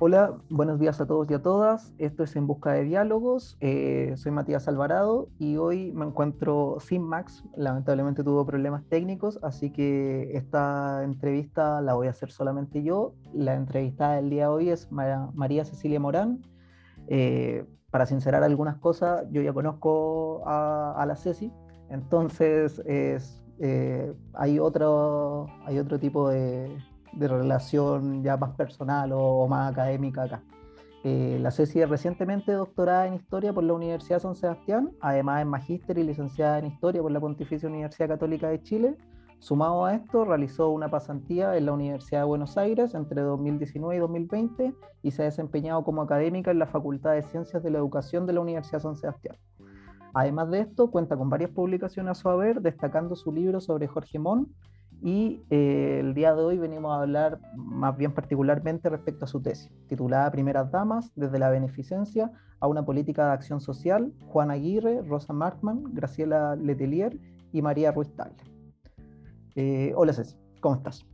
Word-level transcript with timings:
Hola, 0.00 0.38
buenos 0.48 0.78
días 0.78 1.00
a 1.00 1.06
todos 1.06 1.28
y 1.28 1.34
a 1.34 1.42
todas. 1.42 1.92
Esto 1.98 2.22
es 2.22 2.36
En 2.36 2.46
Busca 2.46 2.70
de 2.70 2.84
Diálogos. 2.84 3.56
Eh, 3.58 4.12
soy 4.16 4.30
Matías 4.30 4.68
Alvarado 4.68 5.28
y 5.40 5.56
hoy 5.56 5.90
me 5.90 6.06
encuentro 6.06 6.76
sin 6.78 7.02
Max. 7.02 7.42
Lamentablemente 7.56 8.22
tuvo 8.22 8.46
problemas 8.46 8.84
técnicos, 8.84 9.40
así 9.42 9.72
que 9.72 10.36
esta 10.36 11.02
entrevista 11.02 11.80
la 11.80 11.94
voy 11.94 12.06
a 12.06 12.10
hacer 12.10 12.30
solamente 12.30 12.84
yo. 12.84 13.14
La 13.34 13.54
entrevistada 13.54 14.14
del 14.14 14.30
día 14.30 14.42
de 14.42 14.48
hoy 14.50 14.70
es 14.70 14.88
María 14.92 15.64
Cecilia 15.64 15.98
Morán. 15.98 16.46
Eh, 17.08 17.66
para 17.90 18.06
sincerar 18.06 18.44
algunas 18.44 18.76
cosas, 18.76 19.26
yo 19.32 19.42
ya 19.42 19.52
conozco 19.52 20.42
a, 20.46 21.04
la 21.08 21.16
Ceci, 21.16 21.50
entonces 21.90 22.80
es, 22.86 23.42
eh, 23.58 24.14
hay, 24.34 24.60
otro, 24.60 25.48
hay 25.66 25.80
otro 25.80 25.98
tipo 25.98 26.28
de, 26.28 26.70
de 27.12 27.28
relación 27.28 28.22
ya 28.22 28.36
más 28.36 28.54
personal 28.54 29.10
o, 29.12 29.46
más 29.48 29.72
académica 29.72 30.24
acá. 30.24 30.42
Eh, 31.04 31.38
la 31.40 31.50
Ceci 31.50 31.80
es 31.80 31.88
recientemente 31.88 32.52
doctorada 32.52 33.06
en 33.06 33.14
Historia 33.14 33.52
por 33.52 33.64
la 33.64 33.72
Universidad 33.72 34.18
San 34.18 34.34
Sebastián, 34.34 34.90
además 35.00 35.40
es 35.40 35.46
magíster 35.46 35.98
y 35.98 36.04
licenciada 36.04 36.58
en 36.58 36.66
Historia 36.66 37.02
por 37.02 37.12
la 37.12 37.20
Pontificia 37.20 37.68
Universidad 37.68 38.08
Católica 38.08 38.48
de 38.48 38.62
Chile. 38.62 38.96
Sumado 39.38 39.84
a 39.84 39.94
esto, 39.94 40.24
realizó 40.24 40.70
una 40.70 40.90
pasantía 40.90 41.56
en 41.56 41.66
la 41.66 41.72
Universidad 41.72 42.22
de 42.22 42.26
Buenos 42.26 42.58
Aires 42.58 42.94
entre 42.94 43.22
2019 43.22 43.96
y 43.96 43.98
2020 44.00 44.74
y 45.02 45.10
se 45.12 45.22
ha 45.22 45.26
desempeñado 45.26 45.84
como 45.84 46.02
académica 46.02 46.50
en 46.50 46.58
la 46.58 46.66
Facultad 46.66 47.12
de 47.12 47.22
Ciencias 47.22 47.62
de 47.62 47.70
la 47.70 47.78
Educación 47.78 48.26
de 48.26 48.32
la 48.32 48.40
Universidad 48.40 48.80
San 48.80 48.96
Sebastián. 48.96 49.36
Además 50.12 50.50
de 50.50 50.60
esto, 50.60 50.90
cuenta 50.90 51.16
con 51.16 51.30
varias 51.30 51.50
publicaciones 51.50 52.10
a 52.10 52.14
su 52.20 52.28
haber, 52.28 52.60
destacando 52.60 53.14
su 53.14 53.32
libro 53.32 53.60
sobre 53.60 53.86
Jorge 53.86 54.18
Mon, 54.18 54.48
y 55.02 55.42
eh, 55.50 55.98
el 56.00 56.14
día 56.14 56.34
de 56.34 56.42
hoy 56.42 56.58
venimos 56.58 56.92
a 56.92 57.02
hablar 57.02 57.40
más 57.54 57.96
bien 57.96 58.12
particularmente 58.12 58.88
respecto 58.88 59.24
a 59.24 59.28
su 59.28 59.40
tesis, 59.40 59.70
titulada 59.86 60.30
Primeras 60.30 60.70
Damas, 60.72 61.12
desde 61.14 61.38
la 61.38 61.50
beneficencia 61.50 62.32
a 62.60 62.66
una 62.66 62.84
política 62.84 63.26
de 63.26 63.32
acción 63.32 63.60
social, 63.60 64.12
Juan 64.26 64.50
Aguirre, 64.50 65.02
Rosa 65.02 65.32
Markman, 65.32 65.94
Graciela 65.94 66.56
Letelier 66.56 67.16
y 67.52 67.62
María 67.62 67.92
Ruiz 67.92 68.14
Tagle. 68.16 68.42
Eh, 69.54 69.92
hola 69.96 70.12
Ceci, 70.12 70.36
¿cómo 70.60 70.76
estás? 70.76 71.06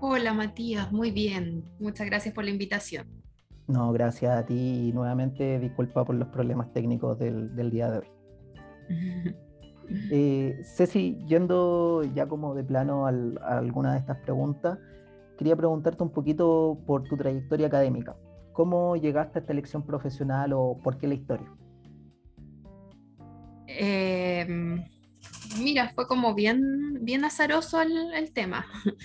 Hola 0.00 0.32
Matías, 0.32 0.90
muy 0.90 1.10
bien. 1.10 1.64
Muchas 1.78 2.06
gracias 2.06 2.34
por 2.34 2.44
la 2.44 2.50
invitación. 2.50 3.06
No, 3.66 3.92
gracias 3.92 4.34
a 4.34 4.46
ti 4.46 4.88
y 4.88 4.92
nuevamente 4.92 5.58
disculpa 5.58 6.04
por 6.04 6.14
los 6.14 6.28
problemas 6.28 6.72
técnicos 6.72 7.18
del, 7.18 7.54
del 7.54 7.70
día 7.70 7.90
de 7.90 7.98
hoy. 7.98 8.06
Eh, 10.10 10.60
Ceci, 10.64 11.18
yendo 11.26 12.02
ya 12.14 12.26
como 12.26 12.54
de 12.54 12.64
plano 12.64 13.06
a 13.06 13.58
alguna 13.58 13.94
de 13.94 14.00
estas 14.00 14.18
preguntas, 14.18 14.78
quería 15.38 15.56
preguntarte 15.56 16.02
un 16.02 16.10
poquito 16.10 16.78
por 16.86 17.04
tu 17.04 17.16
trayectoria 17.16 17.68
académica. 17.68 18.16
¿Cómo 18.52 18.96
llegaste 18.96 19.38
a 19.38 19.40
esta 19.40 19.52
elección 19.52 19.84
profesional 19.84 20.52
o 20.52 20.78
por 20.82 20.98
qué 20.98 21.06
la 21.06 21.14
historia? 21.14 21.48
Em, 23.66 24.84
mira, 25.62 25.90
fue 25.90 26.06
como 26.08 26.34
bien, 26.34 27.04
bien 27.04 27.24
azaroso 27.24 27.80
el, 27.80 28.32
tema. 28.32 28.66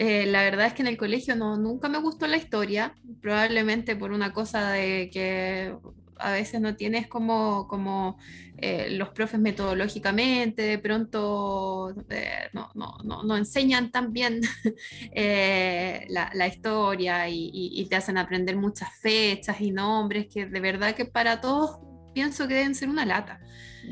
Eh, 0.00 0.26
la 0.26 0.44
verdad 0.44 0.66
es 0.66 0.74
que 0.74 0.82
en 0.82 0.86
el 0.86 0.96
colegio 0.96 1.34
no, 1.34 1.56
nunca 1.56 1.88
me 1.88 1.98
gustó 1.98 2.28
la 2.28 2.36
historia, 2.36 2.94
probablemente 3.20 3.96
por 3.96 4.12
una 4.12 4.32
cosa 4.32 4.70
de 4.70 5.10
que 5.12 5.76
a 6.18 6.32
veces 6.32 6.60
no 6.60 6.76
tienes 6.76 7.06
como, 7.06 7.66
como 7.68 8.18
eh, 8.60 8.88
los 8.90 9.10
profes 9.10 9.38
metodológicamente, 9.38 10.62
de 10.62 10.78
pronto 10.78 11.94
eh, 12.10 12.48
no, 12.52 12.70
no, 12.74 13.22
no, 13.22 13.36
enseñan 13.36 13.92
tan 13.92 14.12
bien 14.12 14.40
eh, 15.14 16.04
la, 16.08 16.46
historia 16.48 17.28
y, 17.28 17.86
te 17.88 17.96
hacen 17.96 18.18
aprender 18.18 18.56
muchas 18.56 18.88
fechas 19.00 19.60
y 19.60 19.70
nombres 19.70 20.26
que 20.26 20.46
de 20.46 20.60
verdad 20.60 20.94
que 20.94 21.04
para 21.04 21.40
todos 21.40 21.78
pienso 22.12 22.48
que 22.48 22.54
deben 22.54 22.74
ser 22.74 22.88
una 22.88 23.06
lata. 23.06 23.40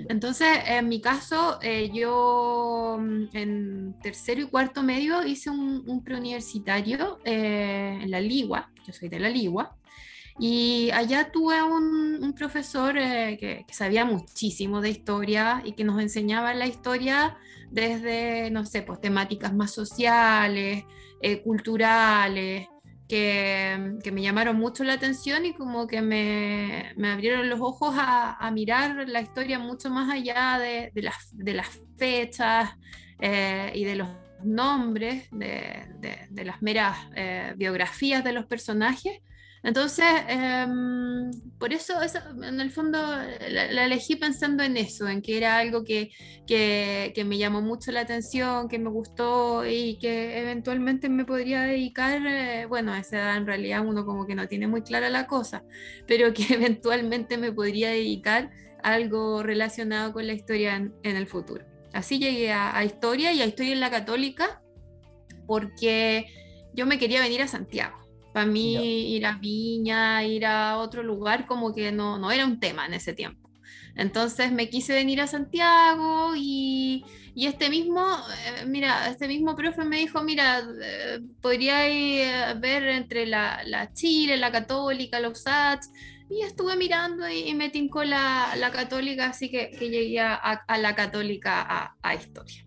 Entonces, 0.08 0.48
en 0.66 0.88
mi 0.88 1.00
caso, 1.00 1.60
yo 1.94 2.98
mm, 3.00 3.24
en 3.34 3.94
tercero 4.02 4.42
y 4.42 4.46
cuarto 4.46 4.82
medio 4.82 5.24
hice 5.24 5.48
un, 5.48 5.84
un 5.86 6.02
preuniversitario 6.02 7.20
en 7.24 8.10
la 8.10 8.20
Ligua, 8.20 8.72
yo 8.84 8.92
soy 8.92 9.08
de 9.08 9.20
la 9.20 9.28
Ligua, 9.28 9.76
y 10.38 10.90
allá 10.92 11.30
tuve 11.32 11.62
un, 11.62 12.34
profesor 12.36 12.98
eh, 12.98 13.38
que, 13.40 13.64
sabía 13.72 14.04
muchísimo 14.04 14.82
de 14.82 14.90
historia 14.90 15.62
y 15.64 15.72
que 15.72 15.84
nos 15.84 16.00
enseñaba 16.00 16.52
la 16.52 16.66
historia 16.66 17.38
desde, 17.70 18.50
no 18.50 18.66
sé, 18.66 18.82
pues 18.82 19.00
temáticas 19.00 19.54
más 19.54 19.72
sociales, 19.72 20.84
eh, 21.22 21.42
culturales, 21.42 22.68
que, 23.08 23.98
me 24.12 24.22
llamaron 24.22 24.56
mucho 24.56 24.84
la 24.84 24.94
atención 24.94 25.46
y 25.46 25.54
como 25.54 25.86
que 25.86 26.02
me, 26.02 26.92
me 26.96 27.08
abrieron 27.08 27.48
los 27.48 27.60
ojos 27.60 27.94
a, 27.96 28.50
mirar 28.52 29.08
la 29.08 29.22
historia 29.22 29.58
mucho 29.58 29.88
más 29.88 30.10
allá 30.10 30.58
de, 30.58 30.90
de 30.92 31.54
las, 31.54 31.80
fechas 31.96 32.76
eh, 33.20 33.72
y 33.74 33.84
de 33.84 33.96
los 33.96 34.08
nombres, 34.44 35.28
de, 35.30 35.86
de 36.28 36.44
las 36.44 36.60
meras 36.60 36.98
biografías 37.56 38.22
de 38.22 38.34
los 38.34 38.44
personajes 38.44 39.22
entonces, 39.66 40.06
em, 40.28 41.32
por 41.58 41.72
eso, 41.72 41.94
en 42.40 42.60
el 42.60 42.70
fondo 42.70 42.98
la, 43.00 43.84
elegí 43.84 44.14
pensando 44.14 44.62
en 44.62 44.76
eso, 44.76 45.08
en 45.08 45.20
que 45.22 45.36
era 45.36 45.58
algo 45.58 45.82
que, 45.82 46.12
que, 46.46 47.24
me 47.26 47.36
llamó 47.36 47.60
mucho 47.62 47.90
la 47.90 48.02
atención, 48.02 48.68
que 48.68 48.78
me 48.78 48.90
gustó 48.90 49.66
y 49.66 49.98
que 49.98 50.38
eventualmente 50.38 51.08
me 51.08 51.24
podría 51.24 51.62
dedicar, 51.62 52.24
eh, 52.24 52.66
bueno, 52.66 52.92
a 52.92 53.00
esa 53.00 53.16
edad 53.16 53.36
en 53.38 53.46
realidad 53.46 53.84
uno 53.84 54.06
como 54.06 54.24
que 54.24 54.36
no 54.36 54.46
tiene 54.46 54.68
muy 54.68 54.82
clara 54.82 55.10
la 55.10 55.26
cosa, 55.26 55.64
pero 56.06 56.32
que 56.32 56.46
eventualmente 56.54 57.36
me 57.36 57.50
podría 57.50 57.90
dedicar 57.90 58.52
algo 58.84 59.42
relacionado 59.42 60.12
con 60.12 60.28
la 60.28 60.32
historia 60.34 60.76
en, 60.76 60.94
el 61.02 61.26
futuro. 61.26 61.64
Así 61.92 62.20
llegué 62.20 62.52
a, 62.52 62.78
a 62.78 62.84
historia 62.84 63.32
y 63.32 63.42
a 63.42 63.46
historia 63.46 63.72
en 63.72 63.80
la 63.80 63.90
católica 63.90 64.62
porque 65.48 66.26
yo 66.72 66.86
me 66.86 66.98
quería 67.00 67.20
venir 67.20 67.42
a 67.42 67.48
Santiago 67.48 68.05
para 68.36 68.44
mí 68.44 69.14
ir 69.14 69.24
a 69.24 69.38
Viña, 69.38 70.22
ir 70.22 70.44
a 70.44 70.76
otro 70.76 71.02
lugar, 71.02 71.46
como 71.46 71.72
que 71.74 71.90
no, 71.90 72.18
no 72.18 72.30
era 72.30 72.44
un 72.44 72.60
tema 72.60 72.84
en 72.84 72.92
ese 72.92 73.14
tiempo. 73.14 73.48
Entonces 73.94 74.52
me 74.52 74.68
quise 74.68 74.92
venir 74.92 75.22
a 75.22 75.26
Santiago 75.26 76.34
y, 76.36 77.02
y 77.34 77.46
este 77.46 77.70
mismo, 77.70 78.02
eh, 78.02 78.66
mira, 78.66 79.08
este 79.08 79.26
mismo 79.26 79.56
profe 79.56 79.86
me 79.86 79.96
dijo, 79.96 80.22
mira, 80.22 80.60
eh, 80.82 81.20
podría 81.40 81.88
eh, 81.88 82.52
ver 82.60 82.82
entre 82.88 83.24
la, 83.24 83.62
la, 83.64 83.90
Chile, 83.94 84.36
la 84.36 84.52
Católica, 84.52 85.18
los 85.18 85.40
SATs, 85.40 85.90
y 86.28 86.42
estuve 86.42 86.76
mirando 86.76 87.26
y, 87.26 87.54
me 87.54 87.70
tincó 87.70 88.04
la, 88.04 88.54
la, 88.58 88.70
Católica, 88.70 89.30
así 89.30 89.50
que, 89.50 89.70
que 89.70 89.88
llegué 89.88 90.20
a, 90.20 90.34
a, 90.34 90.76
la 90.76 90.94
Católica 90.94 91.62
a, 91.66 91.96
a 92.02 92.14
Historia. 92.14 92.66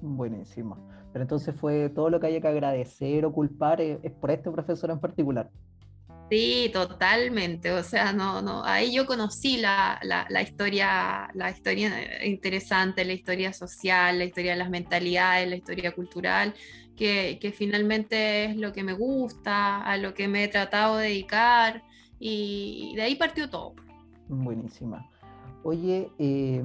Buenísimo. 0.00 0.92
Pero 1.14 1.22
entonces 1.22 1.54
fue 1.54 1.90
todo 1.90 2.10
lo 2.10 2.18
que 2.18 2.26
haya 2.26 2.40
que 2.40 2.48
agradecer 2.48 3.24
o 3.24 3.32
culpar 3.32 3.80
eh, 3.80 4.00
es, 4.02 4.10
por 4.10 4.32
este 4.32 4.50
profesor 4.50 4.90
en 4.90 4.98
particular. 4.98 5.48
Sí, 6.28 6.70
totalmente. 6.72 7.70
O 7.70 7.84
sea, 7.84 8.12
no, 8.12 8.42
no, 8.42 8.64
ahí 8.64 8.92
yo 8.92 9.06
conocí 9.06 9.58
la, 9.58 10.00
la, 10.02 10.42
historia, 10.42 11.30
la 11.34 11.52
historia 11.52 12.26
interesante, 12.26 13.04
la 13.04 13.12
historia 13.12 13.52
social, 13.52 14.18
la 14.18 14.24
historia 14.24 14.50
de 14.52 14.58
las 14.58 14.70
mentalidades, 14.70 15.48
la 15.48 15.54
historia 15.54 15.92
cultural, 15.92 16.52
que, 16.96 17.38
que 17.40 17.52
finalmente 17.52 18.46
es 18.46 18.56
lo 18.56 18.72
que 18.72 18.82
me 18.82 18.94
gusta, 18.94 19.82
a 19.82 19.96
lo 19.96 20.14
que 20.14 20.26
me 20.26 20.42
he 20.42 20.48
tratado 20.48 20.96
de 20.96 21.10
dedicar, 21.10 21.84
y 22.18 22.92
de 22.96 23.02
ahí 23.02 23.14
partió 23.14 23.48
todo. 23.48 23.76
Buenísima. 24.28 25.08
Oye, 25.62 26.10
eh, 26.18 26.60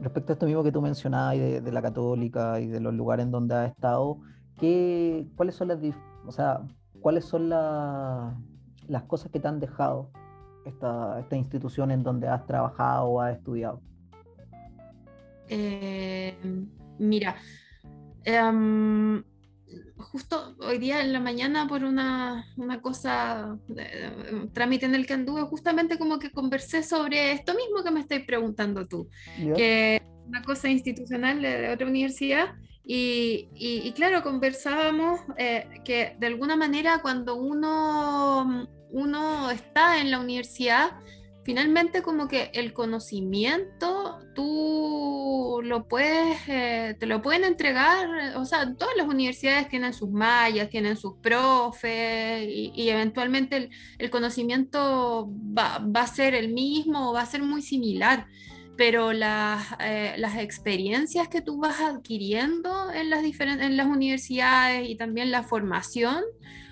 respecto 0.00 0.32
a 0.32 0.34
esto 0.34 0.46
mismo 0.46 0.62
que 0.62 0.72
tú 0.72 0.82
mencionabas 0.82 1.36
de, 1.38 1.60
de, 1.60 1.72
la 1.72 1.82
católica 1.82 2.60
y 2.60 2.66
de 2.66 2.80
los 2.80 2.94
lugares 2.94 3.24
en 3.24 3.32
donde 3.32 3.54
has 3.54 3.70
estado, 3.70 4.18
¿qué, 4.58 5.26
¿cuáles 5.36 5.54
son 5.54 5.68
las, 5.68 5.78
o 6.26 6.32
sea, 6.32 6.60
cuáles 7.00 7.24
son 7.24 7.48
las 7.48 9.02
cosas 9.06 9.30
que 9.30 9.40
te 9.40 9.48
han 9.48 9.60
dejado 9.60 10.10
esta, 10.64 11.20
esta 11.20 11.36
institución 11.36 11.90
en 11.90 12.02
donde 12.02 12.28
has 12.28 12.46
trabajado 12.46 13.06
o 13.06 13.20
has 13.20 13.36
estudiado? 13.36 13.80
Eh, 15.48 16.36
mira, 16.98 17.36
em, 18.24 19.22
justo 19.96 20.56
hoy 20.60 20.78
día 20.78 21.00
en 21.02 21.12
la 21.12 21.20
mañana 21.20 21.66
por 21.68 21.84
una, 21.84 22.46
una 22.56 22.80
cosa, 22.80 23.58
un 24.32 24.52
trámite 24.52 24.86
en 24.86 24.94
el 24.94 25.06
que 25.06 25.14
anduve, 25.14 25.42
justamente 25.42 25.98
como 25.98 26.18
que 26.18 26.30
conversé 26.30 26.82
sobre 26.82 27.32
esto 27.32 27.54
mismo 27.54 27.82
que 27.82 27.90
me 27.90 28.00
estáis 28.00 28.24
preguntando 28.24 28.86
tú, 28.86 29.08
que 29.54 30.02
una 30.26 30.42
cosa 30.42 30.68
institucional 30.68 31.40
de, 31.42 31.70
otra 31.70 31.86
universidad. 31.86 32.54
Y, 32.88 33.48
y, 33.52 33.90
claro, 33.94 34.22
conversábamos 34.22 35.18
eh, 35.38 35.66
que 35.84 36.16
de 36.20 36.26
alguna 36.28 36.54
manera 36.54 37.00
cuando 37.02 37.34
uno, 37.34 38.68
uno 38.92 39.50
está 39.50 40.00
en 40.00 40.12
la 40.12 40.20
universidad, 40.20 40.92
finalmente 41.46 42.02
como 42.02 42.26
que 42.26 42.50
el 42.54 42.72
conocimiento 42.72 44.18
tú 44.34 45.60
lo 45.62 45.86
puedes, 45.86 46.40
eh, 46.48 46.96
te 46.98 47.06
lo 47.06 47.22
pueden 47.22 47.44
entregar, 47.44 48.34
o 48.34 48.44
sea, 48.44 48.74
todas 48.74 48.96
las 48.96 49.06
universidades 49.06 49.68
tienen 49.68 49.94
sus 49.94 50.10
mallas, 50.10 50.70
tienen 50.70 50.96
sus 50.96 51.14
profes 51.22 52.48
y, 52.48 52.90
eventualmente 52.90 53.70
el, 53.98 54.10
conocimiento 54.10 55.30
va, 55.56 55.76
a 55.76 56.06
ser 56.08 56.34
el 56.34 56.52
mismo 56.52 57.10
o 57.10 57.12
va 57.14 57.20
a 57.20 57.26
ser 57.26 57.44
muy 57.44 57.62
similar, 57.62 58.26
pero 58.76 59.12
las, 59.12 59.68
eh, 59.78 60.14
las 60.18 60.38
experiencias 60.38 61.28
que 61.28 61.42
tú 61.42 61.58
vas 61.58 61.80
adquiriendo 61.80 62.90
en 62.90 63.08
las, 63.08 63.22
en 63.22 63.76
las 63.76 63.86
universidades 63.86 64.90
y 64.90 64.96
también 64.96 65.30
la 65.30 65.44
formación, 65.44 66.24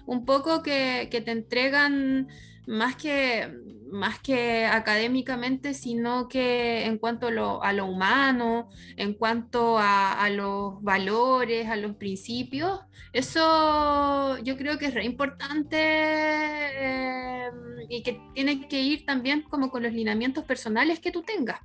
un 0.05 0.25
poco 0.25 0.65
que, 0.65 1.06
que 1.12 1.21
te 1.21 1.31
entregan 1.31 2.26
más 2.67 2.97
que, 2.97 3.49
más 3.94 4.19
que 4.19 4.67
académicamente, 4.67 5.73
sino 5.73 6.29
que 6.29 6.85
en 6.85 6.99
cuanto 6.99 7.29
a 7.29 7.73
lo, 7.73 7.87
humano, 7.87 8.69
en 8.96 9.14
cuanto 9.14 9.76
a, 9.79 10.29
los 10.31 10.82
valores, 10.82 11.69
a 11.69 11.76
los 11.76 11.96
principios, 11.96 12.81
eso 13.12 14.38
yo 14.43 14.56
creo 14.56 14.79
que 14.79 14.87
es 14.87 15.05
importante 15.05 15.76
eh, 15.79 17.50
y 17.88 18.02
que 18.02 18.20
tiene 18.35 18.67
que 18.69 18.81
ir 18.81 19.06
también 19.06 19.43
como 19.43 19.70
con 19.70 19.82
los 19.82 19.93
lineamientos 19.93 20.44
personales 20.44 20.99
que 20.99 21.12
tú 21.12 21.23
tengas. 21.23 21.61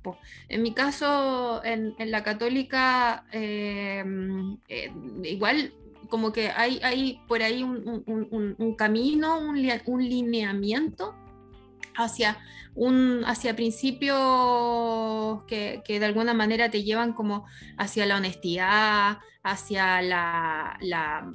En 0.48 0.62
mi 0.62 0.72
caso, 0.72 1.62
en, 1.64 1.94
la 1.98 2.22
católica, 2.22 3.24
eh, 3.32 4.04
eh, 4.68 4.92
igual 5.24 5.72
como 6.08 6.32
que 6.32 6.50
hay, 6.50 6.80
hay 6.82 7.20
por 7.26 7.42
ahí 7.42 7.62
un, 7.62 8.74
camino, 8.76 9.38
un, 9.38 10.02
lineamiento 10.02 11.14
hacia, 12.04 12.38
un, 12.74 13.22
hacia 13.26 13.56
principios 13.56 15.44
que, 15.46 15.82
de 15.86 16.04
alguna 16.04 16.34
manera 16.34 16.70
te 16.70 16.82
llevan 16.82 17.12
como 17.12 17.46
hacia 17.76 18.06
la 18.06 18.16
honestidad, 18.16 19.18
hacia 19.42 20.02
la, 20.02 20.76
la 20.80 21.30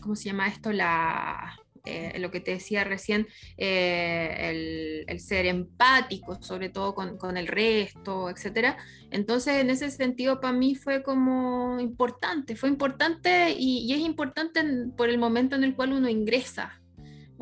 ¿cómo 0.00 0.16
se 0.16 0.24
llama 0.24 0.48
esto? 0.48 0.72
La, 0.72 1.54
eh, 1.84 2.16
lo 2.20 2.30
que 2.30 2.38
te 2.38 2.52
decía 2.52 2.84
recién, 2.84 3.26
eh, 3.56 5.04
el, 5.08 5.18
ser 5.18 5.46
empático, 5.46 6.40
sobre 6.40 6.68
todo 6.68 6.94
con, 6.94 7.36
el 7.36 7.48
resto, 7.48 8.30
etc. 8.30 8.76
Entonces, 9.10 9.54
en 9.54 9.68
ese 9.68 9.90
sentido, 9.90 10.40
para 10.40 10.52
mí 10.52 10.76
fue 10.76 11.02
como 11.02 11.80
importante, 11.80 12.54
fue 12.54 12.68
importante 12.68 13.54
y, 13.58 13.92
es 13.92 14.00
importante 14.00 14.62
por 14.96 15.08
el 15.08 15.18
momento 15.18 15.56
en 15.56 15.64
el 15.64 15.74
cual 15.74 15.92
uno 15.92 16.08
ingresa 16.08 16.80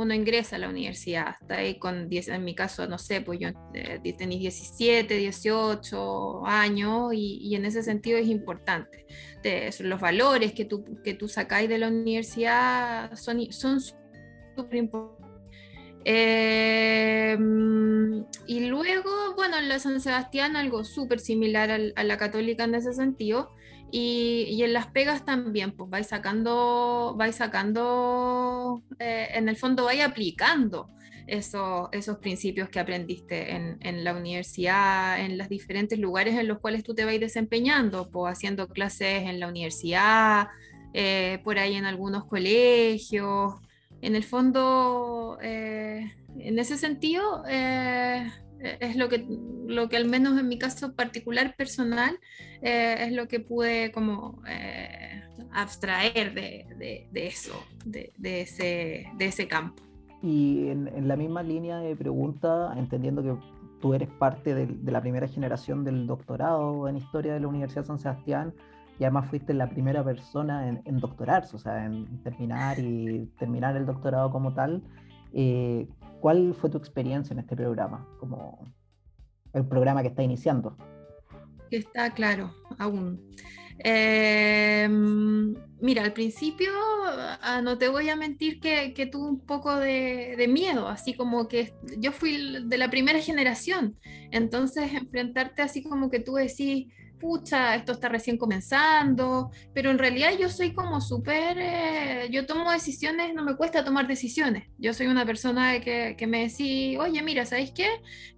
uno 0.00 0.14
ingresa 0.14 0.56
a 0.56 0.58
la 0.58 0.68
universidad, 0.68 1.34
está 1.40 1.56
ahí 1.56 1.78
con 1.78 2.08
10, 2.08 2.28
en 2.28 2.44
mi 2.44 2.54
caso, 2.54 2.86
no 2.86 2.98
sé, 2.98 3.20
pues 3.20 3.38
yo 3.38 3.48
eh, 3.74 4.00
17, 4.02 5.14
18 5.14 6.46
años 6.46 7.12
y, 7.12 7.54
en 7.54 7.66
ese 7.66 7.82
sentido 7.82 8.18
es 8.18 8.28
importante. 8.28 9.06
los 9.80 10.00
valores 10.00 10.52
que 10.52 10.64
tú, 10.64 10.84
que 11.04 11.14
tú 11.14 11.28
sacáis 11.28 11.68
de 11.68 11.78
la 11.78 11.88
universidad 11.88 13.14
son, 13.14 13.52
son 13.52 13.80
Em, 16.04 17.40
y 18.46 18.66
luego, 18.66 19.34
bueno, 19.36 19.58
en 19.58 19.68
la 19.68 19.78
San 19.78 20.00
Sebastián 20.00 20.56
algo 20.56 20.84
súper 20.84 21.20
similar 21.20 21.70
a 21.94 22.04
la 22.04 22.16
católica 22.16 22.64
en 22.64 22.74
ese 22.74 22.94
sentido. 22.94 23.54
Y, 23.92 24.62
en 24.62 24.72
las 24.72 24.86
pegas 24.88 25.24
también, 25.24 25.72
pues 25.72 25.90
vais 25.90 26.06
sacando, 26.06 27.14
vais 27.16 27.34
sacando, 27.34 28.82
eh, 28.98 29.28
en 29.34 29.48
el 29.48 29.56
fondo 29.56 29.84
vais 29.84 30.02
aplicando 30.02 30.90
eso, 31.26 31.88
esos 31.92 32.18
principios 32.18 32.68
que 32.68 32.80
aprendiste 32.80 33.54
en, 33.54 34.04
la 34.04 34.14
universidad, 34.14 35.20
en 35.20 35.38
los 35.38 35.48
diferentes 35.48 35.98
lugares 35.98 36.36
en 36.36 36.48
los 36.48 36.58
cuales 36.58 36.82
tú 36.82 36.94
te 36.94 37.04
vais 37.04 37.20
desempeñando, 37.20 38.10
pues 38.10 38.32
haciendo 38.32 38.68
clases 38.68 39.24
en 39.24 39.40
la 39.40 39.48
universidad, 39.48 40.48
eh, 40.92 41.40
por 41.44 41.58
ahí 41.58 41.76
en 41.76 41.84
algunos 41.84 42.24
colegios, 42.24 43.54
en 44.02 44.16
el 44.16 44.24
fondo, 44.24 45.38
eh, 45.42 46.12
en 46.38 46.58
ese 46.58 46.76
sentido, 46.76 47.44
es 48.60 48.96
lo 48.96 49.08
que, 49.08 49.24
lo 49.66 49.88
que 49.88 49.96
al 49.96 50.06
menos 50.06 50.38
en 50.38 50.48
mi 50.48 50.58
caso 50.58 50.94
particular 50.94 51.54
personal, 51.56 52.18
eh, 52.62 52.96
es 53.00 53.12
lo 53.12 53.28
que 53.28 53.40
pude 53.40 53.92
como 53.92 54.42
abstraer 55.52 56.34
de, 56.34 57.08
eso, 57.14 57.54
de, 57.84 58.12
ese, 58.22 59.06
de 59.16 59.26
ese 59.26 59.48
campo. 59.48 59.82
Y 60.22 60.68
en, 60.68 61.08
la 61.08 61.16
misma 61.16 61.42
línea 61.42 61.78
de 61.78 61.96
pregunta, 61.96 62.74
entendiendo 62.76 63.22
que 63.22 63.34
tú 63.80 63.94
eres 63.94 64.08
parte 64.08 64.54
de, 64.54 64.66
de 64.66 64.92
la 64.92 65.00
primera 65.00 65.26
generación 65.26 65.84
del 65.84 66.06
doctorado 66.06 66.88
en 66.88 66.96
historia 66.96 67.32
de 67.32 67.40
la 67.40 67.48
Universidad 67.48 67.82
de 67.82 67.86
San 67.86 67.98
Sebastián, 67.98 68.54
y 69.00 69.04
además 69.04 69.30
fuiste 69.30 69.54
la 69.54 69.70
primera 69.70 70.04
persona 70.04 70.68
en, 70.84 71.00
doctorarse, 71.00 71.56
o 71.56 71.58
sea, 71.58 71.86
en 71.86 72.22
terminar 72.22 72.78
y 72.78 73.30
terminar 73.38 73.74
el 73.74 73.86
doctorado 73.86 74.30
como 74.30 74.52
tal. 74.52 74.82
Eh, 75.32 75.88
¿Cuál 76.20 76.54
fue 76.54 76.70
tu 76.70 76.78
experiencia 76.78 77.32
en 77.32 77.40
este 77.40 77.56
programa, 77.56 78.06
como 78.18 78.72
el 79.52 79.66
programa 79.66 80.02
que 80.02 80.08
está 80.08 80.22
iniciando? 80.22 80.76
Está 81.70 82.10
claro, 82.12 82.54
aún. 82.78 83.20
Em, 83.82 85.54
mira, 85.80 86.04
al 86.04 86.12
principio 86.12 86.70
ah, 87.40 87.62
no 87.62 87.78
te 87.78 87.88
voy 87.88 88.10
a 88.10 88.16
mentir 88.16 88.60
que, 88.60 88.92
que 88.92 89.06
tuve 89.06 89.30
un 89.30 89.40
poco 89.40 89.74
de, 89.74 90.34
de, 90.36 90.48
miedo, 90.48 90.88
así 90.88 91.14
como 91.14 91.48
que 91.48 91.72
yo 91.96 92.12
fui 92.12 92.62
de 92.66 92.76
la 92.76 92.90
primera 92.90 93.20
generación, 93.20 93.96
entonces 94.30 94.92
enfrentarte 94.92 95.62
así 95.62 95.82
como 95.82 96.10
que 96.10 96.20
tú 96.20 96.34
decís, 96.34 96.92
pucha, 97.20 97.74
esto 97.76 97.92
está 97.92 98.08
recién 98.08 98.36
comenzando, 98.36 99.50
pero 99.74 99.90
en 99.90 99.98
realidad 99.98 100.30
yo 100.38 100.48
soy 100.48 100.72
como 100.72 101.00
súper, 101.00 101.58
eh, 101.60 102.28
yo 102.30 102.46
tomo 102.46 102.72
decisiones, 102.72 103.34
no 103.34 103.44
me 103.44 103.56
cuesta 103.56 103.84
tomar 103.84 104.06
decisiones. 104.06 104.68
Yo 104.78 104.94
soy 104.94 105.06
una 105.06 105.24
persona 105.26 105.80
que, 105.80 106.16
que 106.16 106.26
me 106.26 106.48
decís, 106.48 106.98
oye, 106.98 107.22
mira, 107.22 107.46
¿sabéis 107.46 107.72
qué? 107.72 107.88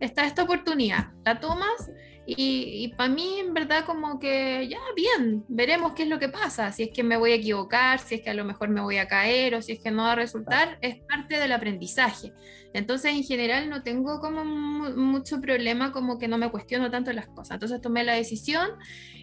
Está 0.00 0.26
esta 0.26 0.42
oportunidad, 0.42 1.12
la 1.24 1.40
tomas 1.40 1.90
y, 2.24 2.88
para 2.96 3.12
mí, 3.12 3.40
en 3.40 3.52
verdad, 3.52 3.84
como 3.84 4.18
que 4.20 4.68
ya, 4.68 4.78
bien, 4.94 5.44
veremos 5.48 5.92
qué 5.92 6.04
es 6.04 6.08
lo 6.08 6.18
que 6.20 6.28
pasa. 6.28 6.70
Si 6.70 6.84
es 6.84 6.90
que 6.90 7.02
me 7.02 7.16
voy 7.16 7.32
a 7.32 7.34
equivocar, 7.34 7.98
si 7.98 8.16
es 8.16 8.20
que 8.22 8.30
a 8.30 8.34
lo 8.34 8.44
mejor 8.44 8.68
me 8.68 8.80
voy 8.80 8.98
a 8.98 9.08
caer 9.08 9.54
o 9.56 9.62
si 9.62 9.72
es 9.72 9.80
que 9.80 9.90
no 9.90 10.04
va 10.04 10.12
a 10.12 10.16
resultar, 10.16 10.78
es 10.82 10.98
parte 11.08 11.38
del 11.38 11.50
aprendizaje. 11.52 12.32
Entonces, 12.74 13.12
en 13.12 13.24
general, 13.24 13.68
no 13.68 13.82
tengo 13.82 14.20
como 14.20 14.44
mucho 14.44 15.40
problema, 15.40 15.90
como 15.92 16.18
que 16.18 16.28
no 16.28 16.38
me 16.38 16.50
cuestiono 16.50 16.90
tanto 16.90 17.12
las 17.12 17.26
cosas. 17.26 17.56
Entonces, 17.56 17.80
tomé 17.80 18.04
la 18.04 18.14
decisión 18.14 18.68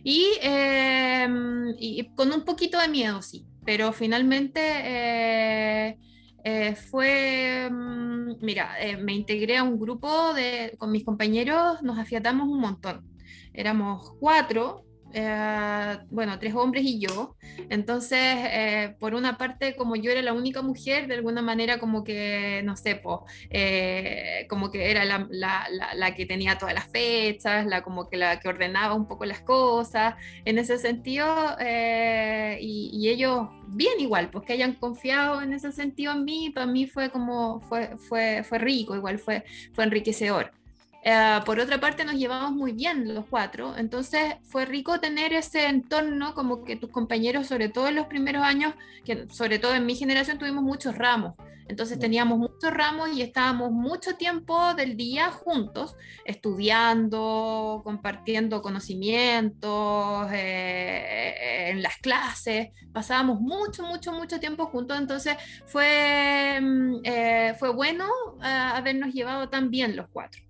y, 0.04 0.28
em, 0.42 1.74
y 1.80 2.06
con 2.16 2.34
un 2.34 2.44
poquito 2.44 2.80
de 2.80 2.90
miedo, 2.90 3.22
sí. 3.22 3.46
Pero 3.66 3.94
finalmente. 3.94 4.60
Eh, 4.62 5.98
eh, 6.44 6.76
fue, 6.76 7.70
mm, 7.72 8.38
mira, 8.42 8.80
eh, 8.82 8.98
me 8.98 9.14
integré 9.14 9.58
a 9.58 9.64
un 9.64 9.80
grupo 9.80 10.34
de, 10.34 10.76
con 10.78 10.92
mis 10.92 11.04
compañeros, 11.04 11.82
nos 11.84 11.98
afiatamos 12.00 12.48
un 12.48 12.60
montón. 12.60 13.06
Éramos 13.54 14.14
cuatro, 14.20 14.86
eh, 15.14 15.98
bueno, 16.10 16.40
tres 16.40 16.54
hombres 16.56 16.84
y 16.86 17.00
yo. 17.00 17.36
Entonces, 17.70 18.96
por 19.00 19.14
una 19.14 19.38
parte, 19.38 19.76
como 19.76 19.96
yo 19.96 20.12
era 20.12 20.22
la 20.22 20.34
única 20.34 20.62
mujer, 20.62 21.08
de 21.08 21.16
alguna 21.16 21.42
manera 21.42 21.80
como 21.80 22.04
que, 22.04 22.62
no 22.64 22.76
sé, 22.78 23.02
como 23.02 24.72
que 24.72 24.92
era 24.92 25.06
la, 25.06 25.28
la, 25.30 25.68
la, 25.96 26.16
que 26.16 26.26
tenía 26.26 26.58
todas 26.58 26.74
las 26.74 26.88
fechas, 26.88 27.66
la 27.66 27.82
como 27.84 28.10
que 28.10 28.18
la 28.18 28.40
que 28.40 28.50
ordenaba 28.50 28.94
un 28.96 29.08
poco 29.08 29.26
las 29.26 29.42
cosas, 29.42 30.16
en 30.46 30.58
ese 30.58 30.78
sentido, 30.78 31.56
y, 31.60 32.92
y 32.94 33.10
ellos 33.10 33.48
bien 33.68 34.00
igual, 34.00 34.30
pues 34.30 34.46
que 34.46 34.54
hayan 34.54 34.74
confiado 34.74 35.42
en 35.42 35.54
ese 35.54 35.72
sentido 35.72 36.14
en 36.14 36.26
mí, 36.26 36.50
para 36.50 36.66
mí 36.66 36.88
fue 36.88 37.10
como, 37.10 37.62
fue, 37.62 37.98
fue, 37.98 38.44
fue 38.44 38.58
rico, 38.60 38.96
igual 38.96 39.20
fue, 39.20 39.44
fue 39.74 39.84
enriquecedor. 39.84 40.59
Eh, 41.04 41.40
por 41.46 41.60
otra 41.60 41.80
parte, 41.80 42.04
nos 42.04 42.16
llevamos 42.16 42.52
muy 42.52 42.74
bien 42.74 43.14
los 43.14 43.26
cuatro, 43.26 43.76
entonces 43.78 44.36
fue 44.44 44.66
rico 44.66 45.00
tener 45.00 45.34
ese 45.34 45.68
entorno, 45.68 46.34
como 46.34 46.66
que 46.66 46.76
tus 46.76 46.90
compañeros, 46.90 47.48
sobre 47.48 47.70
todo 47.70 47.88
en 47.88 47.96
los 47.96 48.08
primeros 48.08 48.44
años, 48.44 48.74
que 49.06 49.28
sobre 49.30 49.60
todo 49.60 49.74
en 49.76 49.86
mi 49.86 49.96
generación 49.96 50.38
tuvimos 50.38 50.64
muchos 50.64 50.98
ramos, 50.98 51.36
entonces 51.70 52.00
teníamos 52.00 52.38
muchos 52.40 52.72
ramos 52.72 53.14
y 53.14 53.22
estábamos 53.22 53.72
mucho 53.72 54.16
tiempo 54.18 54.74
del 54.74 54.98
día 54.98 55.32
juntos, 55.32 55.96
estudiando, 56.26 57.82
compartiendo 57.86 58.62
conocimientos 58.62 60.28
eh, 60.34 61.70
en 61.70 61.82
las 61.82 61.98
clases, 61.98 62.70
pasábamos 62.92 63.40
mucho, 63.40 63.84
mucho, 63.84 64.12
mucho 64.12 64.40
tiempo 64.40 64.66
juntos, 64.66 64.98
entonces 64.98 65.38
fue, 65.66 66.60
mm, 66.60 66.96
eh, 67.04 67.56
fue 67.58 67.70
bueno 67.70 68.06
habernos 68.42 69.14
llevado 69.14 69.48
tan 69.50 69.70
bien 69.70 69.96
los 69.96 70.08
cuatro. 70.12 70.49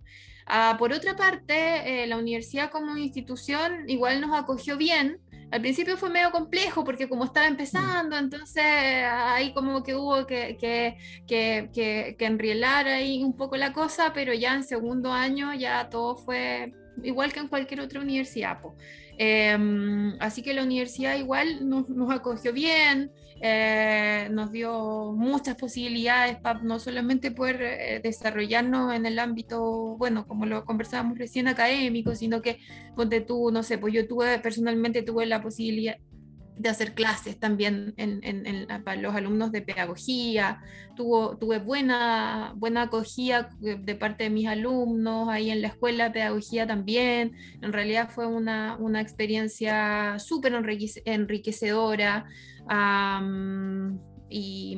Ah, 0.51 0.75
por 0.79 0.91
otra 0.91 1.15
parte, 1.15 2.03
eh, 2.03 2.07
la 2.07 2.17
universidad 2.17 2.71
como 2.71 2.97
institución 2.97 3.87
igual 3.87 4.19
nos 4.19 4.35
acogió 4.35 4.77
bien. 4.77 5.19
Al 5.51 5.61
principio 5.61 5.95
fue 5.95 6.09
medio 6.09 6.31
complejo 6.31 6.83
porque 6.83 7.07
como 7.07 7.25
estaba 7.25 7.47
empezando, 7.47 8.17
entonces 8.17 8.63
ahí 8.63 9.53
como 9.53 9.83
que 9.83 9.95
hubo 9.95 10.25
que, 10.25 10.57
que, 10.59 10.97
que, 11.27 12.15
que, 12.17 12.25
enrielar 12.25 12.87
ahí 12.87 13.23
un 13.23 13.35
poco 13.37 13.57
la 13.57 13.73
cosa, 13.73 14.11
pero 14.13 14.33
ya 14.33 14.55
en 14.55 14.63
segundo 14.63 15.11
año 15.13 15.53
ya 15.53 15.89
todo 15.89 16.17
fue 16.17 16.73
igual 17.03 17.31
que 17.31 17.41
en 17.41 17.47
cualquier 17.47 17.81
otra 17.81 18.01
universidad. 18.01 18.57
Em, 19.21 20.15
así 20.19 20.41
que 20.41 20.53
la 20.53 20.63
universidad 20.63 21.15
igual 21.17 21.67
nos, 21.67 21.85
acogió 22.09 22.53
bien, 22.53 23.11
eh, 23.41 24.27
nos 24.31 24.51
dio 24.51 25.13
muchas 25.13 25.55
posibilidades 25.55 26.37
para 26.37 26.61
no 26.61 26.79
solamente 26.79 27.31
poder 27.31 27.61
eh, 27.61 28.01
desarrollarnos 28.03 28.93
en 28.93 29.05
el 29.05 29.19
ámbito, 29.19 29.95
bueno, 29.97 30.27
como 30.27 30.45
lo 30.45 30.65
conversábamos 30.65 31.17
recién 31.17 31.47
académico, 31.47 32.15
sino 32.15 32.41
que, 32.41 32.59
ponte 32.95 33.21
tú, 33.21 33.51
no 33.51 33.63
sé, 33.63 33.77
pues 33.77 33.93
yo 33.93 34.07
tuve, 34.07 34.39
personalmente 34.39 35.03
tuve 35.03 35.25
la 35.25 35.41
posibilidad, 35.41 35.97
de 36.59 36.67
hacer 36.67 36.93
clases 36.93 37.39
también 37.39 37.95
para 38.83 39.01
los 39.01 39.15
alumnos 39.15 39.53
de 39.53 39.61
pedagogía. 39.61 40.61
Tuvo, 40.93 41.37
tuve 41.37 41.59
buena, 41.59 42.53
buena 42.57 42.83
acogida 42.83 43.49
de 43.59 43.95
parte 43.95 44.25
de 44.25 44.29
mis 44.29 44.45
alumnos 44.45 45.29
ahí 45.29 45.51
en 45.51 45.61
la 45.61 45.69
escuela 45.69 46.05
de 46.05 46.11
pedagogía 46.11 46.67
también. 46.67 47.31
En 47.61 47.71
realidad 47.71 48.09
fue 48.09 48.27
una, 48.27 48.75
una 48.77 48.99
experiencia 48.99 50.19
súper 50.19 50.53
enriquecedora. 51.05 52.25
Y, 54.29 54.77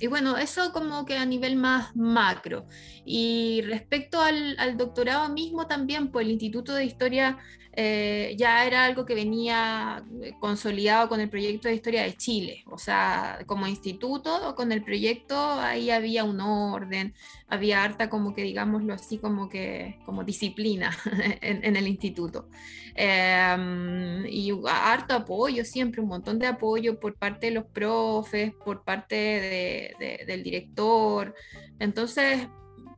y, 0.00 0.06
bueno, 0.08 0.36
eso 0.36 0.72
como 0.72 1.04
que 1.04 1.16
a 1.16 1.24
nivel 1.24 1.56
más 1.56 1.94
macro. 1.94 2.66
Y 3.04 3.62
respecto 3.62 4.20
al, 4.20 4.56
al 4.58 4.76
doctorado 4.76 5.28
mismo 5.32 5.66
también, 5.66 6.10
pues 6.10 6.26
el 6.26 6.32
Instituto 6.32 6.74
de 6.74 6.84
Historia 6.84 7.38
eh, 7.76 8.34
ya 8.38 8.64
era 8.66 8.84
algo 8.84 9.04
que 9.04 9.14
venía 9.14 10.04
eh, 10.22 10.32
consolidado 10.38 11.08
con 11.08 11.20
el 11.20 11.28
proyecto 11.28 11.68
de 11.68 11.74
historia 11.74 12.02
de 12.02 12.16
Chile. 12.16 12.62
O 12.66 12.78
sea, 12.78 13.40
como 13.46 13.66
instituto, 13.66 14.54
con 14.54 14.70
el 14.70 14.84
proyecto 14.84 15.36
ahí 15.36 15.90
había 15.90 16.24
un 16.24 16.40
orden, 16.40 17.14
había 17.48 17.82
harta 17.82 18.08
como 18.08 18.32
que 18.34 18.42
digámoslo 18.42 18.94
así, 18.94 19.18
como 19.18 19.48
que 19.48 19.98
como 20.06 20.22
disciplina 20.24 20.96
en, 21.40 21.76
el 21.76 21.88
instituto. 21.88 22.48
Em, 22.94 24.24
y 24.26 24.52
harto 24.68 25.14
apoyo, 25.14 25.64
siempre 25.64 26.00
un 26.00 26.08
montón 26.08 26.38
de 26.38 26.46
apoyo 26.46 27.00
por 27.00 27.14
parte 27.16 27.46
de 27.46 27.52
los 27.54 27.64
profes, 27.64 28.52
por 28.64 28.84
parte 28.84 29.96
del 30.26 30.42
director. 30.44 31.34
Entonces, 31.80 32.46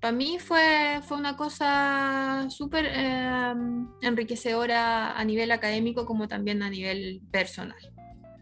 para 0.00 0.12
mí 0.12 0.38
fue, 0.38 1.00
fue 1.02 1.16
una 1.16 1.36
cosa 1.36 2.46
súper 2.50 2.86
em, 2.86 3.88
enriquecedora 4.02 5.18
a 5.18 5.24
nivel 5.24 5.50
académico 5.50 6.06
como 6.06 6.28
también 6.28 6.62
a 6.62 6.70
nivel 6.70 7.22
personal. 7.30 7.78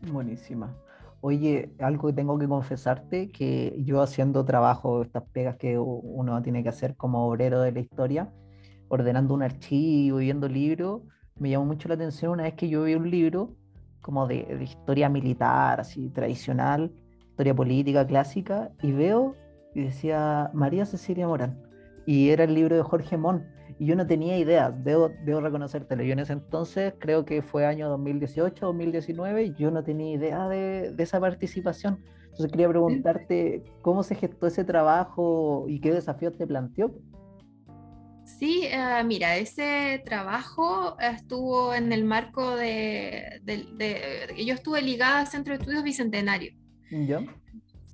Buenísima. 0.03 0.77
Oye, 1.21 1.71
algo 1.79 2.09
que 2.09 2.15
tengo 2.15 2.39
que 2.39 2.47
confesarte, 2.47 3.31
que 3.31 3.75
yo 3.79 4.03
haciendo 4.03 4.45
trabajo, 4.45 5.03
estas 5.03 5.23
pegas 5.33 5.57
que 5.57 5.79
uno 5.79 6.43
tiene 6.43 6.63
que 6.63 6.69
hacer 6.69 6.97
como 6.97 7.27
obrero 7.27 7.63
de 7.63 7.73
la 7.73 7.81
historia, 7.81 8.31
ordenando 8.89 9.33
un 9.33 9.43
archivo, 9.43 10.19
viendo 10.19 10.49
libros, 10.49 11.03
me 11.37 11.51
llamó 11.51 11.65
mucho 11.65 11.89
la 11.89 11.95
atención 11.95 12.33
una 12.33 12.43
vez 12.43 12.55
que 12.55 12.69
yo 12.69 12.85
vi 12.85 12.95
un 12.95 13.11
libro 13.11 13.57
como 14.03 14.27
de, 14.27 14.45
de 14.45 14.65
historia 14.65 15.09
militar, 15.09 15.81
así 15.81 16.11
tradicional, 16.11 16.93
historia 17.31 17.55
política 17.55 18.07
clásica, 18.07 18.71
y 18.83 18.93
veo 18.93 19.35
y 19.75 19.83
decía 19.83 20.51
María 20.55 20.87
Cecilia 20.87 21.27
Morán. 21.27 21.63
Y 22.07 22.31
era 22.31 22.45
el 22.45 22.55
libro 22.55 22.77
de 22.77 22.83
Jorge 22.83 23.17
Mon. 23.17 23.47
Y 23.79 23.87
yo 23.87 23.97
no 23.97 24.07
tenía 24.07 24.39
idea, 24.39 24.71
debo, 24.71 25.11
debo 25.25 25.41
reconocértelo. 25.41 26.05
Yo 26.05 26.13
en 26.13 26.21
ese 26.21 26.35
entonces, 26.35 26.95
creo 26.99 27.25
que 27.25 27.43
fue 27.43 27.67
año 27.67 27.89
2018, 27.89 28.67
2019, 28.67 29.55
yo 29.59 29.71
no 29.71 29.83
tenía 29.83 30.15
idea 30.15 30.49
de, 30.49 30.93
de 30.93 31.03
esa 31.03 31.19
participación. 31.19 32.01
Entonces 32.25 32.51
quería 32.51 32.69
preguntarte 32.69 33.63
cómo 33.83 34.03
se 34.03 34.15
gestó 34.15 34.47
ese 34.47 34.65
trabajo 34.65 35.67
y 35.69 35.81
qué 35.81 35.93
desafíos 35.93 36.37
te 36.37 36.47
planteó. 36.47 36.93
Sí, 38.25 38.63
eh, 38.65 39.03
mira, 39.05 39.37
ese 39.37 40.03
trabajo 40.05 40.99
estuvo 40.99 41.75
en 41.75 41.93
el 41.93 42.05
marco 42.05 42.57
de, 42.57 43.41
de, 43.43 43.67
de, 43.77 44.45
Yo 44.45 44.55
estuve 44.55 44.81
ligada 44.83 45.21
al 45.21 45.27
Centro 45.27 45.53
de 45.53 45.61
Estudios 45.61 45.85
Bicentenario. 45.85 46.53
¿Ya? 46.91 47.21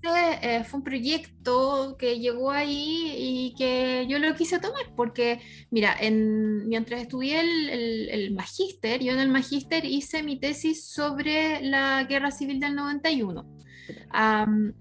Eh, 0.03 0.65
fue 0.65 0.79
un 0.79 0.85
proyecto 0.85 1.97
que 1.99 2.19
llegó 2.19 2.51
ahí 2.51 3.13
y 3.17 3.55
que 3.55 4.07
yo 4.09 4.19
lo 4.19 4.35
quise 4.35 4.59
tomar, 4.59 4.95
porque, 4.97 5.41
mira, 5.71 5.95
en, 6.01 6.67
mientras 6.69 7.03
estudié 7.03 7.41
el, 7.41 8.09
el, 8.09 8.35
magíster, 8.35 9.03
yo 9.03 9.13
en 9.13 9.21
el 9.21 9.29
magíster 9.29 9.85
hice 9.85 10.23
mi 10.23 10.41
tesis 10.41 10.87
sobre 10.87 11.61
la 11.61 12.05
guerra 12.05 12.31
civil 12.31 12.61
del 12.61 12.75
91. 12.77 13.47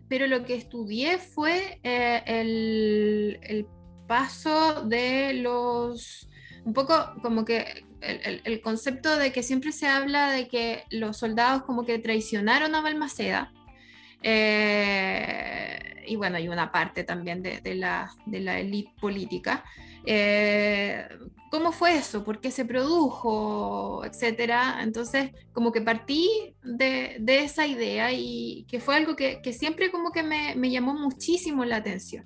pero 0.08 0.28
lo 0.28 0.46
que 0.46 0.56
estudié 0.56 1.18
fue 1.18 1.80
eh, 1.84 2.24
el, 2.26 3.40
el, 3.44 3.68
paso 4.08 4.86
de 4.86 5.34
los, 5.34 6.28
un 6.66 6.74
poco 6.74 6.96
como 7.22 7.46
que 7.46 7.86
el, 8.02 8.42
el, 8.44 8.62
concepto 8.62 9.18
de 9.18 9.32
que 9.32 9.44
siempre 9.44 9.72
se 9.72 9.86
habla 9.86 10.32
de 10.32 10.48
que 10.48 10.86
los 10.90 11.18
soldados 11.18 11.62
como 11.62 11.86
que 11.86 12.00
traicionaron 12.00 12.74
a 12.74 12.82
Balmaceda 12.82 13.54
eh, 14.22 16.04
y 16.08 16.16
bueno, 16.16 16.38
hay 16.38 16.48
una 16.48 16.72
parte 16.72 17.04
también 17.04 17.42
de, 17.42 17.76
la, 17.76 18.12
de 18.26 18.40
la 18.40 18.60
política. 19.00 19.64
Eh, 20.06 21.08
¿Cómo 21.52 21.72
fue 21.72 21.98
eso? 21.98 22.24
¿Por 22.24 22.40
qué 22.42 22.52
se 22.52 22.66
produjo? 22.66 24.04
Etcétera. 24.06 24.80
Entonces, 24.82 25.32
como 25.54 25.72
que 25.72 25.82
partí 25.82 26.56
de, 26.64 27.18
de 27.20 27.44
esa 27.44 27.68
idea 27.68 28.12
y 28.12 28.66
que 28.68 28.80
fue 28.80 28.96
algo 28.96 29.16
que, 29.16 29.42
que 29.42 29.54
siempre 29.54 29.92
como 29.92 30.12
que 30.12 30.24
me, 30.24 30.56
me, 30.56 30.70
llamó 30.72 30.94
muchísimo 30.94 31.66
la 31.66 31.78
atención. 31.78 32.26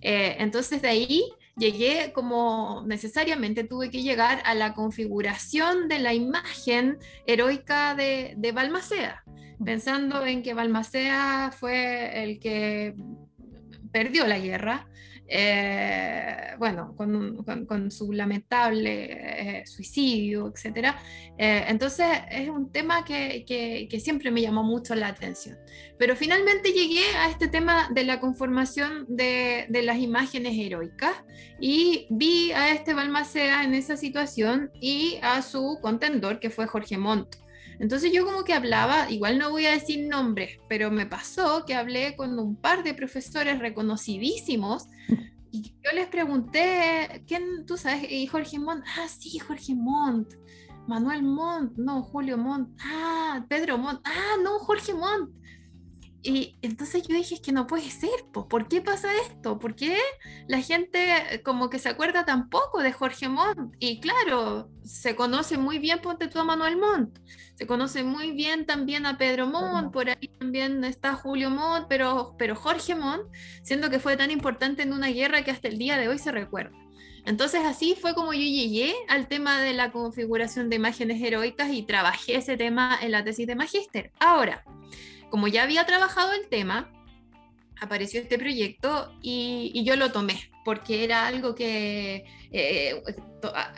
Eh, 0.00 0.36
entonces, 0.38 0.82
de 0.82 0.88
ahí 0.88 1.24
llegué 1.56 2.12
como 2.12 2.84
necesariamente 2.86 3.64
tuve 3.64 3.90
que 3.90 4.02
llegar 4.02 4.40
a 4.44 4.54
la 4.54 4.72
configuración 4.72 5.88
de 5.88 5.98
la 5.98 6.14
imagen 6.14 6.98
heroica 7.26 7.94
de, 7.94 8.34
de 8.36 8.52
Balmaceda 8.52 9.24
pensando 9.64 10.24
en 10.24 10.42
que 10.42 10.54
Balmaceda 10.54 11.52
fue 11.52 12.22
el 12.22 12.38
que 12.38 12.94
perdió 13.92 14.26
la 14.26 14.38
guerra, 14.38 14.86
eh, 15.32 16.54
bueno, 16.58 16.96
con, 16.96 17.90
su 17.92 18.12
lamentable 18.12 19.60
eh, 19.60 19.66
suicidio, 19.66 20.52
etc. 20.52 20.88
Eh, 21.38 21.64
entonces 21.68 22.06
es 22.30 22.48
un 22.48 22.72
tema 22.72 23.04
que, 23.04 23.88
siempre 24.02 24.32
me 24.32 24.42
llamó 24.42 24.64
mucho 24.64 24.96
la 24.96 25.06
atención. 25.06 25.56
Pero 25.98 26.16
finalmente 26.16 26.72
llegué 26.72 27.04
a 27.16 27.30
este 27.30 27.46
tema 27.46 27.88
de 27.92 28.04
la 28.04 28.18
conformación 28.18 29.06
de, 29.08 29.66
de 29.68 29.82
las 29.82 29.98
imágenes 29.98 30.58
heroicas 30.58 31.14
y 31.60 32.08
vi 32.10 32.50
a 32.50 32.72
este 32.72 32.92
Balmaceda 32.92 33.62
en 33.62 33.74
esa 33.74 33.96
situación 33.96 34.72
y 34.80 35.18
a 35.22 35.42
su 35.42 35.78
contendor, 35.80 36.40
que 36.40 36.50
fue 36.50 36.66
Jorge 36.66 36.98
Montt. 36.98 37.36
Entonces 37.80 38.12
yo 38.12 38.26
como 38.26 38.44
que 38.44 38.52
hablaba, 38.52 39.10
igual 39.10 39.38
no 39.38 39.50
voy 39.50 39.64
a 39.64 39.72
decir 39.72 40.06
nombres, 40.06 40.58
pero 40.68 40.90
me 40.90 41.06
pasó 41.06 41.64
que 41.64 41.74
hablé 41.74 42.14
con 42.14 42.38
un 42.38 42.54
par 42.54 42.82
de 42.84 42.92
profesores 42.92 43.58
reconocidísimos 43.58 44.86
y 45.50 45.62
yo 45.62 45.92
les 45.94 46.06
pregunté, 46.08 47.24
¿quién 47.26 47.64
tú 47.66 47.78
sabes? 47.78 48.06
Y 48.10 48.26
Jorge 48.26 48.58
Montt, 48.58 48.84
ah, 48.98 49.08
sí, 49.08 49.38
Jorge 49.38 49.74
Montt, 49.74 50.34
Manuel 50.86 51.22
Montt, 51.22 51.78
no, 51.78 52.02
Julio 52.02 52.36
Montt, 52.36 52.68
ah, 52.84 53.46
Pedro 53.48 53.78
Montt, 53.78 54.02
ah, 54.04 54.36
no, 54.44 54.58
Jorge 54.58 54.92
Montt. 54.92 55.34
Y 56.22 56.58
entonces 56.60 57.06
yo 57.08 57.16
dije, 57.16 57.36
es 57.36 57.40
que 57.40 57.52
no 57.52 57.66
puede 57.66 57.90
ser, 57.90 58.10
pues, 58.30 58.44
¿por 58.46 58.68
qué 58.68 58.82
pasa 58.82 59.08
esto? 59.26 59.58
¿Por 59.58 59.74
qué 59.74 59.96
la 60.48 60.60
gente 60.60 61.34
eh, 61.34 61.42
como 61.42 61.70
que 61.70 61.78
se 61.78 61.88
acuerda 61.88 62.26
tan 62.26 62.50
poco 62.50 62.82
de 62.82 62.92
Jorge 62.92 63.28
Montt? 63.28 63.74
Y 63.78 64.00
claro, 64.00 64.68
se 64.84 65.16
conoce 65.16 65.56
muy 65.56 65.78
bien, 65.78 66.02
ponte 66.02 66.28
tú 66.28 66.38
a 66.38 66.44
Manuel 66.44 66.76
Montt, 66.76 67.18
se 67.54 67.66
conoce 67.66 68.04
muy 68.04 68.32
bien 68.32 68.66
también 68.66 69.06
a 69.06 69.16
Pedro 69.16 69.46
Montt, 69.46 69.92
por 69.92 70.10
ahí 70.10 70.28
también 70.38 70.84
está 70.84 71.14
Julio 71.14 71.48
Montt, 71.48 71.86
pero, 71.88 72.34
pero 72.38 72.54
Jorge 72.54 72.94
Montt, 72.94 73.22
siendo 73.62 73.88
que 73.88 73.98
fue 73.98 74.18
tan 74.18 74.30
importante 74.30 74.82
en 74.82 74.92
una 74.92 75.08
guerra 75.08 75.42
que 75.42 75.50
hasta 75.50 75.68
el 75.68 75.78
día 75.78 75.96
de 75.96 76.08
hoy 76.08 76.18
se 76.18 76.32
recuerda. 76.32 76.76
Entonces 77.24 77.62
así 77.64 77.96
fue 77.98 78.14
como 78.14 78.32
yo 78.32 78.40
llegué 78.40 78.94
al 79.08 79.28
tema 79.28 79.60
de 79.60 79.72
la 79.72 79.92
configuración 79.92 80.68
de 80.68 80.76
imágenes 80.76 81.22
heroicas 81.22 81.70
y 81.72 81.82
trabajé 81.82 82.36
ese 82.36 82.56
tema 82.56 82.98
en 83.00 83.12
la 83.12 83.24
tesis 83.24 83.46
de 83.46 83.56
magíster. 83.56 84.10
Ahora, 84.18 84.64
como 85.30 85.48
ya 85.48 85.62
había 85.62 85.86
trabajado 85.86 86.32
el 86.32 86.48
tema, 86.48 86.90
apareció 87.80 88.20
este 88.20 88.38
proyecto 88.38 89.12
y, 89.22 89.82
yo 89.84 89.96
lo 89.96 90.12
tomé, 90.12 90.50
porque 90.64 91.04
era 91.04 91.26
algo 91.26 91.54
que 91.54 92.24
eh, 92.52 93.02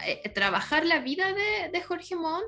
eh, 0.06 0.28
trabajar 0.35 0.85
la 0.85 0.99
vida 0.99 1.32
de, 1.73 1.80
Jorge 1.82 2.16
Montt, 2.16 2.44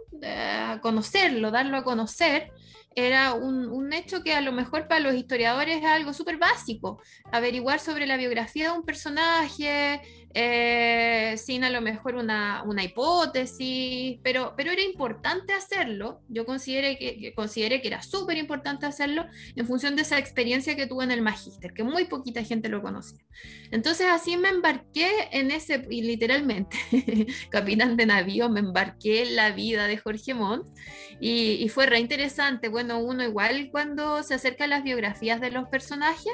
conocerlo, 0.81 1.51
darlo 1.51 1.77
a 1.77 1.85
conocer, 1.85 2.51
era 2.97 3.35
un, 3.35 3.67
un, 3.67 3.93
hecho 3.93 4.23
que 4.23 4.35
a 4.35 4.41
lo 4.41 4.53
mejor 4.53 4.87
para 4.87 5.01
los 5.01 5.15
historiadores 5.15 5.79
es 5.79 5.85
algo 5.85 6.13
súper 6.13 6.37
básico, 6.37 7.01
averiguar 7.33 7.81
sobre 7.81 8.07
la 8.07 8.17
biografía 8.17 8.71
de 8.71 8.79
un 8.79 8.85
personaje, 8.85 10.01
eh, 10.37 11.37
sin 11.39 11.63
a 11.63 11.71
lo 11.71 11.81
mejor 11.81 12.17
una, 12.17 12.65
una, 12.65 12.83
hipótesis, 12.83 14.19
pero, 14.25 14.55
pero 14.57 14.73
era 14.73 14.83
importante 14.83 15.53
hacerlo. 15.53 16.23
Yo 16.29 16.45
consideré 16.45 16.99
que, 16.99 17.33
consideré 17.35 17.81
que 17.81 17.89
era 17.89 18.03
súper 18.03 18.37
importante 18.37 18.85
hacerlo 18.85 19.27
en 19.55 19.65
función 19.65 19.95
de 19.95 20.03
esa 20.03 20.19
experiencia 20.19 20.75
que 20.75 20.89
tuve 20.89 21.05
en 21.05 21.13
el 21.13 21.23
magíster, 21.23 21.73
que 21.73 21.85
muy 21.85 22.07
poquita 22.07 22.43
gente 22.43 22.69
lo 22.69 22.83
conocía. 22.83 23.25
Entonces 23.71 24.09
así 24.11 24.37
me 24.37 24.49
embarqué 24.49 25.09
en 25.31 25.53
ese, 25.53 25.87
y 25.89 26.03
literalmente, 26.03 26.77
capitán 27.51 27.97
de 27.97 28.07
navío, 28.07 28.51
me 28.51 28.61
embarqué 28.61 29.23
en 29.23 29.37
la 29.37 29.53
vida 29.53 29.87
de 29.87 29.99
Jorge 29.99 30.35
Montt 30.35 30.67
y, 31.21 31.69
fue 31.69 31.87
re 31.87 32.01
interesante. 32.01 32.69
Bueno, 32.69 32.99
uno 32.99 33.23
igual 33.23 33.69
cuando 33.71 34.23
se 34.23 34.35
acerca 34.35 34.65
a 34.65 34.69
las 34.69 34.83
biografías 34.83 35.41
de 35.41 35.51
los 35.51 35.69
personajes, 35.69 36.33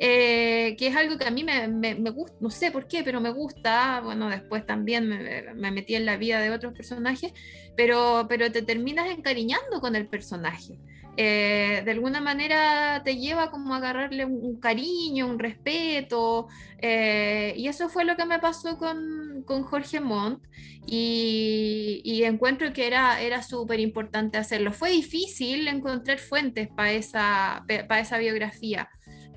eh, 0.00 0.76
que 0.78 0.86
es 0.86 0.96
algo 0.96 1.18
que 1.18 1.26
a 1.26 1.30
mí 1.32 1.42
me, 1.42 1.66
me, 1.66 2.10
gusta, 2.10 2.36
no 2.40 2.50
sé 2.50 2.70
por 2.70 2.86
qué, 2.86 3.02
pero 3.02 3.20
me 3.20 3.30
gusta, 3.30 4.00
bueno, 4.00 4.28
después 4.28 4.64
también 4.64 5.08
me, 5.08 5.52
me, 5.54 5.72
metí 5.72 5.96
en 5.96 6.06
la 6.06 6.16
vida 6.16 6.40
de 6.40 6.50
otros 6.50 6.72
personajes, 6.72 7.32
pero, 7.76 8.26
pero 8.28 8.52
te 8.52 8.62
terminas 8.62 9.10
encariñando 9.10 9.80
con 9.80 9.96
el 9.96 10.06
personaje. 10.06 10.78
Eh, 11.20 11.82
de 11.84 11.90
alguna 11.90 12.20
manera 12.20 13.02
te 13.04 13.16
lleva 13.16 13.50
como 13.50 13.74
a 13.74 13.78
agarrarle 13.78 14.24
un, 14.24 14.60
cariño, 14.60 15.26
un 15.26 15.40
respeto, 15.40 16.46
eh, 16.80 17.54
y 17.56 17.66
eso 17.66 17.88
fue 17.88 18.04
lo 18.04 18.16
que 18.16 18.24
me 18.24 18.38
pasó 18.38 18.78
con, 18.78 19.42
con 19.44 19.64
Jorge 19.64 19.98
Montt, 19.98 20.44
y, 20.86 22.00
y, 22.04 22.22
encuentro 22.22 22.72
que 22.72 22.86
era, 22.86 23.20
era 23.20 23.42
súper 23.42 23.80
importante 23.80 24.38
hacerlo. 24.38 24.72
Fue 24.72 24.90
difícil 24.90 25.66
encontrar 25.66 26.18
fuentes 26.18 26.68
para 26.68 26.92
esa, 26.92 27.64
para 27.88 28.00
esa 28.00 28.16
biografía. 28.18 28.88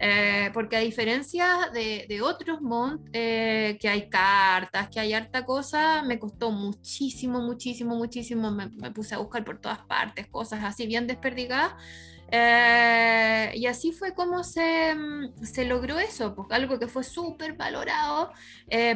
Eh, 0.04 0.50
porque 0.52 0.76
a 0.76 0.80
diferencia 0.80 1.70
de, 1.72 2.22
otros 2.24 2.60
Mont, 2.60 3.08
eh, 3.14 3.78
que 3.80 3.88
hay 3.88 4.10
cartas, 4.10 4.90
que 4.90 5.00
hay 5.00 5.14
harta 5.14 5.46
cosa, 5.46 6.02
me 6.02 6.18
costó 6.18 6.50
muchísimo, 6.50 7.40
muchísimo, 7.40 7.96
muchísimo. 7.96 8.50
Me, 8.50 8.68
puse 8.92 9.14
a 9.14 9.20
buscar 9.20 9.46
por 9.46 9.62
todas 9.62 9.78
partes 9.86 10.26
cosas 10.28 10.64
así 10.64 10.88
bien 10.88 11.06
desperdigadas. 11.06 11.74
Eh, 12.32 13.52
y 13.56 13.68
así 13.68 13.92
fue 13.92 14.16
como 14.16 14.44
se, 14.44 14.96
se 15.44 15.66
logró 15.66 16.00
eso, 16.00 16.34
pues, 16.34 16.48
algo 16.50 16.80
que 16.80 16.88
fue 16.88 17.04
súper 17.04 17.54
valorado 17.54 18.32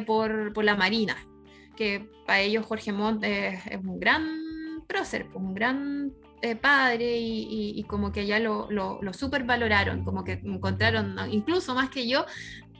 por, 0.06 0.52
por, 0.54 0.64
la 0.64 0.74
Marina, 0.74 1.16
que 1.76 2.10
para 2.26 2.40
ellos 2.40 2.66
Jorge 2.66 2.92
Montt 2.92 3.22
es, 3.24 3.60
un 3.76 4.00
gran 4.00 4.26
prócer, 4.88 5.28
pues, 5.30 5.36
un 5.36 5.54
gran 5.54 6.12
eh, 6.50 6.56
padre 6.56 7.16
y, 7.18 7.82
como 7.88 8.12
que 8.12 8.26
ya 8.26 8.38
lo, 8.38 8.70
lo, 8.70 9.00
lo 9.02 9.12
super 9.12 9.44
valoraron, 9.44 10.04
como 10.04 10.24
que 10.24 10.40
encontraron, 10.44 11.16
incluso 11.30 11.74
más 11.74 11.90
que 11.90 12.08
yo, 12.08 12.26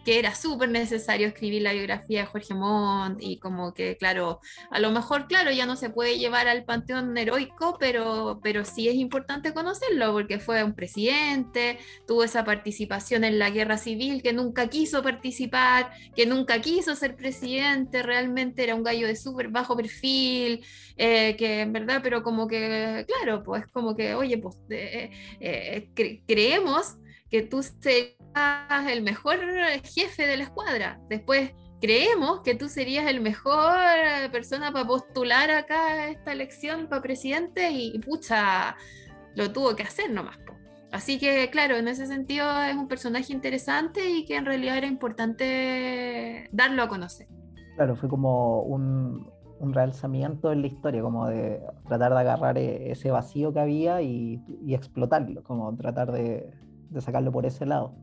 que 0.07 0.21
era 0.21 0.37
súper 0.37 0.69
necesario 0.69 1.27
escribir 1.27 1.63
la 1.63 1.73
biografía 1.73 2.21
de 2.21 2.27
Jorge 2.27 2.55
Montt 2.55 3.19
y 3.21 3.41
como 3.41 3.75
que, 3.75 3.97
claro, 3.97 4.39
a 4.71 4.79
lo 4.79 4.93
mejor, 4.93 5.27
claro, 5.27 5.51
ya 5.51 5.67
no 5.67 5.75
se 5.75 5.91
puede 5.91 6.17
llevar 6.17 6.47
al 6.47 6.65
panteón 6.65 7.19
heroico, 7.19 7.77
pero, 7.81 8.39
pero 8.41 8.65
sí 8.65 8.89
es 8.89 8.95
importante 8.95 9.53
conocerlo 9.53 10.13
porque 10.13 10.39
fue 10.39 10.63
un 10.63 10.75
presidente, 10.75 11.81
tuvo 12.07 12.23
esa 12.23 12.45
participación 12.45 13.25
en 13.25 13.41
la 13.41 13.51
guerra 13.51 13.79
civil, 13.79 14.23
que 14.23 14.33
nunca 14.33 14.69
quiso 14.69 15.03
participar, 15.03 15.91
que 16.15 16.25
nunca 16.25 16.61
quiso 16.61 16.95
ser 16.95 17.17
presidente, 17.17 18.05
realmente 18.05 18.63
era 18.63 18.77
un 18.77 18.85
gallo 18.85 19.09
de 19.09 19.17
súper 19.17 19.49
bajo 19.49 19.77
perfil, 19.77 20.65
eh, 20.97 21.35
que 21.37 21.63
en 21.63 21.73
verdad, 21.73 21.99
pero 22.01 22.23
como 22.23 22.47
que, 22.47 23.05
claro, 23.09 23.43
pues 23.43 23.67
como 23.67 23.97
que, 23.97 24.15
oye, 24.15 24.39
pues 24.39 24.57
eh, 24.71 25.11
eh, 25.41 26.21
creemos 26.29 26.95
que 27.29 27.43
tú 27.43 27.61
serías 27.63 28.16
el 28.88 29.02
mejor 29.02 29.38
jefe 29.85 30.26
de 30.26 30.37
la 30.37 30.45
escuadra. 30.45 31.00
Después 31.09 31.52
creemos 31.81 32.40
que 32.40 32.55
tú 32.55 32.69
serías 32.69 33.07
el 33.07 33.21
mejor 33.21 33.75
persona 34.33 34.73
para 34.73 34.87
postular 34.87 35.50
acá 35.50 36.09
esta 36.09 36.33
elección 36.33 36.88
para 36.88 37.02
presidente 37.02 37.71
y, 37.71 37.99
pucha, 38.00 38.76
lo 39.35 39.52
tuvo 39.52 39.75
que 39.76 39.83
hacer 39.83 40.11
nomás. 40.11 40.38
Así 40.93 41.19
que, 41.19 41.50
claro, 41.50 41.76
en 41.76 41.88
ese 41.88 42.07
sentido 42.07 42.47
es 42.62 42.76
un 42.76 42.88
personaje 42.88 43.33
interesante 43.33 44.09
y 44.09 44.25
que 44.25 44.37
en 44.37 44.47
realidad 44.47 44.78
era 44.78 44.87
importante 44.87 46.49
darlo 46.52 46.83
a 46.83 46.88
conocer. 46.88 47.26
Claro, 47.75 47.97
fue 47.97 48.09
como 48.09 48.62
un, 48.62 49.31
un 49.59 49.75
realzamiento 49.75 50.52
en 50.52 50.62
la 50.62 50.69
historia, 50.69 51.02
como 51.02 51.26
de 51.26 51.61
tratar 51.87 52.14
de 52.14 52.21
agarrar 52.21 52.57
e-, 52.57 52.93
ese 52.93 53.11
vacío 53.11 53.52
que 53.52 53.61
había 53.61 54.00
y 54.00 54.40
explotarlo, 54.69 55.43
como 55.43 55.76
tratar 55.76 56.12
de, 56.12 56.50
de 56.91 57.00
sacarlo 57.00 57.32
por 57.32 57.47
ese 57.47 57.67
lado. 57.67 57.95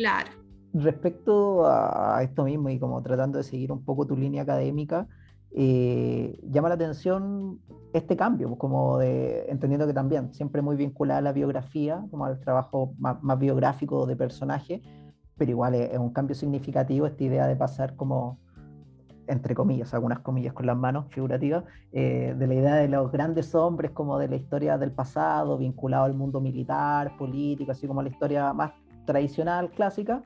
Claro. 0.00 0.30
Respecto 0.72 1.66
a 1.66 2.22
esto 2.22 2.44
mismo 2.44 2.70
y 2.70 2.78
como 2.78 3.02
tratando 3.02 3.36
de 3.36 3.44
seguir 3.44 3.70
un 3.70 3.84
poco 3.84 4.06
tu 4.06 4.16
línea 4.16 4.44
académica, 4.44 5.06
eh, 5.52 6.40
llama 6.42 6.70
la 6.70 6.76
atención 6.76 7.60
este 7.92 8.16
cambio, 8.16 8.48
pues, 8.48 8.58
como 8.58 8.96
de, 8.96 9.44
entendiendo 9.50 9.86
que 9.86 9.92
también 9.92 10.32
siempre 10.32 10.62
muy 10.62 10.76
vinculada 10.76 11.18
a 11.18 11.22
la 11.22 11.32
biografía, 11.32 12.02
como 12.10 12.24
al 12.24 12.40
trabajo 12.40 12.94
más, 12.98 13.38
biográfico 13.38 14.06
de 14.06 14.16
personaje, 14.16 14.80
pero 15.36 15.50
igual 15.50 15.74
es, 15.74 15.98
un 15.98 16.14
cambio 16.14 16.34
significativo 16.34 17.06
esta 17.06 17.22
idea 17.22 17.46
de 17.46 17.56
pasar 17.56 17.94
como 17.94 18.38
entre 19.26 19.54
comillas, 19.54 19.94
algunas 19.94 20.20
comillas 20.20 20.52
con 20.54 20.66
las 20.66 20.76
manos 20.76 21.06
figurativas, 21.10 21.62
eh, 21.92 22.34
de 22.36 22.46
la 22.48 22.54
idea 22.54 22.74
de 22.74 22.88
los 22.88 23.12
grandes 23.12 23.54
hombres 23.54 23.92
como 23.92 24.18
de 24.18 24.26
la 24.26 24.34
historia 24.34 24.76
del 24.76 24.90
pasado, 24.90 25.56
vinculado 25.56 26.04
al 26.04 26.14
mundo 26.14 26.40
militar, 26.40 27.16
político, 27.16 27.70
así 27.70 27.86
como 27.86 28.02
la 28.02 28.08
historia 28.08 28.52
más 28.52 28.72
tradicional, 29.12 29.70
clásica, 29.70 30.22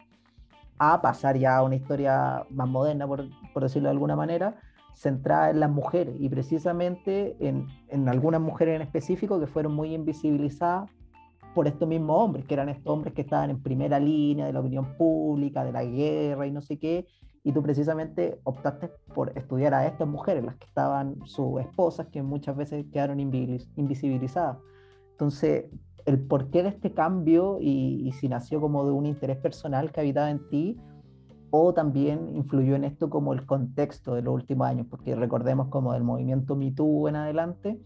a 0.79 1.01
pasar 1.01 1.38
ya 1.38 1.57
a 1.57 1.62
una 1.62 1.77
historia 1.77 2.44
más 2.51 2.68
moderna, 2.68 3.07
por, 3.07 3.25
por 3.53 3.62
decirlo 3.62 3.88
de 3.88 3.92
alguna 3.92 4.16
manera, 4.16 4.57
centrada 4.94 5.51
en 5.51 5.61
las 5.61 5.70
mujeres 5.70 6.16
y 6.18 6.29
precisamente 6.29 7.37
en, 7.40 7.66
en 7.88 8.09
algunas 8.09 8.40
mujeres 8.40 8.77
en 8.77 8.83
específico 8.83 9.40
que 9.40 9.47
fueron 9.47 9.75
muy 9.75 9.94
invisibilizadas 9.94 10.90
por 11.55 11.66
estos 11.66 11.88
mismos 11.88 12.16
hombres, 12.18 12.44
que 12.44 12.55
eran 12.55 12.68
estos 12.68 12.92
hombres 12.92 13.14
que 13.14 13.23
estaban 13.23 13.51
en 13.51 13.62
primera 13.62 13.99
línea 13.99 14.47
de 14.47 14.53
la 14.53 14.61
opinión 14.61 14.97
pública, 14.97 15.64
de 15.64 15.73
la 15.73 15.85
guerra 15.85 16.47
y 16.47 16.51
no 16.51 16.61
sé 16.61 16.79
qué, 16.79 17.07
y 17.44 17.53
tú 17.53 17.62
precisamente 17.62 18.40
optaste 18.44 18.90
por 19.14 19.37
estudiar 19.38 19.75
a 19.75 19.87
estas 19.87 20.09
mujeres, 20.09 20.44
las 20.44 20.57
que 20.57 20.66
estaban 20.66 21.16
sus 21.27 21.61
esposas, 21.61 22.09
que 22.09 22.23
muchas 22.23 22.57
veces 22.57 22.87
quedaron 22.92 23.20
invisibilizadas. 23.20 24.59
Entonces, 25.12 25.66
el 26.06 26.20
porqué 26.20 26.62
de 26.62 26.70
este 26.70 26.92
cambio 26.92 27.58
y, 27.60 28.12
si 28.20 28.28
nació 28.28 28.60
como 28.60 28.84
de 28.84 28.92
un 28.92 29.06
interés 29.06 29.38
personal 29.38 29.92
que 29.92 30.00
habitaba 30.00 30.30
en 30.30 30.48
ti, 30.48 30.78
o 31.50 31.72
también 31.72 32.28
influyó 32.34 32.74
en 32.74 32.84
esto 32.84 33.08
como 33.08 33.32
el 33.32 33.46
contexto 33.46 34.14
de 34.14 34.22
los 34.22 34.34
últimos 34.34 34.66
años, 34.66 34.86
porque 34.90 35.14
recordemos 35.14 35.68
como 35.68 35.92
del 35.92 36.02
movimiento 36.02 36.56
MeToo 36.56 37.08
en 37.08 37.16
adelante, 37.16 37.80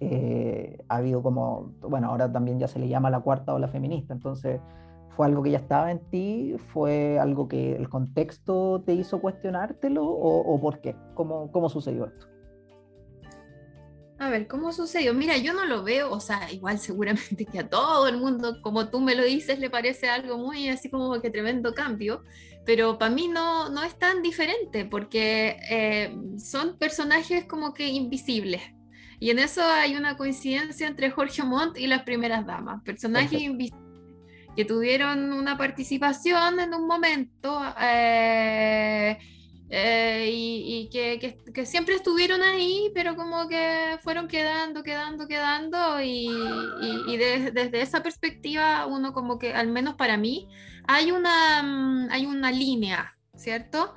eh, 0.00 0.78
ha 0.88 0.96
habido 0.96 1.22
como, 1.22 1.72
bueno, 1.80 2.08
ahora 2.08 2.30
también 2.30 2.58
ya 2.58 2.68
se 2.68 2.78
le 2.78 2.88
llama 2.88 3.10
la 3.10 3.20
cuarta 3.20 3.52
ola 3.52 3.68
feminista, 3.68 4.14
entonces 4.14 4.60
¿Fue 5.18 5.26
algo 5.26 5.42
que 5.42 5.50
ya 5.50 5.58
estaba 5.58 5.90
en 5.90 5.98
ti? 6.10 6.54
¿Fue 6.72 7.18
algo 7.18 7.48
que 7.48 7.74
el 7.74 7.88
contexto 7.88 8.84
te 8.86 8.94
hizo 8.94 9.20
cuestionártelo? 9.20 10.06
¿O, 10.06 10.60
por 10.60 10.80
qué? 10.80 10.94
¿Cómo, 11.14 11.50
¿Cómo 11.50 11.68
sucedió 11.68 12.06
esto? 12.06 12.28
A 14.20 14.30
ver, 14.30 14.48
¿cómo 14.48 14.72
sucedió? 14.72 15.14
Mira, 15.14 15.36
yo 15.36 15.54
no 15.54 15.64
lo 15.64 15.84
veo, 15.84 16.10
o 16.10 16.18
sea, 16.18 16.50
igual 16.50 16.78
seguramente 16.80 17.44
que 17.44 17.60
a 17.60 17.68
todo 17.68 18.08
el 18.08 18.16
mundo, 18.16 18.60
como 18.62 18.88
tú 18.88 19.00
me 19.00 19.14
lo 19.14 19.24
dices, 19.24 19.60
le 19.60 19.70
parece 19.70 20.08
algo 20.08 20.38
muy 20.38 20.68
así 20.68 20.90
como 20.90 21.20
que 21.20 21.30
tremendo 21.30 21.72
cambio, 21.72 22.24
pero 22.66 22.98
para 22.98 23.14
mí 23.14 23.28
no, 23.28 23.70
no 23.70 23.84
es 23.84 23.96
tan 23.96 24.22
diferente 24.22 24.84
porque 24.84 25.56
eh, 25.70 26.16
son 26.38 26.76
personajes 26.78 27.44
como 27.44 27.72
que 27.74 27.86
invisibles. 27.86 28.62
Y 29.20 29.30
en 29.30 29.38
eso 29.38 29.62
hay 29.62 29.96
una 29.96 30.16
coincidencia 30.16 30.86
entre 30.86 31.10
Jorge 31.10 31.42
Montt 31.44 31.78
y 31.78 31.86
las 31.86 32.02
primeras 32.02 32.44
damas, 32.44 32.82
personajes 32.82 33.40
invisibles 33.40 33.88
que 34.58 34.64
tuvieron 34.64 35.32
una 35.32 35.56
participación 35.56 36.58
en 36.58 36.74
un 36.74 36.88
momento 36.88 37.62
eh, 37.80 39.16
eh, 39.70 40.30
y, 40.32 40.88
que, 40.88 41.66
siempre 41.66 41.94
estuvieron 41.94 42.42
ahí, 42.42 42.90
pero 42.94 43.16
como 43.16 43.48
que 43.48 43.98
fueron 44.02 44.26
quedando, 44.26 44.82
quedando, 44.82 45.28
quedando 45.28 46.00
y, 46.02 46.28
desde 47.16 47.82
esa 47.82 48.02
perspectiva 48.02 48.86
uno 48.86 49.12
como 49.12 49.38
que, 49.38 49.52
al 49.54 49.68
menos 49.68 49.94
para 49.96 50.16
mí, 50.16 50.48
hay 50.86 51.10
una, 51.10 51.62
mm, 51.62 52.08
hay 52.10 52.26
una 52.26 52.50
línea, 52.50 53.16
¿cierto? 53.36 53.94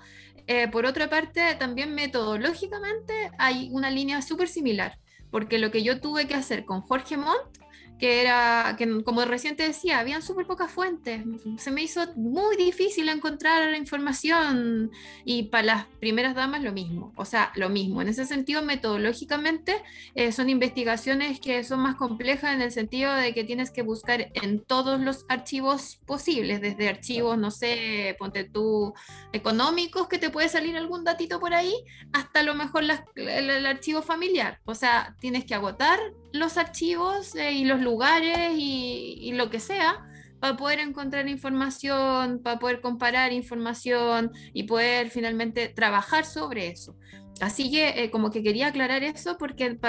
Eh, 0.47 0.67
por 0.67 0.85
otra 0.85 1.09
parte, 1.09 1.55
también 1.55 1.95
metodológicamente 1.95 3.31
hay 3.37 3.69
una 3.71 3.89
línea 3.89 4.21
súper 4.21 4.49
similar, 4.49 4.99
porque 5.29 5.59
lo 5.59 5.71
que 5.71 5.83
yo 5.83 6.01
tuve 6.01 6.27
que 6.27 6.35
hacer 6.35 6.65
con 6.65 6.81
Jorge 6.81 7.15
Montt 7.15 7.61
que 8.01 8.19
era, 8.19 8.73
que 8.79 9.03
como 9.03 9.23
recién 9.25 9.55
te 9.55 9.61
decía, 9.61 9.99
habían 9.99 10.23
súper 10.23 10.47
pocas 10.47 10.71
fuentes. 10.71 11.23
Se 11.57 11.69
me 11.69 11.83
hizo 11.83 12.01
muy 12.15 12.57
difícil 12.57 13.07
encontrar 13.09 13.75
información 13.75 14.89
y 15.23 15.43
para 15.43 15.63
las 15.63 15.85
primeras 15.99 16.33
damas 16.33 16.63
lo 16.63 16.71
mismo, 16.71 17.13
o 17.15 17.25
sea, 17.25 17.51
lo 17.53 17.69
mismo. 17.69 18.01
En 18.01 18.07
ese 18.07 18.25
sentido, 18.25 18.63
metodológicamente, 18.63 19.83
eh, 20.15 20.31
son 20.31 20.49
investigaciones 20.49 21.39
que 21.39 21.63
son 21.63 21.81
más 21.81 21.95
complejas 21.95 22.55
en 22.55 22.63
el 22.63 22.71
sentido 22.71 23.13
de 23.13 23.35
que 23.35 23.43
tienes 23.43 23.69
que 23.69 23.83
buscar 23.83 24.31
en 24.33 24.61
todos 24.61 24.99
los 24.99 25.23
archivos 25.29 25.99
posibles, 26.07 26.59
desde 26.59 26.89
archivos, 26.89 27.37
no 27.37 27.51
sé, 27.51 28.15
ponte 28.17 28.45
tú, 28.45 28.95
económicos, 29.31 30.07
que 30.07 30.17
te 30.17 30.31
puede 30.31 30.49
salir 30.49 30.75
algún 30.75 31.03
datito 31.03 31.39
por 31.39 31.53
ahí, 31.53 31.75
hasta 32.13 32.39
a 32.39 32.43
lo 32.43 32.55
mejor 32.55 32.83
el, 33.15 33.65
archivo 33.67 34.01
familiar. 34.01 34.59
O 34.65 34.73
sea, 34.73 35.15
tienes 35.19 35.45
que 35.45 35.53
agotar 35.53 35.99
los 36.33 36.57
archivos 36.57 37.35
eh, 37.35 37.53
y 37.53 37.65
los 37.65 37.81
lugares 37.81 38.51
y, 38.55 39.31
lo 39.33 39.49
que 39.49 39.59
sea 39.59 40.05
para 40.39 40.57
poder 40.57 40.79
encontrar 40.79 41.27
información, 41.29 42.41
para 42.43 42.59
poder 42.59 42.81
comparar 42.81 43.31
información 43.31 44.31
y 44.53 44.63
poder 44.63 45.09
finalmente 45.09 45.69
trabajar 45.69 46.25
sobre 46.25 46.67
eso. 46.67 46.97
Así 47.39 47.71
que 47.71 48.03
eh, 48.03 48.11
como 48.11 48.29
que 48.31 48.43
quería 48.43 48.67
aclarar 48.67 49.03
eso 49.03 49.37
porque 49.37 49.79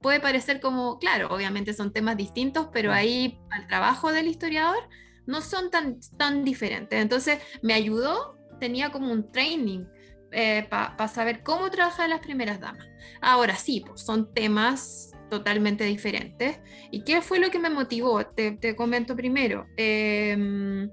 puede 0.00 0.20
parecer 0.20 0.60
como, 0.60 0.98
claro, 0.98 1.28
obviamente 1.28 1.72
son 1.74 1.92
temas 1.92 2.16
distintos, 2.16 2.68
pero 2.72 2.92
ahí 2.92 3.38
el 3.56 3.66
trabajo 3.68 4.12
del 4.12 4.26
historiador 4.26 4.88
no 5.26 5.40
son 5.42 5.70
tan, 5.70 6.00
tan 6.16 6.44
diferentes. 6.44 7.00
Entonces 7.00 7.40
me 7.62 7.74
ayudó, 7.74 8.36
tenía 8.58 8.90
como 8.90 9.12
un 9.12 9.30
training 9.30 9.84
eh, 10.32 10.66
para 10.68 11.08
saber 11.08 11.42
cómo 11.42 11.70
trabajar 11.70 12.08
las 12.08 12.20
primeras 12.20 12.60
damas. 12.60 12.86
Ahora 13.20 13.56
sí, 13.56 13.82
pues 13.84 14.02
son 14.02 14.32
temas 14.32 15.09
totalmente 15.30 15.84
diferentes. 15.84 16.60
¿Y 16.90 17.04
qué 17.04 17.22
fue 17.22 17.38
lo 17.38 17.50
que 17.50 17.58
me 17.58 17.70
motivó? 17.70 18.26
Te, 18.26 18.76
comento 18.76 19.16
primero. 19.16 19.66
Em, 19.76 20.90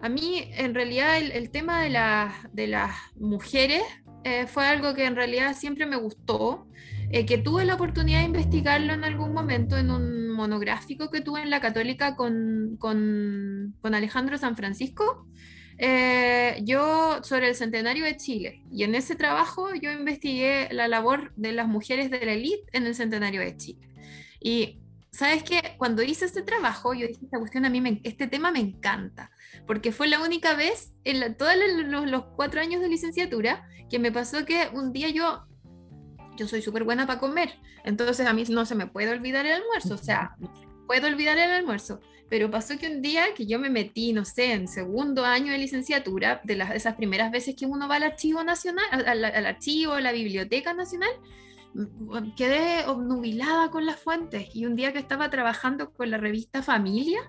a 0.00 0.08
mí, 0.08 0.48
en 0.52 0.74
realidad, 0.74 1.18
el, 1.18 1.50
tema 1.50 1.82
de, 1.82 1.90
de 2.52 2.66
las 2.66 2.96
mujeres 3.14 3.82
eh, 4.24 4.46
fue 4.46 4.66
algo 4.66 4.94
que 4.94 5.04
en 5.04 5.16
realidad 5.16 5.54
siempre 5.54 5.86
me 5.86 5.96
gustó, 5.96 6.66
eh, 7.10 7.26
que 7.26 7.38
tuve 7.38 7.64
la 7.64 7.74
oportunidad 7.74 8.20
de 8.20 8.24
investigarlo 8.24 8.94
en 8.94 9.04
algún 9.04 9.32
momento 9.32 9.76
en 9.76 9.90
un 9.90 10.30
monográfico 10.30 11.10
que 11.10 11.20
tuve 11.20 11.42
en 11.42 11.50
la 11.50 11.60
católica 11.60 12.16
con, 12.16 12.76
con, 12.78 13.76
con 13.82 13.94
Alejandro 13.94 14.38
San 14.38 14.56
Francisco. 14.56 15.26
Eh, 15.78 16.60
yo 16.62 17.20
sobre 17.24 17.48
el 17.48 17.54
centenario 17.54 18.04
de 18.04 18.16
Chile 18.16 18.62
y 18.70 18.84
en 18.84 18.94
ese 18.94 19.16
trabajo 19.16 19.74
yo 19.74 19.90
investigué 19.90 20.68
la 20.70 20.86
labor 20.86 21.32
de 21.34 21.52
las 21.52 21.66
mujeres 21.66 22.10
de 22.10 22.24
la 22.24 22.32
élite 22.32 22.64
en 22.72 22.86
el 22.86 22.94
centenario 22.94 23.40
de 23.40 23.56
Chile. 23.56 23.88
Y 24.40 24.80
sabes 25.10 25.42
que 25.42 25.74
cuando 25.78 26.02
hice 26.02 26.24
este 26.24 26.42
trabajo 26.42 26.92
yo 26.92 27.06
dije 27.06 27.24
esta 27.24 27.38
cuestión 27.38 27.64
a 27.64 27.70
mí 27.70 27.80
me, 27.80 28.00
este 28.04 28.26
tema 28.26 28.50
me 28.50 28.58
encanta 28.58 29.30
porque 29.66 29.92
fue 29.92 30.08
la 30.08 30.20
única 30.20 30.54
vez 30.54 30.92
en 31.04 31.36
todos 31.36 31.52
los, 31.86 32.10
los, 32.10 32.24
cuatro 32.36 32.60
años 32.60 32.80
de 32.80 32.88
licenciatura 32.88 33.68
que 33.88 33.98
me 33.98 34.10
pasó 34.10 34.44
que 34.44 34.68
un 34.72 34.92
día 34.92 35.10
yo, 35.10 35.44
yo 36.36 36.48
soy 36.48 36.62
súper 36.62 36.82
buena 36.82 37.06
para 37.06 37.20
comer, 37.20 37.54
entonces 37.84 38.26
a 38.26 38.32
mí 38.32 38.44
no 38.48 38.66
se 38.66 38.74
me 38.74 38.86
puede 38.88 39.10
olvidar 39.10 39.46
el 39.46 39.52
almuerzo, 39.52 39.94
o 39.94 39.98
sea, 39.98 40.36
puedo 40.86 41.06
olvidar 41.06 41.38
el 41.38 41.50
almuerzo. 41.50 42.00
Pero 42.30 42.50
pasó 42.50 42.78
que 42.78 42.88
un 42.88 43.02
día 43.02 43.34
que 43.34 43.46
yo 43.46 43.58
me 43.58 43.70
metí, 43.70 44.12
no 44.12 44.24
sé, 44.24 44.52
en 44.52 44.66
segundo 44.66 45.24
año 45.24 45.52
de 45.52 45.58
licenciatura, 45.58 46.40
de 46.44 46.56
las, 46.56 46.74
esas 46.74 46.94
primeras 46.94 47.30
veces 47.30 47.54
que 47.54 47.66
uno 47.66 47.86
va 47.86 47.96
al 47.96 48.02
archivo 48.02 48.42
nacional, 48.42 48.84
al, 48.90 49.24
al 49.24 49.46
archivo, 49.46 49.92
a 49.92 50.00
la 50.00 50.12
biblioteca 50.12 50.72
nacional, 50.72 51.10
mm, 51.74 52.34
quedé 52.34 52.86
obnubilada 52.86 53.70
con 53.70 53.84
las 53.84 54.00
fuentes 54.00 54.48
y 54.54 54.64
un 54.64 54.74
día 54.74 54.92
que 54.92 54.98
estaba 54.98 55.28
trabajando 55.30 55.92
con 55.92 56.10
la 56.10 56.18
revista 56.18 56.62
Familia, 56.62 57.20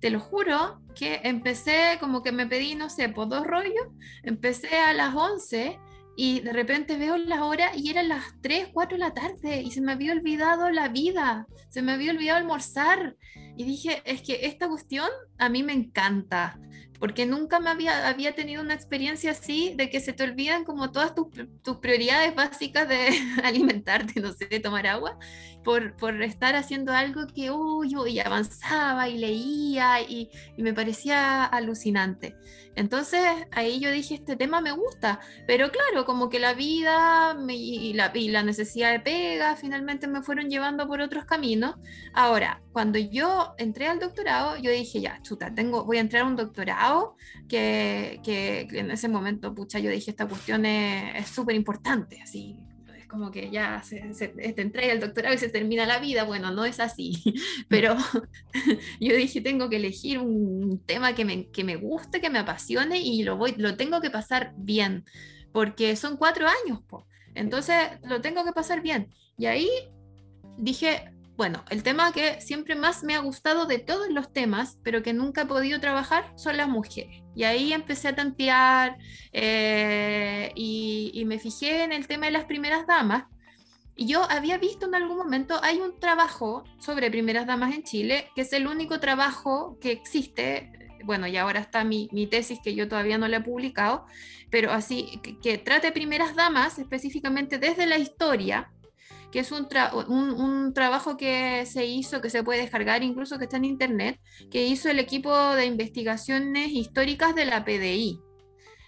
te 0.00 0.10
lo 0.10 0.20
juro 0.20 0.80
que 0.94 1.20
empecé 1.24 1.98
como 2.00 2.22
que 2.22 2.32
me 2.32 2.46
pedí, 2.46 2.74
no 2.74 2.88
sé, 2.88 3.08
por 3.10 3.28
dos 3.28 3.46
rollos, 3.46 3.86
empecé 4.22 4.78
a 4.78 4.94
las 4.94 5.14
11 5.14 5.78
y 6.22 6.40
de 6.40 6.52
repente 6.52 6.98
veo 6.98 7.16
la 7.16 7.46
hora 7.46 7.74
y 7.74 7.88
eran 7.88 8.10
las 8.10 8.22
3, 8.42 8.68
4 8.74 8.98
de 8.98 9.00
la 9.00 9.14
tarde 9.14 9.62
y 9.62 9.70
se 9.70 9.80
me 9.80 9.92
había 9.92 10.12
olvidado 10.12 10.68
la 10.68 10.88
vida, 10.88 11.46
se 11.70 11.80
me 11.80 11.92
había 11.92 12.10
olvidado 12.10 12.36
almorzar 12.36 13.16
y 13.56 13.64
dije, 13.64 14.02
es 14.04 14.20
que 14.20 14.40
esta 14.42 14.68
cuestión 14.68 15.08
a 15.38 15.48
mí 15.48 15.62
me 15.62 15.72
encanta 15.72 16.60
porque 17.00 17.24
nunca 17.24 17.58
me 17.58 17.70
había, 17.70 18.06
había 18.06 18.34
tenido 18.34 18.62
una 18.62 18.74
experiencia 18.74 19.30
así 19.30 19.72
de 19.74 19.88
que 19.88 20.00
se 20.00 20.12
te 20.12 20.22
olvidan 20.22 20.64
como 20.64 20.92
todas 20.92 21.14
tus, 21.14 21.28
tus 21.62 21.78
prioridades 21.78 22.34
básicas 22.34 22.86
de 22.86 23.08
alimentarte, 23.42 24.20
no 24.20 24.34
sé, 24.34 24.46
de 24.46 24.60
tomar 24.60 24.86
agua, 24.86 25.18
por, 25.64 25.96
por 25.96 26.22
estar 26.22 26.54
haciendo 26.54 26.92
algo 26.92 27.26
que 27.26 27.50
uy, 27.50 27.96
y 28.06 28.18
avanzaba 28.20 29.08
y 29.08 29.16
leía 29.16 30.02
y, 30.02 30.28
y, 30.58 30.62
me 30.62 30.74
parecía 30.74 31.46
alucinante. 31.46 32.36
Entonces 32.80 33.20
ahí 33.52 33.78
yo 33.78 33.90
dije, 33.90 34.14
este 34.14 34.36
tema 34.36 34.62
me 34.62 34.72
gusta, 34.72 35.20
pero 35.46 35.70
claro, 35.70 36.06
como 36.06 36.30
que 36.30 36.38
la 36.38 36.54
vida 36.54 37.36
y, 37.46 37.92
la, 37.92 38.10
y 38.14 38.28
la 38.30 38.42
necesidad 38.42 38.90
de 38.90 39.00
pega 39.00 39.54
finalmente 39.54 40.08
me 40.08 40.22
fueron 40.22 40.48
llevando 40.48 40.88
por 40.88 41.02
otros 41.02 41.26
caminos. 41.26 41.74
Ahora, 42.14 42.62
cuando 42.72 42.98
yo 42.98 43.54
entré 43.58 43.86
al 43.86 43.98
doctorado, 43.98 44.56
yo 44.56 44.70
dije, 44.70 44.98
ya, 45.02 45.20
chuta, 45.20 45.54
tengo, 45.54 45.84
voy 45.84 45.98
a 45.98 46.00
entrar 46.00 46.22
a 46.22 46.26
un 46.26 46.36
doctorado 46.36 47.16
que, 47.50 48.18
que 48.24 48.66
en 48.70 48.90
ese 48.90 49.08
momento, 49.08 49.54
pucha, 49.54 49.78
yo 49.78 49.90
dije, 49.90 50.12
esta 50.12 50.26
cuestión 50.26 50.64
es 50.64 51.28
súper 51.28 51.56
importante, 51.56 52.22
así, 52.22 52.64
como 53.10 53.30
que 53.30 53.50
ya 53.50 53.82
se, 53.82 54.14
se, 54.14 54.28
te 54.28 54.62
entrega 54.62 54.92
el 54.92 55.00
doctorado 55.00 55.34
y 55.34 55.38
se 55.38 55.48
termina 55.48 55.84
la 55.84 55.98
vida. 55.98 56.24
Bueno, 56.24 56.52
no 56.52 56.64
es 56.64 56.80
así, 56.80 57.22
pero 57.68 57.96
yo 59.00 59.16
dije, 59.16 59.40
tengo 59.40 59.68
que 59.68 59.76
elegir 59.76 60.18
un 60.18 60.80
tema 60.86 61.14
que 61.14 61.24
me, 61.24 61.50
que 61.50 61.64
me 61.64 61.76
guste, 61.76 62.20
que 62.20 62.30
me 62.30 62.38
apasione 62.38 63.00
y 63.00 63.22
lo, 63.24 63.36
voy, 63.36 63.54
lo 63.56 63.76
tengo 63.76 64.00
que 64.00 64.10
pasar 64.10 64.54
bien, 64.56 65.04
porque 65.52 65.96
son 65.96 66.16
cuatro 66.16 66.46
años, 66.46 66.80
po. 66.88 67.06
entonces 67.34 67.76
lo 68.04 68.20
tengo 68.20 68.44
que 68.44 68.52
pasar 68.52 68.80
bien. 68.80 69.12
Y 69.36 69.46
ahí 69.46 69.68
dije, 70.56 71.12
bueno, 71.40 71.64
el 71.70 71.82
tema 71.82 72.12
que 72.12 72.38
siempre 72.42 72.74
más 72.74 73.02
me 73.02 73.14
ha 73.14 73.20
gustado 73.20 73.64
de 73.64 73.78
todos 73.78 74.10
los 74.10 74.30
temas, 74.30 74.78
pero 74.84 75.02
que 75.02 75.14
nunca 75.14 75.40
he 75.40 75.46
podido 75.46 75.80
trabajar, 75.80 76.30
son 76.36 76.58
las 76.58 76.68
mujeres. 76.68 77.22
Y 77.34 77.44
ahí 77.44 77.72
empecé 77.72 78.08
a 78.08 78.14
tantear 78.14 78.98
eh, 79.32 80.52
y, 80.54 81.24
me 81.24 81.38
fijé 81.38 81.82
en 81.82 81.92
el 81.92 82.06
tema 82.06 82.26
de 82.26 82.32
las 82.32 82.44
primeras 82.44 82.86
damas. 82.86 83.24
Y 83.96 84.06
yo 84.06 84.30
había 84.30 84.58
visto 84.58 84.84
en 84.84 84.94
algún 84.94 85.16
momento, 85.16 85.58
hay 85.62 85.78
un 85.78 85.98
trabajo 85.98 86.62
sobre 86.78 87.10
primeras 87.10 87.46
damas 87.46 87.74
en 87.74 87.84
Chile, 87.84 88.26
que 88.34 88.42
es 88.42 88.52
el 88.52 88.66
único 88.66 89.00
trabajo 89.00 89.78
que 89.80 89.92
existe. 89.92 90.70
Bueno, 91.04 91.26
y 91.26 91.38
ahora 91.38 91.60
está 91.60 91.84
mi, 91.84 92.06
tesis 92.30 92.58
que 92.62 92.74
yo 92.74 92.86
todavía 92.86 93.16
no 93.16 93.28
la 93.28 93.38
he 93.38 93.42
publicado, 93.42 94.04
pero 94.50 94.72
así, 94.72 95.18
que, 95.22 95.38
que 95.38 95.56
trate 95.56 95.90
primeras 95.90 96.34
damas 96.34 96.78
específicamente 96.78 97.56
desde 97.56 97.86
la 97.86 97.96
historia, 97.96 98.70
que 99.30 99.40
es 99.40 99.52
un, 99.52 99.68
un, 100.08 100.74
trabajo 100.74 101.16
que 101.16 101.64
se 101.66 101.86
hizo, 101.86 102.20
que 102.20 102.30
se 102.30 102.42
puede 102.42 102.60
descargar, 102.60 103.02
incluso 103.02 103.38
que 103.38 103.44
está 103.44 103.56
en 103.56 103.64
internet, 103.64 104.20
que 104.50 104.66
hizo 104.66 104.88
el 104.88 104.98
equipo 104.98 105.54
de 105.54 105.66
investigaciones 105.66 106.70
históricas 106.70 107.34
de 107.34 107.44
la 107.44 107.64
PDI. 107.64 108.20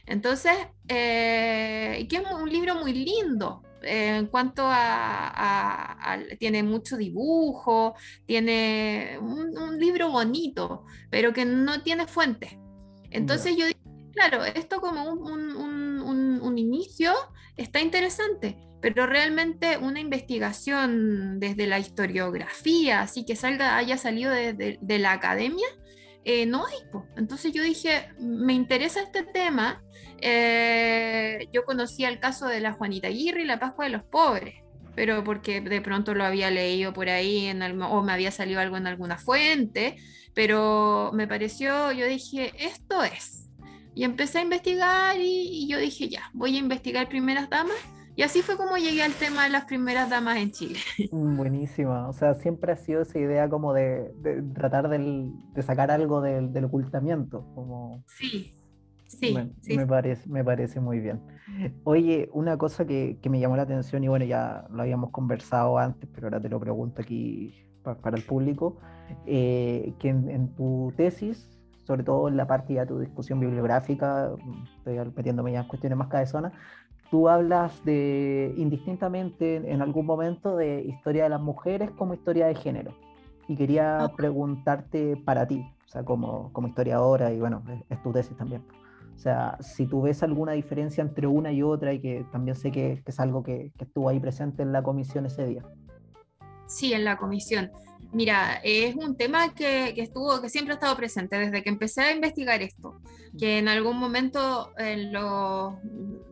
Entonces, 0.07 0.53
eh, 0.89 2.07
que 2.09 2.17
es 2.17 2.23
un 2.33 2.51
libro 2.51 2.75
muy 2.77 2.93
lindo, 2.93 3.63
eh, 3.83 4.17
en 4.19 4.27
cuanto 4.27 4.63
a, 4.67 6.19
tiene 6.39 6.63
mucho 6.63 6.97
dibujo, 6.97 7.95
tiene 8.27 9.19
un, 9.21 9.79
libro 9.79 10.11
bonito, 10.11 10.85
pero 11.11 11.33
que 11.33 11.45
no 11.45 11.83
tiene 11.83 12.07
fuentes. 12.07 12.57
Entonces 13.11 13.57
yo 13.57 13.67
dije, 13.67 13.81
claro, 14.13 14.45
esto 14.45 14.81
como 14.81 15.05
un, 15.05 16.41
un, 16.43 16.59
inicio 16.59 17.13
está 17.57 17.81
interesante, 17.81 18.59
pero 18.83 19.07
realmente 19.07 19.79
una 19.79 20.01
investigación 20.01 21.39
desde 21.39 21.69
la 21.69 21.79
historiografía, 21.79 23.01
así 23.01 23.25
que 23.25 23.37
salga, 23.37 23.77
haya 23.77 23.97
salido 23.97 24.33
de, 24.33 24.99
la 24.99 25.13
academia, 25.13 25.67
eh, 26.25 26.47
no 26.47 26.67
hay. 26.67 26.79
Entonces 27.17 27.53
yo 27.53 27.63
dije, 27.63 28.09
me 28.19 28.55
interesa 28.55 29.01
este 29.01 29.23
tema. 29.23 29.85
Eh, 30.21 31.49
yo 31.53 31.65
conocía 31.65 32.09
el 32.09 32.19
caso 32.19 32.49
de 32.49 32.59
la 32.59 32.73
Juanita 32.73 33.07
Aguirre 33.07 33.43
y 33.43 33.47
la 33.47 33.61
Pascua 33.61 33.85
de 33.85 33.93
los 33.93 34.03
Pobres, 34.03 34.57
pero 34.97 35.23
porque 35.23 35.61
de 35.61 35.81
pronto 35.81 36.13
lo 36.15 36.25
había 36.25 36.51
leído 36.51 36.93
por 36.93 37.09
ahí 37.09 37.47
en 37.47 37.63
o 37.83 38.03
me 38.03 38.13
había 38.13 38.33
salido 38.33 38.59
algo 38.59 38.77
en 38.79 38.89
alguna 38.89 39.17
fuente, 39.17 39.97
pero 40.35 41.13
me 41.15 41.29
pareció, 41.29 41.93
yo 41.93 42.05
dije, 42.07 42.53
esto 42.59 43.05
es. 43.05 43.49
Y 43.95 44.03
empecé 44.03 44.39
a 44.39 44.43
investigar 44.43 45.21
y, 45.21 45.63
y 45.63 45.69
yo 45.69 45.79
dije, 45.79 46.09
ya, 46.09 46.31
voy 46.33 46.57
a 46.57 46.59
investigar 46.59 47.09
primeras 47.09 47.49
damas 47.49 47.77
y 48.15 48.23
así 48.23 48.43
fue 48.43 48.57
como 48.57 48.77
llegué 48.77 49.03
al 49.03 49.13
tema 49.13 49.45
de 49.45 49.51
las 49.51 49.65
primeras 49.65 50.11
damas 50.11 50.37
en 50.37 50.51
Chile. 50.51 50.79
Mm, 51.11 51.37
buenísima, 51.37 52.09
o 52.09 52.13
sea, 52.13 52.35
siempre 52.35 52.73
ha 52.73 52.77
sido 52.77 53.03
esa 53.03 53.19
idea 53.19 53.49
como 53.49 53.73
de, 53.73 54.13
tratar 54.55 54.89
de 54.89 55.63
sacar 55.63 55.91
algo 55.91 56.21
del, 56.21 56.65
ocultamiento. 56.65 57.47
Como... 57.55 58.05
Sí, 58.07 58.55
sí 59.07 59.35
me, 59.35 59.53
sí. 59.61 59.77
me, 59.77 59.87
parece, 59.87 60.29
me 60.29 60.45
parece 60.45 60.81
muy 60.81 61.01
bien. 61.01 61.21
Oye, 61.85 62.29
una 62.33 62.57
cosa 62.59 62.87
que, 62.87 63.19
me 63.29 63.41
llamó 63.41 63.57
la 63.57 63.63
atención 63.63 64.05
y 64.05 64.09
bueno, 64.09 64.25
ya 64.25 64.67
lo 64.71 64.83
habíamos 64.83 65.11
conversado 65.11 65.79
antes, 65.79 66.09
pero 66.15 66.27
ahora 66.27 66.41
te 66.41 66.49
lo 66.49 66.61
pregunto 66.61 67.03
aquí 67.03 67.55
para, 67.83 68.17
el 68.17 68.23
público, 68.23 68.79
eh, 69.27 69.95
que 69.99 70.09
en, 70.09 70.55
tu 70.55 70.93
tesis 70.97 71.49
sobre 71.87 72.05
todo 72.05 72.29
en 72.29 72.37
la 72.37 72.47
parte 72.47 72.75
de 72.75 72.87
tu 72.87 73.01
discusión 73.01 73.41
bibliográfica, 73.41 74.31
estoy 74.79 74.99
metiéndome 75.17 75.53
ya 75.53 75.61
en 75.61 75.69
cuestiones 75.69 75.99
más 75.99 76.09
cabezonas, 76.09 76.53
tú 77.13 77.29
hablas 77.29 77.85
de 77.85 78.55
indistintamente 78.57 79.57
en 79.71 79.83
algún 79.83 80.07
momento 80.07 80.57
de 80.57 80.81
historia 80.81 81.25
de 81.25 81.29
las 81.29 81.43
mujeres 81.43 81.91
como 81.91 82.15
historia 82.15 82.47
de 82.47 82.55
género. 82.55 82.95
Y 83.47 83.55
quería 83.55 84.11
preguntarte 84.17 85.19
para 85.19 85.47
ti, 85.47 85.63
o 85.85 85.89
sea, 85.89 86.07
como, 86.07 86.51
como 86.55 86.69
historiadora, 86.69 87.31
y 87.31 87.39
bueno, 87.39 87.63
es, 87.91 88.03
tu 88.03 88.13
tesis 88.13 88.35
también. 88.39 88.65
O 89.15 89.19
sea, 89.19 89.59
si 89.61 89.85
tú 89.85 90.01
ves 90.01 90.23
alguna 90.23 90.53
diferencia 90.53 91.03
entre 91.03 91.27
una 91.27 91.53
y 91.53 91.63
otra, 91.63 91.93
y 91.93 92.01
que 92.01 92.25
también 92.33 92.57
sé 92.57 92.73
que, 92.73 93.03
es 93.05 93.21
algo 93.21 93.43
que, 93.43 93.73
que, 93.77 93.85
estuvo 93.85 94.09
ahí 94.09 94.19
presente 94.19 94.63
en 94.63 94.73
la 94.73 94.83
comisión 94.83 95.27
ese 95.27 95.47
día. 95.47 95.63
Sí, 96.67 96.95
en 96.95 97.05
la 97.05 97.19
comisión. 97.19 97.71
Mira, 98.13 98.61
es 98.63 98.95
un 98.95 99.17
tema 99.17 99.55
que, 99.55 99.93
que, 99.95 100.03
estuvo, 100.03 100.41
que 100.43 100.51
siempre 100.51 100.75
ha 100.75 100.77
estado 100.77 100.97
presente 100.97 101.39
desde 101.39 101.63
que 101.63 101.71
empecé 101.71 102.03
a 102.03 102.13
investigar 102.13 102.61
esto, 102.61 103.01
que 103.39 103.59
en 103.59 103.69
algún 103.69 103.97
momento 103.97 104.71
lo, 105.11 105.81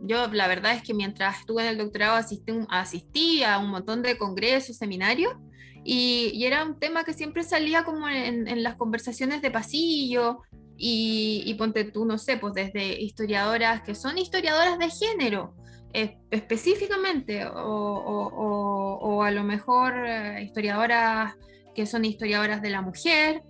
yo 0.02 0.28
la 0.28 0.46
verdad 0.46 0.74
es 0.74 0.82
que 0.82 0.92
mientras 0.92 1.40
estuve 1.40 1.62
en 1.62 1.68
el 1.68 1.78
doctorado 1.78 2.16
asistí, 2.16 2.52
asistí 2.68 3.42
a 3.42 3.58
un 3.58 3.70
montón 3.70 4.02
de 4.02 4.18
congresos, 4.18 4.76
seminarios, 4.76 5.34
y, 5.82 6.30
y, 6.34 6.44
era 6.44 6.62
un 6.66 6.78
tema 6.78 7.04
que 7.04 7.14
siempre 7.14 7.42
salía 7.42 7.84
como 7.84 8.06
en, 8.06 8.46
en 8.46 8.62
las 8.62 8.76
conversaciones 8.76 9.40
de 9.40 9.50
pasillo, 9.50 10.42
y, 10.76 11.42
y, 11.46 11.54
ponte 11.54 11.84
tú, 11.84 12.04
no 12.04 12.18
sé, 12.18 12.36
pues 12.36 12.54
desde 12.54 13.00
historiadoras 13.00 13.82
que 13.82 13.94
son 13.94 14.18
historiadoras 14.18 14.78
de 14.78 14.90
género, 14.90 15.54
específicamente, 15.92 17.44
o, 17.46 17.52
o, 17.52 18.98
o, 19.00 19.22
a 19.22 19.30
lo 19.30 19.44
mejor 19.44 19.94
eh, 20.06 20.42
historiadoras 20.42 21.34
que 21.74 21.86
son 21.86 22.04
historiadoras 22.04 22.62
de 22.62 22.70
la 22.70 22.82
mujer. 22.82 23.42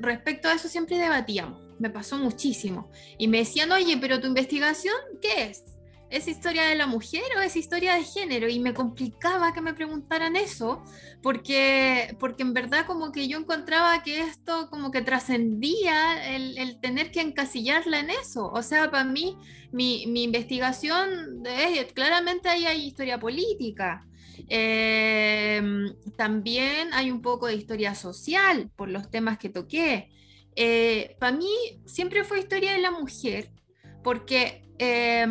Respecto 0.00 0.48
a 0.48 0.54
eso 0.54 0.68
siempre 0.68 0.98
debatíamos, 0.98 1.60
me 1.78 1.90
pasó 1.90 2.18
muchísimo. 2.18 2.90
Y 3.18 3.28
me 3.28 3.38
decían, 3.38 3.72
oye, 3.72 3.96
pero 3.98 4.20
tu 4.20 4.26
investigación, 4.26 4.94
¿qué 5.20 5.44
es? 5.44 5.64
¿Es 6.10 6.26
historia 6.26 6.64
de 6.64 6.74
la 6.74 6.86
mujer 6.86 7.22
o 7.36 7.40
es 7.42 7.54
historia 7.54 7.94
de 7.94 8.02
género? 8.02 8.48
Y 8.48 8.60
me 8.60 8.72
complicaba 8.72 9.52
que 9.52 9.60
me 9.60 9.74
preguntaran 9.74 10.36
eso, 10.36 10.82
porque, 11.22 12.16
porque 12.18 12.42
en 12.42 12.54
verdad 12.54 12.86
como 12.86 13.12
que 13.12 13.28
yo 13.28 13.38
encontraba 13.38 14.02
que 14.02 14.20
esto 14.20 14.70
como 14.70 14.90
que 14.90 15.02
trascendía 15.02 16.34
el, 16.34 16.80
tener 16.80 17.10
que 17.10 17.20
encasillarla 17.20 18.00
en 18.00 18.10
eso. 18.10 18.50
O 18.50 18.62
sea, 18.62 18.90
para 18.90 19.04
mí 19.04 19.36
mi, 19.70 20.06
mi 20.06 20.22
investigación, 20.22 21.42
es, 21.44 21.92
claramente 21.92 22.48
ahí 22.48 22.64
hay 22.64 22.86
historia 22.86 23.20
política. 23.20 24.06
Eh, 24.48 25.62
también 26.16 26.92
hay 26.92 27.10
un 27.10 27.22
poco 27.22 27.46
de 27.46 27.54
historia 27.54 27.94
social 27.94 28.70
por 28.76 28.88
los 28.88 29.10
temas 29.10 29.38
que 29.38 29.48
toqué. 29.48 30.10
Eh, 30.56 31.16
para 31.20 31.36
mí 31.36 31.50
siempre 31.86 32.24
fue 32.24 32.40
historia 32.40 32.72
de 32.72 32.80
la 32.80 32.90
mujer, 32.90 33.50
porque 34.02 34.62
eh, 34.78 35.26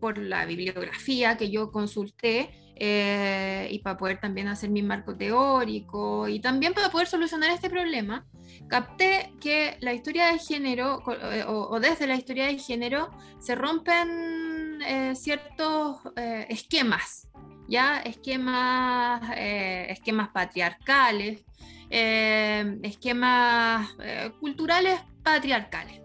por 0.00 0.18
la 0.18 0.44
bibliografía 0.46 1.36
que 1.36 1.50
yo 1.50 1.70
consulté 1.70 2.50
eh, 2.76 3.68
y 3.70 3.78
para 3.80 3.96
poder 3.96 4.18
también 4.20 4.48
hacer 4.48 4.70
mi 4.70 4.82
marco 4.82 5.16
teórico 5.16 6.26
y 6.28 6.40
también 6.40 6.74
para 6.74 6.90
poder 6.90 7.06
solucionar 7.06 7.50
este 7.50 7.70
problema, 7.70 8.26
capté 8.68 9.32
que 9.40 9.76
la 9.80 9.92
historia 9.92 10.32
de 10.32 10.38
género 10.38 11.02
eh, 11.30 11.44
o, 11.46 11.68
o 11.68 11.80
desde 11.80 12.06
la 12.06 12.16
historia 12.16 12.46
de 12.46 12.58
género 12.58 13.10
se 13.38 13.54
rompen 13.54 14.80
eh, 14.86 15.14
ciertos 15.14 15.98
eh, 16.16 16.46
esquemas, 16.48 17.28
ya 17.68 17.98
esquemas, 17.98 19.22
esquemas 19.36 20.28
patriarcales, 20.28 21.44
esquemas 21.90 23.88
culturales 24.40 25.00
patriarcales. 25.22 26.02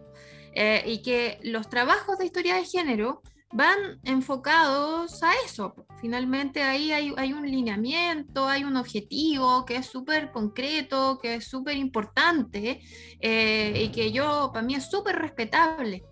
Eh, 0.59 0.83
y 0.87 1.03
que 1.03 1.39
los 1.43 1.69
trabajos 1.69 2.17
de 2.17 2.25
historia 2.25 2.55
de 2.55 2.65
género 2.65 3.21
van 3.51 3.99
enfocados 4.03 5.21
a 5.21 5.31
eso. 5.45 5.75
Finalmente 6.01 6.63
ahí 6.63 6.91
hay, 6.91 7.13
hay 7.15 7.31
un 7.31 7.45
lineamiento, 7.45 8.47
hay 8.47 8.63
un 8.63 8.75
objetivo 8.75 9.65
que 9.65 9.75
es 9.75 9.85
súper 9.85 10.31
concreto, 10.31 11.19
que 11.21 11.35
es 11.35 11.47
súper 11.47 11.77
importante 11.77 12.81
eh, 13.19 13.83
y 13.83 13.89
que 13.89 14.11
yo, 14.11 14.49
para 14.51 14.65
mí 14.65 14.73
es 14.73 14.89
súper 14.89 15.17
respetable. 15.17 16.03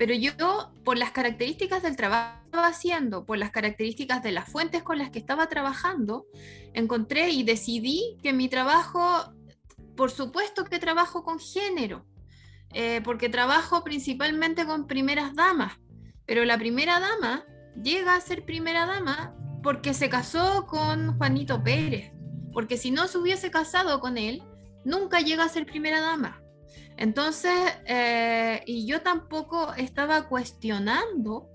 Pero 0.00 0.14
yo, 0.14 0.72
por 0.84 0.98
las 0.98 1.12
características 1.12 1.84
del 1.84 1.94
trabajo 1.94 2.41
estaba 2.52 2.68
haciendo, 2.68 3.24
por 3.24 3.38
las 3.38 3.50
características 3.50 4.22
de 4.22 4.30
las 4.30 4.46
fuentes 4.46 4.82
con 4.82 4.98
las 4.98 5.08
que 5.08 5.18
estaba 5.18 5.48
trabajando, 5.48 6.26
encontré 6.74 7.30
y 7.30 7.44
decidí 7.44 8.18
que 8.22 8.34
mi 8.34 8.50
trabajo, 8.50 9.32
por 9.96 10.10
supuesto 10.10 10.66
que 10.66 10.78
trabajo 10.78 11.24
con 11.24 11.38
género, 11.38 12.04
eh, 12.74 13.00
porque 13.04 13.30
trabajo 13.30 13.82
principalmente 13.84 14.66
con 14.66 14.86
primeras 14.86 15.34
damas, 15.34 15.78
pero 16.26 16.44
la 16.44 16.58
primera 16.58 17.00
dama 17.00 17.46
llega 17.82 18.16
a 18.16 18.20
ser 18.20 18.44
primera 18.44 18.84
dama 18.84 19.34
porque 19.62 19.94
se 19.94 20.10
casó 20.10 20.66
con 20.66 21.16
Juanito 21.16 21.62
Pérez, 21.64 22.12
porque 22.52 22.76
si 22.76 22.90
no 22.90 23.08
se 23.08 23.16
hubiese 23.16 23.50
casado 23.50 23.98
con 23.98 24.18
él, 24.18 24.42
nunca 24.84 25.20
llega 25.20 25.44
a 25.44 25.48
ser 25.48 25.64
primera 25.64 26.02
dama. 26.02 26.42
Entonces, 26.98 27.54
eh, 27.86 28.62
y 28.66 28.86
yo 28.86 29.00
tampoco 29.00 29.72
estaba 29.72 30.28
cuestionando 30.28 31.48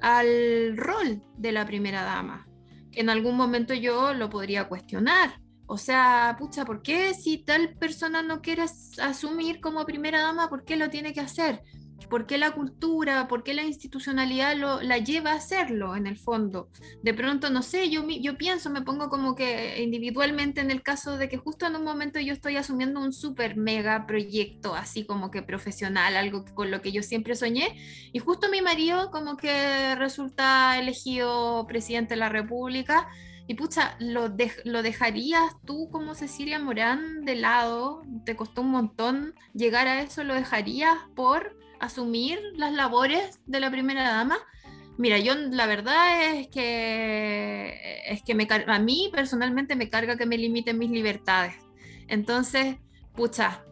al 0.00 0.76
rol 0.76 1.22
de 1.36 1.52
la 1.52 1.66
primera 1.66 2.02
dama, 2.02 2.48
que 2.90 3.00
en 3.00 3.10
algún 3.10 3.36
momento 3.36 3.74
yo 3.74 4.14
lo 4.14 4.30
podría 4.30 4.68
cuestionar, 4.68 5.40
o 5.70 5.76
sea, 5.76 6.34
pucha, 6.38 6.64
¿por 6.64 6.80
qué 6.80 7.12
si 7.12 7.38
tal 7.44 7.74
persona 7.74 8.22
no 8.22 8.40
quiere 8.40 8.64
asumir 9.02 9.60
como 9.60 9.84
primera 9.84 10.22
dama, 10.22 10.48
por 10.48 10.64
qué 10.64 10.76
lo 10.76 10.88
tiene 10.88 11.12
que 11.12 11.20
hacer? 11.20 11.62
¿Por 12.08 12.26
qué 12.26 12.38
la 12.38 12.52
cultura, 12.52 13.28
por 13.28 13.42
qué 13.42 13.54
la 13.54 13.64
institucionalidad 13.64 14.56
lo, 14.56 14.80
la 14.80 14.98
lleva 14.98 15.32
a 15.32 15.36
hacerlo 15.36 15.96
en 15.96 16.06
el 16.06 16.16
fondo? 16.16 16.70
De 17.02 17.12
pronto, 17.12 17.50
no 17.50 17.62
sé, 17.62 17.90
yo, 17.90 18.06
yo 18.08 18.38
pienso, 18.38 18.70
me 18.70 18.82
pongo 18.82 19.08
como 19.08 19.34
que 19.34 19.82
individualmente 19.82 20.60
en 20.60 20.70
el 20.70 20.82
caso 20.82 21.18
de 21.18 21.28
que 21.28 21.36
justo 21.36 21.66
en 21.66 21.76
un 21.76 21.84
momento 21.84 22.18
yo 22.20 22.32
estoy 22.32 22.56
asumiendo 22.56 23.00
un 23.00 23.12
súper 23.12 23.56
mega 23.56 24.06
proyecto, 24.06 24.74
así 24.74 25.04
como 25.04 25.30
que 25.30 25.42
profesional, 25.42 26.16
algo 26.16 26.44
con 26.54 26.70
lo 26.70 26.80
que 26.80 26.92
yo 26.92 27.02
siempre 27.02 27.34
soñé, 27.34 27.76
y 28.12 28.18
justo 28.20 28.48
mi 28.48 28.62
marido 28.62 29.10
como 29.10 29.36
que 29.36 29.94
resulta 29.96 30.78
elegido 30.78 31.66
presidente 31.66 32.14
de 32.14 32.20
la 32.20 32.28
República 32.28 33.08
y 33.48 33.54
pucha, 33.54 33.96
¿lo, 33.98 34.28
¿lo 34.64 34.82
dejarías 34.82 35.56
tú 35.64 35.88
como 35.90 36.14
Cecilia 36.14 36.58
Morán 36.58 37.24
de 37.24 37.34
lado? 37.34 38.02
¿Te 38.26 38.36
costó 38.36 38.60
un 38.60 38.70
montón 38.70 39.34
llegar 39.54 39.88
a 39.88 40.02
eso? 40.02 40.22
¿Lo 40.22 40.34
dejarías 40.34 40.98
por 41.16 41.56
asumir 41.80 42.40
las 42.54 42.72
labores 42.72 43.40
de 43.46 43.60
la 43.60 43.70
primera 43.70 44.02
dama? 44.02 44.38
Mira, 44.96 45.18
yo 45.18 45.34
la 45.34 45.66
verdad 45.66 46.34
es 46.34 46.48
que, 46.48 48.02
es 48.06 48.22
que 48.22 48.34
me, 48.34 48.48
a 48.50 48.78
mí 48.78 49.10
personalmente 49.12 49.76
me 49.76 49.88
carga 49.88 50.16
que 50.16 50.26
me 50.26 50.38
limiten 50.38 50.78
mis 50.78 50.90
libertades. 50.90 51.54
Entonces, 52.08 52.76
pucha, 53.14 53.62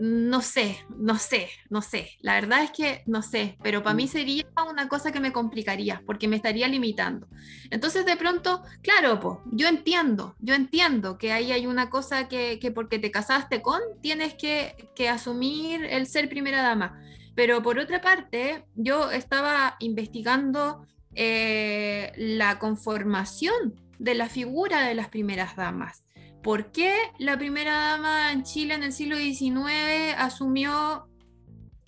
no 0.00 0.42
sé, 0.42 0.78
no 0.96 1.18
sé, 1.18 1.48
no 1.70 1.82
sé. 1.82 2.10
La 2.20 2.34
verdad 2.34 2.62
es 2.62 2.70
que 2.70 3.02
no 3.06 3.22
sé, 3.22 3.56
pero 3.62 3.82
para 3.82 3.94
mí 3.94 4.04
mm. 4.04 4.08
sería 4.08 4.46
una 4.68 4.88
cosa 4.88 5.12
que 5.12 5.20
me 5.20 5.32
complicaría 5.32 6.02
porque 6.06 6.28
me 6.28 6.36
estaría 6.36 6.68
limitando. 6.68 7.28
Entonces 7.70 8.04
de 8.04 8.16
pronto, 8.16 8.62
claro, 8.82 9.20
pues, 9.20 9.38
yo 9.52 9.68
entiendo, 9.68 10.34
yo 10.40 10.54
entiendo 10.54 11.18
que 11.18 11.32
ahí 11.32 11.52
hay 11.52 11.66
una 11.66 11.90
cosa 11.90 12.28
que, 12.28 12.58
que 12.58 12.70
porque 12.70 12.98
te 12.98 13.10
casaste 13.10 13.62
con, 13.62 13.80
tienes 14.02 14.34
que, 14.34 14.90
que, 14.94 15.08
asumir 15.08 15.84
el 15.84 16.06
ser 16.06 16.28
primera 16.28 16.62
dama. 16.62 17.00
Pero 17.36 17.62
por 17.62 17.78
otra 17.78 18.00
parte, 18.00 18.64
yo 18.74 19.12
estaba 19.12 19.76
investigando 19.78 20.84
eh, 21.14 22.10
la 22.16 22.58
conformación 22.58 23.80
de 24.00 24.14
la 24.14 24.28
figura 24.28 24.82
de 24.82 24.96
las 24.96 25.08
primeras 25.08 25.54
damas 25.54 26.02
por 26.46 26.70
qué 26.70 26.94
la 27.18 27.36
primera 27.36 27.74
dama 27.74 28.30
en 28.30 28.44
Chile 28.44 28.74
en 28.74 28.84
el 28.84 28.92
siglo 28.92 29.16
XIX 29.16 30.14
asumió 30.16 31.08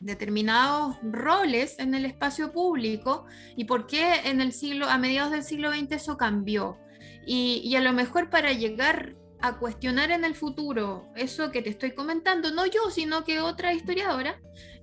determinados 0.00 0.96
roles 1.00 1.78
en 1.78 1.94
el 1.94 2.04
espacio 2.04 2.50
público 2.50 3.26
y 3.54 3.66
por 3.66 3.86
qué 3.86 4.14
en 4.24 4.40
el 4.40 4.52
siglo, 4.52 4.88
a 4.88 4.98
mediados 4.98 5.30
del 5.30 5.44
siglo 5.44 5.72
XX 5.72 5.92
eso 5.92 6.16
cambió. 6.16 6.76
Y, 7.24 7.60
y, 7.62 7.76
a 7.76 7.80
lo 7.80 7.92
mejor 7.92 8.30
para 8.30 8.52
llegar 8.52 9.14
a 9.40 9.58
cuestionar 9.58 10.10
en 10.10 10.24
el 10.24 10.34
futuro 10.34 11.06
eso 11.14 11.52
que 11.52 11.62
te 11.62 11.70
estoy 11.70 11.92
comentando, 11.92 12.50
no 12.50 12.66
yo, 12.66 12.90
sino 12.90 13.22
que 13.22 13.38
otra 13.38 13.74
historiadora, 13.74 14.40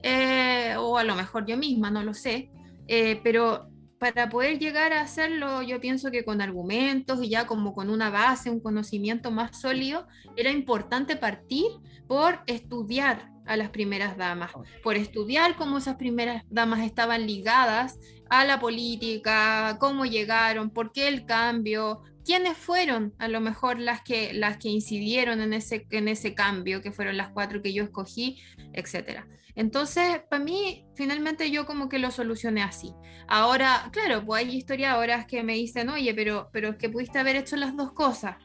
eh, 0.08 0.76
o 0.78 1.00
a 1.00 1.04
lo 1.04 1.15
mejor 1.15 1.48
yo 1.48 1.58
misma, 1.58 1.89
no 1.89 2.04
lo 2.04 2.13
sé, 2.13 2.52
eh, 2.88 3.20
pero 3.24 3.68
para 3.98 4.30
poder 4.30 4.60
llegar 4.60 4.94
a 4.94 5.02
hacerlo, 5.02 5.63
yo 5.63 5.82
pienso 5.82 6.12
que 6.12 6.24
con 6.24 6.41
argumentos 6.41 7.24
y 7.24 7.30
ya 7.30 7.48
como 7.48 7.74
con 7.74 7.89
una 7.89 8.12
base, 8.12 8.52
un 8.52 8.60
conocimiento 8.60 9.32
más 9.32 9.60
sólido, 9.60 10.06
era 10.36 10.52
importante 10.52 11.15
partir 11.15 11.65
por 12.08 12.41
estudiar 12.46 13.32
a 13.48 13.58
las 13.58 13.72
primeras 13.72 14.15
damas, 14.15 14.52
por 14.84 14.96
estudiar 14.96 15.56
cómo 15.56 15.80
esas 15.80 15.96
primeras 15.96 16.44
damas 16.52 16.82
estaban 16.82 17.26
ligadas 17.26 17.98
a 18.30 18.46
la 18.46 18.60
política, 18.60 19.78
cómo 19.80 20.06
llegaron, 20.06 20.70
por 20.70 20.91
qué 20.91 21.08
el 21.08 21.26
cambio, 21.26 22.04
quiénes 22.24 22.56
fueron 22.56 23.15
a 23.18 23.28
lo 23.28 23.41
mejor 23.41 23.80
las 23.80 24.04
que, 24.04 24.34
las 24.34 24.58
que 24.58 24.70
incidieron 24.70 25.41
en 25.41 25.54
ese, 25.54 25.88
en 25.89 26.10
ese 26.10 26.36
cambio, 26.36 26.84
que 26.84 26.91
fueron 26.91 27.18
las 27.18 27.30
cuatro 27.30 27.63
que 27.63 27.74
yo 27.74 27.84
escogí, 27.84 28.39
etcétera. 28.74 29.28
Entonces, 29.56 30.22
para 30.30 30.44
mí, 30.44 30.86
finalmente 30.96 31.50
yo 31.52 31.65
como 31.65 31.89
que 31.89 32.00
lo 32.00 32.12
solucioné 32.12 32.62
así. 32.62 32.94
Ahora, 33.28 33.89
claro, 33.91 34.26
pues 34.26 34.44
hay 34.46 34.56
historiadoras 34.56 35.26
que 35.26 35.44
me 35.44 35.54
dicen, 35.54 35.89
oye, 35.89 36.13
pero, 36.13 36.50
pero 36.52 36.70
es 36.70 36.76
que 36.76 36.89
pudiste 36.89 37.20
haber 37.20 37.38
hecho 37.38 37.56
las 37.56 37.76
dos 37.76 37.94
cosas. 37.94 38.36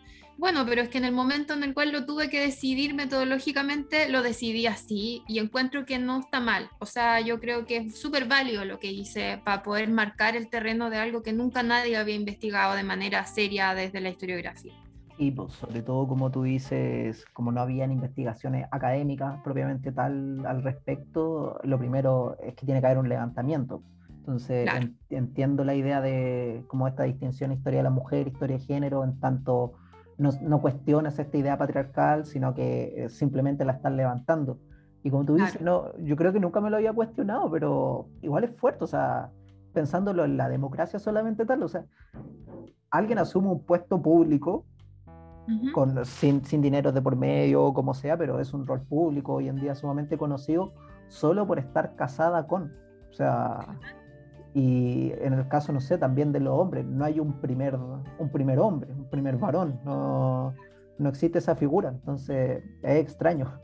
Bueno, 0.40 0.64
pero 0.64 0.80
es 0.80 0.88
que 0.88 0.96
en 0.96 1.04
el 1.04 1.12
momento 1.12 1.52
en 1.52 1.62
el 1.64 1.74
cual 1.74 1.92
lo 1.92 2.06
tuve 2.06 2.30
que 2.30 2.40
decidir 2.40 2.94
metodológicamente, 2.94 4.08
lo 4.08 4.22
decidí 4.22 4.66
así 4.66 5.22
y 5.28 5.38
encuentro 5.38 5.84
que 5.84 5.98
no 5.98 6.20
está 6.20 6.40
mal. 6.40 6.70
O 6.78 6.86
sea, 6.86 7.20
yo 7.20 7.40
creo 7.40 7.66
que 7.66 7.76
es 7.76 8.00
súper 8.00 8.24
válido 8.24 8.64
lo 8.64 8.78
que 8.78 8.90
hice 8.90 9.38
para 9.44 9.62
poder 9.62 9.90
marcar 9.90 10.36
el 10.36 10.48
terreno 10.48 10.88
de 10.88 10.96
algo 10.96 11.22
que 11.22 11.34
nunca 11.34 11.62
nadie 11.62 11.98
había 11.98 12.14
investigado 12.14 12.74
de 12.74 12.84
manera 12.84 13.26
seria 13.26 13.74
desde 13.74 14.00
la 14.00 14.08
historiografía. 14.08 14.89
Sí, 15.20 15.30
pues, 15.32 15.52
sobre 15.52 15.82
todo 15.82 16.08
como 16.08 16.30
tú 16.30 16.44
dices, 16.44 17.26
como 17.34 17.52
no 17.52 17.60
habían 17.60 17.92
investigaciones 17.92 18.66
académicas 18.70 19.38
propiamente 19.44 19.92
tal 19.92 20.46
al 20.46 20.62
respecto, 20.62 21.60
lo 21.62 21.78
primero 21.78 22.38
es 22.42 22.54
que 22.54 22.64
tiene 22.64 22.80
que 22.80 22.86
haber 22.86 22.96
un 22.96 23.10
levantamiento. 23.10 23.82
Entonces 24.08 24.70
entiendo 25.10 25.62
la 25.62 25.74
idea 25.74 26.00
de 26.00 26.64
como 26.68 26.88
esta 26.88 27.02
distinción 27.02 27.52
historia 27.52 27.80
de 27.80 27.82
la 27.82 27.90
mujer, 27.90 28.28
historia 28.28 28.56
de 28.56 28.64
género, 28.64 29.04
en 29.04 29.20
tanto 29.20 29.74
no, 30.16 30.30
no 30.40 30.62
cuestionas 30.62 31.18
esta 31.18 31.36
idea 31.36 31.58
patriarcal, 31.58 32.24
sino 32.24 32.54
que 32.54 33.04
eh, 33.04 33.10
simplemente 33.10 33.66
la 33.66 33.72
están 33.72 33.98
levantando. 33.98 34.58
Y 35.02 35.10
como 35.10 35.26
tú 35.26 35.34
dices, 35.34 35.60
no, 35.60 35.94
yo 35.98 36.16
creo 36.16 36.32
que 36.32 36.40
nunca 36.40 36.62
me 36.62 36.70
lo 36.70 36.78
había 36.78 36.94
cuestionado, 36.94 37.50
pero 37.50 38.08
igual 38.22 38.44
es 38.44 38.56
fuerte, 38.56 38.84
o 38.84 38.86
sea, 38.86 39.30
pensándolo 39.74 40.24
en 40.24 40.38
la 40.38 40.48
democracia 40.48 40.98
solamente 40.98 41.44
tal, 41.44 41.62
o 41.62 41.68
sea, 41.68 41.84
alguien 42.90 43.18
asume 43.18 43.48
un 43.48 43.66
puesto 43.66 44.00
público 44.00 44.64
con, 45.72 46.04
sin, 46.04 46.44
sin, 46.44 46.60
dinero 46.62 46.92
de 46.92 47.02
por 47.02 47.16
medio 47.16 47.64
o 47.64 47.74
como 47.74 47.94
sea, 47.94 48.16
pero 48.16 48.40
es 48.40 48.52
un 48.54 48.66
rol 48.66 48.82
público 48.82 49.34
hoy 49.34 49.48
en 49.48 49.56
día 49.56 49.74
sumamente 49.74 50.18
conocido 50.18 50.72
solo 51.08 51.46
por 51.46 51.58
estar 51.58 51.96
casada 51.96 52.46
con. 52.46 52.72
O 53.10 53.12
sea, 53.12 53.58
y 54.54 55.12
en 55.20 55.34
el 55.34 55.48
caso, 55.48 55.72
no 55.72 55.80
sé, 55.80 55.98
también 55.98 56.32
de 56.32 56.40
los 56.40 56.58
hombres, 56.58 56.84
no 56.86 57.04
hay 57.04 57.20
un 57.20 57.40
primer, 57.40 57.76
un 57.76 58.30
primer 58.30 58.58
hombre, 58.58 58.92
un 58.92 59.08
primer 59.08 59.36
varón, 59.36 59.80
no, 59.84 60.54
no 60.98 61.08
existe 61.08 61.38
esa 61.38 61.54
figura, 61.54 61.90
entonces 61.90 62.62
es 62.82 62.96
extraño. 63.00 63.60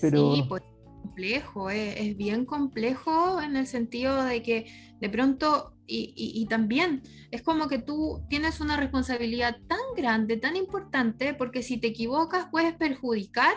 Pero... 0.00 0.34
Sí, 0.34 0.46
pues 0.48 0.62
complejo, 1.02 1.70
eh, 1.70 2.08
es 2.08 2.16
bien 2.16 2.46
complejo 2.46 3.40
en 3.42 3.56
el 3.56 3.66
sentido 3.66 4.22
de 4.24 4.42
que 4.42 4.94
de 5.00 5.08
pronto, 5.10 5.74
y, 5.86 6.14
y, 6.16 6.46
también 6.46 7.02
es 7.30 7.42
como 7.42 7.68
que 7.68 7.78
tú 7.78 8.24
tienes 8.30 8.60
una 8.60 8.76
responsabilidad 8.76 9.58
tan 9.66 9.80
grande, 9.96 10.36
tan 10.36 10.56
importante, 10.56 11.34
porque 11.34 11.62
si 11.62 11.76
te 11.76 11.88
equivocas 11.88 12.46
puedes 12.50 12.74
perjudicar 12.74 13.54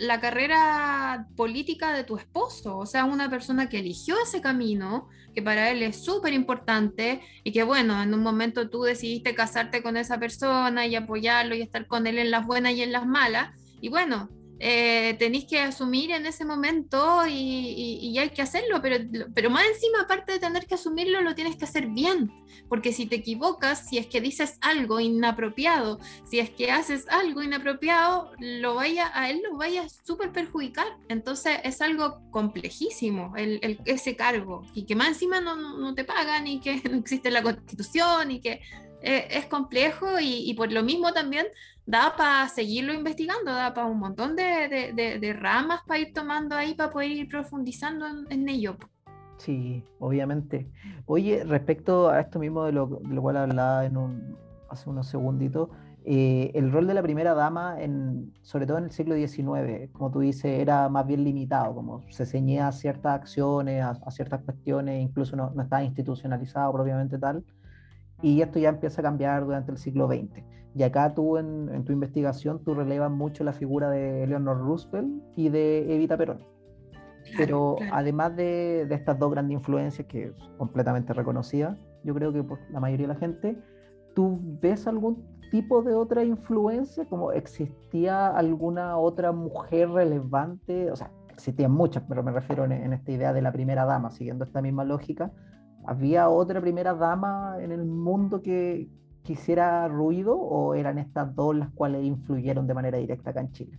la 0.00 0.18
carrera 0.18 1.28
política 1.36 1.92
de 1.92 2.02
tu 2.02 2.16
esposo, 2.16 2.78
o 2.78 2.86
sea, 2.86 3.04
una 3.04 3.30
persona 3.30 3.68
que 3.68 3.78
eligió 3.78 4.16
ese 4.20 4.40
camino, 4.40 5.08
que 5.34 5.42
para 5.42 5.70
él 5.70 5.82
es 5.82 6.02
súper 6.04 6.32
importante 6.32 7.20
y 7.44 7.52
que 7.52 7.62
bueno, 7.62 8.02
en 8.02 8.12
un 8.12 8.22
momento 8.22 8.70
tú 8.70 8.82
decidiste 8.82 9.34
casarte 9.34 9.82
con 9.82 9.96
esa 9.96 10.18
persona 10.18 10.86
y 10.86 10.96
apoyarlo 10.96 11.54
y 11.54 11.62
estar 11.62 11.86
con 11.86 12.06
él 12.06 12.18
en 12.18 12.30
las 12.30 12.46
buenas 12.46 12.72
y 12.72 12.82
en 12.82 12.92
las 12.92 13.06
malas, 13.06 13.50
y 13.80 13.88
bueno, 13.88 14.28
eh, 14.60 15.14
tenéis 15.18 15.44
que 15.44 15.60
asumir 15.60 16.10
en 16.10 16.26
ese 16.26 16.44
momento 16.44 17.26
y, 17.28 18.18
hay 18.18 18.30
que 18.30 18.42
hacerlo, 18.42 18.80
pero, 18.82 18.96
pero 19.32 19.50
más 19.50 19.64
encima, 19.66 20.02
aparte 20.02 20.32
de 20.32 20.38
tener 20.40 20.66
que 20.66 20.74
asumirlo, 20.74 21.20
lo 21.20 21.36
tienes 21.36 21.56
que 21.56 21.64
hacer 21.64 21.86
bien, 21.86 22.32
porque 22.68 22.92
si 22.92 23.06
te 23.06 23.16
equivocas, 23.16 23.88
si 23.88 23.98
es 23.98 24.06
que 24.06 24.20
dices 24.20 24.58
algo 24.60 24.98
inapropiado, 24.98 26.00
si 26.24 26.40
es 26.40 26.50
que 26.50 26.72
haces 26.72 27.06
algo 27.08 27.42
inapropiado, 27.42 28.32
lo 28.38 28.74
vaya, 28.74 29.12
a 29.14 29.30
él 29.30 29.42
lo 29.48 29.56
vaya 29.56 29.82
a 29.82 29.88
súper 29.88 30.32
perjudicar. 30.32 30.86
Entonces 31.08 31.60
es 31.62 31.80
algo 31.80 32.20
complejísimo 32.30 33.32
ese 33.36 34.16
cargo 34.16 34.62
y 34.74 34.84
que 34.86 34.96
más 34.96 35.08
encima 35.08 35.40
no, 35.40 35.56
no, 35.56 35.94
te 35.94 36.04
pagan 36.04 36.46
y 36.46 36.60
que 36.60 36.82
no 36.90 36.96
existe 36.98 37.30
la 37.30 37.42
constitución 37.42 38.32
y 38.32 38.40
que 38.40 38.60
eh, 39.02 39.28
es 39.30 39.46
complejo 39.46 40.18
y, 40.18 40.50
y 40.50 40.54
por 40.54 40.72
lo 40.72 40.82
mismo 40.82 41.12
también 41.12 41.46
da 41.88 42.14
para 42.18 42.46
seguirlo 42.50 42.92
investigando, 42.92 43.50
da 43.50 43.72
para 43.72 43.86
un 43.86 43.98
montón 43.98 44.36
de, 44.36 44.92
de, 44.94 45.32
ramas 45.32 45.80
para 45.86 46.00
ir 46.00 46.12
tomando 46.12 46.54
ahí, 46.54 46.74
para 46.74 46.90
poder 46.90 47.10
ir 47.10 47.28
profundizando 47.28 48.04
en, 48.28 48.46
ello. 48.46 48.76
Sí, 49.38 49.82
obviamente. 49.98 50.70
Oye, 51.06 51.44
respecto 51.44 52.10
a 52.10 52.20
esto 52.20 52.38
mismo 52.38 52.64
de 52.64 52.72
lo, 52.72 53.00
lo 53.08 53.22
cual 53.22 53.38
hablaba 53.38 53.86
en 53.86 53.96
un, 53.96 54.36
hace 54.68 54.90
unos 54.90 55.06
segunditos, 55.06 55.70
eh, 56.04 56.50
el 56.54 56.70
rol 56.72 56.86
de 56.86 56.92
la 56.92 57.02
primera 57.02 57.32
dama, 57.32 57.80
en, 57.80 58.34
sobre 58.42 58.66
todo 58.66 58.76
en 58.76 58.84
el 58.84 58.90
siglo 58.90 59.14
XIX, 59.14 59.90
como 59.92 60.10
tú 60.10 60.20
dices, 60.20 60.60
era 60.60 60.90
más 60.90 61.06
bien 61.06 61.24
limitado, 61.24 61.74
como 61.74 62.04
se 62.10 62.26
ceñía 62.26 62.68
a 62.68 62.72
ciertas 62.72 63.14
acciones, 63.14 63.82
a, 63.82 64.10
ciertas 64.10 64.42
cuestiones, 64.42 65.02
incluso 65.02 65.36
no, 65.36 65.52
no, 65.54 65.62
estaba 65.62 65.82
institucionalizado 65.82 66.70
propiamente 66.70 67.18
tal, 67.18 67.44
y 68.20 68.42
esto 68.42 68.58
ya 68.58 68.68
empieza 68.68 69.00
a 69.00 69.04
cambiar 69.04 69.46
durante 69.46 69.72
el 69.72 69.78
siglo 69.78 70.06
XX. 70.06 70.57
Y 70.78 70.84
acá 70.84 71.12
tú 71.12 71.38
en, 71.38 71.84
tu 71.84 71.92
investigación 71.92 72.62
tú 72.62 72.72
relevas 72.72 73.10
mucho 73.10 73.42
la 73.42 73.52
figura 73.52 73.90
de 73.90 74.22
Eleanor 74.22 74.58
Roosevelt 74.58 75.08
y 75.34 75.48
de 75.48 75.92
Evita 75.92 76.16
Perón. 76.16 76.38
Pero 77.36 77.78
además 77.90 78.36
de, 78.36 78.86
de, 78.88 78.94
estas 78.94 79.18
dos 79.18 79.32
grandes 79.32 79.58
influencias 79.58 80.06
que 80.06 80.26
es 80.26 80.34
completamente 80.56 81.12
reconocida, 81.12 81.76
yo 82.04 82.14
creo 82.14 82.32
que 82.32 82.44
por 82.44 82.60
la 82.70 82.78
mayoría 82.78 83.08
de 83.08 83.14
la 83.14 83.18
gente, 83.18 83.58
¿tú 84.14 84.38
ves 84.62 84.86
algún 84.86 85.26
tipo 85.50 85.82
de 85.82 85.96
otra 85.96 86.22
influencia? 86.22 87.04
Como 87.06 87.32
existía 87.32 88.28
alguna 88.28 88.98
otra 88.98 89.32
mujer 89.32 89.90
relevante, 89.90 90.92
o 90.92 90.96
sea, 90.96 91.10
existían 91.28 91.72
muchas, 91.72 92.04
pero 92.08 92.22
me 92.22 92.30
refiero 92.30 92.64
en, 92.64 92.70
en 92.70 92.92
esta 92.92 93.10
idea 93.10 93.32
de 93.32 93.42
la 93.42 93.50
primera 93.50 93.84
dama, 93.84 94.12
siguiendo 94.12 94.44
esta 94.44 94.62
misma 94.62 94.84
lógica, 94.84 95.32
¿había 95.84 96.28
otra 96.28 96.60
primera 96.60 96.94
dama 96.94 97.56
en 97.58 97.72
el 97.72 97.84
mundo 97.84 98.42
que, 98.42 98.88
quisiera 99.28 99.86
ruido 99.88 100.34
o 100.34 100.74
eran 100.74 100.96
estas 100.96 101.34
dos 101.34 101.54
las 101.54 101.68
cuales 101.74 102.02
influyeron 102.02 102.66
de 102.66 102.72
manera 102.72 102.96
directa 102.96 103.28
acá 103.28 103.40
en 103.42 103.52
Chile? 103.52 103.78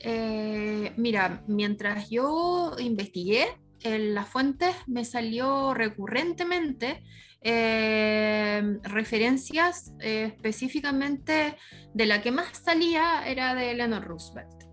Eh, 0.00 0.92
mira, 0.98 1.42
mientras 1.46 2.10
yo 2.10 2.76
investigué, 2.78 3.46
en 3.82 4.14
las 4.14 4.28
fuentes 4.28 4.74
me 4.86 5.06
salió 5.06 5.72
recurrentemente 5.72 7.02
eh, 7.40 8.78
referencias 8.82 9.92
eh, 10.00 10.24
específicamente 10.34 11.56
de 11.94 12.06
la 12.06 12.20
que 12.20 12.32
más 12.32 12.48
salía 12.58 13.26
era 13.26 13.54
de 13.54 13.70
Eleanor 13.70 14.04
Roosevelt. 14.04 14.65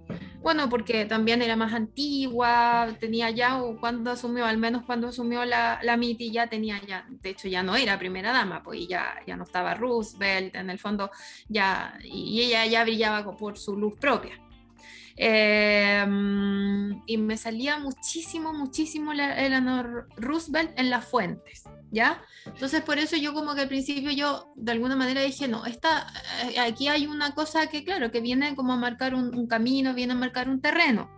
Bueno, 0.43 0.69
porque 0.69 1.05
también 1.05 1.41
era 1.41 1.55
más 1.55 1.73
antigua, 1.73 2.89
tenía 2.99 3.29
ya, 3.29 3.63
o 3.63 3.79
cuando 3.79 4.11
asumió, 4.11 4.45
al 4.45 4.57
menos 4.57 4.83
cuando 4.83 5.07
asumió 5.07 5.45
la, 5.45 5.79
la 5.83 5.95
MITI, 5.95 6.31
ya 6.31 6.47
tenía 6.47 6.81
ya, 6.85 7.07
de 7.09 7.29
hecho 7.29 7.47
ya 7.47 7.63
no 7.63 7.77
era 7.77 7.97
primera 7.97 8.33
dama, 8.33 8.61
pues 8.61 8.85
ya, 8.85 9.15
ya 9.25 9.37
no 9.37 9.45
estaba 9.45 9.73
Roosevelt, 9.73 10.53
en 10.55 10.69
el 10.69 10.79
fondo 10.79 11.09
ya, 11.47 11.97
y 12.03 12.41
ella 12.41 12.65
ya 12.65 12.83
brillaba 12.83 13.37
por 13.37 13.57
su 13.57 13.77
luz 13.77 13.95
propia. 13.97 14.37
Em, 15.15 17.01
y 17.05 17.17
me 17.17 17.37
salía 17.37 17.79
muchísimo, 17.79 18.51
muchísimo 18.51 19.13
la, 19.13 19.35
Eleanor 19.45 20.09
Roosevelt 20.17 20.77
en 20.77 20.89
las 20.89 21.05
fuentes. 21.05 21.63
¿Ya? 21.93 22.23
Entonces 22.45 22.81
por 22.81 22.97
eso 22.97 23.15
yo 23.15 23.33
como 23.33 23.53
que 23.53 23.61
al 23.61 23.67
principio 23.67 24.11
yo 24.11 24.51
de 24.55 24.71
alguna 24.71 24.95
manera 24.95 25.21
dije, 25.21 25.47
no, 25.47 25.65
esta, 25.65 26.07
eh, 26.49 26.59
aquí 26.59 26.87
hay 26.87 27.05
una 27.07 27.33
cosa 27.35 27.67
que 27.67 27.85
claro, 27.85 28.11
que 28.11 28.19
viene 28.19 28.55
como 28.55 28.73
a 28.73 28.77
marcar 28.77 29.13
un, 29.13 29.47
camino, 29.47 29.93
viene 29.93 30.13
a 30.13 30.17
marcar 30.17 30.49
un 30.49 30.59
terreno. 30.59 31.09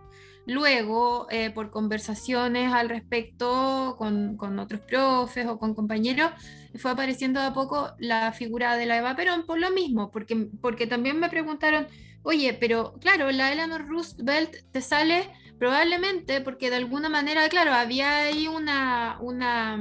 Luego, 0.48 1.26
eh, 1.30 1.50
por 1.50 1.72
conversaciones 1.72 2.72
al 2.72 2.88
respecto 2.88 3.96
con, 3.98 4.36
con, 4.36 4.60
otros 4.60 4.80
profes 4.82 5.46
o 5.48 5.58
con 5.58 5.74
compañeros, 5.74 6.30
fue 6.76 6.92
apareciendo 6.92 7.40
de 7.40 7.46
a 7.46 7.52
poco 7.54 7.94
la 7.98 8.32
figura 8.32 8.76
de 8.76 8.86
la 8.86 8.98
Eva 8.98 9.16
Perón 9.16 9.44
por 9.44 9.58
lo 9.58 9.70
mismo, 9.72 10.12
porque, 10.12 10.48
porque 10.60 10.86
también 10.86 11.18
me 11.18 11.30
preguntaron, 11.30 11.88
oye, 12.22 12.52
pero 12.52 12.94
claro, 13.00 13.32
la 13.32 13.50
Eleanor 13.50 13.88
Roosevelt 13.88 14.54
te 14.70 14.82
sale 14.82 15.30
probablemente 15.58 16.40
porque 16.40 16.70
de 16.70 16.76
alguna 16.76 17.08
manera, 17.08 17.48
claro, 17.48 17.72
había 17.72 18.18
ahí 18.18 18.46
una, 18.46 19.18
una 19.20 19.76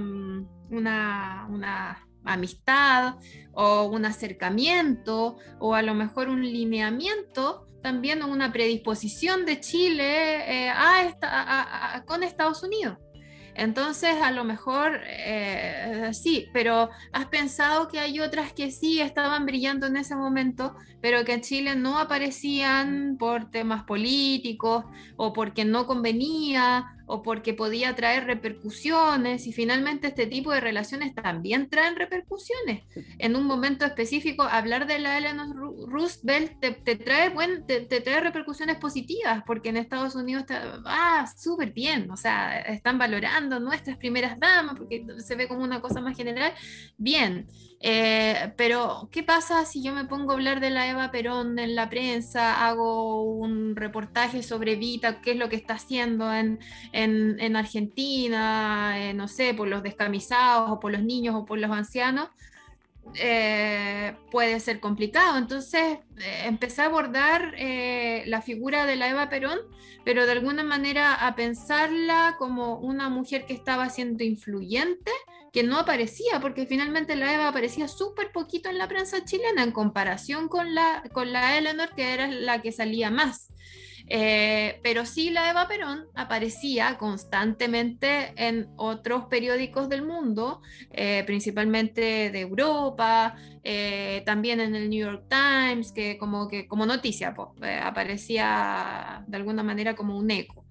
mm, 0.70 0.76
una, 0.76 2.02
amistad 2.28 3.16
o 3.54 3.84
un 3.84 4.04
acercamiento 4.04 5.38
o 5.60 5.76
a 5.76 5.84
lo 5.84 5.94
mejor 5.94 6.28
un 6.28 6.42
lineamiento 6.42 7.68
también 7.84 8.24
una 8.24 8.52
predisposición 8.52 9.46
de 9.46 9.60
Chile 9.60 10.66
eh, 10.66 10.70
a 10.72 12.04
con 12.08 12.24
Estados 12.24 12.64
Unidos. 12.64 12.98
Entonces, 13.56 14.22
a 14.22 14.32
lo 14.32 14.44
mejor 14.44 15.00
eh, 15.06 16.10
sí, 16.12 16.48
pero 16.52 16.90
has 17.14 17.28
pensado 17.28 17.88
que 17.88 18.00
hay 18.00 18.20
otras 18.20 18.52
que 18.52 18.70
sí 18.70 19.00
estaban 19.00 19.46
brillando 19.46 19.88
en 19.88 19.96
ese 19.96 20.14
momento, 20.14 20.76
pero 21.02 21.24
que 21.24 21.34
en 21.34 21.42
Chile 21.42 21.76
no 21.76 21.98
aparecían 21.98 23.16
por 23.18 23.50
temas 23.50 23.86
políticos 23.86 24.84
o 25.16 25.32
porque 25.32 25.64
no 25.64 25.88
convenía 25.88 26.98
o 27.08 27.22
porque 27.22 27.54
podía 27.54 27.96
traer 27.96 28.26
repercusiones 28.26 29.48
y 29.48 29.54
finalmente 29.54 30.08
este 30.08 30.28
tipo 30.28 30.52
de 30.52 30.60
relaciones 30.60 31.14
también 31.14 31.70
traen 31.70 31.96
repercusiones. 31.96 32.84
En 33.20 33.36
un 33.36 33.46
momento 33.46 33.86
específico, 33.86 34.44
hablar 34.44 34.88
de 34.88 35.00
la 35.00 35.18
Eleanor 35.18 35.56
Roosevelt 35.88 36.60
te, 36.60 36.96
trae, 36.96 37.30
buen, 37.30 37.66
te, 37.66 37.86
trae 37.86 38.22
repercusiones 38.22 38.78
positivas 38.78 39.44
porque 39.46 39.70
en 39.70 39.78
Estados 39.78 40.16
Unidos 40.16 40.42
está 40.42 40.82
ah, 40.86 41.26
súper 41.38 41.72
bien, 41.74 42.10
o 42.10 42.18
sea, 42.18 42.60
están 42.62 42.98
valorando 42.98 43.60
nuestras 43.60 43.98
primeras 43.98 44.40
damas 44.40 44.76
porque 44.78 45.06
se 45.20 45.36
ve 45.36 45.48
como 45.48 45.64
una 45.64 45.82
cosa 45.82 46.02
más 46.02 46.18
general, 46.18 46.54
bien. 46.98 47.48
Eh, 47.88 48.52
pero, 48.58 49.10
¿qué 49.12 49.22
pasa 49.22 49.64
si 49.64 49.84
yo 49.84 49.94
me 49.94 50.06
pongo 50.06 50.32
a 50.32 50.34
hablar 50.34 50.60
de 50.60 50.72
la 50.72 50.90
Eva 50.90 51.12
Perón 51.12 51.60
en 51.60 51.76
la 51.76 51.88
prensa, 51.88 52.66
hago 52.66 53.22
un 53.22 53.76
reportaje 53.76 54.42
sobre 54.42 54.76
Vita, 54.76 55.22
qué 55.22 55.34
es 55.34 55.38
lo 55.38 55.50
que 55.50 55.56
está 55.56 55.76
haciendo 55.76 56.34
en, 56.34 56.60
en, 56.94 57.56
Argentina, 57.56 58.96
eh, 58.98 59.14
no 59.14 59.28
sé, 59.28 59.54
por 59.54 59.68
los 59.68 59.84
descamisados 59.84 60.72
o 60.72 60.80
por 60.80 60.94
los 60.94 61.04
niños 61.04 61.36
o 61.36 61.46
por 61.46 61.60
los 61.60 61.70
ancianos? 61.70 62.30
eh, 63.14 64.16
puede 64.32 64.60
ser 64.60 64.80
complicado. 64.80 65.38
Entonces 65.38 66.00
eh, 66.18 66.44
empecé 66.46 66.82
a 66.82 66.86
abordar 66.86 67.54
eh, 67.58 68.24
la 68.28 68.42
figura 68.42 68.86
de 68.86 68.96
la 68.96 69.10
Eva 69.10 69.30
Perón, 69.30 69.60
pero 70.04 70.26
de 70.26 70.34
alguna 70.34 70.64
manera 70.64 71.14
a 71.14 71.36
pensarla 71.36 72.36
como 72.38 72.78
una 72.78 73.10
mujer 73.10 73.46
que 73.46 73.54
estaba 73.54 73.90
siendo 73.90 74.24
influyente, 74.24 75.12
que 75.56 75.64
no 75.64 75.80
aparecía, 75.80 76.42
porque 76.42 76.66
finalmente 76.66 77.16
la 77.16 77.34
Eva 77.34 77.48
aparecía 77.48 77.88
súper 77.88 78.34
poquito 78.34 78.70
en 78.70 78.78
la 78.78 78.90
prensa 78.90 79.24
chilena 79.24 79.64
en 79.64 79.72
comparación 79.72 80.50
con 80.50 80.76
la, 80.76 81.02
con 81.14 81.32
la 81.32 81.58
Eleanor, 81.58 81.96
que 81.96 82.14
era 82.14 82.28
la 82.28 82.62
que 82.62 82.74
salía 82.74 83.10
más. 83.10 83.54
Eh, 84.08 84.82
pero 84.84 85.06
sí 85.06 85.30
la 85.30 85.50
Eva 85.50 85.70
Perón 85.70 86.08
aparecía 86.14 86.98
constantemente 86.98 88.34
en 88.36 88.68
otros 88.76 89.28
periódicos 89.28 89.88
del 89.88 90.06
mundo, 90.06 90.62
eh, 90.92 91.24
principalmente 91.26 92.30
de 92.32 92.42
Europa, 92.42 93.38
eh, 93.64 94.24
también 94.26 94.60
en 94.60 94.76
el 94.76 94.90
New 94.90 95.06
York 95.06 95.24
Times, 95.30 95.94
que 95.94 96.18
como, 96.18 96.50
que, 96.50 96.68
como 96.68 96.86
noticia 96.86 97.34
aparecía 97.82 99.24
de 99.26 99.38
alguna 99.38 99.64
manera 99.64 99.96
como 99.96 100.18
un 100.18 100.30
eco. 100.30 100.65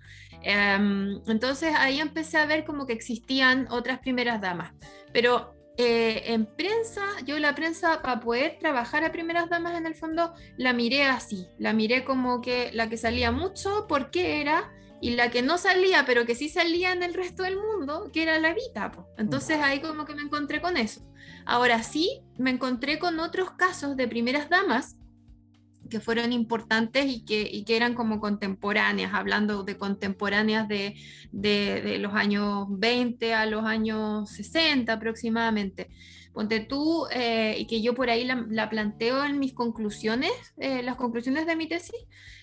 Em, 0.45 1.23
entonces 1.27 1.75
ahí 1.77 2.01
empecé 2.01 2.37
a 2.37 2.45
ver 2.45 2.65
como 2.65 2.87
que 2.87 2.93
existían 2.93 3.67
otras 3.71 3.99
primeras 4.01 4.43
damas, 4.43 4.75
pero 5.13 5.55
eh, 5.79 6.23
en 6.27 6.47
prensa, 6.47 7.03
yo 7.25 7.39
la 7.39 7.55
prensa 7.55 8.03
para 8.03 8.21
poder 8.21 8.59
trabajar 8.61 9.05
a 9.05 9.11
primeras 9.11 9.49
damas 9.49 9.77
en 9.77 9.87
el 9.87 9.95
fondo 9.95 10.35
la 10.57 10.73
miré 10.73 11.05
así, 11.05 11.49
la 11.59 11.73
miré 11.73 12.05
como 12.05 12.43
que 12.43 12.71
la 12.73 12.89
que 12.89 12.99
salía 12.99 13.33
mucho, 13.33 13.87
porque 13.89 14.41
era, 14.43 14.71
y 15.01 15.11
la 15.17 15.31
que 15.31 15.43
no 15.43 15.59
salía, 15.59 16.05
pero 16.07 16.27
que 16.27 16.35
sí 16.35 16.49
salía 16.49 16.93
en 16.93 17.03
el 17.03 17.15
resto 17.15 17.43
del 17.43 17.57
mundo, 17.57 18.11
que 18.13 18.23
era 18.23 18.39
la 18.39 18.51
Evita. 18.51 18.93
Entonces 19.19 19.59
ahí 19.61 19.81
como 19.81 20.05
que 20.05 20.15
me 20.15 20.23
encontré 20.23 20.61
con 20.61 20.77
eso. 20.77 21.01
Ahora 21.45 21.83
sí, 21.83 22.23
me 22.39 22.51
encontré 22.51 22.99
con 22.99 23.19
otros 23.19 23.51
casos 23.53 23.97
de 23.97 24.09
primeras 24.09 24.49
damas 24.49 24.97
que 25.89 26.01
fueron 26.01 26.33
importantes 26.33 27.07
y 27.07 27.25
que, 27.25 27.49
y 27.51 27.65
que, 27.65 27.77
eran 27.77 27.95
como 27.95 28.21
contemporáneas, 28.21 29.13
hablando 29.15 29.63
de 29.63 29.77
contemporáneas 29.79 30.69
de, 30.69 30.97
de, 31.33 31.99
los 31.99 32.15
años 32.15 32.67
20 32.71 33.35
a 33.35 33.47
los 33.47 33.65
años 33.65 34.31
60 34.31 34.93
aproximadamente. 34.93 35.91
Ponte 36.33 36.61
tú, 36.61 37.07
eh, 37.13 37.57
y 37.59 37.67
que 37.67 37.81
yo 37.81 37.95
por 37.95 38.11
ahí 38.11 38.25
la, 38.25 38.69
planteo 38.69 39.25
en 39.25 39.39
mis 39.39 39.53
conclusiones, 39.53 40.33
eh, 40.57 40.83
las 40.83 40.97
conclusiones 40.97 41.47
de 41.47 41.57
mi 41.57 41.69
tesis, 41.69 41.95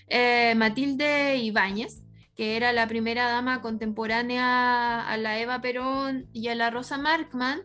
eh, 0.08 0.56
Matilde 0.56 1.38
Ibáñez, 1.38 2.04
que 2.36 2.56
era 2.56 2.72
la 2.72 2.88
primera 2.88 3.28
dama 3.28 3.62
contemporánea 3.62 5.06
a 5.08 5.18
la 5.18 5.40
Eva 5.40 5.62
Perón 5.62 6.28
y 6.32 6.48
a 6.48 6.56
la 6.56 6.70
Rosa 6.70 6.98
Markman, 6.98 7.62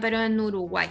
pero 0.00 0.20
en 0.20 0.38
Uruguay. 0.40 0.88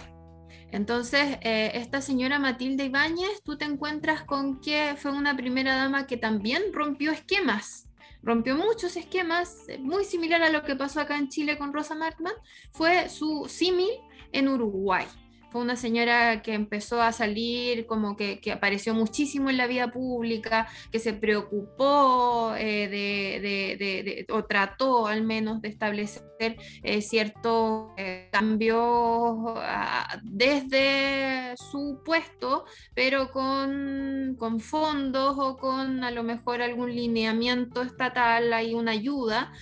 Entonces, 0.72 1.38
eh, 1.42 1.72
esta 1.74 2.00
señora 2.00 2.38
Matilde 2.38 2.84
Ibáñez, 2.84 3.42
tú 3.44 3.58
te 3.58 3.64
encuentras 3.64 4.22
con 4.22 4.60
que 4.60 4.94
fue 4.96 5.12
una 5.12 5.36
primera 5.36 5.74
dama 5.74 6.06
que 6.06 6.16
también 6.16 6.62
rompió 6.72 7.10
esquemas, 7.10 7.88
rompió 8.22 8.56
muchos 8.56 8.96
esquemas, 8.96 9.68
eh, 9.68 9.78
muy 9.78 10.04
similar 10.04 10.42
a 10.42 10.50
lo 10.50 10.62
que 10.62 10.76
pasó 10.76 11.00
acá 11.00 11.18
en 11.18 11.28
Chile 11.28 11.58
con 11.58 11.72
Rosa 11.72 11.94
Markman, 11.94 12.34
fue 12.70 13.08
su 13.08 13.46
símil 13.48 13.90
en 14.32 14.48
Uruguay 14.48 15.06
fue 15.50 15.62
una 15.62 15.76
señora 15.76 16.42
que 16.42 16.54
empezó 16.54 17.02
a 17.02 17.12
salir, 17.12 17.86
como 17.86 18.16
que, 18.16 18.40
apareció 18.52 18.94
muchísimo 18.94 19.50
en 19.50 19.56
la 19.56 19.66
vida 19.66 19.90
pública, 19.90 20.68
que 20.92 20.98
se 21.00 21.12
preocupó 21.12 22.54
eh, 22.56 22.88
de, 22.88 24.26
o 24.30 24.44
trató 24.44 25.06
al 25.06 25.22
menos 25.22 25.60
de 25.60 25.68
establecer 25.68 26.56
eh, 26.82 27.02
ciertos 27.02 27.90
eh, 27.96 28.28
cambios 28.32 28.78
ah, 29.56 30.20
desde 30.22 31.56
su 31.56 32.00
puesto, 32.04 32.64
pero 32.94 33.30
con, 33.30 34.36
con, 34.38 34.60
fondos 34.60 35.36
o 35.38 35.56
con 35.56 36.04
a 36.04 36.10
lo 36.10 36.22
mejor 36.22 36.62
algún 36.62 36.94
lineamiento 36.94 37.82
estatal, 37.82 38.52
hay 38.52 38.74
una 38.74 38.92
ayuda. 38.92 39.52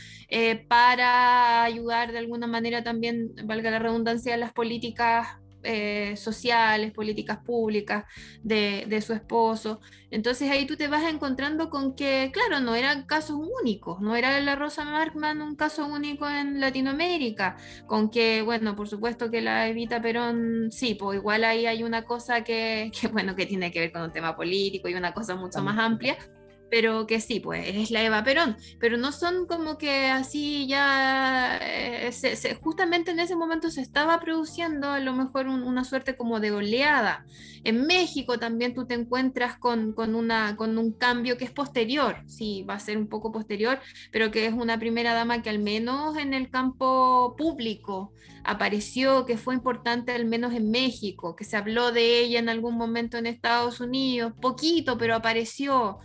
para 0.68 1.64
ayudar 1.64 2.12
de 2.12 2.18
alguna 2.18 2.46
manera 2.46 2.82
también, 2.84 3.32
valga 3.44 3.70
la 3.70 3.78
redundancia, 3.78 4.36
las 4.36 4.52
políticas 4.52 5.38
eh, 5.70 6.16
sociales, 6.16 6.92
políticas 6.92 7.38
públicas 7.44 8.06
de, 8.42 9.02
su 9.02 9.12
esposo. 9.12 9.80
Entonces 10.10 10.50
ahí 10.50 10.66
tú 10.66 10.76
te 10.76 10.88
vas 10.88 11.04
encontrando 11.04 11.68
con 11.68 11.94
que, 11.94 12.30
claro, 12.32 12.60
no 12.60 12.74
eran 12.74 13.04
casos 13.04 13.36
únicos, 13.60 14.00
no 14.00 14.16
era 14.16 14.40
la 14.40 14.56
Rosa 14.56 14.86
Markman 14.86 15.42
un 15.42 15.56
caso 15.56 15.86
único 15.86 16.26
en 16.26 16.58
Latinoamérica, 16.58 17.58
con 17.86 18.10
que, 18.10 18.40
bueno, 18.40 18.74
por 18.76 18.88
supuesto 18.88 19.30
que 19.30 19.42
la 19.42 19.68
Evita 19.68 20.00
Perón, 20.00 20.70
sí, 20.70 20.94
pues 20.94 21.18
igual 21.18 21.44
ahí 21.44 21.66
hay 21.66 21.82
una 21.82 22.04
cosa 22.04 22.42
que, 22.44 22.90
bueno, 23.12 23.36
que 23.36 23.44
tiene 23.44 23.70
que 23.70 23.80
ver 23.80 23.92
con 23.92 24.00
un 24.00 24.12
tema 24.12 24.34
político 24.34 24.88
y 24.88 24.94
una 24.94 25.12
cosa 25.12 25.36
mucho 25.36 25.60
más 25.62 25.78
amplia, 25.78 26.16
pero 26.70 27.06
que 27.06 27.20
sí, 27.20 27.40
pues 27.40 27.66
es 27.66 27.90
la 27.90 28.02
Eva 28.02 28.24
Perón, 28.24 28.56
pero 28.78 28.96
no 28.96 29.12
son 29.12 29.46
como 29.46 29.78
que 29.78 30.06
así 30.06 30.66
ya, 30.66 31.58
eh, 31.62 32.10
justamente 32.62 33.10
en 33.10 33.20
ese 33.20 33.36
momento 33.36 33.70
se 33.70 33.80
estaba 33.80 34.20
produciendo 34.20 34.90
a 34.90 35.00
lo 35.00 35.12
mejor 35.14 35.48
una 35.48 35.84
suerte 35.84 36.16
como 36.16 36.40
de 36.40 36.52
oleada. 36.52 37.24
En 37.64 37.86
México 37.86 38.38
también 38.38 38.74
tú 38.74 38.86
te 38.86 38.94
encuentras 38.94 39.58
con, 39.58 39.92
con, 39.92 40.14
una, 40.14 40.56
con 40.56 40.78
un 40.78 40.92
cambio 40.92 41.36
que 41.36 41.44
es 41.44 41.50
posterior, 41.50 42.22
sí, 42.26 42.64
va 42.68 42.74
a 42.74 42.80
ser 42.80 42.98
un 42.98 43.08
poco 43.08 43.32
posterior, 43.32 43.80
pero 44.12 44.30
que 44.30 44.46
es 44.46 44.52
una 44.52 44.78
primera 44.78 45.14
dama 45.14 45.42
que 45.42 45.50
al 45.50 45.58
menos 45.58 46.16
en 46.16 46.34
el 46.34 46.50
campo 46.50 47.34
público 47.36 48.12
apareció, 48.44 49.26
que 49.26 49.36
fue 49.36 49.54
importante 49.54 50.12
al 50.12 50.24
menos 50.24 50.54
en 50.54 50.70
México, 50.70 51.36
que 51.36 51.44
se 51.44 51.56
habló 51.56 51.92
de 51.92 52.20
ella 52.20 52.38
en 52.38 52.48
algún 52.48 52.76
momento 52.76 53.18
en 53.18 53.26
Estados 53.26 53.80
Unidos, 53.80 54.32
poquito, 54.40 54.96
pero 54.96 55.14
apareció. 55.14 55.98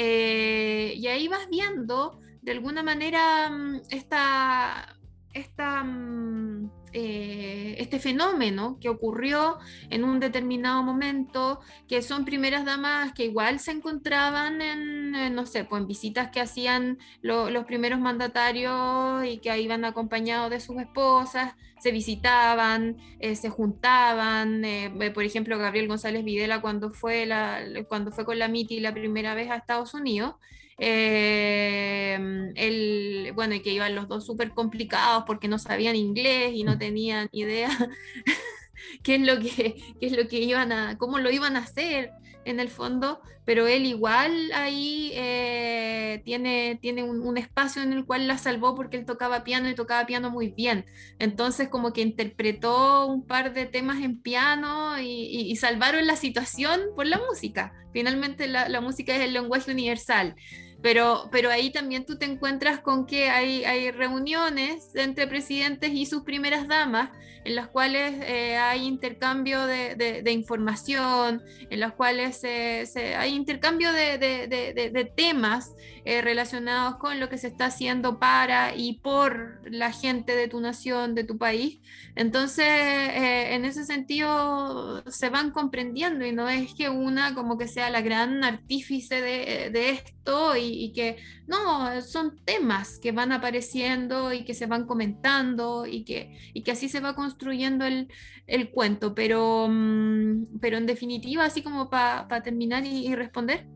Eh, 0.00 0.94
y 0.96 1.08
ahí 1.08 1.26
vas 1.26 1.48
viendo 1.50 2.20
de 2.40 2.52
alguna 2.52 2.84
manera 2.84 3.50
mm, 3.50 3.80
esta, 3.90 4.96
esta, 5.34 5.82
mm, 5.82 6.70
eh, 6.92 7.74
este 7.78 7.98
fenómeno 7.98 8.78
que 8.80 8.90
ocurrió 8.90 9.58
en 9.90 10.04
un 10.04 10.20
determinado 10.20 10.84
momento, 10.84 11.58
que 11.88 12.00
son 12.00 12.24
primeras 12.24 12.64
damas 12.64 13.12
que 13.12 13.24
igual 13.24 13.58
se 13.58 13.72
encontraban 13.72 14.62
en, 14.62 15.34
no 15.34 15.46
sé, 15.46 15.64
pues 15.64 15.82
en 15.82 15.88
visitas 15.88 16.30
que 16.30 16.40
hacían 16.40 16.98
los 17.20 17.64
primeros 17.64 17.98
mandatarios 17.98 19.24
y 19.24 19.38
que 19.38 19.60
iban 19.60 19.84
acompañados 19.84 20.50
de 20.50 20.60
sus 20.60 20.76
esposas, 20.80 21.56
se 21.80 21.92
visitaban, 21.92 22.96
eh, 23.20 23.36
se 23.36 23.50
juntaban, 23.50 24.64
eh, 24.64 25.10
por 25.14 25.24
ejemplo, 25.24 25.58
Gabriel 25.58 25.88
González 25.88 26.24
Videla 26.24 26.60
cuando 26.60 26.90
fue, 26.90 27.26
la, 27.26 27.62
cuando 27.88 28.12
fue 28.12 28.24
con 28.24 28.38
la 28.38 28.48
MITI 28.48 28.80
la 28.80 28.94
primera 28.94 29.34
vez 29.34 29.50
a 29.50 29.56
Estados 29.56 29.94
Unidos, 29.94 30.34
eh, 30.78 32.18
el, 32.54 33.32
bueno, 33.34 33.54
y 33.54 33.60
que 33.60 33.72
iban 33.72 33.94
los 33.94 34.08
dos 34.08 34.24
súper 34.24 34.50
complicados 34.50 35.24
porque 35.26 35.48
no 35.48 35.58
sabían 35.58 35.96
inglés 35.96 36.52
y 36.54 36.62
no 36.62 36.76
mm. 36.76 36.78
tenían 36.78 37.28
idea 37.32 37.70
qué 39.02 39.16
es 39.16 39.20
lo 39.22 39.40
que, 39.40 39.76
qué 40.00 40.06
es 40.06 40.12
lo 40.16 40.28
que 40.28 40.38
iban 40.40 40.70
a, 40.72 40.96
cómo 40.98 41.18
lo 41.18 41.30
iban 41.30 41.56
a 41.56 41.60
hacer 41.60 42.12
en 42.50 42.60
el 42.60 42.68
fondo, 42.68 43.20
pero 43.44 43.66
él 43.66 43.86
igual 43.86 44.52
ahí 44.52 45.10
eh, 45.14 46.20
tiene, 46.24 46.78
tiene 46.80 47.02
un, 47.02 47.38
espacio 47.38 47.82
en 47.82 47.92
el 47.92 48.04
cual 48.04 48.26
la 48.26 48.38
salvó 48.38 48.74
porque 48.74 48.96
él 48.96 49.06
tocaba 49.06 49.44
piano 49.44 49.68
y 49.68 49.74
tocaba 49.74 50.06
piano 50.06 50.30
muy 50.30 50.48
bien. 50.48 50.84
Entonces 51.18 51.68
como 51.68 51.92
que 51.92 52.02
interpretó 52.02 53.06
un 53.06 53.26
par 53.26 53.54
de 53.54 53.66
temas 53.66 54.02
en 54.02 54.20
piano 54.20 55.00
y, 55.00 55.54
salvaron 55.56 56.06
la 56.06 56.16
situación 56.16 56.80
por 56.94 57.06
la 57.06 57.18
música. 57.18 57.72
Finalmente 57.92 58.46
la, 58.46 58.68
la 58.68 58.80
música 58.80 59.14
es 59.14 59.22
el 59.22 59.32
lenguaje 59.32 59.72
universal. 59.72 60.36
Pero, 60.80 61.28
pero 61.32 61.50
ahí 61.50 61.70
también 61.70 62.06
tú 62.06 62.18
te 62.18 62.24
encuentras 62.24 62.80
con 62.80 63.04
que 63.06 63.30
hay, 63.30 63.64
hay 63.64 63.90
reuniones 63.90 64.94
entre 64.94 65.26
presidentes 65.26 65.90
y 65.92 66.06
sus 66.06 66.22
primeras 66.22 66.68
damas 66.68 67.10
en 67.48 67.54
las 67.54 67.68
cuales 67.68 68.12
eh, 68.26 68.58
hay 68.58 68.84
intercambio 68.86 69.64
de, 69.64 69.94
de, 69.96 70.32
información, 70.32 71.42
en 71.70 71.80
las 71.80 71.94
cuales 71.94 72.36
se, 72.36 73.16
hay 73.16 73.34
intercambio 73.34 73.90
de, 73.90 74.18
de 74.18 75.12
temas 75.16 75.72
eh, 76.10 76.22
relacionados 76.22 76.96
con 76.96 77.20
lo 77.20 77.28
que 77.28 77.36
se 77.36 77.48
está 77.48 77.66
haciendo 77.66 78.18
para 78.18 78.74
y 78.74 78.94
por 78.94 79.60
la 79.70 79.92
gente 79.92 80.34
de 80.34 80.48
tu 80.48 80.58
nación, 80.58 81.14
de 81.14 81.22
tu 81.22 81.36
país. 81.36 81.80
Entonces, 82.16 82.64
eh, 82.66 83.54
en 83.54 83.66
ese 83.66 83.84
sentido, 83.84 85.04
se 85.10 85.28
van 85.28 85.50
comprendiendo 85.50 86.24
y 86.24 86.32
no 86.32 86.48
es 86.48 86.72
que 86.72 86.88
una 86.88 87.34
como 87.34 87.58
que 87.58 87.68
sea 87.68 87.90
la 87.90 88.00
gran 88.00 88.42
artífice 88.42 89.20
de, 89.20 89.90
esto 89.90 90.56
y, 90.56 90.84
y 90.84 90.92
que 90.94 91.18
no, 91.46 92.00
son 92.00 92.38
temas 92.42 92.98
que 92.98 93.12
van 93.12 93.30
apareciendo 93.30 94.32
y 94.32 94.46
que 94.46 94.54
se 94.54 94.64
van 94.64 94.86
comentando 94.86 95.84
y 95.86 96.04
que, 96.04 96.38
y 96.54 96.62
que 96.62 96.70
así 96.72 96.88
se 96.88 97.00
va 97.00 97.14
construyendo 97.14 97.37
el, 97.40 98.08
el 98.46 98.70
cuento. 98.70 99.14
Pero, 99.14 99.68
mm, 99.68 100.58
pero 100.60 100.78
en 100.78 100.86
definitiva, 100.86 101.44
así 101.44 101.62
como 101.62 101.90
para 101.90 102.42
terminar 102.42 102.84
y, 102.84 103.14
responder, 103.14 103.66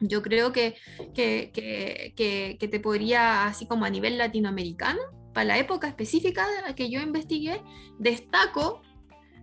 yo 0.00 0.22
creo 0.22 0.52
que, 0.52 0.76
que, 1.14 1.50
que, 1.52 2.56
que, 2.58 2.68
te 2.68 2.80
podría, 2.80 3.46
así 3.46 3.66
como 3.66 3.84
a 3.84 3.90
nivel 3.90 4.18
latinoamericano, 4.18 5.00
para 5.32 5.46
la 5.46 5.58
época 5.58 5.88
específica 5.88 6.46
que 6.74 6.90
yo 6.90 7.00
investigué, 7.00 7.62
destaco 7.98 8.82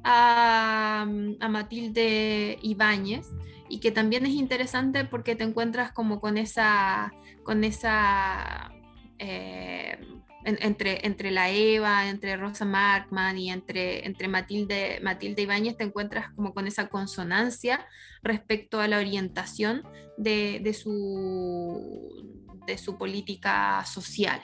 a, 0.04 1.06
Matilde 1.50 2.58
Ibáñez 2.62 3.28
y 3.70 3.80
que 3.80 3.92
también 3.92 4.26
es 4.26 4.34
interesante 4.34 5.06
porque 5.06 5.36
te 5.36 5.44
encuentras 5.44 5.92
como 5.92 6.20
con 6.20 6.38
esa, 6.38 7.14
con 7.44 7.64
esa 7.64 8.72
eh, 9.20 10.00
entre, 10.46 11.06
entre 11.06 11.32
la 11.32 11.50
Eva, 11.50 12.10
entre 12.10 12.38
Rosa 12.38 12.66
Markman 12.66 13.38
y 13.38 13.52
entre, 13.52 14.06
entre 14.06 14.28
Matilde, 14.28 15.00
Matilde 15.02 15.44
Ibáñez, 15.44 15.78
te 15.78 15.84
encuentras 15.84 16.32
como 16.34 16.54
con 16.54 16.68
esa 16.68 16.88
consonancia 16.88 17.86
respecto 18.22 18.80
a 18.80 18.88
la 18.88 18.98
orientación 18.98 19.84
de, 20.18 20.62
de, 20.64 20.74
su, 20.74 22.60
de 22.66 22.78
su 22.78 22.98
política 22.98 23.84
social, 23.86 24.42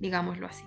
digámoslo 0.00 0.46
así. 0.46 0.64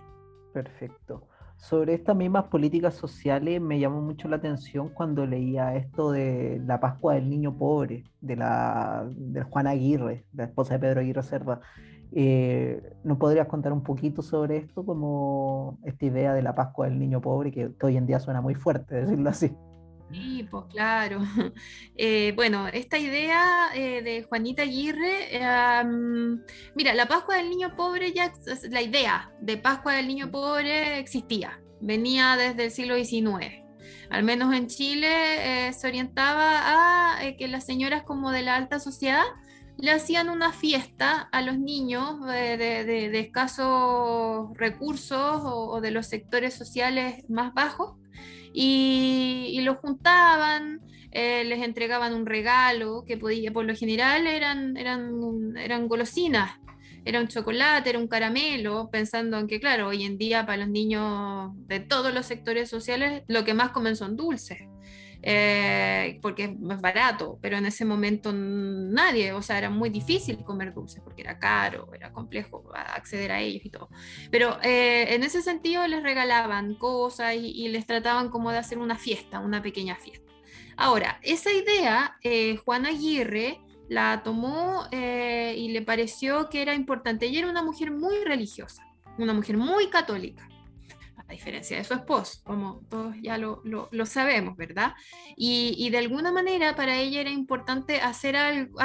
Perfecto. 0.53 1.27
Sobre 1.57 1.95
estas 1.95 2.15
mismas 2.15 2.45
políticas 2.45 2.93
sociales 2.93 3.59
me 3.59 3.79
llamó 3.79 4.01
mucho 4.01 4.27
la 4.27 4.35
atención 4.35 4.89
cuando 4.89 5.25
leía 5.25 5.75
esto 5.75 6.11
de 6.11 6.61
la 6.65 6.79
Pascua 6.79 7.15
del 7.15 7.29
Niño 7.29 7.57
Pobre, 7.57 8.03
de 8.21 8.35
la 8.35 9.07
de 9.09 9.41
Juan 9.43 9.65
Aguirre, 9.65 10.25
la 10.33 10.43
esposa 10.43 10.75
de 10.75 10.79
Pedro 10.81 10.99
Aguirre 10.99 11.23
Cerda. 11.23 11.61
Eh, 12.11 12.81
¿No 13.03 13.17
podrías 13.17 13.47
contar 13.47 13.73
un 13.73 13.83
poquito 13.83 14.21
sobre 14.21 14.57
esto, 14.57 14.85
como 14.85 15.79
esta 15.83 16.05
idea 16.05 16.33
de 16.33 16.41
la 16.41 16.55
Pascua 16.55 16.87
del 16.87 16.99
Niño 16.99 17.21
Pobre, 17.21 17.51
que, 17.51 17.71
hoy 17.81 17.97
en 17.97 18.05
día 18.05 18.19
suena 18.19 18.41
muy 18.41 18.55
fuerte, 18.55 18.95
decirlo 18.95 19.29
así? 19.29 19.51
Sí, 20.11 20.47
pues 20.49 20.65
claro. 20.71 21.21
Eh, 21.97 22.33
bueno, 22.35 22.67
esta 22.67 22.97
idea 22.97 23.69
eh, 23.73 24.01
de 24.01 24.23
Juanita 24.23 24.63
Aguirre, 24.63 25.29
mira, 26.75 26.93
la 26.93 27.07
Pascua 27.07 27.37
del 27.37 27.49
Niño 27.49 27.75
Pobre 27.75 28.11
ya, 28.11 28.33
la 28.69 28.81
idea 28.81 29.31
de 29.39 29.57
Pascua 29.57 29.93
del 29.93 30.07
Niño 30.07 30.29
Pobre 30.29 30.99
existía, 30.99 31.61
venía 31.79 32.35
desde 32.35 32.65
el 32.65 32.71
siglo 32.71 32.95
XIX. 32.95 33.63
Al 34.09 34.23
menos 34.23 34.53
en 34.53 34.67
Chile 34.67 35.71
se 35.73 35.87
orientaba 35.87 37.15
a 37.15 37.35
que 37.37 37.47
las 37.47 37.65
señoras 37.65 38.03
como 38.03 38.31
de 38.31 38.41
la 38.41 38.55
alta 38.55 38.79
sociedad 38.79 39.23
le 39.77 39.91
hacían 39.91 40.29
una 40.29 40.51
fiesta 40.51 41.29
a 41.31 41.41
los 41.41 41.57
niños 41.57 42.25
de, 42.25 43.19
escasos 43.19 44.49
recursos 44.55 45.41
o, 45.43 45.81
de 45.81 45.91
los 45.91 46.07
sectores 46.07 46.53
sociales 46.53 47.23
más 47.29 47.53
bajos 47.53 47.95
y, 48.53 49.59
los 49.63 49.77
juntaban, 49.77 50.81
eh, 51.11 51.43
les 51.45 51.63
entregaban 51.63 52.13
un 52.13 52.25
regalo 52.25 53.03
que 53.05 53.17
podía, 53.17 53.51
por 53.51 53.65
lo 53.65 53.75
general 53.75 54.27
eran, 54.27 54.77
eran, 54.77 55.57
eran 55.57 55.87
golosinas, 55.87 56.51
era 57.03 57.19
un 57.19 57.27
chocolate, 57.27 57.89
era 57.89 57.99
un 57.99 58.07
caramelo, 58.07 58.89
pensando 58.91 59.37
en 59.37 59.47
que, 59.47 59.59
claro, 59.59 59.87
hoy 59.87 60.03
en 60.03 60.17
día 60.17 60.45
para 60.45 60.57
los 60.59 60.69
niños 60.69 61.51
de 61.67 61.79
todos 61.79 62.13
los 62.13 62.25
sectores 62.25 62.69
sociales 62.69 63.23
lo 63.27 63.43
que 63.43 63.53
más 63.53 63.69
comen 63.69 63.95
son 63.95 64.15
dulces. 64.15 64.59
Eh, 65.27 66.19
porque 66.21 66.43
es 66.43 66.59
más 66.59 66.79
barato, 66.79 67.39
pero 67.41 67.57
en 67.57 67.65
ese 67.65 67.83
momento 67.83 68.31
nadie, 68.31 69.33
o 69.33 69.41
sea, 69.41 69.57
era 69.57 69.71
muy 69.71 69.89
difícil 69.89 70.43
comer 70.43 70.71
dulces 70.71 71.01
porque 71.03 71.23
era 71.23 71.39
caro, 71.39 71.89
era 71.95 72.11
complejo 72.11 72.63
acceder 72.75 73.31
a 73.31 73.41
ellos 73.41 73.65
y 73.65 73.71
todo. 73.71 73.89
Pero 74.29 74.59
eh, 74.61 75.15
en 75.15 75.23
ese 75.23 75.41
sentido 75.41 75.87
les 75.87 76.03
regalaban 76.03 76.75
cosas 76.75 77.33
y, 77.35 77.67
les 77.69 77.87
trataban 77.87 78.29
como 78.29 78.51
de 78.51 78.59
hacer 78.59 78.77
una 78.77 78.97
fiesta, 78.97 79.39
una 79.39 79.63
pequeña 79.63 79.95
fiesta. 79.95 80.31
Ahora, 80.77 81.19
esa 81.23 81.51
idea, 81.51 82.17
eh, 82.21 82.57
Juan 82.57 82.85
Aguirre 82.85 83.61
la 83.89 84.21
tomó 84.23 84.87
y 84.91 85.69
le 85.69 85.81
pareció 85.81 86.49
que 86.49 86.61
era 86.61 86.75
importante. 86.75 87.25
Ella 87.25 87.39
era 87.39 87.49
una 87.49 87.63
mujer 87.63 87.91
muy 87.91 88.23
religiosa, 88.23 88.85
una 89.17 89.33
mujer 89.33 89.57
muy 89.57 89.87
católica 89.87 90.47
a 91.27 91.33
diferencia 91.33 91.77
de 91.77 91.83
su 91.83 91.93
esposo, 91.93 92.41
como 92.43 92.81
todos 92.89 93.15
ya 93.21 93.37
lo, 93.37 93.61
lo, 93.63 94.05
sabemos, 94.05 94.55
¿verdad? 94.57 94.93
Y, 95.35 95.75
y, 95.77 95.89
de 95.89 95.97
alguna 95.97 96.31
manera 96.31 96.75
para 96.75 96.97
ella 96.97 97.21
era 97.21 97.31
importante 97.31 97.99
hacer 97.99 98.35
algo, 98.35 98.79